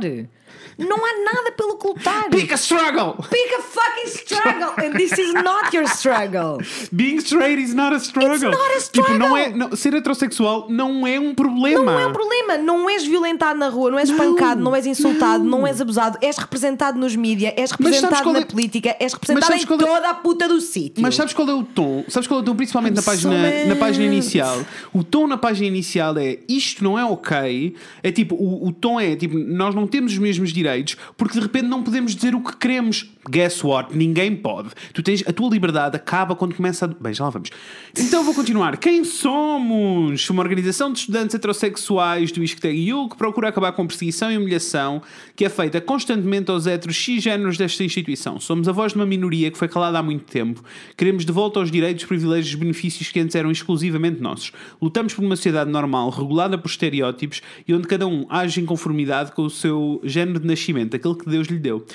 Não 0.79 0.97
há 0.97 1.23
nada 1.33 1.51
pelo 1.51 1.77
que 1.77 1.87
lutar. 1.87 2.29
Pick 2.29 2.51
a 2.53 2.57
struggle! 2.57 3.15
Pick 3.29 3.53
a 3.57 3.61
fucking 3.61 4.07
struggle. 4.07 4.73
And 4.85 4.93
this 4.97 5.11
is 5.17 5.33
not 5.33 5.75
your 5.75 5.87
struggle. 5.87 6.57
Being 6.91 7.17
straight 7.19 7.61
is 7.61 7.73
not 7.73 7.93
a 7.93 7.99
struggle. 7.99 8.33
It's 8.33 8.43
not 8.43 8.55
a 8.55 8.79
Tipo, 8.91 9.13
não 9.13 9.35
struggle. 9.35 9.37
é, 9.37 9.49
não- 9.53 9.75
ser 9.75 9.93
heterossexual 9.93 10.67
não 10.69 11.05
é 11.05 11.19
um 11.19 11.35
problema. 11.35 11.83
Não 11.83 11.99
é 11.99 12.07
um 12.07 12.13
problema. 12.13 12.57
Não 12.57 12.89
és 12.89 13.05
violentado 13.05 13.59
na 13.59 13.67
rua, 13.67 13.91
não 13.91 13.99
és 13.99 14.09
espancado, 14.09 14.61
não 14.61 14.73
és 14.75 14.85
insultado, 14.85 15.43
não, 15.43 15.67
és 15.67 15.81
abusado. 15.81 16.17
És 16.21 16.37
representado 16.37 16.97
nos 16.97 17.15
mídias, 17.15 17.53
és 17.57 17.71
representado 17.71 18.31
na 18.31 18.39
é- 18.39 18.45
política, 18.45 18.95
és 18.99 19.13
representado 19.13 19.53
em 19.53 19.61
é- 19.63 19.65
toda 19.65 20.09
a 20.09 20.13
puta 20.13 20.47
do 20.47 20.61
sítio. 20.61 21.01
Mas 21.01 21.15
sabes 21.15 21.33
qual 21.33 21.49
é 21.49 21.53
o 21.53 21.63
tom? 21.63 22.05
Sabes 22.07 22.27
qual 22.27 22.39
é 22.39 22.43
o 22.43 22.45
tom? 22.45 22.55
Principalmente 22.55 22.95
na 22.95 23.01
página, 23.01 23.65
na 23.65 23.75
página 23.75 24.05
inicial. 24.05 24.59
O 24.93 25.03
tom 25.03 25.27
na 25.27 25.37
página 25.37 25.67
inicial 25.67 26.17
é 26.17 26.39
isto 26.47 26.83
não 26.83 26.97
é 26.97 27.03
ok. 27.03 27.75
É 28.01 28.11
tipo, 28.11 28.35
o, 28.35 28.67
o 28.67 28.71
tom 28.71 28.97
é 28.99 29.15
tipo, 29.15 29.37
nós 29.37 29.75
não 29.75 29.85
temos 29.85 30.13
os 30.13 30.17
mesmos 30.17 30.51
direitos 30.53 30.68
porque 31.17 31.35
de 31.35 31.41
repente 31.41 31.65
não 31.65 31.83
podemos 31.83 32.15
dizer 32.15 32.35
o 32.35 32.41
que 32.41 32.55
queremos. 32.57 33.09
Guess 33.27 33.65
what? 33.65 33.95
Ninguém 33.95 34.33
pode. 34.35 34.69
Tu 34.93 35.03
tens, 35.03 35.23
a 35.27 35.33
tua 35.33 35.49
liberdade 35.49 35.95
acaba 35.95 36.35
quando 36.35 36.55
começa 36.55 36.85
a. 36.85 36.87
Bem, 36.87 37.13
já 37.13 37.25
lá 37.25 37.29
vamos. 37.29 37.49
Então 37.97 38.23
vou 38.23 38.33
continuar. 38.33 38.77
Quem 38.77 39.03
somos? 39.03 40.29
Uma 40.29 40.41
organização 40.41 40.93
de 40.93 40.99
estudantes 40.99 41.35
heterossexuais 41.35 42.31
do 42.31 42.41
ISCTEG-IU 42.41 43.09
que 43.09 43.17
procura 43.17 43.49
acabar 43.49 43.73
com 43.73 43.85
perseguição 43.85 44.31
e 44.31 44.37
humilhação 44.37 45.01
que 45.35 45.43
é 45.43 45.49
feita 45.49 45.81
constantemente 45.81 46.49
aos 46.49 46.65
heteros 46.65 46.97
cisgêneros 46.97 47.57
desta 47.57 47.83
instituição. 47.83 48.39
Somos 48.39 48.69
a 48.69 48.71
voz 48.71 48.93
de 48.93 48.99
uma 48.99 49.05
minoria 49.05 49.51
que 49.51 49.57
foi 49.57 49.67
calada 49.67 49.99
há 49.99 50.03
muito 50.03 50.23
tempo. 50.23 50.63
Queremos 50.95 51.25
de 51.25 51.31
volta 51.31 51.59
aos 51.59 51.69
direitos, 51.69 52.05
privilégios 52.05 52.53
e 52.53 52.57
benefícios 52.57 53.11
que 53.11 53.19
antes 53.19 53.35
eram 53.35 53.51
exclusivamente 53.51 54.21
nossos. 54.21 54.53
Lutamos 54.81 55.13
por 55.13 55.25
uma 55.25 55.35
sociedade 55.35 55.69
normal, 55.69 56.09
regulada 56.09 56.57
por 56.57 56.69
estereótipos 56.69 57.41
e 57.67 57.73
onde 57.73 57.87
cada 57.87 58.07
um 58.07 58.25
age 58.29 58.61
em 58.61 58.65
conformidade 58.65 59.33
com 59.33 59.43
o 59.43 59.49
seu 59.49 59.99
género 60.05 60.39
de 60.39 60.47
nascimento, 60.47 60.95
aquele 60.95 61.15
que 61.15 61.29
Deus 61.29 61.47
lhe 61.47 61.59
deu. 61.59 61.85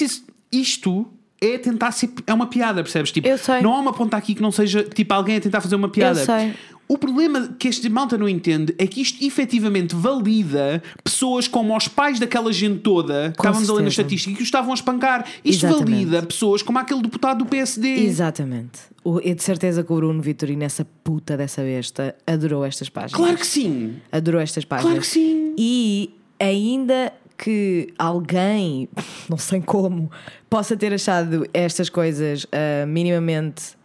Is, 0.00 0.24
isto 0.52 1.06
é 1.40 1.58
tentar 1.58 1.92
ser. 1.92 2.10
É 2.26 2.34
uma 2.34 2.46
piada, 2.46 2.82
percebes? 2.82 3.12
Tipo. 3.12 3.28
Não 3.62 3.74
há 3.74 3.80
uma 3.80 3.92
ponta 3.92 4.16
aqui 4.16 4.34
que 4.34 4.42
não 4.42 4.50
seja 4.50 4.82
tipo 4.82 5.12
alguém 5.14 5.36
a 5.36 5.40
tentar 5.40 5.60
fazer 5.60 5.76
uma 5.76 5.88
piada. 5.88 6.20
Eu 6.20 6.26
sei. 6.26 6.54
O 6.88 6.96
problema 6.96 7.54
que 7.58 7.68
este 7.68 7.86
malta 7.90 8.16
não 8.16 8.26
entende 8.26 8.74
é 8.78 8.86
que 8.86 9.02
isto 9.02 9.22
efetivamente 9.22 9.94
valida 9.94 10.82
pessoas 11.04 11.46
como 11.46 11.76
os 11.76 11.86
pais 11.86 12.18
daquela 12.18 12.50
gente 12.50 12.78
toda 12.78 13.30
que 13.32 13.40
estávamos 13.40 13.68
ali 13.68 13.82
na 13.82 13.88
estatística 13.88 14.34
que 14.34 14.42
os 14.42 14.48
estavam 14.48 14.70
a 14.70 14.74
espancar. 14.74 15.26
Isto 15.44 15.66
Exatamente. 15.66 15.90
valida 15.90 16.22
pessoas 16.22 16.62
como 16.62 16.78
aquele 16.78 17.02
deputado 17.02 17.44
do 17.44 17.46
PSD. 17.46 18.04
Exatamente. 18.04 18.80
E 19.22 19.34
de 19.34 19.42
certeza 19.42 19.84
que 19.84 19.92
o 19.92 19.96
Bruno 19.96 20.22
Vitorino, 20.22 20.64
essa 20.64 20.86
puta 21.04 21.36
dessa 21.36 21.62
besta, 21.62 22.16
adorou 22.26 22.64
estas 22.64 22.88
páginas. 22.88 23.12
Claro 23.12 23.36
que 23.36 23.46
sim. 23.46 23.96
Adorou 24.10 24.40
estas 24.40 24.64
páginas. 24.64 24.90
Claro 24.90 25.00
que 25.02 25.06
sim. 25.06 25.54
E 25.58 26.10
ainda 26.40 27.12
que 27.38 27.94
alguém, 27.96 28.88
não 29.28 29.38
sei 29.38 29.60
como, 29.60 30.10
possa 30.50 30.76
ter 30.76 30.92
achado 30.92 31.46
estas 31.54 31.88
coisas 31.88 32.46
ah, 32.50 32.84
minimamente 32.86 33.76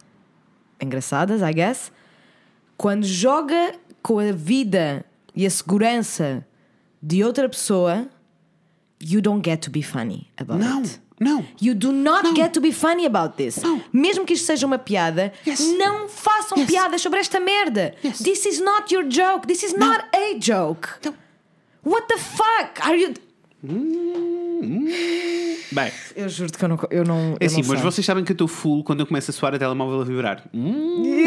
engraçadas, 0.80 1.40
I 1.40 1.52
guess, 1.52 1.92
quando 2.76 3.04
joga 3.06 3.74
com 4.02 4.18
a 4.18 4.32
vida 4.32 5.04
e 5.34 5.46
a 5.46 5.50
segurança 5.50 6.44
de 7.00 7.22
outra 7.22 7.48
pessoa, 7.48 8.08
you 9.00 9.20
don't 9.20 9.42
get 9.48 9.60
to 9.64 9.70
be 9.70 9.82
funny 9.82 10.26
about 10.36 10.58
Não, 10.58 10.78
it. 10.80 11.00
não. 11.20 11.44
You 11.60 11.74
do 11.74 11.92
not 11.92 12.24
Não. 12.24 12.34
get 12.34 12.52
to 12.54 12.60
be 12.60 12.72
funny 12.72 13.06
about 13.06 13.36
this. 13.36 13.56
Não. 13.62 13.80
Mesmo 13.92 14.24
que 14.24 14.32
isto 14.34 14.46
seja 14.46 14.66
uma 14.66 14.78
piada, 14.78 15.32
Yes. 15.46 15.60
não 15.78 16.08
façam 16.08 16.58
Yes. 16.58 16.66
piadas 16.70 17.00
sobre 17.02 17.20
esta 17.20 17.38
merda. 17.38 17.94
Yes. 18.04 18.18
This 18.18 18.44
is 18.46 18.60
not 18.60 18.92
your 18.92 19.04
joke. 19.08 19.46
This 19.46 19.62
is 19.62 19.74
not 19.74 20.04
a 20.12 20.38
joke. 20.40 20.88
Não. 21.04 21.14
What 21.84 22.08
the 22.08 22.18
fuck? 22.18 22.80
Are 22.82 22.96
you. 23.00 23.14
Bem, 25.72 25.90
Eu 26.14 26.28
juro 26.28 26.52
que 26.52 26.64
eu 26.64 26.68
não. 26.68 26.78
Eu 26.90 27.04
não 27.04 27.36
é 27.40 27.44
eu 27.44 27.46
assim, 27.46 27.62
não 27.62 27.68
mas 27.68 27.80
sei. 27.80 27.90
vocês 27.90 28.04
sabem 28.06 28.22
que 28.24 28.30
eu 28.32 28.34
estou 28.34 28.46
full 28.48 28.84
quando 28.84 29.00
eu 29.00 29.06
começo 29.06 29.30
a 29.30 29.34
soar 29.34 29.54
a 29.54 29.58
telemóvel 29.58 30.00
a 30.00 30.04
vibrar. 30.04 30.44
Hum, 30.52 31.02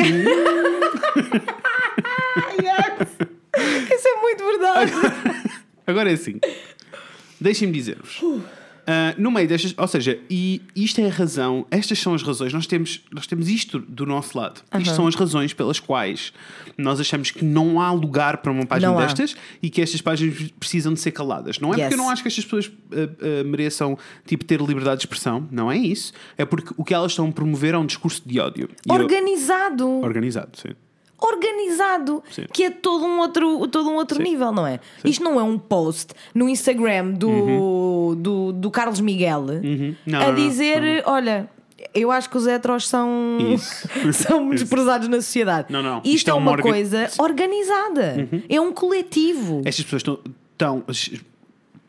Isso 3.91 4.07
é 4.07 4.21
muito 4.21 4.43
verdade. 4.45 4.91
Agora 5.85 6.09
é 6.11 6.13
assim. 6.13 6.39
Deixem-me 7.41 7.73
dizer-vos. 7.73 8.21
Ah, 8.89 9.13
no 9.17 9.29
meio 9.29 9.45
destas, 9.49 9.73
ou 9.77 9.85
seja, 9.85 10.17
e 10.29 10.61
isto 10.73 11.01
é 11.01 11.07
a 11.07 11.11
razão, 11.11 11.65
estas 11.69 11.99
são 11.99 12.13
as 12.13 12.23
razões, 12.23 12.53
nós 12.53 12.65
temos, 12.65 13.01
nós 13.11 13.27
temos 13.27 13.49
isto 13.49 13.79
do 13.79 14.05
nosso 14.05 14.37
lado. 14.37 14.61
Isto 14.79 14.95
são 14.95 15.05
as 15.07 15.13
razões 15.15 15.51
pelas 15.53 15.77
quais 15.77 16.31
nós 16.77 16.97
achamos 16.99 17.29
que 17.29 17.43
não 17.43 17.81
há 17.81 17.91
lugar 17.91 18.37
para 18.37 18.49
uma 18.49 18.65
página 18.65 18.91
Não 18.93 18.97
há. 18.97 19.05
destas 19.05 19.35
e 19.61 19.69
que 19.69 19.81
estas 19.81 20.01
páginas 20.01 20.51
precisam 20.57 20.93
de 20.93 21.01
ser 21.01 21.11
caladas. 21.11 21.59
Não 21.59 21.73
é 21.73 21.77
Yes. 21.77 21.81
porque 21.89 21.93
eu 21.95 21.97
não 21.97 22.09
acho 22.09 22.21
que 22.21 22.29
estas 22.29 22.45
pessoas 22.45 22.71
ah, 22.93 22.95
ah, 22.95 23.43
mereçam 23.43 23.97
tipo, 24.25 24.45
ter 24.45 24.61
liberdade 24.61 25.01
de 25.01 25.05
expressão, 25.05 25.45
não 25.51 25.69
é 25.69 25.77
isso. 25.77 26.13
É 26.37 26.45
porque 26.45 26.73
o 26.77 26.83
que 26.85 26.93
elas 26.93 27.11
estão 27.11 27.27
a 27.27 27.31
promover 27.33 27.73
é 27.73 27.77
um 27.77 27.85
discurso 27.85 28.21
de 28.25 28.39
ódio. 28.39 28.69
E 28.85 28.89
eu- 28.89 28.95
Organizado. 28.95 29.85
Organizado, 30.01 30.51
sim. 30.57 30.69
Organizado. 31.19 32.23
Sim. 32.31 32.45
Que 32.51 32.63
é 32.65 32.69
todo 32.69 33.05
um 33.05 33.19
outro, 33.19 33.67
todo 33.67 33.89
um 33.89 33.95
outro 33.95 34.21
nível, 34.21 34.51
não 34.51 34.65
é? 34.67 34.79
Isto 35.03 35.23
não 35.23 35.39
é 35.39 35.43
um 35.43 35.57
post 35.57 36.13
no 36.33 36.47
Instagram 36.47 37.11
do, 37.11 38.15
do, 38.15 38.51
do 38.53 38.71
Carlos 38.71 38.99
Miguel 38.99 39.41
Uhum. 39.41 39.95
Não, 40.05 40.19
a 40.19 40.23
não, 40.25 40.33
não, 40.33 40.35
dizer: 40.35 41.03
não, 41.05 41.13
olha. 41.13 41.49
Eu 41.93 42.11
acho 42.11 42.29
que 42.29 42.37
os 42.37 42.45
heteros 42.47 42.87
são, 42.87 43.37
são 44.13 44.49
desprezados 44.49 45.07
na 45.07 45.17
sociedade. 45.17 45.71
Não, 45.71 45.81
não. 45.81 45.97
Isto, 45.99 46.07
Isto 46.15 46.27
é 46.29 46.31
é 46.31 46.33
uma, 46.33 46.51
orga- 46.51 46.63
coisa 46.63 47.09
organizada. 47.19 48.27
É 48.49 48.59
um 48.59 48.71
coletivo. 48.71 49.61
Estas 49.63 49.85
pessoas 49.85 50.01
estão, 50.01 50.19
estão 50.53 50.83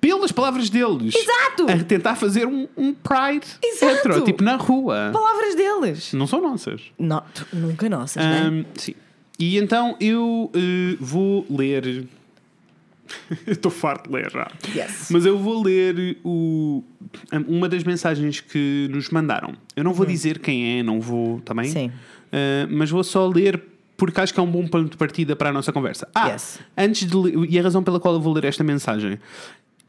pelas 0.01 0.31
palavres 0.31 0.70
deles, 0.70 1.14
Exato. 1.14 1.66
a 1.72 1.85
tentar 1.85 2.14
fazer 2.16 2.47
um, 2.47 2.68
um 2.76 2.95
pride 2.95 3.47
Exato. 3.62 3.93
hetero, 3.93 4.24
tipo 4.24 4.45
na 4.45 4.57
rua. 4.57 5.11
Palavras 5.12 5.55
deles. 5.55 6.12
Não 6.12 6.26
são 6.26 6.41
nossas. 6.41 6.83
Não, 6.99 7.22
nunca 7.53 7.89
nossas, 7.89 8.22
né? 8.24 8.43
Ahm, 8.43 8.64
sim. 8.76 8.95
E 9.39 9.57
então 9.59 9.97
eu 10.01 10.51
eh, 10.55 10.97
vou 11.01 11.47
ler. 11.49 12.05
estou 13.47 13.70
farto 13.70 14.09
de 14.09 14.16
ler 14.16 14.30
já. 14.30 14.51
Yes. 14.74 15.09
Mas 15.11 15.24
eu 15.24 15.39
vou 15.39 15.62
ler 15.62 16.18
o, 16.24 16.82
uma 17.47 17.68
das 17.68 17.84
mensagens 17.84 18.41
que 18.41 18.89
nos 18.91 19.09
mandaram. 19.11 19.55
Eu 19.74 19.84
não 19.84 19.95
vou 19.95 20.05
dizer 20.05 20.39
quem 20.41 20.78
é, 20.78 20.82
não 20.82 21.01
vou 21.01 21.41
também. 21.41 21.66
Sim. 21.70 21.91
Ah, 22.32 22.66
mas 22.70 22.91
vou 22.91 23.03
só 23.03 23.26
ler 23.26 23.62
porque 23.97 24.20
acho 24.20 24.32
que 24.32 24.39
é 24.39 24.43
um 24.43 24.51
bom 24.51 24.66
ponto 24.66 24.91
de 24.91 24.97
partida 24.97 25.34
para 25.34 25.49
a 25.49 25.53
nossa 25.53 25.72
conversa. 25.72 26.09
Ah, 26.14 26.28
Yes. 26.28 26.61
antes 26.76 27.09
de 27.09 27.16
ler, 27.16 27.34
e 27.51 27.59
a 27.59 27.62
razão 27.62 27.82
pela 27.82 27.99
qual 27.99 28.14
eu 28.14 28.20
vou 28.20 28.32
ler 28.32 28.45
esta 28.45 28.62
mensagem. 28.62 29.18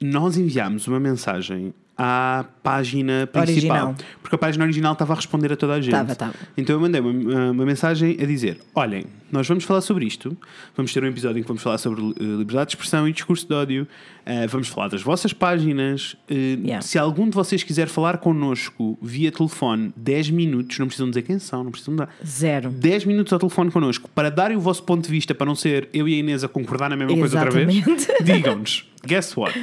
Nós 0.02 0.38
enviámos 0.38 0.88
uma 0.88 1.00
mensagem 1.00 1.74
à 2.02 2.46
página 2.64 3.28
principal. 3.28 3.88
Original. 3.90 3.96
Porque 4.22 4.36
a 4.36 4.38
página 4.40 4.64
original 4.64 4.94
estava 4.94 5.12
a 5.12 5.16
responder 5.18 5.52
a 5.52 5.58
toda 5.58 5.74
a 5.74 5.82
gente. 5.82 5.92
Tava, 5.92 6.16
tava. 6.16 6.34
Então 6.56 6.74
eu 6.78 6.80
mandei 6.80 7.02
uma, 7.02 7.52
uma 7.52 7.66
mensagem 7.66 8.18
a 8.22 8.26
dizer: 8.26 8.62
Olhem, 8.74 9.04
nós 9.30 9.46
vamos 9.46 9.66
falar 9.66 9.82
sobre 9.82 10.06
isto. 10.06 10.36
Vamos 10.78 10.94
ter 10.94 11.04
um 11.04 11.08
episódio 11.08 11.40
em 11.40 11.42
que 11.42 11.48
vamos 11.48 11.62
falar 11.62 11.78
sobre 11.78 12.02
eh, 12.02 12.14
liberdade 12.24 12.70
de 12.70 12.76
expressão 12.78 13.06
e 13.06 13.12
discurso 13.12 13.46
de 13.46 13.54
ódio. 13.54 13.86
Eh, 14.26 14.48
vamos 14.48 14.70
falar 14.70 14.88
das 14.88 15.02
vossas 15.02 15.34
páginas. 15.34 16.16
Eh, 16.30 16.58
Yeah. 16.60 16.82
Se 16.82 16.98
algum 16.98 17.28
de 17.30 17.36
vocês 17.36 17.64
quiser 17.64 17.88
falar 17.88 18.18
connosco 18.18 18.98
via 19.02 19.32
telefone 19.32 19.94
10 19.96 20.30
minutos, 20.30 20.80
não 20.80 20.88
precisam 20.88 21.10
dizer 21.10 21.22
quem 21.24 21.38
são, 21.38 21.64
não 21.64 21.72
precisam 21.72 21.96
dar. 21.96 22.10
Zero. 22.26 22.70
10 22.70 23.06
minutos 23.06 23.34
ao 23.34 23.40
telefone 23.40 23.70
connosco 23.72 24.10
para 24.16 24.30
darem 24.32 24.56
o 24.58 24.60
vosso 24.60 24.84
ponto 24.84 25.04
de 25.04 25.10
vista, 25.12 25.36
para 25.36 25.46
não 25.46 25.56
ser 25.56 25.90
eu 25.94 26.08
e 26.08 26.14
a 26.16 26.18
Inês 26.18 26.44
a 26.44 26.48
concordar 26.48 26.90
na 26.90 26.96
mesma 26.96 27.16
coisa 27.18 27.38
outra 27.44 27.52
vez, 27.52 27.76
Exatamente. 27.88 28.24
digam-nos: 28.24 28.86
Guess 29.06 29.38
what? 29.38 29.58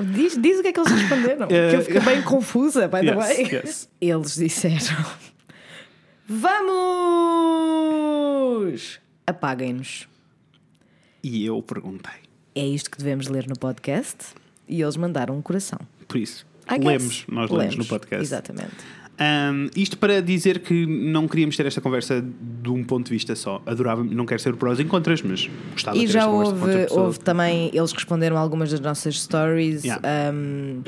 Diz, 0.00 0.36
diz 0.40 0.58
o 0.58 0.62
que 0.62 0.68
é 0.68 0.72
que 0.72 0.78
eles 0.80 0.92
responderam. 0.92 1.48
que 1.48 1.54
eu 1.54 1.82
fiquei 1.82 2.00
bem 2.00 2.22
confusa, 2.22 2.86
by 2.86 3.00
the 3.00 3.06
Yes, 3.06 3.16
way. 3.16 3.42
yes. 3.52 3.88
Eles 4.00 4.34
disseram: 4.36 5.04
Vamos! 7.58 9.00
Apaguem-nos. 9.26 10.08
E 11.22 11.44
eu 11.44 11.60
perguntei. 11.62 12.12
É 12.54 12.64
isto 12.66 12.90
que 12.90 12.98
devemos 12.98 13.28
ler 13.28 13.46
no 13.48 13.58
podcast. 13.58 14.16
E 14.68 14.80
eles 14.82 14.96
mandaram 14.96 15.36
um 15.36 15.42
coração. 15.42 15.78
Por 16.06 16.18
isso, 16.18 16.46
I 16.70 16.74
guess. 16.78 16.84
lemos, 16.86 17.24
nós 17.28 17.50
lemos, 17.50 17.76
no 17.76 17.84
podcast. 17.86 18.22
Exatamente. 18.22 18.76
Um, 19.20 19.68
isto 19.74 19.98
para 19.98 20.22
dizer 20.22 20.60
que 20.60 20.86
não 20.86 21.26
queríamos 21.26 21.56
ter 21.56 21.66
esta 21.66 21.80
conversa 21.80 22.22
de 22.62 22.70
um 22.70 22.84
ponto 22.84 23.06
de 23.06 23.12
vista 23.12 23.34
só. 23.34 23.60
Adorava, 23.66 24.04
não 24.04 24.24
quero 24.24 24.40
ser 24.40 24.54
prós 24.56 24.78
e 24.78 24.84
contras, 24.84 25.20
mas 25.22 25.48
gostava 25.72 25.98
de 25.98 26.06
ter 26.06 26.12
já 26.12 26.20
esta 26.20 26.30
houve, 26.30 26.86
houve 26.90 27.18
também, 27.20 27.70
eles 27.74 27.92
responderam 27.92 28.36
algumas 28.36 28.70
das 28.70 28.80
nossas 28.80 29.20
stories. 29.20 29.82
Yeah. 29.84 30.32
um, 30.32 30.82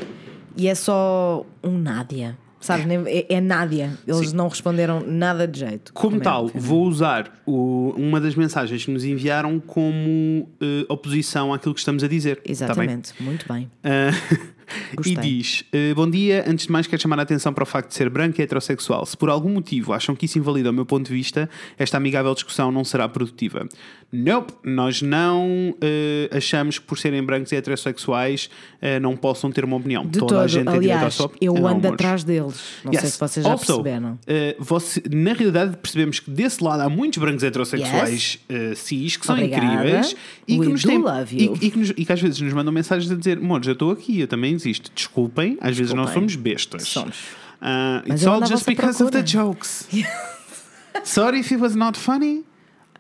e 0.57 0.69
é 0.69 0.75
só 0.75 1.45
um 1.63 1.77
Nádia. 1.79 2.39
Sabes, 2.63 2.85
é, 3.07 3.25
é 3.37 3.41
nádia. 3.41 3.99
Eles 4.07 4.35
não 4.35 4.47
responderam 4.47 5.03
nada 5.07 5.49
de 5.49 5.61
jeito. 5.61 5.95
Como 5.95 6.19
Também, 6.19 6.25
tal, 6.25 6.51
vou 6.55 6.87
usar 6.87 7.41
o- 7.47 7.95
uma 7.97 8.21
das 8.21 8.35
mensagens 8.35 8.85
que 8.85 8.91
nos 8.91 9.03
enviaram 9.03 9.59
como 9.59 10.47
eh, 10.61 10.85
oposição 10.87 11.55
àquilo 11.55 11.73
que 11.73 11.81
estamos 11.81 12.05
a 12.05 12.07
dizer. 12.07 12.39
Está 12.45 12.67
bem? 12.75 12.85
Exatamente, 12.85 13.15
muito 13.19 13.47
bem. 13.51 13.71
Ah, 14.73 14.93
e 14.93 14.97
Gostei. 14.97 15.17
diz: 15.17 15.65
eh, 15.73 15.93
Bom 15.95 16.09
dia, 16.09 16.45
antes 16.47 16.67
de 16.67 16.73
mais 16.73 16.87
quero 16.87 17.01
chamar 17.03 17.19
a 17.19 17.23
atenção 17.23 17.53
para 17.53 17.63
o 17.63 17.67
facto 17.67 17.89
de 17.89 17.95
ser 17.95 18.09
branco 18.09 18.41
e 18.41 18.45
heterossexual. 18.45 19.05
Se 19.07 19.17
por 19.17 19.29
algum 19.29 19.51
motivo 19.51 19.93
acham 19.93 20.15
que 20.15 20.27
isso 20.27 20.39
invalida 20.39 20.71
o 20.71 20.73
meu 20.73 20.87
ponto 20.87 21.07
de 21.09 21.13
vista, 21.15 21.49
esta 21.79 21.97
amigável 21.97 22.33
discussão 22.35 22.71
não 22.71 22.85
será 22.85 23.09
produtiva. 23.09 23.69
Nope, 24.13 24.53
nós 24.65 25.03
não 25.03 25.75
eh, 25.81 26.29
achamos 26.33 26.79
que 26.79 26.85
por 26.85 26.99
serem 26.99 27.23
brancos 27.23 27.53
e 27.53 27.57
heterossexuais 27.57 28.51
eh, 28.83 28.99
não 28.99 29.17
possam 29.17 29.51
ter 29.53 29.65
uma 29.65 29.77
opinião. 29.77 30.05
De 30.07 30.19
Toda 30.19 30.37
a 30.37 30.39
todo, 30.41 30.49
gente 30.49 30.65
tem 30.67 30.73
direito 30.81 30.93
à 30.93 30.97
aliás, 30.97 31.15
sua 31.15 31.27
opinião. 31.27 31.57
eu 31.57 31.67
ando 31.67 31.89
atrás 31.89 32.25
deles. 32.25 32.61
Não 32.85 32.93
sei 32.93 33.01
Yes. 33.03 33.13
se 33.15 33.21
vocês 33.21 33.45
já 33.47 33.53
Also, 33.53 33.67
perceberam. 33.67 34.19
eh, 34.27 34.57
você- 34.59 35.03
na 35.11 35.33
realidade, 35.33 35.77
percebemos 35.77 36.19
que 36.21 36.31
desse 36.31 36.63
lado 36.63 36.81
há 36.81 36.89
muitos 36.89 37.19
brancos 37.19 37.43
heterossexuais 37.45 38.39
eh, 38.49 38.73
cis 38.75 39.17
que 39.17 39.25
são 39.27 39.37
Obrigada. 39.37 39.65
incríveis 39.65 40.17
e 40.49 40.59
que, 40.59 40.67
nos 40.67 40.83
do 40.83 40.89
têm, 40.89 40.99
love 40.99 41.37
e, 41.37 41.67
e 41.67 41.71
que 41.71 41.79
nos- 41.79 41.91
e 41.97 42.05
que 42.05 42.13
às 42.13 42.21
vezes 42.21 42.41
nos 42.41 42.53
mandam 42.53 42.73
mensagens 42.73 43.11
a 43.11 43.15
dizer: 43.15 43.39
Mores, 43.41 43.67
eu 43.69 43.75
estou 43.75 43.93
aqui, 43.93 44.21
eu 44.21 44.27
também 44.27 44.55
existo. 44.61 44.91
Desculpem, 44.95 45.57
às 45.61 45.77
vezes 45.77 45.93
não 45.93 46.07
somos 46.07 46.37
bestas. 46.37 46.83
Somos. 46.83 47.17
Mas 47.61 48.23
it's 48.23 48.27
all 48.27 48.45
just 48.45 48.67
because 48.67 49.03
of 49.03 49.11
the 49.11 49.23
procura. 49.23 49.45
jokes. 49.45 49.89
Sorry 51.05 51.41
if 51.41 51.53
it 51.53 51.61
was 51.61 51.75
not 51.75 51.99
funny. 51.99 52.45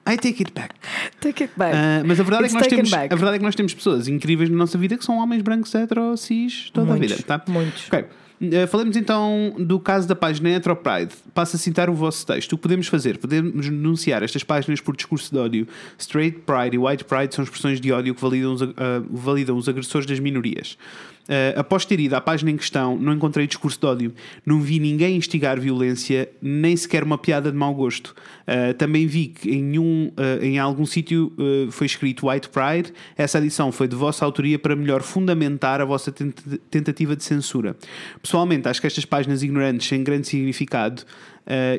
I 0.06 0.16
take 0.16 0.42
it 0.42 0.52
back. 0.52 0.74
Take 1.20 1.44
it 1.44 1.52
back. 1.56 1.74
Ah, 1.76 2.02
mas 2.04 2.18
a 2.18 2.22
verdade, 2.22 2.44
é 2.44 2.48
que 2.48 2.54
nós 2.54 2.66
temos, 2.66 2.90
back. 2.90 3.12
a 3.12 3.16
verdade 3.16 3.36
é 3.36 3.38
que 3.38 3.44
nós 3.44 3.54
temos 3.54 3.74
pessoas 3.74 4.08
incríveis 4.08 4.48
na 4.48 4.56
nossa 4.56 4.78
vida 4.78 4.96
que 4.96 5.04
são 5.04 5.18
homens 5.18 5.42
brancos 5.42 5.74
hetero 5.74 6.16
cis 6.16 6.70
toda 6.72 6.86
Muitos, 6.86 7.12
a 7.12 7.16
vida. 7.16 7.26
Tá? 7.26 7.42
muitos. 7.46 7.86
Ok. 7.86 8.04
Eh, 8.40 8.66
falemos 8.66 8.96
então 8.96 9.54
do 9.58 9.78
caso 9.78 10.08
da 10.08 10.16
página 10.16 10.48
Heteropride. 10.48 11.12
Passo 11.34 11.56
a 11.56 11.58
citar 11.58 11.90
o 11.90 11.94
vosso 11.94 12.26
texto. 12.26 12.54
O 12.54 12.56
que 12.56 12.62
podemos 12.62 12.86
fazer? 12.86 13.18
Podemos 13.18 13.66
denunciar 13.66 14.22
estas 14.22 14.42
páginas 14.42 14.80
por 14.80 14.96
discurso 14.96 15.30
de 15.30 15.38
ódio. 15.38 15.68
Straight 15.98 16.38
Pride 16.46 16.74
e 16.74 16.78
White 16.78 17.04
Pride 17.04 17.34
são 17.34 17.44
expressões 17.44 17.78
de 17.80 17.92
ódio 17.92 18.14
que 18.14 18.20
validam 18.22 18.54
os, 18.54 18.62
ah, 18.62 19.02
validam 19.10 19.56
os 19.56 19.68
agressores 19.68 20.06
das 20.06 20.18
minorias. 20.18 20.78
Eh, 21.32 21.54
após 21.56 21.84
ter 21.84 22.00
ido 22.00 22.14
à 22.16 22.20
página 22.20 22.50
em 22.50 22.56
questão, 22.56 22.98
não 22.98 23.12
encontrei 23.12 23.46
discurso 23.46 23.78
de 23.78 23.86
ódio. 23.86 24.12
Não 24.44 24.60
vi 24.60 24.80
ninguém 24.80 25.16
instigar 25.16 25.60
violência, 25.60 26.28
nem 26.42 26.76
sequer 26.76 27.04
uma 27.04 27.16
piada 27.16 27.52
de 27.52 27.56
mau 27.56 27.72
gosto. 27.72 28.16
Eh, 28.48 28.72
também 28.72 29.06
vi 29.06 29.28
que 29.28 29.48
em, 29.48 29.62
nenhum, 29.62 30.10
eh, 30.16 30.40
em 30.44 30.58
algum 30.58 30.84
sítio 30.84 31.32
foi 31.70 31.86
escrito 31.86 32.28
White 32.28 32.48
Pride. 32.48 32.92
Essa 33.16 33.38
adição 33.38 33.70
foi 33.70 33.86
de 33.86 33.94
vossa 33.94 34.24
autoria 34.24 34.58
para 34.58 34.74
melhor 34.74 35.02
fundamentar 35.02 35.80
a 35.80 35.84
vossa 35.84 36.10
tent- 36.10 36.42
tentativa 36.68 37.14
de 37.14 37.22
censura. 37.22 37.76
Pessoalmente, 38.20 38.68
acho 38.68 38.80
que 38.80 38.88
estas 38.88 39.04
páginas 39.04 39.42
ignorantes 39.44 39.88
têm 39.88 40.02
grande 40.02 40.26
significado 40.26 41.04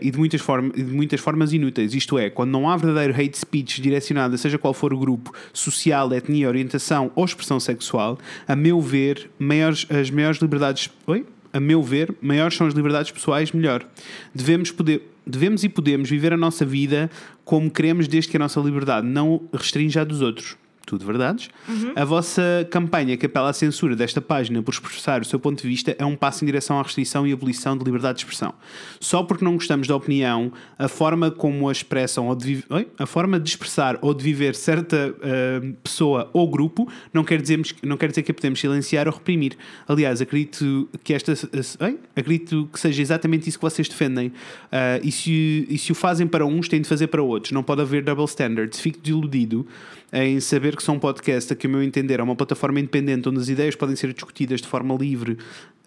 e, 0.01 0.12
de 0.12 0.18
muitas 0.18 0.41
e 0.76 0.84
de 0.84 0.91
muitas 0.91 1.20
formas 1.20 1.53
inúteis. 1.53 1.93
Isto 1.93 2.18
é, 2.18 2.30
quando 2.30 2.51
não 2.51 2.70
há 2.70 2.76
verdadeiro 2.76 3.14
hate 3.14 3.38
speech 3.38 3.82
direcionado 3.82 4.36
a 4.36 4.38
seja 4.38 4.57
qual 4.57 4.74
for 4.74 4.93
o 4.93 4.97
grupo 4.97 5.34
social, 5.53 6.12
etnia, 6.14 6.47
orientação 6.47 7.12
ou 7.16 7.26
expressão 7.26 7.59
sexual, 7.59 8.18
a 8.47 8.55
meu 8.55 8.82
ver, 8.82 9.30
maiores, 9.39 9.86
as 9.89 10.09
maiores 10.09 10.41
liberdades. 10.41 10.89
Oi? 11.07 11.26
A 11.53 11.59
meu 11.59 11.84
ver, 11.84 12.16
maiores 12.22 12.55
são 12.55 12.66
as 12.66 12.74
liberdades 12.74 13.12
pessoais, 13.12 13.51
melhor. 13.51 13.86
Devemos 14.34 14.72
poder. 14.72 15.09
Devemos 15.28 15.64
e 15.64 15.70
podemos 15.70 16.09
viver 16.09 16.34
a 16.34 16.38
nossa 16.38 16.66
vida 16.66 17.09
como 17.45 17.70
queremos, 17.70 18.07
desde 18.07 18.32
que 18.32 18.38
a 18.38 18.39
nossa 18.39 18.59
liberdade 18.59 19.05
não 19.05 19.41
restrinja 19.53 20.01
a 20.01 20.03
dos 20.03 20.22
outros. 20.22 20.57
Tudo 20.92 21.06
verdades. 21.06 21.50
A 21.96 22.04
vossa 22.04 22.68
campanha 22.70 23.16
que 23.16 23.26
apela 23.26 23.50
à 23.50 23.54
censura 23.54 23.96
desta 23.96 24.20
página 24.20 24.62
por 24.62 24.74
expressar 24.74 25.22
o 25.22 25.26
seu 25.26 25.39
ponto 25.39 25.62
de 25.62 25.68
vista 25.70 25.96
é 25.98 26.04
um 26.04 26.18
passo 26.18 26.44
em 26.44 26.46
direção 26.46 26.78
à 26.78 26.84
restrição 26.84 27.26
e 27.26 27.32
abolição 27.32 27.78
de 27.78 27.86
liberdade 27.86 28.18
de 28.18 28.26
expressão. 28.26 28.54
Só 29.00 29.24
porque 29.24 29.46
não 29.46 29.54
gostamos 29.54 29.88
da 29.88 29.96
opinião, 29.96 30.52
a 30.78 30.89
forma 30.89 31.32
como 31.32 31.70
a 31.70 31.72
expressam 31.72 32.28
ou 32.28 32.36
de 32.36 32.62
Oi? 32.70 32.89
a 33.00 33.06
forma 33.06 33.39
de 33.39 33.48
expressar 33.48 33.98
ou 34.02 34.14
de 34.14 34.22
viver 34.22 34.54
certa 34.54 35.16
ah, 35.24 35.66
pessoa 35.82 36.30
ou 36.34 36.46
grupo 36.50 36.86
não 37.14 37.24
quer, 37.24 37.42
dizermos, 37.42 37.74
não 37.82 37.96
quer 37.96 38.10
dizer 38.10 38.24
que 38.24 38.32
a 38.32 38.34
podemos 38.34 38.60
silenciar 38.60 39.08
ou 39.08 39.14
reprimir. 39.14 39.56
Aliás, 39.88 40.20
acredito 40.20 40.89
que 41.06 41.14
esta 41.14 41.32
oi? 41.80 41.98
acredito 42.18 42.68
que 42.74 42.78
seja 42.78 43.02
exatamente 43.02 43.48
isso 43.48 43.58
que 43.58 43.64
vocês 43.64 43.88
defendem. 43.88 44.34
Ah, 44.70 45.00
e, 45.02 45.10
se, 45.10 45.66
e 45.70 45.78
se 45.78 45.94
o 45.94 45.96
fazem 45.96 46.28
para 46.28 46.46
uns, 46.46 46.68
têm 46.68 46.82
de 46.82 46.89
fazer 46.89 47.08
para 47.08 47.24
outros. 47.24 47.54
Não 47.54 47.64
pode 47.64 47.80
haver 47.80 48.04
double 48.04 48.26
standards. 48.26 48.78
Fico 48.82 49.00
desiludido 49.00 49.66
em 50.12 50.39
saber 50.39 50.76
que 50.76 50.84
sou 50.84 50.95
um 50.95 50.99
podcast 50.99 51.55
que, 51.55 51.68
a 51.68 51.70
meu 51.70 51.82
entender, 51.82 52.20
é 52.20 52.24
uma 52.24 52.36
plataforma 52.36 52.80
independente 52.80 53.30
onde 53.30 53.39
as 53.39 53.49
ideias 53.49 53.76
podem 53.76 53.95
ser 53.95 54.14
discutidas 54.14 54.62
de 54.62 54.68
forma 54.68 54.95
livre. 54.95 55.38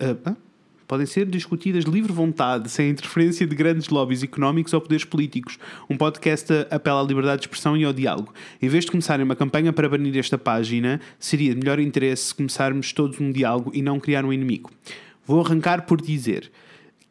Ah? 0.00 0.34
Podem 0.86 1.06
ser 1.06 1.26
discutidas 1.26 1.84
de 1.84 1.90
livre 1.90 2.12
vontade, 2.12 2.68
sem 2.68 2.90
interferência 2.90 3.46
de 3.46 3.56
grandes 3.56 3.88
lobbies 3.88 4.22
económicos 4.22 4.72
ou 4.74 4.80
poderes 4.80 5.04
políticos. 5.04 5.58
Um 5.88 5.96
podcast 5.96 6.52
apela 6.70 7.00
à 7.00 7.04
liberdade 7.04 7.40
de 7.40 7.46
expressão 7.46 7.76
e 7.76 7.84
ao 7.84 7.92
diálogo. 7.92 8.34
Em 8.60 8.68
vez 8.68 8.84
de 8.84 8.90
começarem 8.90 9.24
uma 9.24 9.34
campanha 9.34 9.72
para 9.72 9.88
banir 9.88 10.16
esta 10.18 10.36
página, 10.36 11.00
seria 11.18 11.54
de 11.54 11.60
melhor 11.60 11.80
interesse 11.80 12.34
começarmos 12.34 12.92
todos 12.92 13.18
um 13.18 13.32
diálogo 13.32 13.70
e 13.74 13.80
não 13.80 13.98
criar 13.98 14.24
um 14.24 14.32
inimigo. 14.32 14.70
Vou 15.26 15.40
arrancar 15.40 15.86
por 15.86 16.02
dizer 16.02 16.50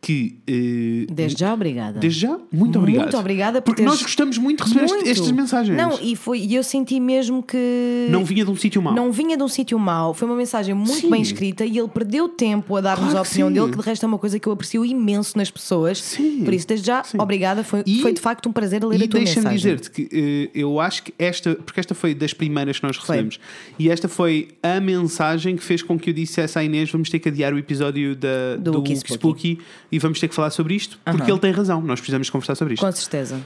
que. 0.04 0.38
eh, 0.46 1.06
Desde 1.12 1.40
já, 1.40 1.54
obrigada. 1.54 2.00
Desde 2.00 2.20
já, 2.20 2.38
muito 2.52 2.78
obrigado. 2.78 3.04
Muito 3.04 3.18
obrigada 3.18 3.62
por 3.62 3.68
Porque 3.72 3.82
teres- 3.84 3.94
nós 3.94 4.02
gostamos 4.04 4.38
muito 4.38 4.60
de 4.64 4.64
receber 4.70 4.86
este- 4.86 4.96
Muito. 4.96 5.10
estas 5.10 5.32
mensagens. 5.32 5.78
Não, 5.78 5.98
e 6.02 6.16
foi, 6.16 6.40
e 6.40 6.56
eu 6.56 6.64
senti 6.64 7.00
mesmo 7.00 7.42
que. 7.42 8.08
Não 8.10 8.24
vinha 8.26 8.44
de 8.46 8.52
um 8.52 8.56
sítio 8.56 8.82
mau. 8.82 8.94
Não 8.94 9.12
vinha 9.12 9.38
de 9.38 9.44
um 9.44 9.48
sítio 9.48 9.80
mau, 9.80 10.14
foi 10.14 10.28
uma 10.28 10.36
mensagem 10.38 10.76
muito 10.76 10.92
Sim. 10.94 11.10
bem 11.10 11.22
escrita 11.22 11.66
e 11.66 11.78
ele 11.78 11.88
perdeu 11.88 12.28
tempo 12.30 12.76
a 12.76 12.82
dar-nos 12.82 13.12
Claro 13.12 13.20
a 13.20 13.22
opinião 13.22 13.48
sim. 13.48 13.54
dele, 13.54 13.72
que 13.72 13.78
de 13.78 13.84
resto 13.84 14.04
é 14.04 14.08
uma 14.08 14.18
coisa 14.20 14.38
que 14.40 14.48
eu 14.48 14.52
aprecio 14.54 14.86
imenso 14.86 15.38
nas 15.38 15.50
pessoas. 15.50 16.00
Sim. 16.02 16.44
Por 16.44 16.54
isso, 16.54 16.68
desde 16.68 16.86
já, 16.86 17.04
Sim. 17.04 17.18
obrigada, 17.20 17.64
foi, 17.64 17.84
E- 17.86 18.02
foi 18.02 18.12
de 18.14 18.20
facto 18.22 18.50
um 18.50 18.52
prazer 18.52 18.84
ler 18.84 18.96
a 18.98 19.00
tua 19.08 19.20
deixa-me 19.20 19.46
mensagem. 19.48 19.58
dizer-te 19.58 19.90
que 19.92 20.10
eh, 20.12 20.50
eu 20.54 20.80
acho 20.80 21.04
que 21.04 21.14
esta, 21.18 21.56
porque 21.56 21.80
esta 21.80 21.96
foi 21.96 22.14
das 22.14 22.34
primeiras 22.34 22.78
que 22.80 22.86
nós 22.86 22.98
recebemos, 22.98 23.40
e 23.80 23.90
esta 23.90 24.10
foi 24.10 24.50
a 24.62 24.80
mensagem 24.82 25.56
que 25.56 25.64
fez 25.64 25.82
com 25.82 25.98
que 25.98 26.10
eu 26.10 26.14
dissesse 26.14 26.60
à 26.60 26.64
Inês: 26.64 26.92
vamos 26.92 27.10
ter 27.10 27.20
que 27.20 27.30
adiar 27.30 27.54
o 27.54 27.58
episódio 27.58 28.16
da, 28.16 28.58
Do 28.60 28.82
do, 28.82 28.96
Spooky. 28.96 29.60
E 29.94 30.00
vamos 30.00 30.20
ter 30.20 30.28
que 30.28 30.34
falar 30.34 30.50
sobre 30.50 30.74
isto, 30.74 30.98
porque 31.06 31.22
Aham. 31.22 31.34
ele 31.34 31.40
tem 31.40 31.52
razão, 31.52 31.80
nós 31.80 32.00
precisamos 32.00 32.28
conversar 32.28 32.56
sobre 32.56 32.74
isto. 32.74 32.84
Com 32.84 32.92
certeza. 32.92 33.40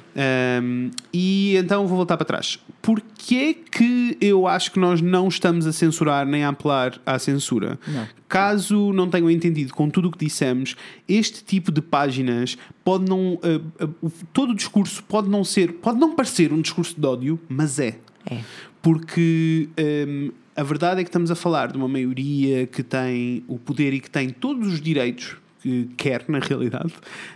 Um, 0.64 0.90
e 1.12 1.58
então 1.58 1.86
vou 1.86 1.98
voltar 1.98 2.16
para 2.16 2.26
trás. 2.26 2.58
Porquê 2.82 3.54
que 3.54 4.18
eu 4.22 4.48
acho 4.48 4.72
que 4.72 4.80
nós 4.80 5.02
não 5.02 5.28
estamos 5.28 5.68
a 5.68 5.74
censurar 5.74 6.26
nem 6.26 6.46
a 6.46 6.50
apelar 6.50 7.02
à 7.06 7.20
censura? 7.20 7.78
Não. 7.86 8.08
Caso 8.30 8.94
não 8.94 9.10
tenham 9.10 9.30
entendido 9.30 9.74
com 9.74 9.90
tudo 9.90 10.08
o 10.08 10.12
que 10.12 10.24
dissemos, 10.24 10.78
este 11.06 11.44
tipo 11.44 11.70
de 11.70 11.82
páginas 11.82 12.58
pode 12.82 13.10
não. 13.10 13.34
uh, 13.34 13.86
uh, 14.02 14.12
todo 14.32 14.52
o 14.52 14.56
discurso 14.56 15.04
pode 15.04 15.28
não 15.28 15.44
ser. 15.44 15.74
pode 15.74 16.00
não 16.00 16.16
parecer 16.16 16.54
um 16.54 16.62
discurso 16.62 16.98
de 16.98 17.06
ódio, 17.06 17.38
mas 17.50 17.78
é. 17.78 18.00
É. 18.26 18.40
Porque 18.82 19.68
um, 20.08 20.32
a 20.56 20.64
verdade 20.64 21.02
é 21.02 21.04
que 21.04 21.10
estamos 21.10 21.30
a 21.30 21.36
falar 21.36 21.74
de 21.74 21.78
uma 21.78 21.90
maioria 21.90 22.66
que 22.68 22.82
tem 22.84 23.44
o 23.50 23.60
poder 23.60 23.94
e 23.94 24.00
que 24.00 24.10
tem 24.10 24.30
todos 24.30 24.66
os 24.70 24.80
direitos 24.80 25.36
que 25.68 25.90
quer, 25.98 26.24
na 26.30 26.40
realidade, 26.40 26.94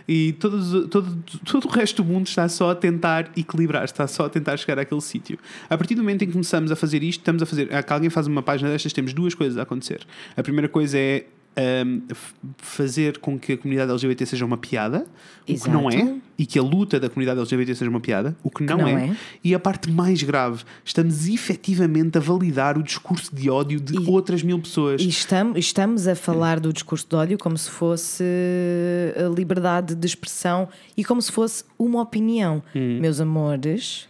e 0.08 0.32
todos, 0.34 0.88
todo, 0.88 1.22
todo 1.44 1.66
o 1.66 1.68
resto 1.68 2.02
do 2.02 2.08
mundo 2.10 2.26
está 2.26 2.48
só 2.48 2.70
a 2.70 2.74
tentar 2.74 3.30
equilibrar, 3.36 3.84
está 3.84 4.06
só 4.06 4.24
a 4.24 4.28
tentar 4.28 4.56
chegar 4.56 4.78
àquele 4.78 5.00
sítio. 5.02 5.38
A 5.68 5.76
partir 5.76 5.94
do 5.94 6.02
momento 6.02 6.22
em 6.22 6.26
que 6.26 6.32
começamos 6.32 6.72
a 6.72 6.76
fazer 6.76 7.02
isto, 7.02 7.20
estamos 7.20 7.42
a 7.42 7.46
fazer. 7.46 7.68
Que 7.68 7.92
alguém 7.92 8.08
faz 8.08 8.26
uma 8.26 8.42
página 8.42 8.70
destas, 8.70 8.92
temos 8.92 9.12
duas 9.12 9.34
coisas 9.34 9.58
a 9.58 9.62
acontecer. 9.62 10.06
A 10.36 10.42
primeira 10.42 10.68
coisa 10.68 10.98
é. 10.98 11.26
Um, 11.86 12.00
fazer 12.58 13.18
com 13.18 13.38
que 13.38 13.52
a 13.52 13.58
comunidade 13.58 13.90
LGBT 13.90 14.24
seja 14.26 14.44
uma 14.44 14.56
piada, 14.56 15.06
o 15.46 15.54
que 15.54 15.68
não 15.68 15.90
é, 15.90 15.94
Exato. 15.96 16.20
e 16.38 16.46
que 16.46 16.58
a 16.58 16.62
luta 16.62 16.98
da 16.98 17.08
comunidade 17.10 17.38
LGBT 17.40 17.74
seja 17.74 17.90
uma 17.90 18.00
piada, 18.00 18.34
o 18.42 18.50
que 18.50 18.64
não, 18.64 18.78
não 18.78 18.88
é. 18.88 19.08
é. 19.08 19.16
E 19.44 19.54
a 19.54 19.58
parte 19.58 19.90
mais 19.90 20.22
grave, 20.22 20.64
estamos 20.84 21.28
efetivamente 21.28 22.16
a 22.16 22.20
validar 22.20 22.78
o 22.78 22.82
discurso 22.82 23.34
de 23.34 23.50
ódio 23.50 23.78
de 23.80 23.94
E- 23.96 24.08
outras 24.08 24.42
mil 24.42 24.58
pessoas. 24.58 25.02
E 25.02 25.08
estamos, 25.08 25.58
estamos 25.58 26.08
a 26.08 26.14
falar 26.14 26.58
do 26.58 26.72
discurso 26.72 27.06
de 27.08 27.16
ódio 27.16 27.38
como 27.38 27.58
se 27.58 27.68
fosse 27.70 28.24
a 29.16 29.28
liberdade 29.28 29.94
de 29.94 30.06
expressão 30.06 30.68
e 30.96 31.04
como 31.04 31.20
se 31.20 31.30
fosse 31.30 31.64
uma 31.78 32.00
opinião. 32.00 32.62
Hum. 32.74 32.98
Meus 33.00 33.20
amores, 33.20 34.08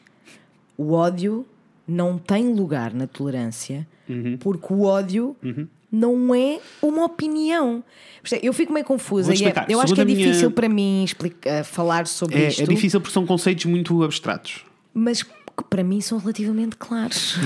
o 0.77 0.93
ódio 0.93 1.45
não 1.89 2.17
tem 2.19 2.55
lugar 2.55 2.95
na 2.95 3.07
tolerância 3.07 3.87
Uhum. 4.09 4.37
porque 4.39 4.73
o 4.73 4.83
ódio 4.83 5.37
não 5.93 6.35
é 6.35 6.59
uma 6.81 7.05
opinião. 7.05 7.85
Eu 8.43 8.53
fico 8.53 8.73
meio 8.73 8.87
confusa. 8.87 9.31
É- 9.31 9.35
explicar. 9.35 9.71
eu 9.71 9.81
acho 9.81 9.95
que 9.95 10.01
é 10.01 10.05
minha- 10.05 10.17
difícil 10.17 10.51
para 10.51 10.69
mim 10.69 11.05
explicar, 11.05 11.65
falar 11.65 12.07
sobre 12.07 12.37
É, 12.43 12.49
isto, 12.49 12.63
é 12.63 12.67
difícil 12.67 13.01
porque 13.01 13.13
são 13.13 13.27
conceitos 13.27 13.65
muito 13.67 14.03
abstratos. 14.03 14.65
mas 14.95 15.23
que 15.23 15.31
para 15.69 15.85
mim 15.85 16.01
são 16.01 16.17
relativamente 16.19 16.77
claros. 16.77 17.37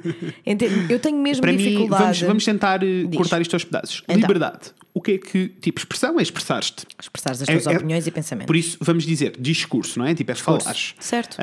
Eu 0.88 0.98
tenho 0.98 1.18
mesmo 1.18 1.42
Para 1.42 1.52
mim, 1.52 1.58
dificuldade. 1.58 2.02
vamos, 2.02 2.20
vamos 2.22 2.44
tentar 2.44 2.82
eh, 2.82 3.04
Diz. 3.04 3.16
cortar 3.16 3.40
isto 3.40 3.54
aos 3.54 3.64
pedaços. 3.64 4.02
Então. 4.04 4.16
Liberdade. 4.16 4.72
O 4.94 5.00
que 5.00 5.12
é 5.12 5.18
que. 5.18 5.48
Tipo, 5.60 5.78
expressão 5.78 6.18
é 6.18 6.22
expressar-te. 6.22 6.86
expressares 7.00 7.42
as 7.42 7.48
É- 7.48 7.52
tuas 7.52 7.66
é- 7.66 7.76
opiniões 7.76 8.06
e 8.06 8.10
pensamentos. 8.10 8.46
Por 8.46 8.56
isso, 8.56 8.78
vamos 8.80 9.04
dizer 9.04 9.36
discurso, 9.38 9.98
não 9.98 10.06
é? 10.06 10.14
Tipo, 10.14 10.32
é 10.32 10.34
falar. 10.34 10.74
Certo. 10.98 11.36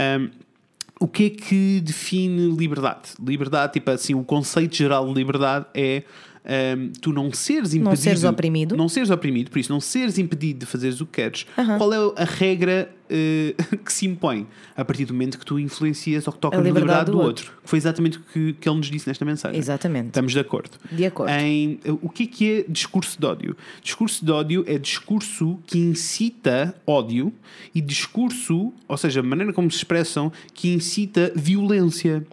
o 0.99 1.07
que 1.07 1.25
é 1.25 1.29
que 1.29 1.79
define 1.81 2.49
liberdade? 2.55 3.09
Liberdade, 3.23 3.73
tipo 3.73 3.91
assim, 3.91 4.15
o 4.15 4.23
conceito 4.23 4.75
geral 4.75 5.07
de 5.07 5.13
liberdade 5.13 5.67
é 5.75 6.01
ahm, 6.47 6.91
tu 7.01 7.11
não 7.11 7.31
seres 7.31 7.73
impedido. 7.73 7.97
seres 7.97 8.23
oprimido. 8.23 8.77
Não 8.77 8.87
seres 8.87 9.09
oprimido, 9.09 9.51
por 9.51 9.59
isso, 9.59 9.71
não 9.71 9.81
seres 9.81 10.17
impedido 10.17 10.61
de 10.61 10.65
fazeres 10.65 11.01
o 11.01 11.05
que 11.05 11.21
queres. 11.21 11.45
Qual 11.77 11.93
é 11.93 12.21
a 12.21 12.25
regra 12.25 12.89
eh, 13.09 13.53
que 13.83 13.91
se 13.91 14.05
impõe? 14.05 14.47
A 14.75 14.85
partir 14.85 15.05
do 15.05 15.13
momento 15.13 15.37
que 15.37 15.45
tu 15.45 15.59
influencias 15.59 16.25
ou 16.27 16.33
que 16.33 16.39
tocas 16.39 16.59
A 16.59 16.61
na 16.61 16.67
liberdade 16.67 16.87
liberdade 16.87 17.11
do 17.11 17.17
do 17.17 17.23
outro. 17.23 17.51
Que 17.63 17.69
foi 17.69 17.77
exatamente 17.77 18.17
o 18.17 18.21
que, 18.21 18.53
que 18.53 18.69
ele 18.69 18.77
nos 18.77 18.87
disse 18.87 19.07
nesta 19.07 19.25
mensagem. 19.25 19.59
Exatamente. 19.59 20.07
Estamos 20.07 20.31
de 20.31 20.39
acordo. 20.39 20.71
De 20.91 21.05
acordo. 21.05 21.31
Em, 21.31 21.79
o 22.01 22.09
que 22.09 22.23
é 22.23 22.27
que 22.27 22.51
é 22.51 22.65
discurso 22.67 23.19
de 23.19 23.25
ódio? 23.25 23.57
Discurso 23.81 24.23
de 24.23 24.31
ódio 24.31 24.63
é 24.67 24.77
discurso 24.77 25.59
que 25.65 25.77
incita 25.77 26.73
ódio 26.85 27.33
e 27.73 27.81
discurso, 27.81 28.73
ou 28.87 28.97
seja, 28.97 29.19
a 29.19 29.23
maneira 29.23 29.51
como 29.51 29.69
se 29.69 29.77
expressam, 29.77 30.31
que 30.53 30.73
incita 30.73 31.31
violência. 31.35 32.25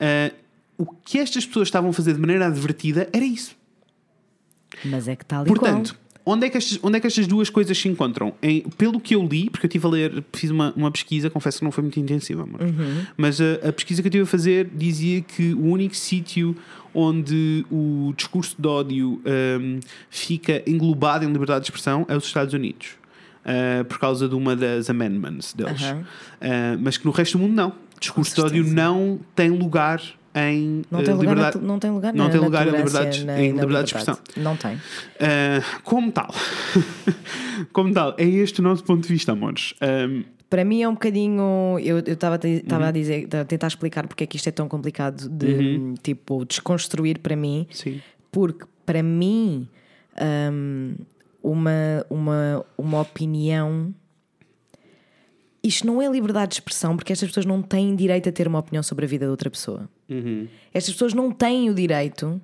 Ah, 0.00 0.32
o 0.78 0.86
que 0.86 1.18
estas 1.18 1.44
pessoas 1.46 1.68
estavam 1.68 1.90
a 1.90 1.92
fazer 1.92 2.14
de 2.14 2.20
maneira 2.20 2.46
advertida 2.46 3.08
era 3.12 3.24
isso. 3.24 3.54
Mas 4.84 5.06
é 5.08 5.14
que 5.16 5.24
tal 5.24 5.44
e 5.44 5.46
Portanto, 5.46 5.94
qual. 6.24 6.34
onde 6.34 6.46
é, 6.46 6.50
que 6.50 6.56
estas, 6.56 6.78
onde 6.82 6.96
é 6.96 7.00
que 7.00 7.06
estas 7.06 7.26
duas 7.26 7.50
coisas 7.50 7.76
se 7.76 7.88
encontram? 7.88 8.32
Em- 8.42 8.62
pelo 8.76 8.98
que 8.98 9.14
eu 9.14 9.22
li, 9.26 9.50
porque 9.50 9.66
eu 9.66 9.68
estive 9.68 9.86
a 9.86 9.90
ler, 9.90 10.24
fiz 10.32 10.50
uma, 10.50 10.72
uma 10.74 10.90
pesquisa, 10.90 11.28
confesso 11.30 11.58
que 11.58 11.64
não 11.64 11.70
foi 11.70 11.82
muito 11.82 12.00
intensiva, 12.00 12.42
amor. 12.42 12.60
mas 13.16 13.40
a, 13.40 13.68
a 13.68 13.72
pesquisa 13.72 14.00
que 14.02 14.06
eu 14.06 14.10
estive 14.10 14.24
a 14.24 14.26
fazer 14.26 14.70
dizia 14.74 15.20
que 15.20 15.52
o 15.54 15.64
único 15.66 15.94
sítio 15.94 16.56
onde 16.94 17.64
o 17.70 18.12
discurso 18.16 18.54
de 18.58 18.66
ódio 18.68 19.20
hum, 19.60 19.80
fica 20.10 20.62
englobado 20.66 21.24
em 21.24 21.28
liberdade 21.32 21.60
de 21.64 21.66
expressão 21.70 22.04
é 22.08 22.16
os 22.16 22.24
Estados 22.24 22.52
Unidos. 22.54 22.88
ah, 23.44 23.84
por 23.88 23.98
causa 23.98 24.28
de 24.28 24.34
uma 24.34 24.54
das 24.56 24.88
amendments 24.90 25.52
deles. 25.52 25.82
Ah, 26.40 26.76
mas 26.80 26.96
que 26.96 27.04
no 27.04 27.10
resto 27.12 27.36
do 27.38 27.42
mundo 27.42 27.54
não. 27.54 27.72
Discurso 28.00 28.34
de 28.34 28.40
ódio 28.40 28.64
não 28.64 29.20
tem 29.34 29.50
lugar 29.50 30.02
em 30.34 30.82
Não 30.90 31.00
eh, 31.00 31.04
tem, 31.04 31.14
lugar 31.14 31.26
na, 31.26 31.30
liberdade. 31.34 31.58
to- 31.58 31.64
não 31.66 31.78
tem 31.78 31.90
lugar 31.90 32.14
não 32.14 32.24
na, 32.26 32.30
tem 32.30 32.40
lugar 32.40 32.66
em 32.66 32.70
liberdade- 32.70 33.24
na- 33.24 33.40
em 33.40 33.50
liberdade 33.52 33.84
de 33.88 33.96
expressão. 33.96 34.18
Não 34.36 34.56
tem. 34.56 34.76
Uh, 34.76 35.80
como 35.84 36.10
tal, 36.12 36.32
como 37.72 37.92
tal, 37.92 38.14
é 38.18 38.24
este 38.24 38.60
o 38.60 38.62
nosso 38.62 38.84
ponto 38.84 39.02
de 39.02 39.08
vista, 39.08 39.32
amores. 39.32 39.74
Um, 39.82 40.24
Para 40.48 40.64
mim 40.64 40.82
é 40.82 40.88
um 40.88 40.92
bocadinho. 40.94 41.78
Eu 41.82 41.98
estava 42.00 42.38
Uhum. 42.44 42.84
a 42.84 42.90
dizer, 42.90 43.28
a 43.36 43.44
tentar 43.44 43.66
explicar 43.68 44.06
porque 44.06 44.24
é 44.24 44.26
que 44.26 44.36
isto 44.36 44.48
é 44.48 44.52
tão 44.52 44.68
complicado 44.68 45.28
de 45.28 45.94
tipo 46.02 46.44
desconstruir 46.44 47.18
para 47.20 47.36
mim. 47.36 47.66
sim. 47.70 48.00
Porque 48.30 48.64
para 48.86 49.02
mim 49.02 49.68
hum, 50.52 50.94
uma, 51.42 51.70
uma, 52.10 52.64
uma 52.78 53.00
opinião. 53.00 53.94
Isto 55.64 55.86
não 55.86 56.02
é 56.02 56.08
liberdade 56.08 56.48
de 56.50 56.54
expressão, 56.56 56.96
porque 56.96 57.12
estas 57.12 57.28
pessoas 57.28 57.46
não 57.46 57.62
têm 57.62 57.94
direito 57.94 58.28
a 58.28 58.32
ter 58.32 58.48
uma 58.48 58.58
opinião 58.58 58.82
sobre 58.82 59.04
a 59.04 59.08
vida 59.08 59.26
de 59.26 59.30
outra 59.30 59.48
pessoa. 59.48 59.88
Uhum. 60.08 60.48
Estas 60.74 60.92
pessoas 60.94 61.14
não 61.14 61.30
têm 61.30 61.70
o 61.70 61.74
direito 61.74 62.40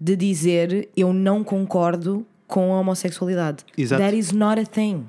de 0.00 0.14
dizer 0.14 0.88
eu 0.96 1.12
não 1.12 1.42
concordo 1.42 2.24
com 2.46 2.72
a 2.72 2.78
homossexualidade. 2.78 3.64
Exato. 3.76 4.00
That 4.00 4.16
is 4.16 4.30
not 4.30 4.60
a 4.60 4.64
thing. 4.64 5.06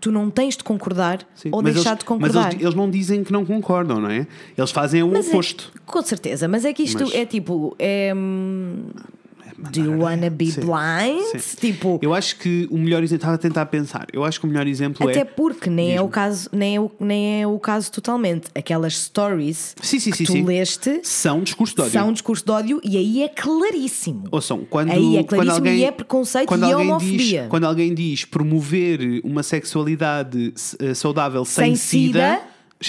Tu 0.00 0.10
não 0.10 0.30
tens 0.30 0.56
de 0.56 0.64
concordar 0.64 1.18
sim. 1.34 1.50
ou 1.52 1.62
Mas 1.62 1.74
deixar 1.74 1.90
eles- 1.90 1.98
de 1.98 2.04
concordar. 2.06 2.44
Mas 2.44 2.52
eles, 2.54 2.62
eles 2.64 2.74
não 2.74 2.88
dizem 2.90 3.22
que 3.22 3.30
não 3.30 3.44
concordam, 3.44 4.00
não 4.00 4.08
é? 4.08 4.26
Eles 4.56 4.70
fazem 4.70 5.02
o 5.02 5.08
Mas 5.08 5.26
é- 5.26 5.28
oposto. 5.28 5.70
com 5.84 6.00
certeza, 6.00 6.48
mas 6.48 6.64
é 6.64 6.72
que 6.72 6.82
isto 6.84 7.02
Mas- 7.02 7.14
é 7.14 7.26
tipo. 7.26 7.76
É, 7.78 8.14
hum, 8.16 8.86
do 9.70 9.80
you 9.80 10.00
wanna 10.00 10.28
be 10.30 10.50
Sim, 10.50 10.60
blind? 10.62 11.40
sim. 11.40 11.56
Tipo, 11.56 11.98
Eu 12.02 12.12
acho 12.14 12.36
que 12.36 12.66
o 12.70 12.78
melhor 12.78 13.02
exemplo, 13.02 13.16
estava 13.22 13.34
a 13.34 13.38
tentar 13.38 13.66
pensar, 13.66 14.06
eu 14.12 14.24
acho 14.24 14.40
que 14.40 14.46
o 14.46 14.48
melhor 14.48 14.66
exemplo 14.66 15.08
até 15.08 15.20
é. 15.20 15.24
porque 15.24 15.70
nem 15.70 15.94
é, 15.94 16.00
o 16.00 16.08
caso, 16.08 16.48
nem, 16.52 16.76
é 16.76 16.80
o, 16.80 16.90
nem 16.98 17.42
é 17.42 17.46
o 17.46 17.58
caso 17.58 17.90
totalmente. 17.92 18.48
Aquelas 18.54 18.96
stories 18.96 19.74
Sim, 19.82 19.98
que 20.10 20.24
tu 20.24 20.44
leste 20.44 21.00
São 21.02 21.42
discurso 21.42 21.74
de 21.74 21.82
ódio. 21.82 21.92
são 21.92 22.08
um 22.08 22.12
discurso 22.12 22.44
de 22.44 22.50
ódio 22.50 22.80
e 22.84 22.96
aí 22.96 23.22
é 23.22 23.28
claríssimo. 23.28 24.24
Ouçam, 24.30 24.66
quando, 24.68 24.90
Aí 24.90 25.16
é 25.16 25.22
quando 25.22 25.28
claríssimo 25.28 25.56
alguém, 25.56 25.78
e 25.78 25.84
é 25.84 25.90
preconceito 25.90 26.48
quando 26.48 26.66
e 26.66 26.72
alguém 26.72 26.90
homofobia. 26.90 27.40
Diz, 27.42 27.48
quando 27.48 27.64
alguém 27.64 27.94
diz 27.94 28.24
promover 28.24 29.20
uma 29.24 29.42
sexualidade 29.42 30.52
eh, 30.80 30.94
saudável 30.94 31.44
Sem 31.44 31.74
sem, 31.74 31.76
sida, 31.76 32.36
sida, 32.36 32.40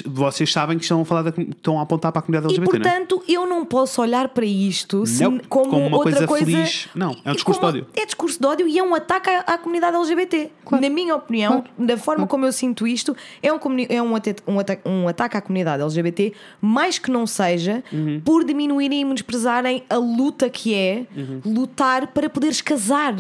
vocês 0.06 0.52
sabem 0.52 0.78
que 0.78 0.84
estão 0.84 1.02
a, 1.02 1.06
falar 1.06 1.22
da, 1.24 1.34
estão 1.42 1.78
a 1.80 1.84
apontar 1.84 2.12
para 2.12 2.20
a 2.20 2.24
comunidade 2.24 2.54
E 2.54 2.58
LGBT, 2.58 2.80
não 2.80 2.90
é? 2.90 3.00
portanto 3.00 3.24
eu 3.28 3.46
não 3.46 3.66
posso 3.66 4.02
olhar 4.02 4.30
para 4.30 4.46
isto 4.46 5.06
se- 5.06 5.24
Não, 5.24 5.38
como, 5.50 5.70
como 5.70 5.86
uma 5.88 5.98
outra 5.98 6.12
coisa 6.14 6.28
coisa, 6.28 6.46
feliz. 6.46 6.90
Não, 6.96 7.16
é 7.24 7.32
um 7.32 7.36
discurso 7.36 7.60
de 7.60 7.66
ódio. 7.66 7.88
É 7.96 8.06
discurso 8.06 8.40
de 8.40 8.46
ódio 8.48 8.68
e 8.68 8.80
é 8.80 8.84
um 8.84 8.96
ataque 8.96 9.30
à, 9.30 9.40
à 9.42 9.58
comunidade 9.58 9.96
LGBT. 9.96 10.50
Na 10.72 10.90
minha 10.90 11.16
opinião, 11.16 11.64
da 11.78 11.98
forma 11.98 12.26
como 12.26 12.46
eu 12.46 12.52
sinto 12.52 12.88
isto, 12.88 13.16
é 13.42 13.52
um, 13.54 13.58
é 13.90 14.02
um, 14.02 14.12
um, 14.48 14.60
ata- 14.60 14.80
um 14.86 15.08
ataque 15.08 15.38
à 15.38 15.42
comunidade 15.42 15.82
LGBT, 15.84 16.34
mais 16.62 16.98
que 16.98 17.12
não 17.12 17.28
seja 17.28 17.84
Uhum. 17.92 18.22
por 18.24 18.44
diminuírem 18.44 19.02
e 19.02 19.06
menosprezarem 19.06 19.84
a 19.90 19.98
luta 19.98 20.50
que 20.50 20.74
é 20.74 21.06
Uhum. 21.16 21.42
lutar 21.46 22.08
para 22.08 22.30
poderes 22.30 22.62
casar. 22.62 23.14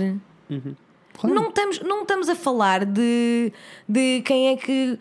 Não, 1.24 1.48
estamos, 1.50 1.80
não 1.82 2.02
estamos 2.02 2.28
a 2.30 2.36
falar 2.36 2.86
de, 2.86 3.52
de 3.88 4.22
quem 4.26 4.50
é 4.50 4.56
que. 4.58 4.98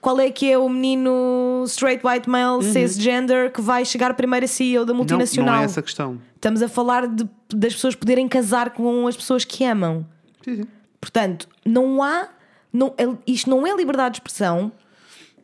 Qual 0.00 0.18
é 0.18 0.30
que 0.30 0.50
é 0.50 0.56
o 0.56 0.68
menino 0.68 1.62
straight 1.66 2.06
white 2.06 2.28
male 2.28 2.62
cisgender 2.64 3.52
que 3.52 3.60
vai 3.60 3.84
chegar 3.84 4.14
primeiro 4.14 4.44
a 4.44 4.48
CEO 4.48 4.84
da 4.84 4.92
Uhum. 4.92 4.98
Não, 4.98 5.04
multinacional? 5.04 5.54
não 5.56 5.62
é 5.62 5.64
essa 5.64 5.80
a 5.80 5.82
questão. 5.82 6.18
Estamos 6.34 6.62
a 6.62 6.68
falar 6.68 7.06
de- 7.06 7.28
das 7.54 7.74
pessoas 7.74 7.94
poderem 7.94 8.26
casar 8.26 8.70
com 8.70 9.06
as 9.06 9.16
pessoas 9.16 9.44
que 9.44 9.62
amam. 9.64 10.06
Sim, 10.42 10.56
sim. 10.56 10.64
Portanto, 11.00 11.48
não 11.66 12.02
há. 12.02 12.28
Não, 12.72 12.94
é- 12.96 13.08
isto 13.26 13.50
não 13.50 13.66
é 13.66 13.74
liberdade 13.76 14.14
de 14.14 14.16
expressão 14.20 14.72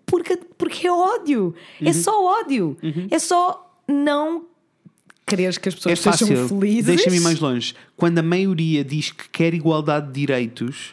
porque, 0.06 0.36
porque 0.56 0.86
é 0.86 0.92
ódio. 0.92 1.54
Uhum. 1.80 1.88
É 1.88 1.92
só 1.92 2.24
ódio. 2.40 2.76
É 3.10 3.18
só 3.18 3.74
não 3.86 4.44
quereres 5.26 5.58
que 5.58 5.68
as 5.68 5.74
pessoas 5.74 6.06
É 6.06 6.12
sejam 6.16 6.48
felizes. 6.48 6.84
Deixa-me 6.86 7.16
ir 7.16 7.20
mais 7.20 7.40
longe. 7.40 7.74
Quando 7.96 8.18
a 8.18 8.22
maioria 8.22 8.84
diz 8.84 9.10
que 9.10 9.28
quer 9.28 9.52
igualdade 9.54 10.06
de 10.06 10.12
direitos, 10.20 10.92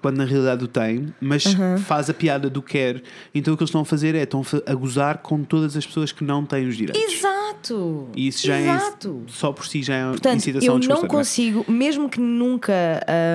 quando 0.00 0.16
na 0.18 0.24
realidade 0.24 0.64
o 0.64 0.68
tem, 0.68 1.12
mas 1.20 1.44
faz 1.86 2.08
a 2.08 2.14
piada 2.14 2.48
do 2.48 2.62
quer, 2.62 3.02
então 3.34 3.52
o 3.54 3.56
que 3.56 3.62
eles 3.62 3.68
estão 3.70 3.80
a 3.80 3.84
fazer 3.84 4.14
é 4.14 4.22
estão 4.22 4.42
a 4.66 4.74
gozar 4.74 5.18
com 5.18 5.42
todas 5.42 5.76
as 5.76 5.84
pessoas 5.86 6.12
que 6.12 6.22
não 6.24 6.44
têm 6.44 6.66
os 6.68 6.76
direitos. 6.76 7.02
Exato. 7.12 8.08
E 8.16 8.26
isso 8.28 8.46
já 8.46 8.60
Exato. 8.60 9.22
é 9.28 9.30
só 9.30 9.52
por 9.52 9.66
si 9.66 9.82
já 9.82 9.94
é 9.94 10.04
Portanto, 10.10 10.36
incitação 10.36 10.78
eu 10.80 10.88
não 10.88 11.04
é? 11.04 11.08
consigo, 11.08 11.64
mesmo 11.70 12.08
que 12.08 12.20
nunca 12.20 12.72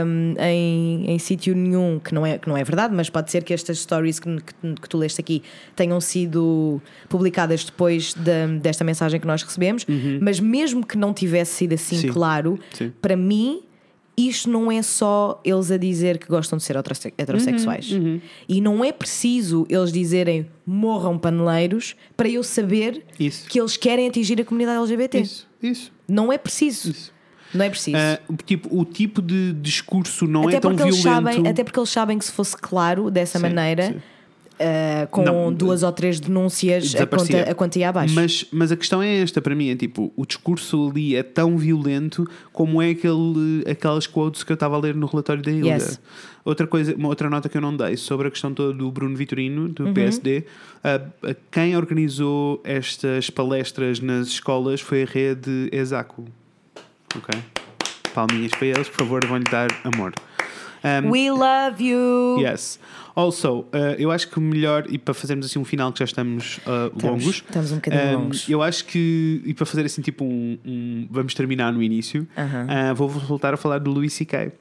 hum, 0.06 0.36
em, 0.40 1.11
em 1.11 1.19
sítio 1.19 1.56
nenhum, 1.56 1.99
que 1.99 2.14
não, 2.14 2.26
é, 2.26 2.38
que 2.38 2.48
não 2.48 2.57
é 2.57 2.64
verdade, 2.64 2.94
mas 2.94 3.10
pode 3.10 3.32
ser 3.32 3.44
que 3.44 3.53
estas 3.53 3.80
stories 3.80 4.19
que, 4.19 4.30
que- 4.38 4.76
que 4.82 4.90
tu 4.90 4.98
leste 4.98 5.19
aqui 5.22 5.44
tenham 5.76 5.99
sido 6.02 6.82
publicadas 7.10 7.64
depois 7.64 8.14
da- 8.14 8.48
desta 8.61 8.84
mensagem 8.84 9.19
que 9.19 9.28
nós 9.28 9.44
recebemos, 9.44 9.86
mas 10.22 10.40
mesmo 10.40 10.86
que 10.86 10.98
não 10.98 11.14
tivesse 11.14 11.53
sido 11.56 11.74
assim 11.74 11.95
Uhum. 11.98 12.02
Sim. 12.02 12.07
claro, 12.10 12.60
Sim. 12.74 12.94
para 13.02 13.15
mim. 13.15 13.61
Isto 14.18 14.49
não 14.49 14.72
é 14.72 14.81
só 14.81 15.39
eles 15.45 15.69
a 15.69 15.77
dizer 15.77 16.18
que 16.18 16.27
gostam 16.27 16.57
de 16.57 16.64
ser 16.64 16.76
heterosse- 16.76 17.14
heterossexuais. 17.18 17.91
Uhum, 17.91 18.19
E 18.49 18.60
não 18.60 18.84
é 18.84 18.91
preciso 18.91 19.65
eles 19.69 19.91
dizerem 19.91 20.48
morram 20.65 21.19
paneleiros 21.19 21.95
para 22.15 22.27
eu 22.27 22.41
saber 22.44 23.03
Isso. 23.19 23.48
que 23.48 23.60
eles 23.60 23.77
querem 23.77 24.07
atingir 24.07 24.41
a 24.41 24.44
comunidade 24.45 24.80
LGBT. 24.80 25.19
Isso, 25.22 25.48
isso. 25.61 25.91
Não 26.07 26.34
é 26.34 26.38
preciso. 26.39 26.89
Isso. 26.89 27.14
Não 27.53 27.64
é 27.64 27.69
preciso. 27.69 27.98
O 28.27 28.35
tipo, 28.35 28.76
o 28.81 28.84
tipo 28.84 29.22
de 29.22 29.53
discurso 29.53 30.26
não 30.27 30.48
até, 30.48 30.57
é 30.57 30.60
tão 30.60 30.76
violento. 30.76 30.98
sabem, 30.98 31.48
até 31.48 31.64
porque 31.64 31.80
eles 31.80 31.89
sabem 31.89 32.18
que 32.18 32.26
se 32.26 32.31
fosse 32.31 32.57
claro 32.57 33.10
dessa 33.11 33.38
Sim, 33.38 33.44
maneira, 33.44 33.88
sim. 33.94 34.02
Ah, 34.60 35.08
com 35.12 35.24
Não, 35.24 35.54
duas 35.54 35.84
ou 35.84 35.92
três 35.92 36.20
denúncias, 36.20 36.96
a 36.96 37.06
conta, 37.06 37.42
a 37.52 37.56
conta 37.56 37.80
ia 37.80 37.90
abaixo. 37.90 38.16
Mas, 38.16 38.46
mas 38.52 38.72
a 38.72 38.76
questão 38.78 39.02
é 39.02 39.18
esta 39.22 39.42
para 39.42 39.54
mim: 39.56 39.70
é 39.70 39.76
tipo, 39.76 40.12
o 40.16 40.26
discurso 40.26 40.90
ali 40.90 41.16
é 41.16 41.24
tão 41.24 41.58
violento 41.58 42.28
como 42.52 42.82
é 42.82 42.90
aquele, 42.92 43.64
aquelas 43.70 44.08
quotes 44.08 44.44
que 44.44 44.52
eu 44.52 44.56
estava 44.56 44.76
a 44.76 44.80
ler 44.80 44.96
no 44.96 45.06
relatório 45.08 45.42
da 45.44 45.52
Hilda. 45.52 45.68
Yes. 45.68 46.00
Outra, 46.46 46.66
coisa, 46.66 46.96
uma 46.96 47.10
outra 47.10 47.30
nota 47.30 47.50
que 47.50 47.58
eu 47.58 47.62
não 47.62 47.76
dei 47.76 47.98
sobre 47.98 48.30
a 48.30 48.32
questão 48.32 48.54
toda 48.54 48.72
do 48.74 48.90
Bruno 48.90 49.16
Vitorino, 49.18 49.64
Uhum. 49.64 49.68
do 49.74 49.94
PSD. 49.94 50.46
a- 50.84 51.02
a 51.32 51.36
quem 51.52 51.76
organizou 51.76 52.62
estas 52.64 53.30
palestras 53.30 54.00
nas 54.00 54.28
escolas 54.28 54.80
foi 54.80 55.04
a 55.04 55.06
rede 55.06 55.68
Exaco. 55.74 56.26
Ok? 57.16 57.38
Palminhas 58.14 58.52
para 58.52 58.68
eles, 58.68 58.88
por 58.88 58.98
favor, 58.98 59.26
vão-lhe 59.26 59.44
dar 59.46 59.68
amor. 59.84 60.14
Um, 61.03 61.09
We 61.09 61.30
love 61.31 61.84
you! 61.84 62.38
Yes. 62.39 62.80
Also, 63.15 63.61
uh, 63.61 63.65
eu 63.97 64.11
acho 64.11 64.30
que 64.30 64.39
melhor, 64.39 64.85
e 64.89 64.97
para 64.99 65.14
fazermos 65.14 65.47
assim 65.47 65.57
um 65.57 65.65
final 65.65 65.91
que 65.91 65.99
já 65.99 66.05
estamos 66.05 66.57
uh, 66.59 66.91
longos, 67.03 67.38
estamos 67.38 67.72
um 67.72 67.76
bocadinho 67.76 68.19
longos. 68.19 68.47
eu 68.47 68.61
acho 68.61 68.85
que, 68.85 69.41
e 69.43 69.53
para 69.55 69.65
fazer 69.65 69.84
assim 69.85 70.01
tipo 70.03 70.23
um, 70.23 70.57
um- 70.64 71.07
vamos 71.09 71.34
terminar 71.34 71.73
no 71.73 71.81
início, 71.81 72.27
Aham. 72.38 72.68
uh, 72.91 72.95
vou 72.95 73.09
voltar 73.09 73.53
a 73.55 73.57
falar 73.57 73.80
do 73.80 73.89
Louis 73.91 74.14
C.K. 74.14 74.51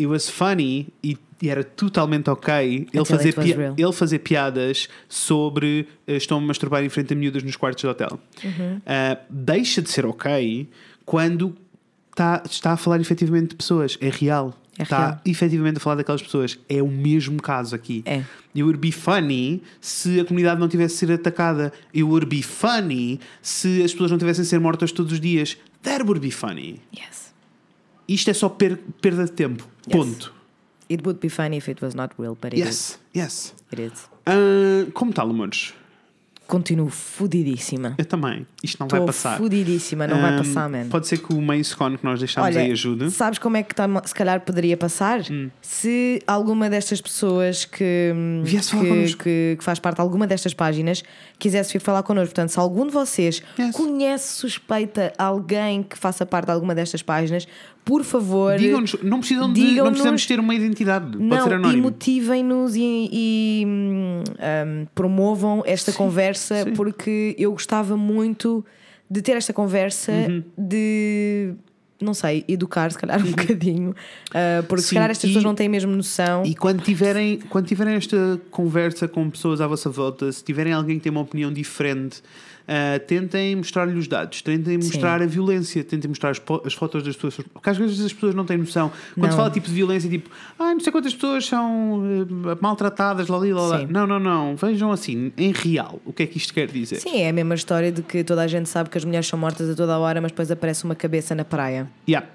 It 0.00 0.06
was 0.06 0.28
funny 0.28 0.88
e, 1.04 1.16
e 1.40 1.48
era 1.48 1.62
totalmente 1.62 2.28
ok 2.28 2.88
ele 2.92 3.04
fazer, 3.04 3.32
pi- 3.34 3.54
ele 3.80 3.92
fazer 3.92 4.18
piadas 4.18 4.88
sobre 5.08 5.86
uh, 6.08 6.12
estão 6.12 6.38
a 6.38 6.40
masturbar 6.40 6.82
em 6.82 6.88
frente 6.88 7.12
a 7.12 7.16
miúdas 7.16 7.44
nos 7.44 7.54
quartos 7.54 7.82
de 7.82 7.86
hotel. 7.86 8.18
Uhum. 8.42 8.78
Uh, 8.78 9.18
deixa 9.30 9.80
de 9.80 9.88
ser 9.88 10.04
ok 10.04 10.68
quando 11.04 11.54
tá, 12.16 12.42
está 12.44 12.72
a 12.72 12.76
falar 12.76 13.00
efetivamente 13.00 13.50
de 13.50 13.56
pessoas. 13.56 13.96
É 14.00 14.08
real. 14.08 14.52
É 14.78 14.84
está 14.84 15.06
real. 15.06 15.20
efetivamente 15.26 15.76
a 15.76 15.80
falar 15.80 15.96
daquelas 15.96 16.22
pessoas. 16.22 16.58
É 16.68 16.82
o 16.82 16.88
mesmo 16.88 17.40
caso 17.40 17.74
aqui. 17.74 18.02
É. 18.06 18.18
It 18.54 18.62
would 18.62 18.78
be 18.78 18.90
funny 18.92 19.62
se 19.80 20.20
a 20.20 20.24
comunidade 20.24 20.58
não 20.60 20.68
tivesse 20.68 20.96
sido 20.96 21.12
atacada. 21.12 21.72
It 21.94 22.02
would 22.02 22.26
be 22.26 22.42
funny 22.42 23.20
se 23.42 23.82
as 23.82 23.92
pessoas 23.92 24.10
não 24.10 24.18
tivessem 24.18 24.44
ser 24.44 24.58
mortas 24.58 24.90
todos 24.92 25.12
os 25.12 25.20
dias. 25.20 25.56
That 25.82 26.02
would 26.04 26.20
be 26.20 26.30
funny. 26.30 26.80
Yes. 26.96 27.32
Isto 28.08 28.30
é 28.30 28.34
só 28.34 28.48
per- 28.48 28.78
perda 29.00 29.24
de 29.24 29.32
tempo. 29.32 29.66
Yes. 29.86 29.96
Ponto. 29.96 30.34
It 30.90 31.02
would 31.04 31.20
be 31.20 31.28
funny 31.28 31.56
if 31.58 31.68
it 31.68 31.82
was 31.84 31.94
not 31.94 32.14
real, 32.18 32.36
but 32.40 32.52
it 32.52 32.58
is. 32.60 32.66
Yes, 32.66 32.98
yes. 33.14 33.54
It 33.72 33.80
is. 33.80 34.08
Ah, 34.26 34.90
como 34.92 35.12
tal, 35.12 35.30
amores? 35.30 35.72
Continuo 36.52 36.90
fodidíssima. 36.90 37.94
Eu 37.96 38.04
também. 38.04 38.46
Isto 38.62 38.80
não 38.80 38.86
vai 38.86 39.00
Estou 39.00 39.06
passar. 39.06 39.38
fodidíssima, 39.38 40.06
não 40.06 40.20
vai 40.20 40.32
Ahm, 40.34 40.38
passar, 40.38 40.68
man. 40.68 40.86
Pode 40.90 41.06
ser 41.08 41.16
que 41.16 41.32
o 41.32 41.40
Mace 41.40 41.74
Con 41.74 41.96
que 41.96 42.04
nós 42.04 42.18
deixámos 42.18 42.54
aí 42.54 42.70
ajude. 42.72 43.10
sabes 43.10 43.38
como 43.38 43.56
é 43.56 43.62
que 43.62 43.74
tá- 43.74 43.88
se 44.04 44.14
calhar 44.14 44.38
poderia 44.42 44.76
passar? 44.76 45.20
Hum. 45.30 45.48
Se 45.62 46.20
alguma 46.26 46.68
destas 46.68 47.00
pessoas 47.00 47.64
que, 47.64 48.12
falar 48.44 48.70
que, 49.06 49.16
que, 49.16 49.56
que 49.58 49.64
faz 49.64 49.78
parte 49.78 49.96
de 49.96 50.02
alguma 50.02 50.26
destas 50.26 50.52
páginas 50.52 51.02
quisesse 51.38 51.72
vir 51.72 51.80
falar 51.80 52.02
connosco. 52.02 52.34
Portanto, 52.34 52.50
se 52.50 52.58
algum 52.60 52.86
de 52.86 52.92
vocês 52.92 53.42
Yes. 53.58 53.74
conhece, 53.74 54.34
suspeita 54.34 55.10
alguém 55.16 55.82
que 55.82 55.96
faça 55.96 56.26
parte 56.26 56.46
de 56.46 56.52
alguma 56.52 56.74
destas 56.74 57.00
páginas, 57.02 57.48
por 57.84 58.04
favor. 58.04 58.56
Digam-nos, 58.56 58.96
não, 59.02 59.18
precisam 59.18 59.52
de, 59.52 59.60
digam-nos- 59.60 59.84
não 59.84 59.90
precisamos 59.92 60.26
ter 60.26 60.38
uma 60.40 60.54
identidade. 60.54 61.06
Pode 61.12 61.24
Não, 61.24 61.42
ser 61.44 61.50
e 61.50 61.54
anónimo. 61.54 61.82
motivem-nos 61.82 62.76
e, 62.76 63.08
e, 63.12 63.64
hum, 63.66 64.22
hum, 64.28 64.86
promovam 64.94 65.62
esta 65.66 65.92
conversa 65.92 66.64
sim. 66.64 66.72
porque 66.74 67.34
eu 67.38 67.50
gostava 67.52 67.96
muito 67.96 68.64
de 69.10 69.20
ter 69.20 69.32
esta 69.32 69.52
conversa 69.52 70.12
Uhum. 70.12 70.42
de 70.56 71.52
não 72.00 72.14
sei, 72.14 72.44
educar 72.48 72.90
se 72.90 72.98
calhar 72.98 73.20
um 73.24 73.30
bocadinho 73.30 73.94
ah, 74.34 74.64
porque 74.68 74.82
se 74.82 74.88
Sim, 74.88 74.94
calhar 74.96 75.10
estas 75.12 75.24
e- 75.24 75.26
pessoas 75.28 75.44
não 75.44 75.54
têm 75.54 75.68
mesmo 75.68 75.94
noção 75.94 76.42
E 76.44 76.52
quando 76.54 76.82
tiverem, 76.82 77.38
quando 77.48 77.66
tiverem 77.68 77.94
esta 77.94 78.40
conversa 78.50 79.06
com 79.06 79.30
pessoas 79.30 79.60
à 79.60 79.66
vossa 79.68 79.88
volta, 79.88 80.32
se 80.32 80.42
tiverem 80.42 80.72
alguém 80.72 80.96
que 80.98 81.02
tem 81.04 81.12
uma 81.12 81.20
opinião 81.20 81.52
diferente, 81.52 82.20
ah, 82.66 82.98
tentem 82.98 83.56
mostrar-lhe 83.56 83.98
os 83.98 84.06
dados, 84.06 84.42
tentem 84.42 84.80
Sim. 84.80 84.88
mostrar 84.88 85.20
a 85.22 85.26
violência, 85.26 85.82
tentem 85.82 86.08
mostrar 86.08 86.30
as, 86.30 86.40
as 86.64 86.74
fotos 86.74 87.02
das 87.02 87.16
pessoas, 87.16 87.46
porque 87.52 87.70
às 87.70 87.76
vezes 87.76 88.04
as 88.04 88.12
pessoas 88.12 88.34
não 88.34 88.44
têm 88.44 88.56
noção. 88.56 88.90
Quando 89.14 89.24
Não. 89.24 89.30
se 89.30 89.36
fala 89.36 89.50
tipo 89.50 89.66
de 89.66 89.74
violência, 89.74 90.08
tipo, 90.08 90.30
ah, 90.58 90.72
não 90.72 90.80
sei 90.80 90.92
quantas 90.92 91.14
pessoas 91.14 91.46
são 91.46 92.02
ah, 92.46 92.58
maltratadas, 92.60 93.28
lá, 93.28 93.38
lá, 93.38 93.60
lá. 93.66 93.80
Sim. 93.80 93.86
Não, 93.90 94.06
não, 94.06 94.18
não. 94.18 94.56
Vejam 94.56 94.92
assim, 94.92 95.32
em 95.36 95.52
real, 95.52 96.00
o 96.04 96.12
que 96.12 96.22
é 96.22 96.26
que 96.26 96.38
isto 96.38 96.52
quer 96.54 96.68
dizer. 96.68 96.96
Sim, 96.96 97.22
é 97.22 97.28
a 97.28 97.32
mesma 97.32 97.54
história 97.54 97.90
de 97.90 98.02
que 98.02 98.22
toda 98.24 98.42
a 98.42 98.46
gente 98.46 98.68
sabe 98.68 98.90
que 98.90 98.98
as 98.98 99.04
mulheres 99.04 99.26
são 99.26 99.38
mortas 99.38 99.68
a 99.68 99.74
toda 99.74 99.94
a 99.94 99.98
hora, 99.98 100.20
mas 100.20 100.30
depois 100.30 100.50
aparece 100.50 100.84
uma 100.84 100.94
cabeça 100.94 101.34
na 101.34 101.44
praia. 101.44 101.88
Yeah. 102.08 102.28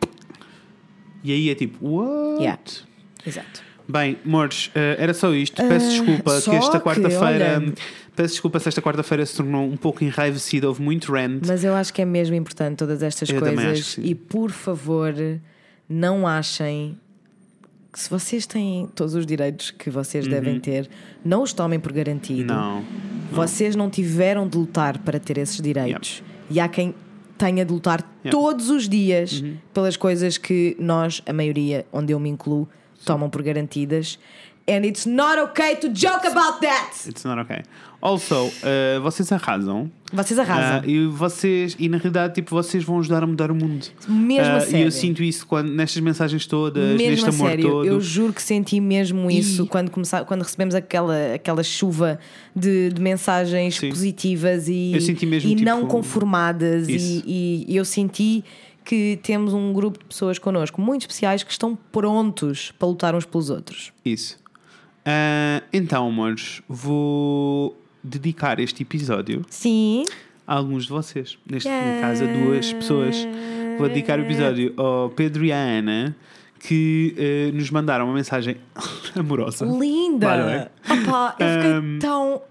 E 1.24 1.32
aí 1.32 1.50
é 1.50 1.56
tipo, 1.56 1.86
what? 1.86 2.40
Yeah. 2.40 2.62
Exato. 3.26 3.62
Bem, 3.88 4.18
amores, 4.26 4.70
eh, 4.76 4.98
era 5.00 5.14
só 5.14 5.34
isto. 5.34 5.56
Peço 5.56 5.86
Ah, 5.86 5.90
desculpa 5.90 6.42
que 6.42 6.56
esta 6.56 6.80
quarta-feira. 6.80 7.64
Peço 8.16 8.34
desculpa 8.34 8.60
se 8.60 8.68
esta 8.68 8.82
quarta-feira 8.82 9.26
se 9.26 9.36
tornou 9.36 9.66
um 9.66 9.78
pouco 9.78 10.04
enraivecida, 10.04 10.68
houve 10.68 10.82
muito 10.82 11.12
rant. 11.12 11.44
Mas 11.46 11.64
eu 11.64 11.74
acho 11.76 11.94
que 11.94 12.02
é 12.02 12.06
mesmo 12.06 12.36
importante 12.36 12.78
todas 12.78 13.04
estas 13.04 13.30
Eu 13.30 13.40
coisas. 13.40 13.98
E 14.02 14.16
por 14.16 14.52
favor, 14.52 15.14
não 15.88 16.28
achem 16.28 16.98
que 17.94 18.00
se 18.00 18.10
vocês 18.10 18.46
têm 18.46 18.90
todos 18.94 19.16
os 19.16 19.26
direitos 19.26 19.72
que 19.72 19.90
vocês 19.90 20.28
devem 20.28 20.60
ter, 20.60 20.90
não 21.24 21.44
os 21.44 21.54
tomem 21.54 21.80
por 21.80 21.94
garantido. 21.94 22.54
Uhum. 22.54 22.60
Não. 22.60 22.86
Vocês 23.32 23.76
não 23.76 23.90
tiveram 23.90 24.48
de 24.48 24.58
lutar 24.58 24.98
para 25.00 25.20
ter 25.20 25.38
esses 25.38 25.62
direitos. 25.62 26.22
E 26.50 26.60
há 26.60 26.68
quem 26.68 26.94
tenha 27.38 27.64
de 27.64 27.72
lutar. 27.72 28.02
Uhum. 28.26 28.32
todos 28.32 28.70
os 28.70 28.90
dias 28.90 29.44
pelas 29.74 29.96
coisas 29.96 30.38
que 30.38 30.76
nós, 30.80 31.22
a 31.26 31.32
maioria, 31.32 31.86
onde 31.94 32.12
eu 32.12 32.20
me 32.20 32.30
incluo, 32.30 32.68
tomam 33.06 33.30
por 33.30 33.42
garantidas. 33.42 34.18
And 34.70 34.86
it's 34.86 35.06
not 35.06 35.40
okay 35.40 35.78
to 35.78 35.88
joke 35.88 36.28
about 36.28 36.60
that! 36.60 37.08
It's 37.08 37.24
not 37.24 37.40
okay. 37.44 37.62
Also, 38.02 38.52
eh, 38.64 39.00
vocês 39.02 39.32
arrasam. 39.32 39.90
Vocês 40.12 40.38
arrasam. 40.38 40.82
Ah, 40.84 40.84
e 40.86 41.08
vocês, 41.08 41.74
e 41.80 41.88
na 41.88 41.98
realidade, 41.98 42.36
tipo, 42.36 42.50
vocês 42.54 42.84
vão 42.84 43.00
ajudar 43.00 43.24
a 43.24 43.28
mudar 43.28 43.50
o 43.50 43.56
mundo. 43.56 43.88
Mesmo 44.10 44.52
a 44.52 44.56
Ah, 44.56 44.58
E 44.58 44.62
sério. 44.62 44.88
eu 44.88 44.92
sinto 44.92 45.24
isso 45.24 45.48
quando, 45.48 45.70
nestas 45.72 46.02
mensagens 46.04 46.46
todas, 46.46 46.84
Mesmo 46.98 47.10
neste 47.12 47.30
amor 47.30 47.48
sério, 47.50 47.64
todo. 47.70 47.86
eu 47.86 48.02
juro 48.02 48.34
que 48.34 48.42
senti 48.42 48.80
mesmo 48.82 49.32
isso 49.32 49.64
E- 49.64 49.68
quando, 49.68 49.90
começa, 49.90 50.26
quando 50.26 50.42
recebemos 50.44 50.76
aquela, 50.76 51.34
aquela 51.36 51.64
chuva 51.64 52.20
de, 52.54 52.90
de 52.92 53.02
mensagens 53.02 53.78
Sim. 53.78 53.90
positivas 53.90 54.68
e, 54.68 54.92
mesmo, 54.94 55.12
e 55.50 55.56
tipo, 55.56 55.62
não 55.64 55.88
conformadas. 55.88 56.88
E, 56.90 57.66
e 57.68 57.76
eu 57.76 57.86
senti 57.86 58.44
que 58.88 59.20
temos 59.22 59.54
um 59.54 59.74
grupo 59.74 60.00
de 60.00 60.06
pessoas 60.06 60.40
connosco 60.40 60.80
muito 60.80 61.02
especiais 61.02 61.44
que 61.44 61.52
estão 61.52 61.78
prontos 61.92 62.72
para 62.80 62.88
lutar 62.88 63.14
uns 63.14 63.26
pelos 63.26 63.50
outros. 63.50 63.92
Isso. 64.06 64.40
Ah, 65.06 65.62
então, 65.74 66.08
amores, 66.08 66.62
vou 66.70 67.78
dedicar 68.02 68.62
este 68.62 68.84
episódio 68.84 69.46
Sim. 69.50 70.06
a 70.48 70.56
alguns 70.56 70.84
de 70.86 70.90
vocês. 70.90 71.38
Neste 71.46 71.68
caso, 72.00 72.24
a 72.24 72.28
duas 72.28 72.72
pessoas. 72.72 73.18
Vou 73.78 73.90
dedicar 73.90 74.20
o 74.20 74.22
episódio 74.24 74.74
ao 74.78 75.10
Pedro 75.10 75.44
e 75.44 75.52
à 75.52 75.58
Ana 75.58 76.16
que 76.60 77.14
eh, 77.18 77.52
nos 77.54 77.70
mandaram 77.70 78.06
uma 78.06 78.14
mensagem 78.14 78.56
amorosa. 79.14 79.66
Linda! 79.66 80.72
Opa, 80.90 81.36
eu 81.40 81.48
fiquei 81.50 81.72
Um, 81.74 82.00
tão. 82.00 82.42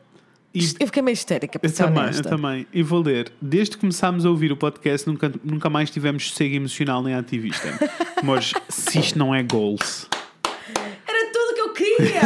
E- 0.59 0.74
Eu 0.81 0.87
fiquei 0.87 1.03
meio 1.03 1.12
histérica, 1.15 1.59
para 1.59 1.69
Eu 1.69 1.74
ser 1.74 1.85
também, 1.85 1.97
eu 2.03 2.09
honesta. 2.09 2.28
também. 2.28 2.66
E 2.73 2.83
vou 2.83 3.03
ler. 3.03 3.33
Desde 3.41 3.73
que 3.77 3.81
começámos 3.81 4.24
a 4.27 4.31
ouvir 4.31 4.51
o 4.53 4.57
podcast, 4.57 5.07
nunca, 5.09 5.33
nunca 5.45 5.69
mais 5.70 5.91
tivemos 5.91 6.28
sossego 6.31 6.55
emocional 6.57 7.03
nem 7.03 7.15
ativista. 7.15 7.69
Mas 8.23 8.53
se 8.69 8.99
isto 8.99 9.19
não 9.19 9.35
é 9.35 9.43
goals. 9.43 10.09
Era 11.07 11.33
tudo 11.33 11.51
o 11.51 11.55
que 11.55 11.61
eu 11.61 11.73
queria! 11.73 12.20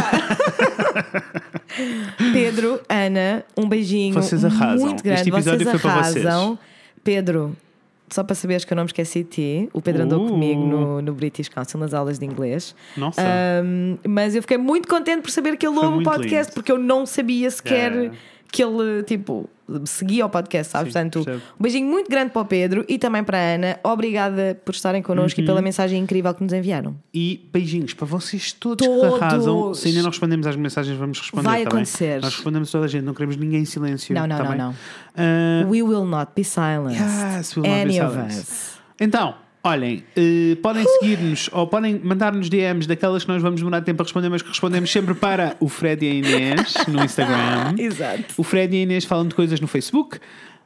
Pedro, 2.33 2.81
Ana, 2.89 3.45
um 3.57 3.69
beijinho 3.69 4.15
Vocês 4.15 4.45
arrasam. 4.45 4.87
muito 4.89 5.03
grande. 5.03 5.21
Este 5.21 5.31
episódio 5.31 5.65
vocês 5.65 5.81
foi 5.81 5.91
para 5.91 6.03
vocês. 6.03 6.27
arrasam. 6.27 6.59
Pedro, 7.03 7.57
só 8.11 8.23
para 8.25 8.35
saberes 8.35 8.65
que 8.65 8.73
eu 8.73 8.77
não 8.77 8.83
me 8.85 8.89
esqueci 8.89 9.23
de 9.23 9.29
ti, 9.29 9.69
o 9.73 9.81
Pedro 9.81 10.03
andou 10.03 10.25
Uh. 10.25 10.29
comigo 10.29 10.61
no, 10.67 11.01
no 11.03 11.13
British 11.15 11.49
Council 11.49 11.79
nas 11.79 11.95
aulas 11.95 12.19
de 12.19 12.25
inglês. 12.27 12.75
Nossa. 12.97 13.23
Um, 13.65 13.97
mas 14.09 14.35
eu 14.35 14.43
fiquei 14.43 14.59
muito 14.59 14.89
contente 14.89 15.23
por 15.23 15.31
saber 15.31 15.57
que 15.57 15.67
ele 15.67 15.77
ouve 15.79 15.99
o 15.99 16.03
podcast, 16.03 16.51
lindo. 16.51 16.55
porque 16.55 16.73
eu 16.73 16.79
não 16.79 17.07
sabia 17.07 17.51
sequer 17.51 17.93
Yeah. 17.93 18.17
que 18.53 18.63
ele, 18.65 19.03
tipo, 19.05 19.49
seguia 19.87 20.27
o 20.27 20.29
podcast, 20.31 20.73
sabes? 20.73 20.93
Sim, 20.93 20.99
Portanto, 21.01 21.25
percebo. 21.25 21.45
um 21.59 21.63
beijinho 21.63 21.87
muito 21.89 22.11
grande 22.11 22.31
para 22.33 22.43
o 22.43 22.45
Pedro 22.45 22.85
e 22.89 22.99
também 22.99 23.23
para 23.25 23.39
a 23.39 23.55
Ana. 23.55 23.79
Obrigada 23.85 24.61
por 24.65 24.75
estarem 24.75 25.03
connosco 25.03 25.39
Uhum. 25.41 25.45
e 25.45 25.47
pela 25.47 25.63
mensagem 25.63 26.01
incrível 26.03 26.33
que 26.35 26.43
nos 26.43 26.53
enviaram. 26.53 26.97
E 27.15 27.49
beijinhos 27.53 27.95
para 27.95 28.07
vocês 28.07 28.53
todos, 28.53 28.87
Todos. 28.87 29.19
que 29.19 29.25
arrasam. 29.25 29.75
Se 29.75 29.89
ainda 29.89 30.03
não 30.03 30.11
respondemos 30.11 30.47
às 30.47 30.57
mensagens, 30.57 30.97
vamos 30.99 31.19
responder. 31.21 31.45
Vai 31.45 31.63
tá 31.65 31.71
bem? 31.71 31.79
acontecer. 31.81 32.21
Nós 32.21 32.35
respondemos 32.35 32.71
toda 32.71 32.85
a 32.85 32.89
gente, 32.89 33.03
não 33.05 33.15
queremos 33.15 33.37
ninguém 33.37 33.63
em 33.63 33.65
silêncio. 33.65 34.15
Não, 34.15 34.27
não, 34.27 34.37
tá 34.37 34.45
não, 34.45 34.57
não. 34.57 34.75
Ah, 35.17 35.67
We 35.69 35.83
will 35.83 36.05
not 36.05 36.33
be 36.37 36.45
silenced. 36.45 37.01
Yes, 37.01 37.57
we 37.57 37.63
will 37.63 37.71
not 37.71 37.87
be 37.87 38.01
of 38.01 38.13
silenced. 38.15 38.41
us. 38.43 38.81
Então, 39.01 39.35
olhem, 39.63 40.03
eh, 40.17 40.57
podem 40.63 40.85
seguir-nos 40.85 41.51
ou 41.53 41.67
podem 41.67 42.01
mandar-nos 42.03 42.49
DMs 42.49 42.87
daquelas 42.89 43.25
que 43.25 43.29
nós 43.31 43.43
vamos 43.43 43.61
demorar 43.61 43.83
tempo 43.83 44.03
a 44.03 44.05
responder, 44.05 44.29
mas 44.29 44.43
que 44.43 44.49
respondemos 44.49 44.91
sempre 44.91 45.15
para 45.15 45.57
o 45.61 45.69
Fred 45.69 46.05
e 46.05 46.11
a 46.11 46.15
Inês 46.15 46.75
no 46.89 47.05
Instagram. 47.05 47.75
Exato. 47.79 48.25
O 48.37 48.43
Fred 48.43 48.75
e 48.75 48.81
a 48.81 48.83
Inês 48.83 49.05
falam 49.05 49.27
de 49.29 49.35
coisas 49.35 49.61
no 49.61 49.67
Facebook. 49.67 50.19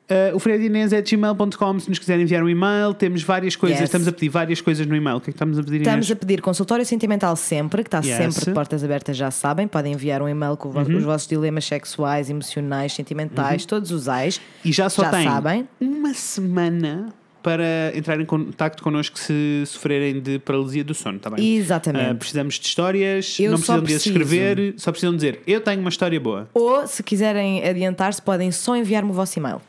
Eh, 0.06 0.32
o 0.34 0.38
Fred 0.38 0.60
e 0.62 0.64
a 0.64 0.66
Inês 0.66 0.92
é 0.92 1.00
gmail.com 1.00 1.80
se 1.80 1.88
nos 1.88 1.98
quiserem 1.98 2.22
enviar 2.24 2.42
um 2.42 2.48
e-mail. 2.48 2.92
Temos 2.92 3.22
várias 3.22 3.56
coisas, 3.56 3.78
Yes. 3.80 3.88
estamos 3.88 4.06
a 4.06 4.12
pedir 4.12 4.28
várias 4.28 4.60
coisas 4.60 4.86
no 4.86 4.94
e-mail. 4.94 5.16
O 5.16 5.20
que 5.20 5.30
é 5.30 5.32
que 5.32 5.36
estamos 5.36 5.58
a 5.58 5.62
pedir, 5.62 5.78
Estamos 5.80 6.06
Inês? 6.06 6.10
a 6.12 6.16
pedir 6.26 6.42
consultório 6.42 6.84
sentimental 6.84 7.34
sempre, 7.36 7.82
que 7.82 7.88
está 7.88 7.98
Yes. 8.04 8.34
sempre 8.34 8.44
de 8.44 8.50
portas 8.52 8.84
abertas, 8.84 9.16
já 9.16 9.30
sabem. 9.30 9.66
Podem 9.66 9.94
enviar 9.94 10.20
um 10.22 10.28
e-mail 10.28 10.56
com 10.58 10.68
Uhum. 10.68 10.96
os 10.98 11.02
vossos 11.04 11.26
dilemas 11.26 11.64
sexuais, 11.64 12.28
emocionais, 12.28 12.92
sentimentais, 12.92 13.64
todos 13.64 13.90
os 13.90 14.06
ais. 14.06 14.40
E 14.64 14.70
já 14.70 14.88
só 14.90 15.04
já 15.04 15.10
sabem. 15.24 15.66
uma 15.80 16.12
semana 16.12 17.08
para 17.44 17.92
entrar 17.94 18.18
em 18.18 18.24
contacto 18.24 18.82
connosco 18.82 19.18
se 19.18 19.62
sofrerem 19.66 20.18
de 20.20 20.38
paralisia 20.38 20.82
do 20.82 20.94
sono, 20.94 21.18
está 21.18 21.28
bem? 21.30 21.56
Exatamente. 21.56 22.10
Ah, 22.10 22.14
precisamos 22.14 22.54
de 22.58 22.66
histórias, 22.66 23.36
Eu 23.38 23.50
não 23.52 23.58
precisam 23.58 23.76
de 23.80 23.84
preciso. 23.84 24.08
escrever, 24.18 24.74
só 24.78 24.90
precisam 24.90 25.14
dizer 25.14 25.40
eu 25.46 25.60
tenho 25.60 25.78
uma 25.80 25.90
história 25.90 26.18
boa. 26.18 26.48
Ou, 26.54 26.86
se 26.86 27.02
quiserem 27.02 27.62
adiantar-se, 27.62 28.20
podem 28.22 28.50
só 28.50 28.74
enviar-me 28.74 29.10
o 29.10 29.12
vosso 29.12 29.38
e-mail. 29.38 29.60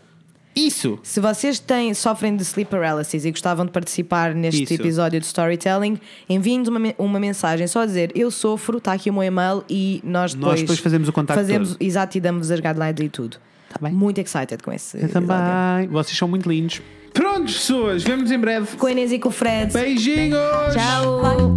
Isso! 0.55 0.97
Se 1.03 1.19
vocês 1.19 1.59
têm, 1.59 1.93
sofrem 1.93 2.33
de 2.33 2.43
sleep 2.43 2.71
paralysis 2.71 3.25
e 3.25 3.29
gostavam 3.31 3.65
de 3.65 3.73
participar 3.73 4.33
neste 4.33 4.63
Isso. 4.63 4.73
episódio 4.75 5.19
de 5.19 5.25
storytelling, 5.25 5.99
enviem-nos 6.29 6.69
uma, 6.69 6.79
me- 6.79 6.95
uma 6.97 7.19
mensagem 7.19 7.67
só 7.67 7.81
a 7.81 7.85
dizer 7.85 8.13
eu 8.15 8.31
sofro, 8.31 8.77
está 8.77 8.93
aqui 8.93 9.09
o 9.09 9.13
meu 9.13 9.23
e-mail 9.23 9.65
e 9.69 9.99
nós 10.01 10.33
depois, 10.33 10.51
Nós 10.51 10.61
depois 10.61 10.79
fazemos 10.79 11.09
o 11.09 11.11
contacto 11.11 11.41
fazemos, 11.41 11.71
todo. 11.73 11.81
Exato, 11.81 12.17
e 12.17 12.21
damos 12.21 12.49
as 12.51 12.59
guidelines 12.61 13.01
e 13.01 13.09
tudo. 13.09 13.35
Tá 13.67 13.77
bem. 13.81 13.91
Muito 13.91 14.21
excited 14.21 14.63
com 14.63 14.71
esse. 14.71 14.95
Eu 14.97 15.09
também. 15.09 15.87
Vocês 15.89 16.17
são 16.17 16.29
muito 16.29 16.47
lindos. 16.49 16.81
Pronto, 17.15 17.45
pessoas, 17.45 18.03
vemos 18.03 18.29
em 18.29 18.37
breve. 18.37 18.75
Com 18.75 18.87
a 18.87 18.91
Inês 18.91 19.11
e 19.13 19.17
com 19.17 19.29
o 19.29 19.31
Fred. 19.31 19.71
Beijinhos! 19.71 20.37
Tchau! 20.73 21.55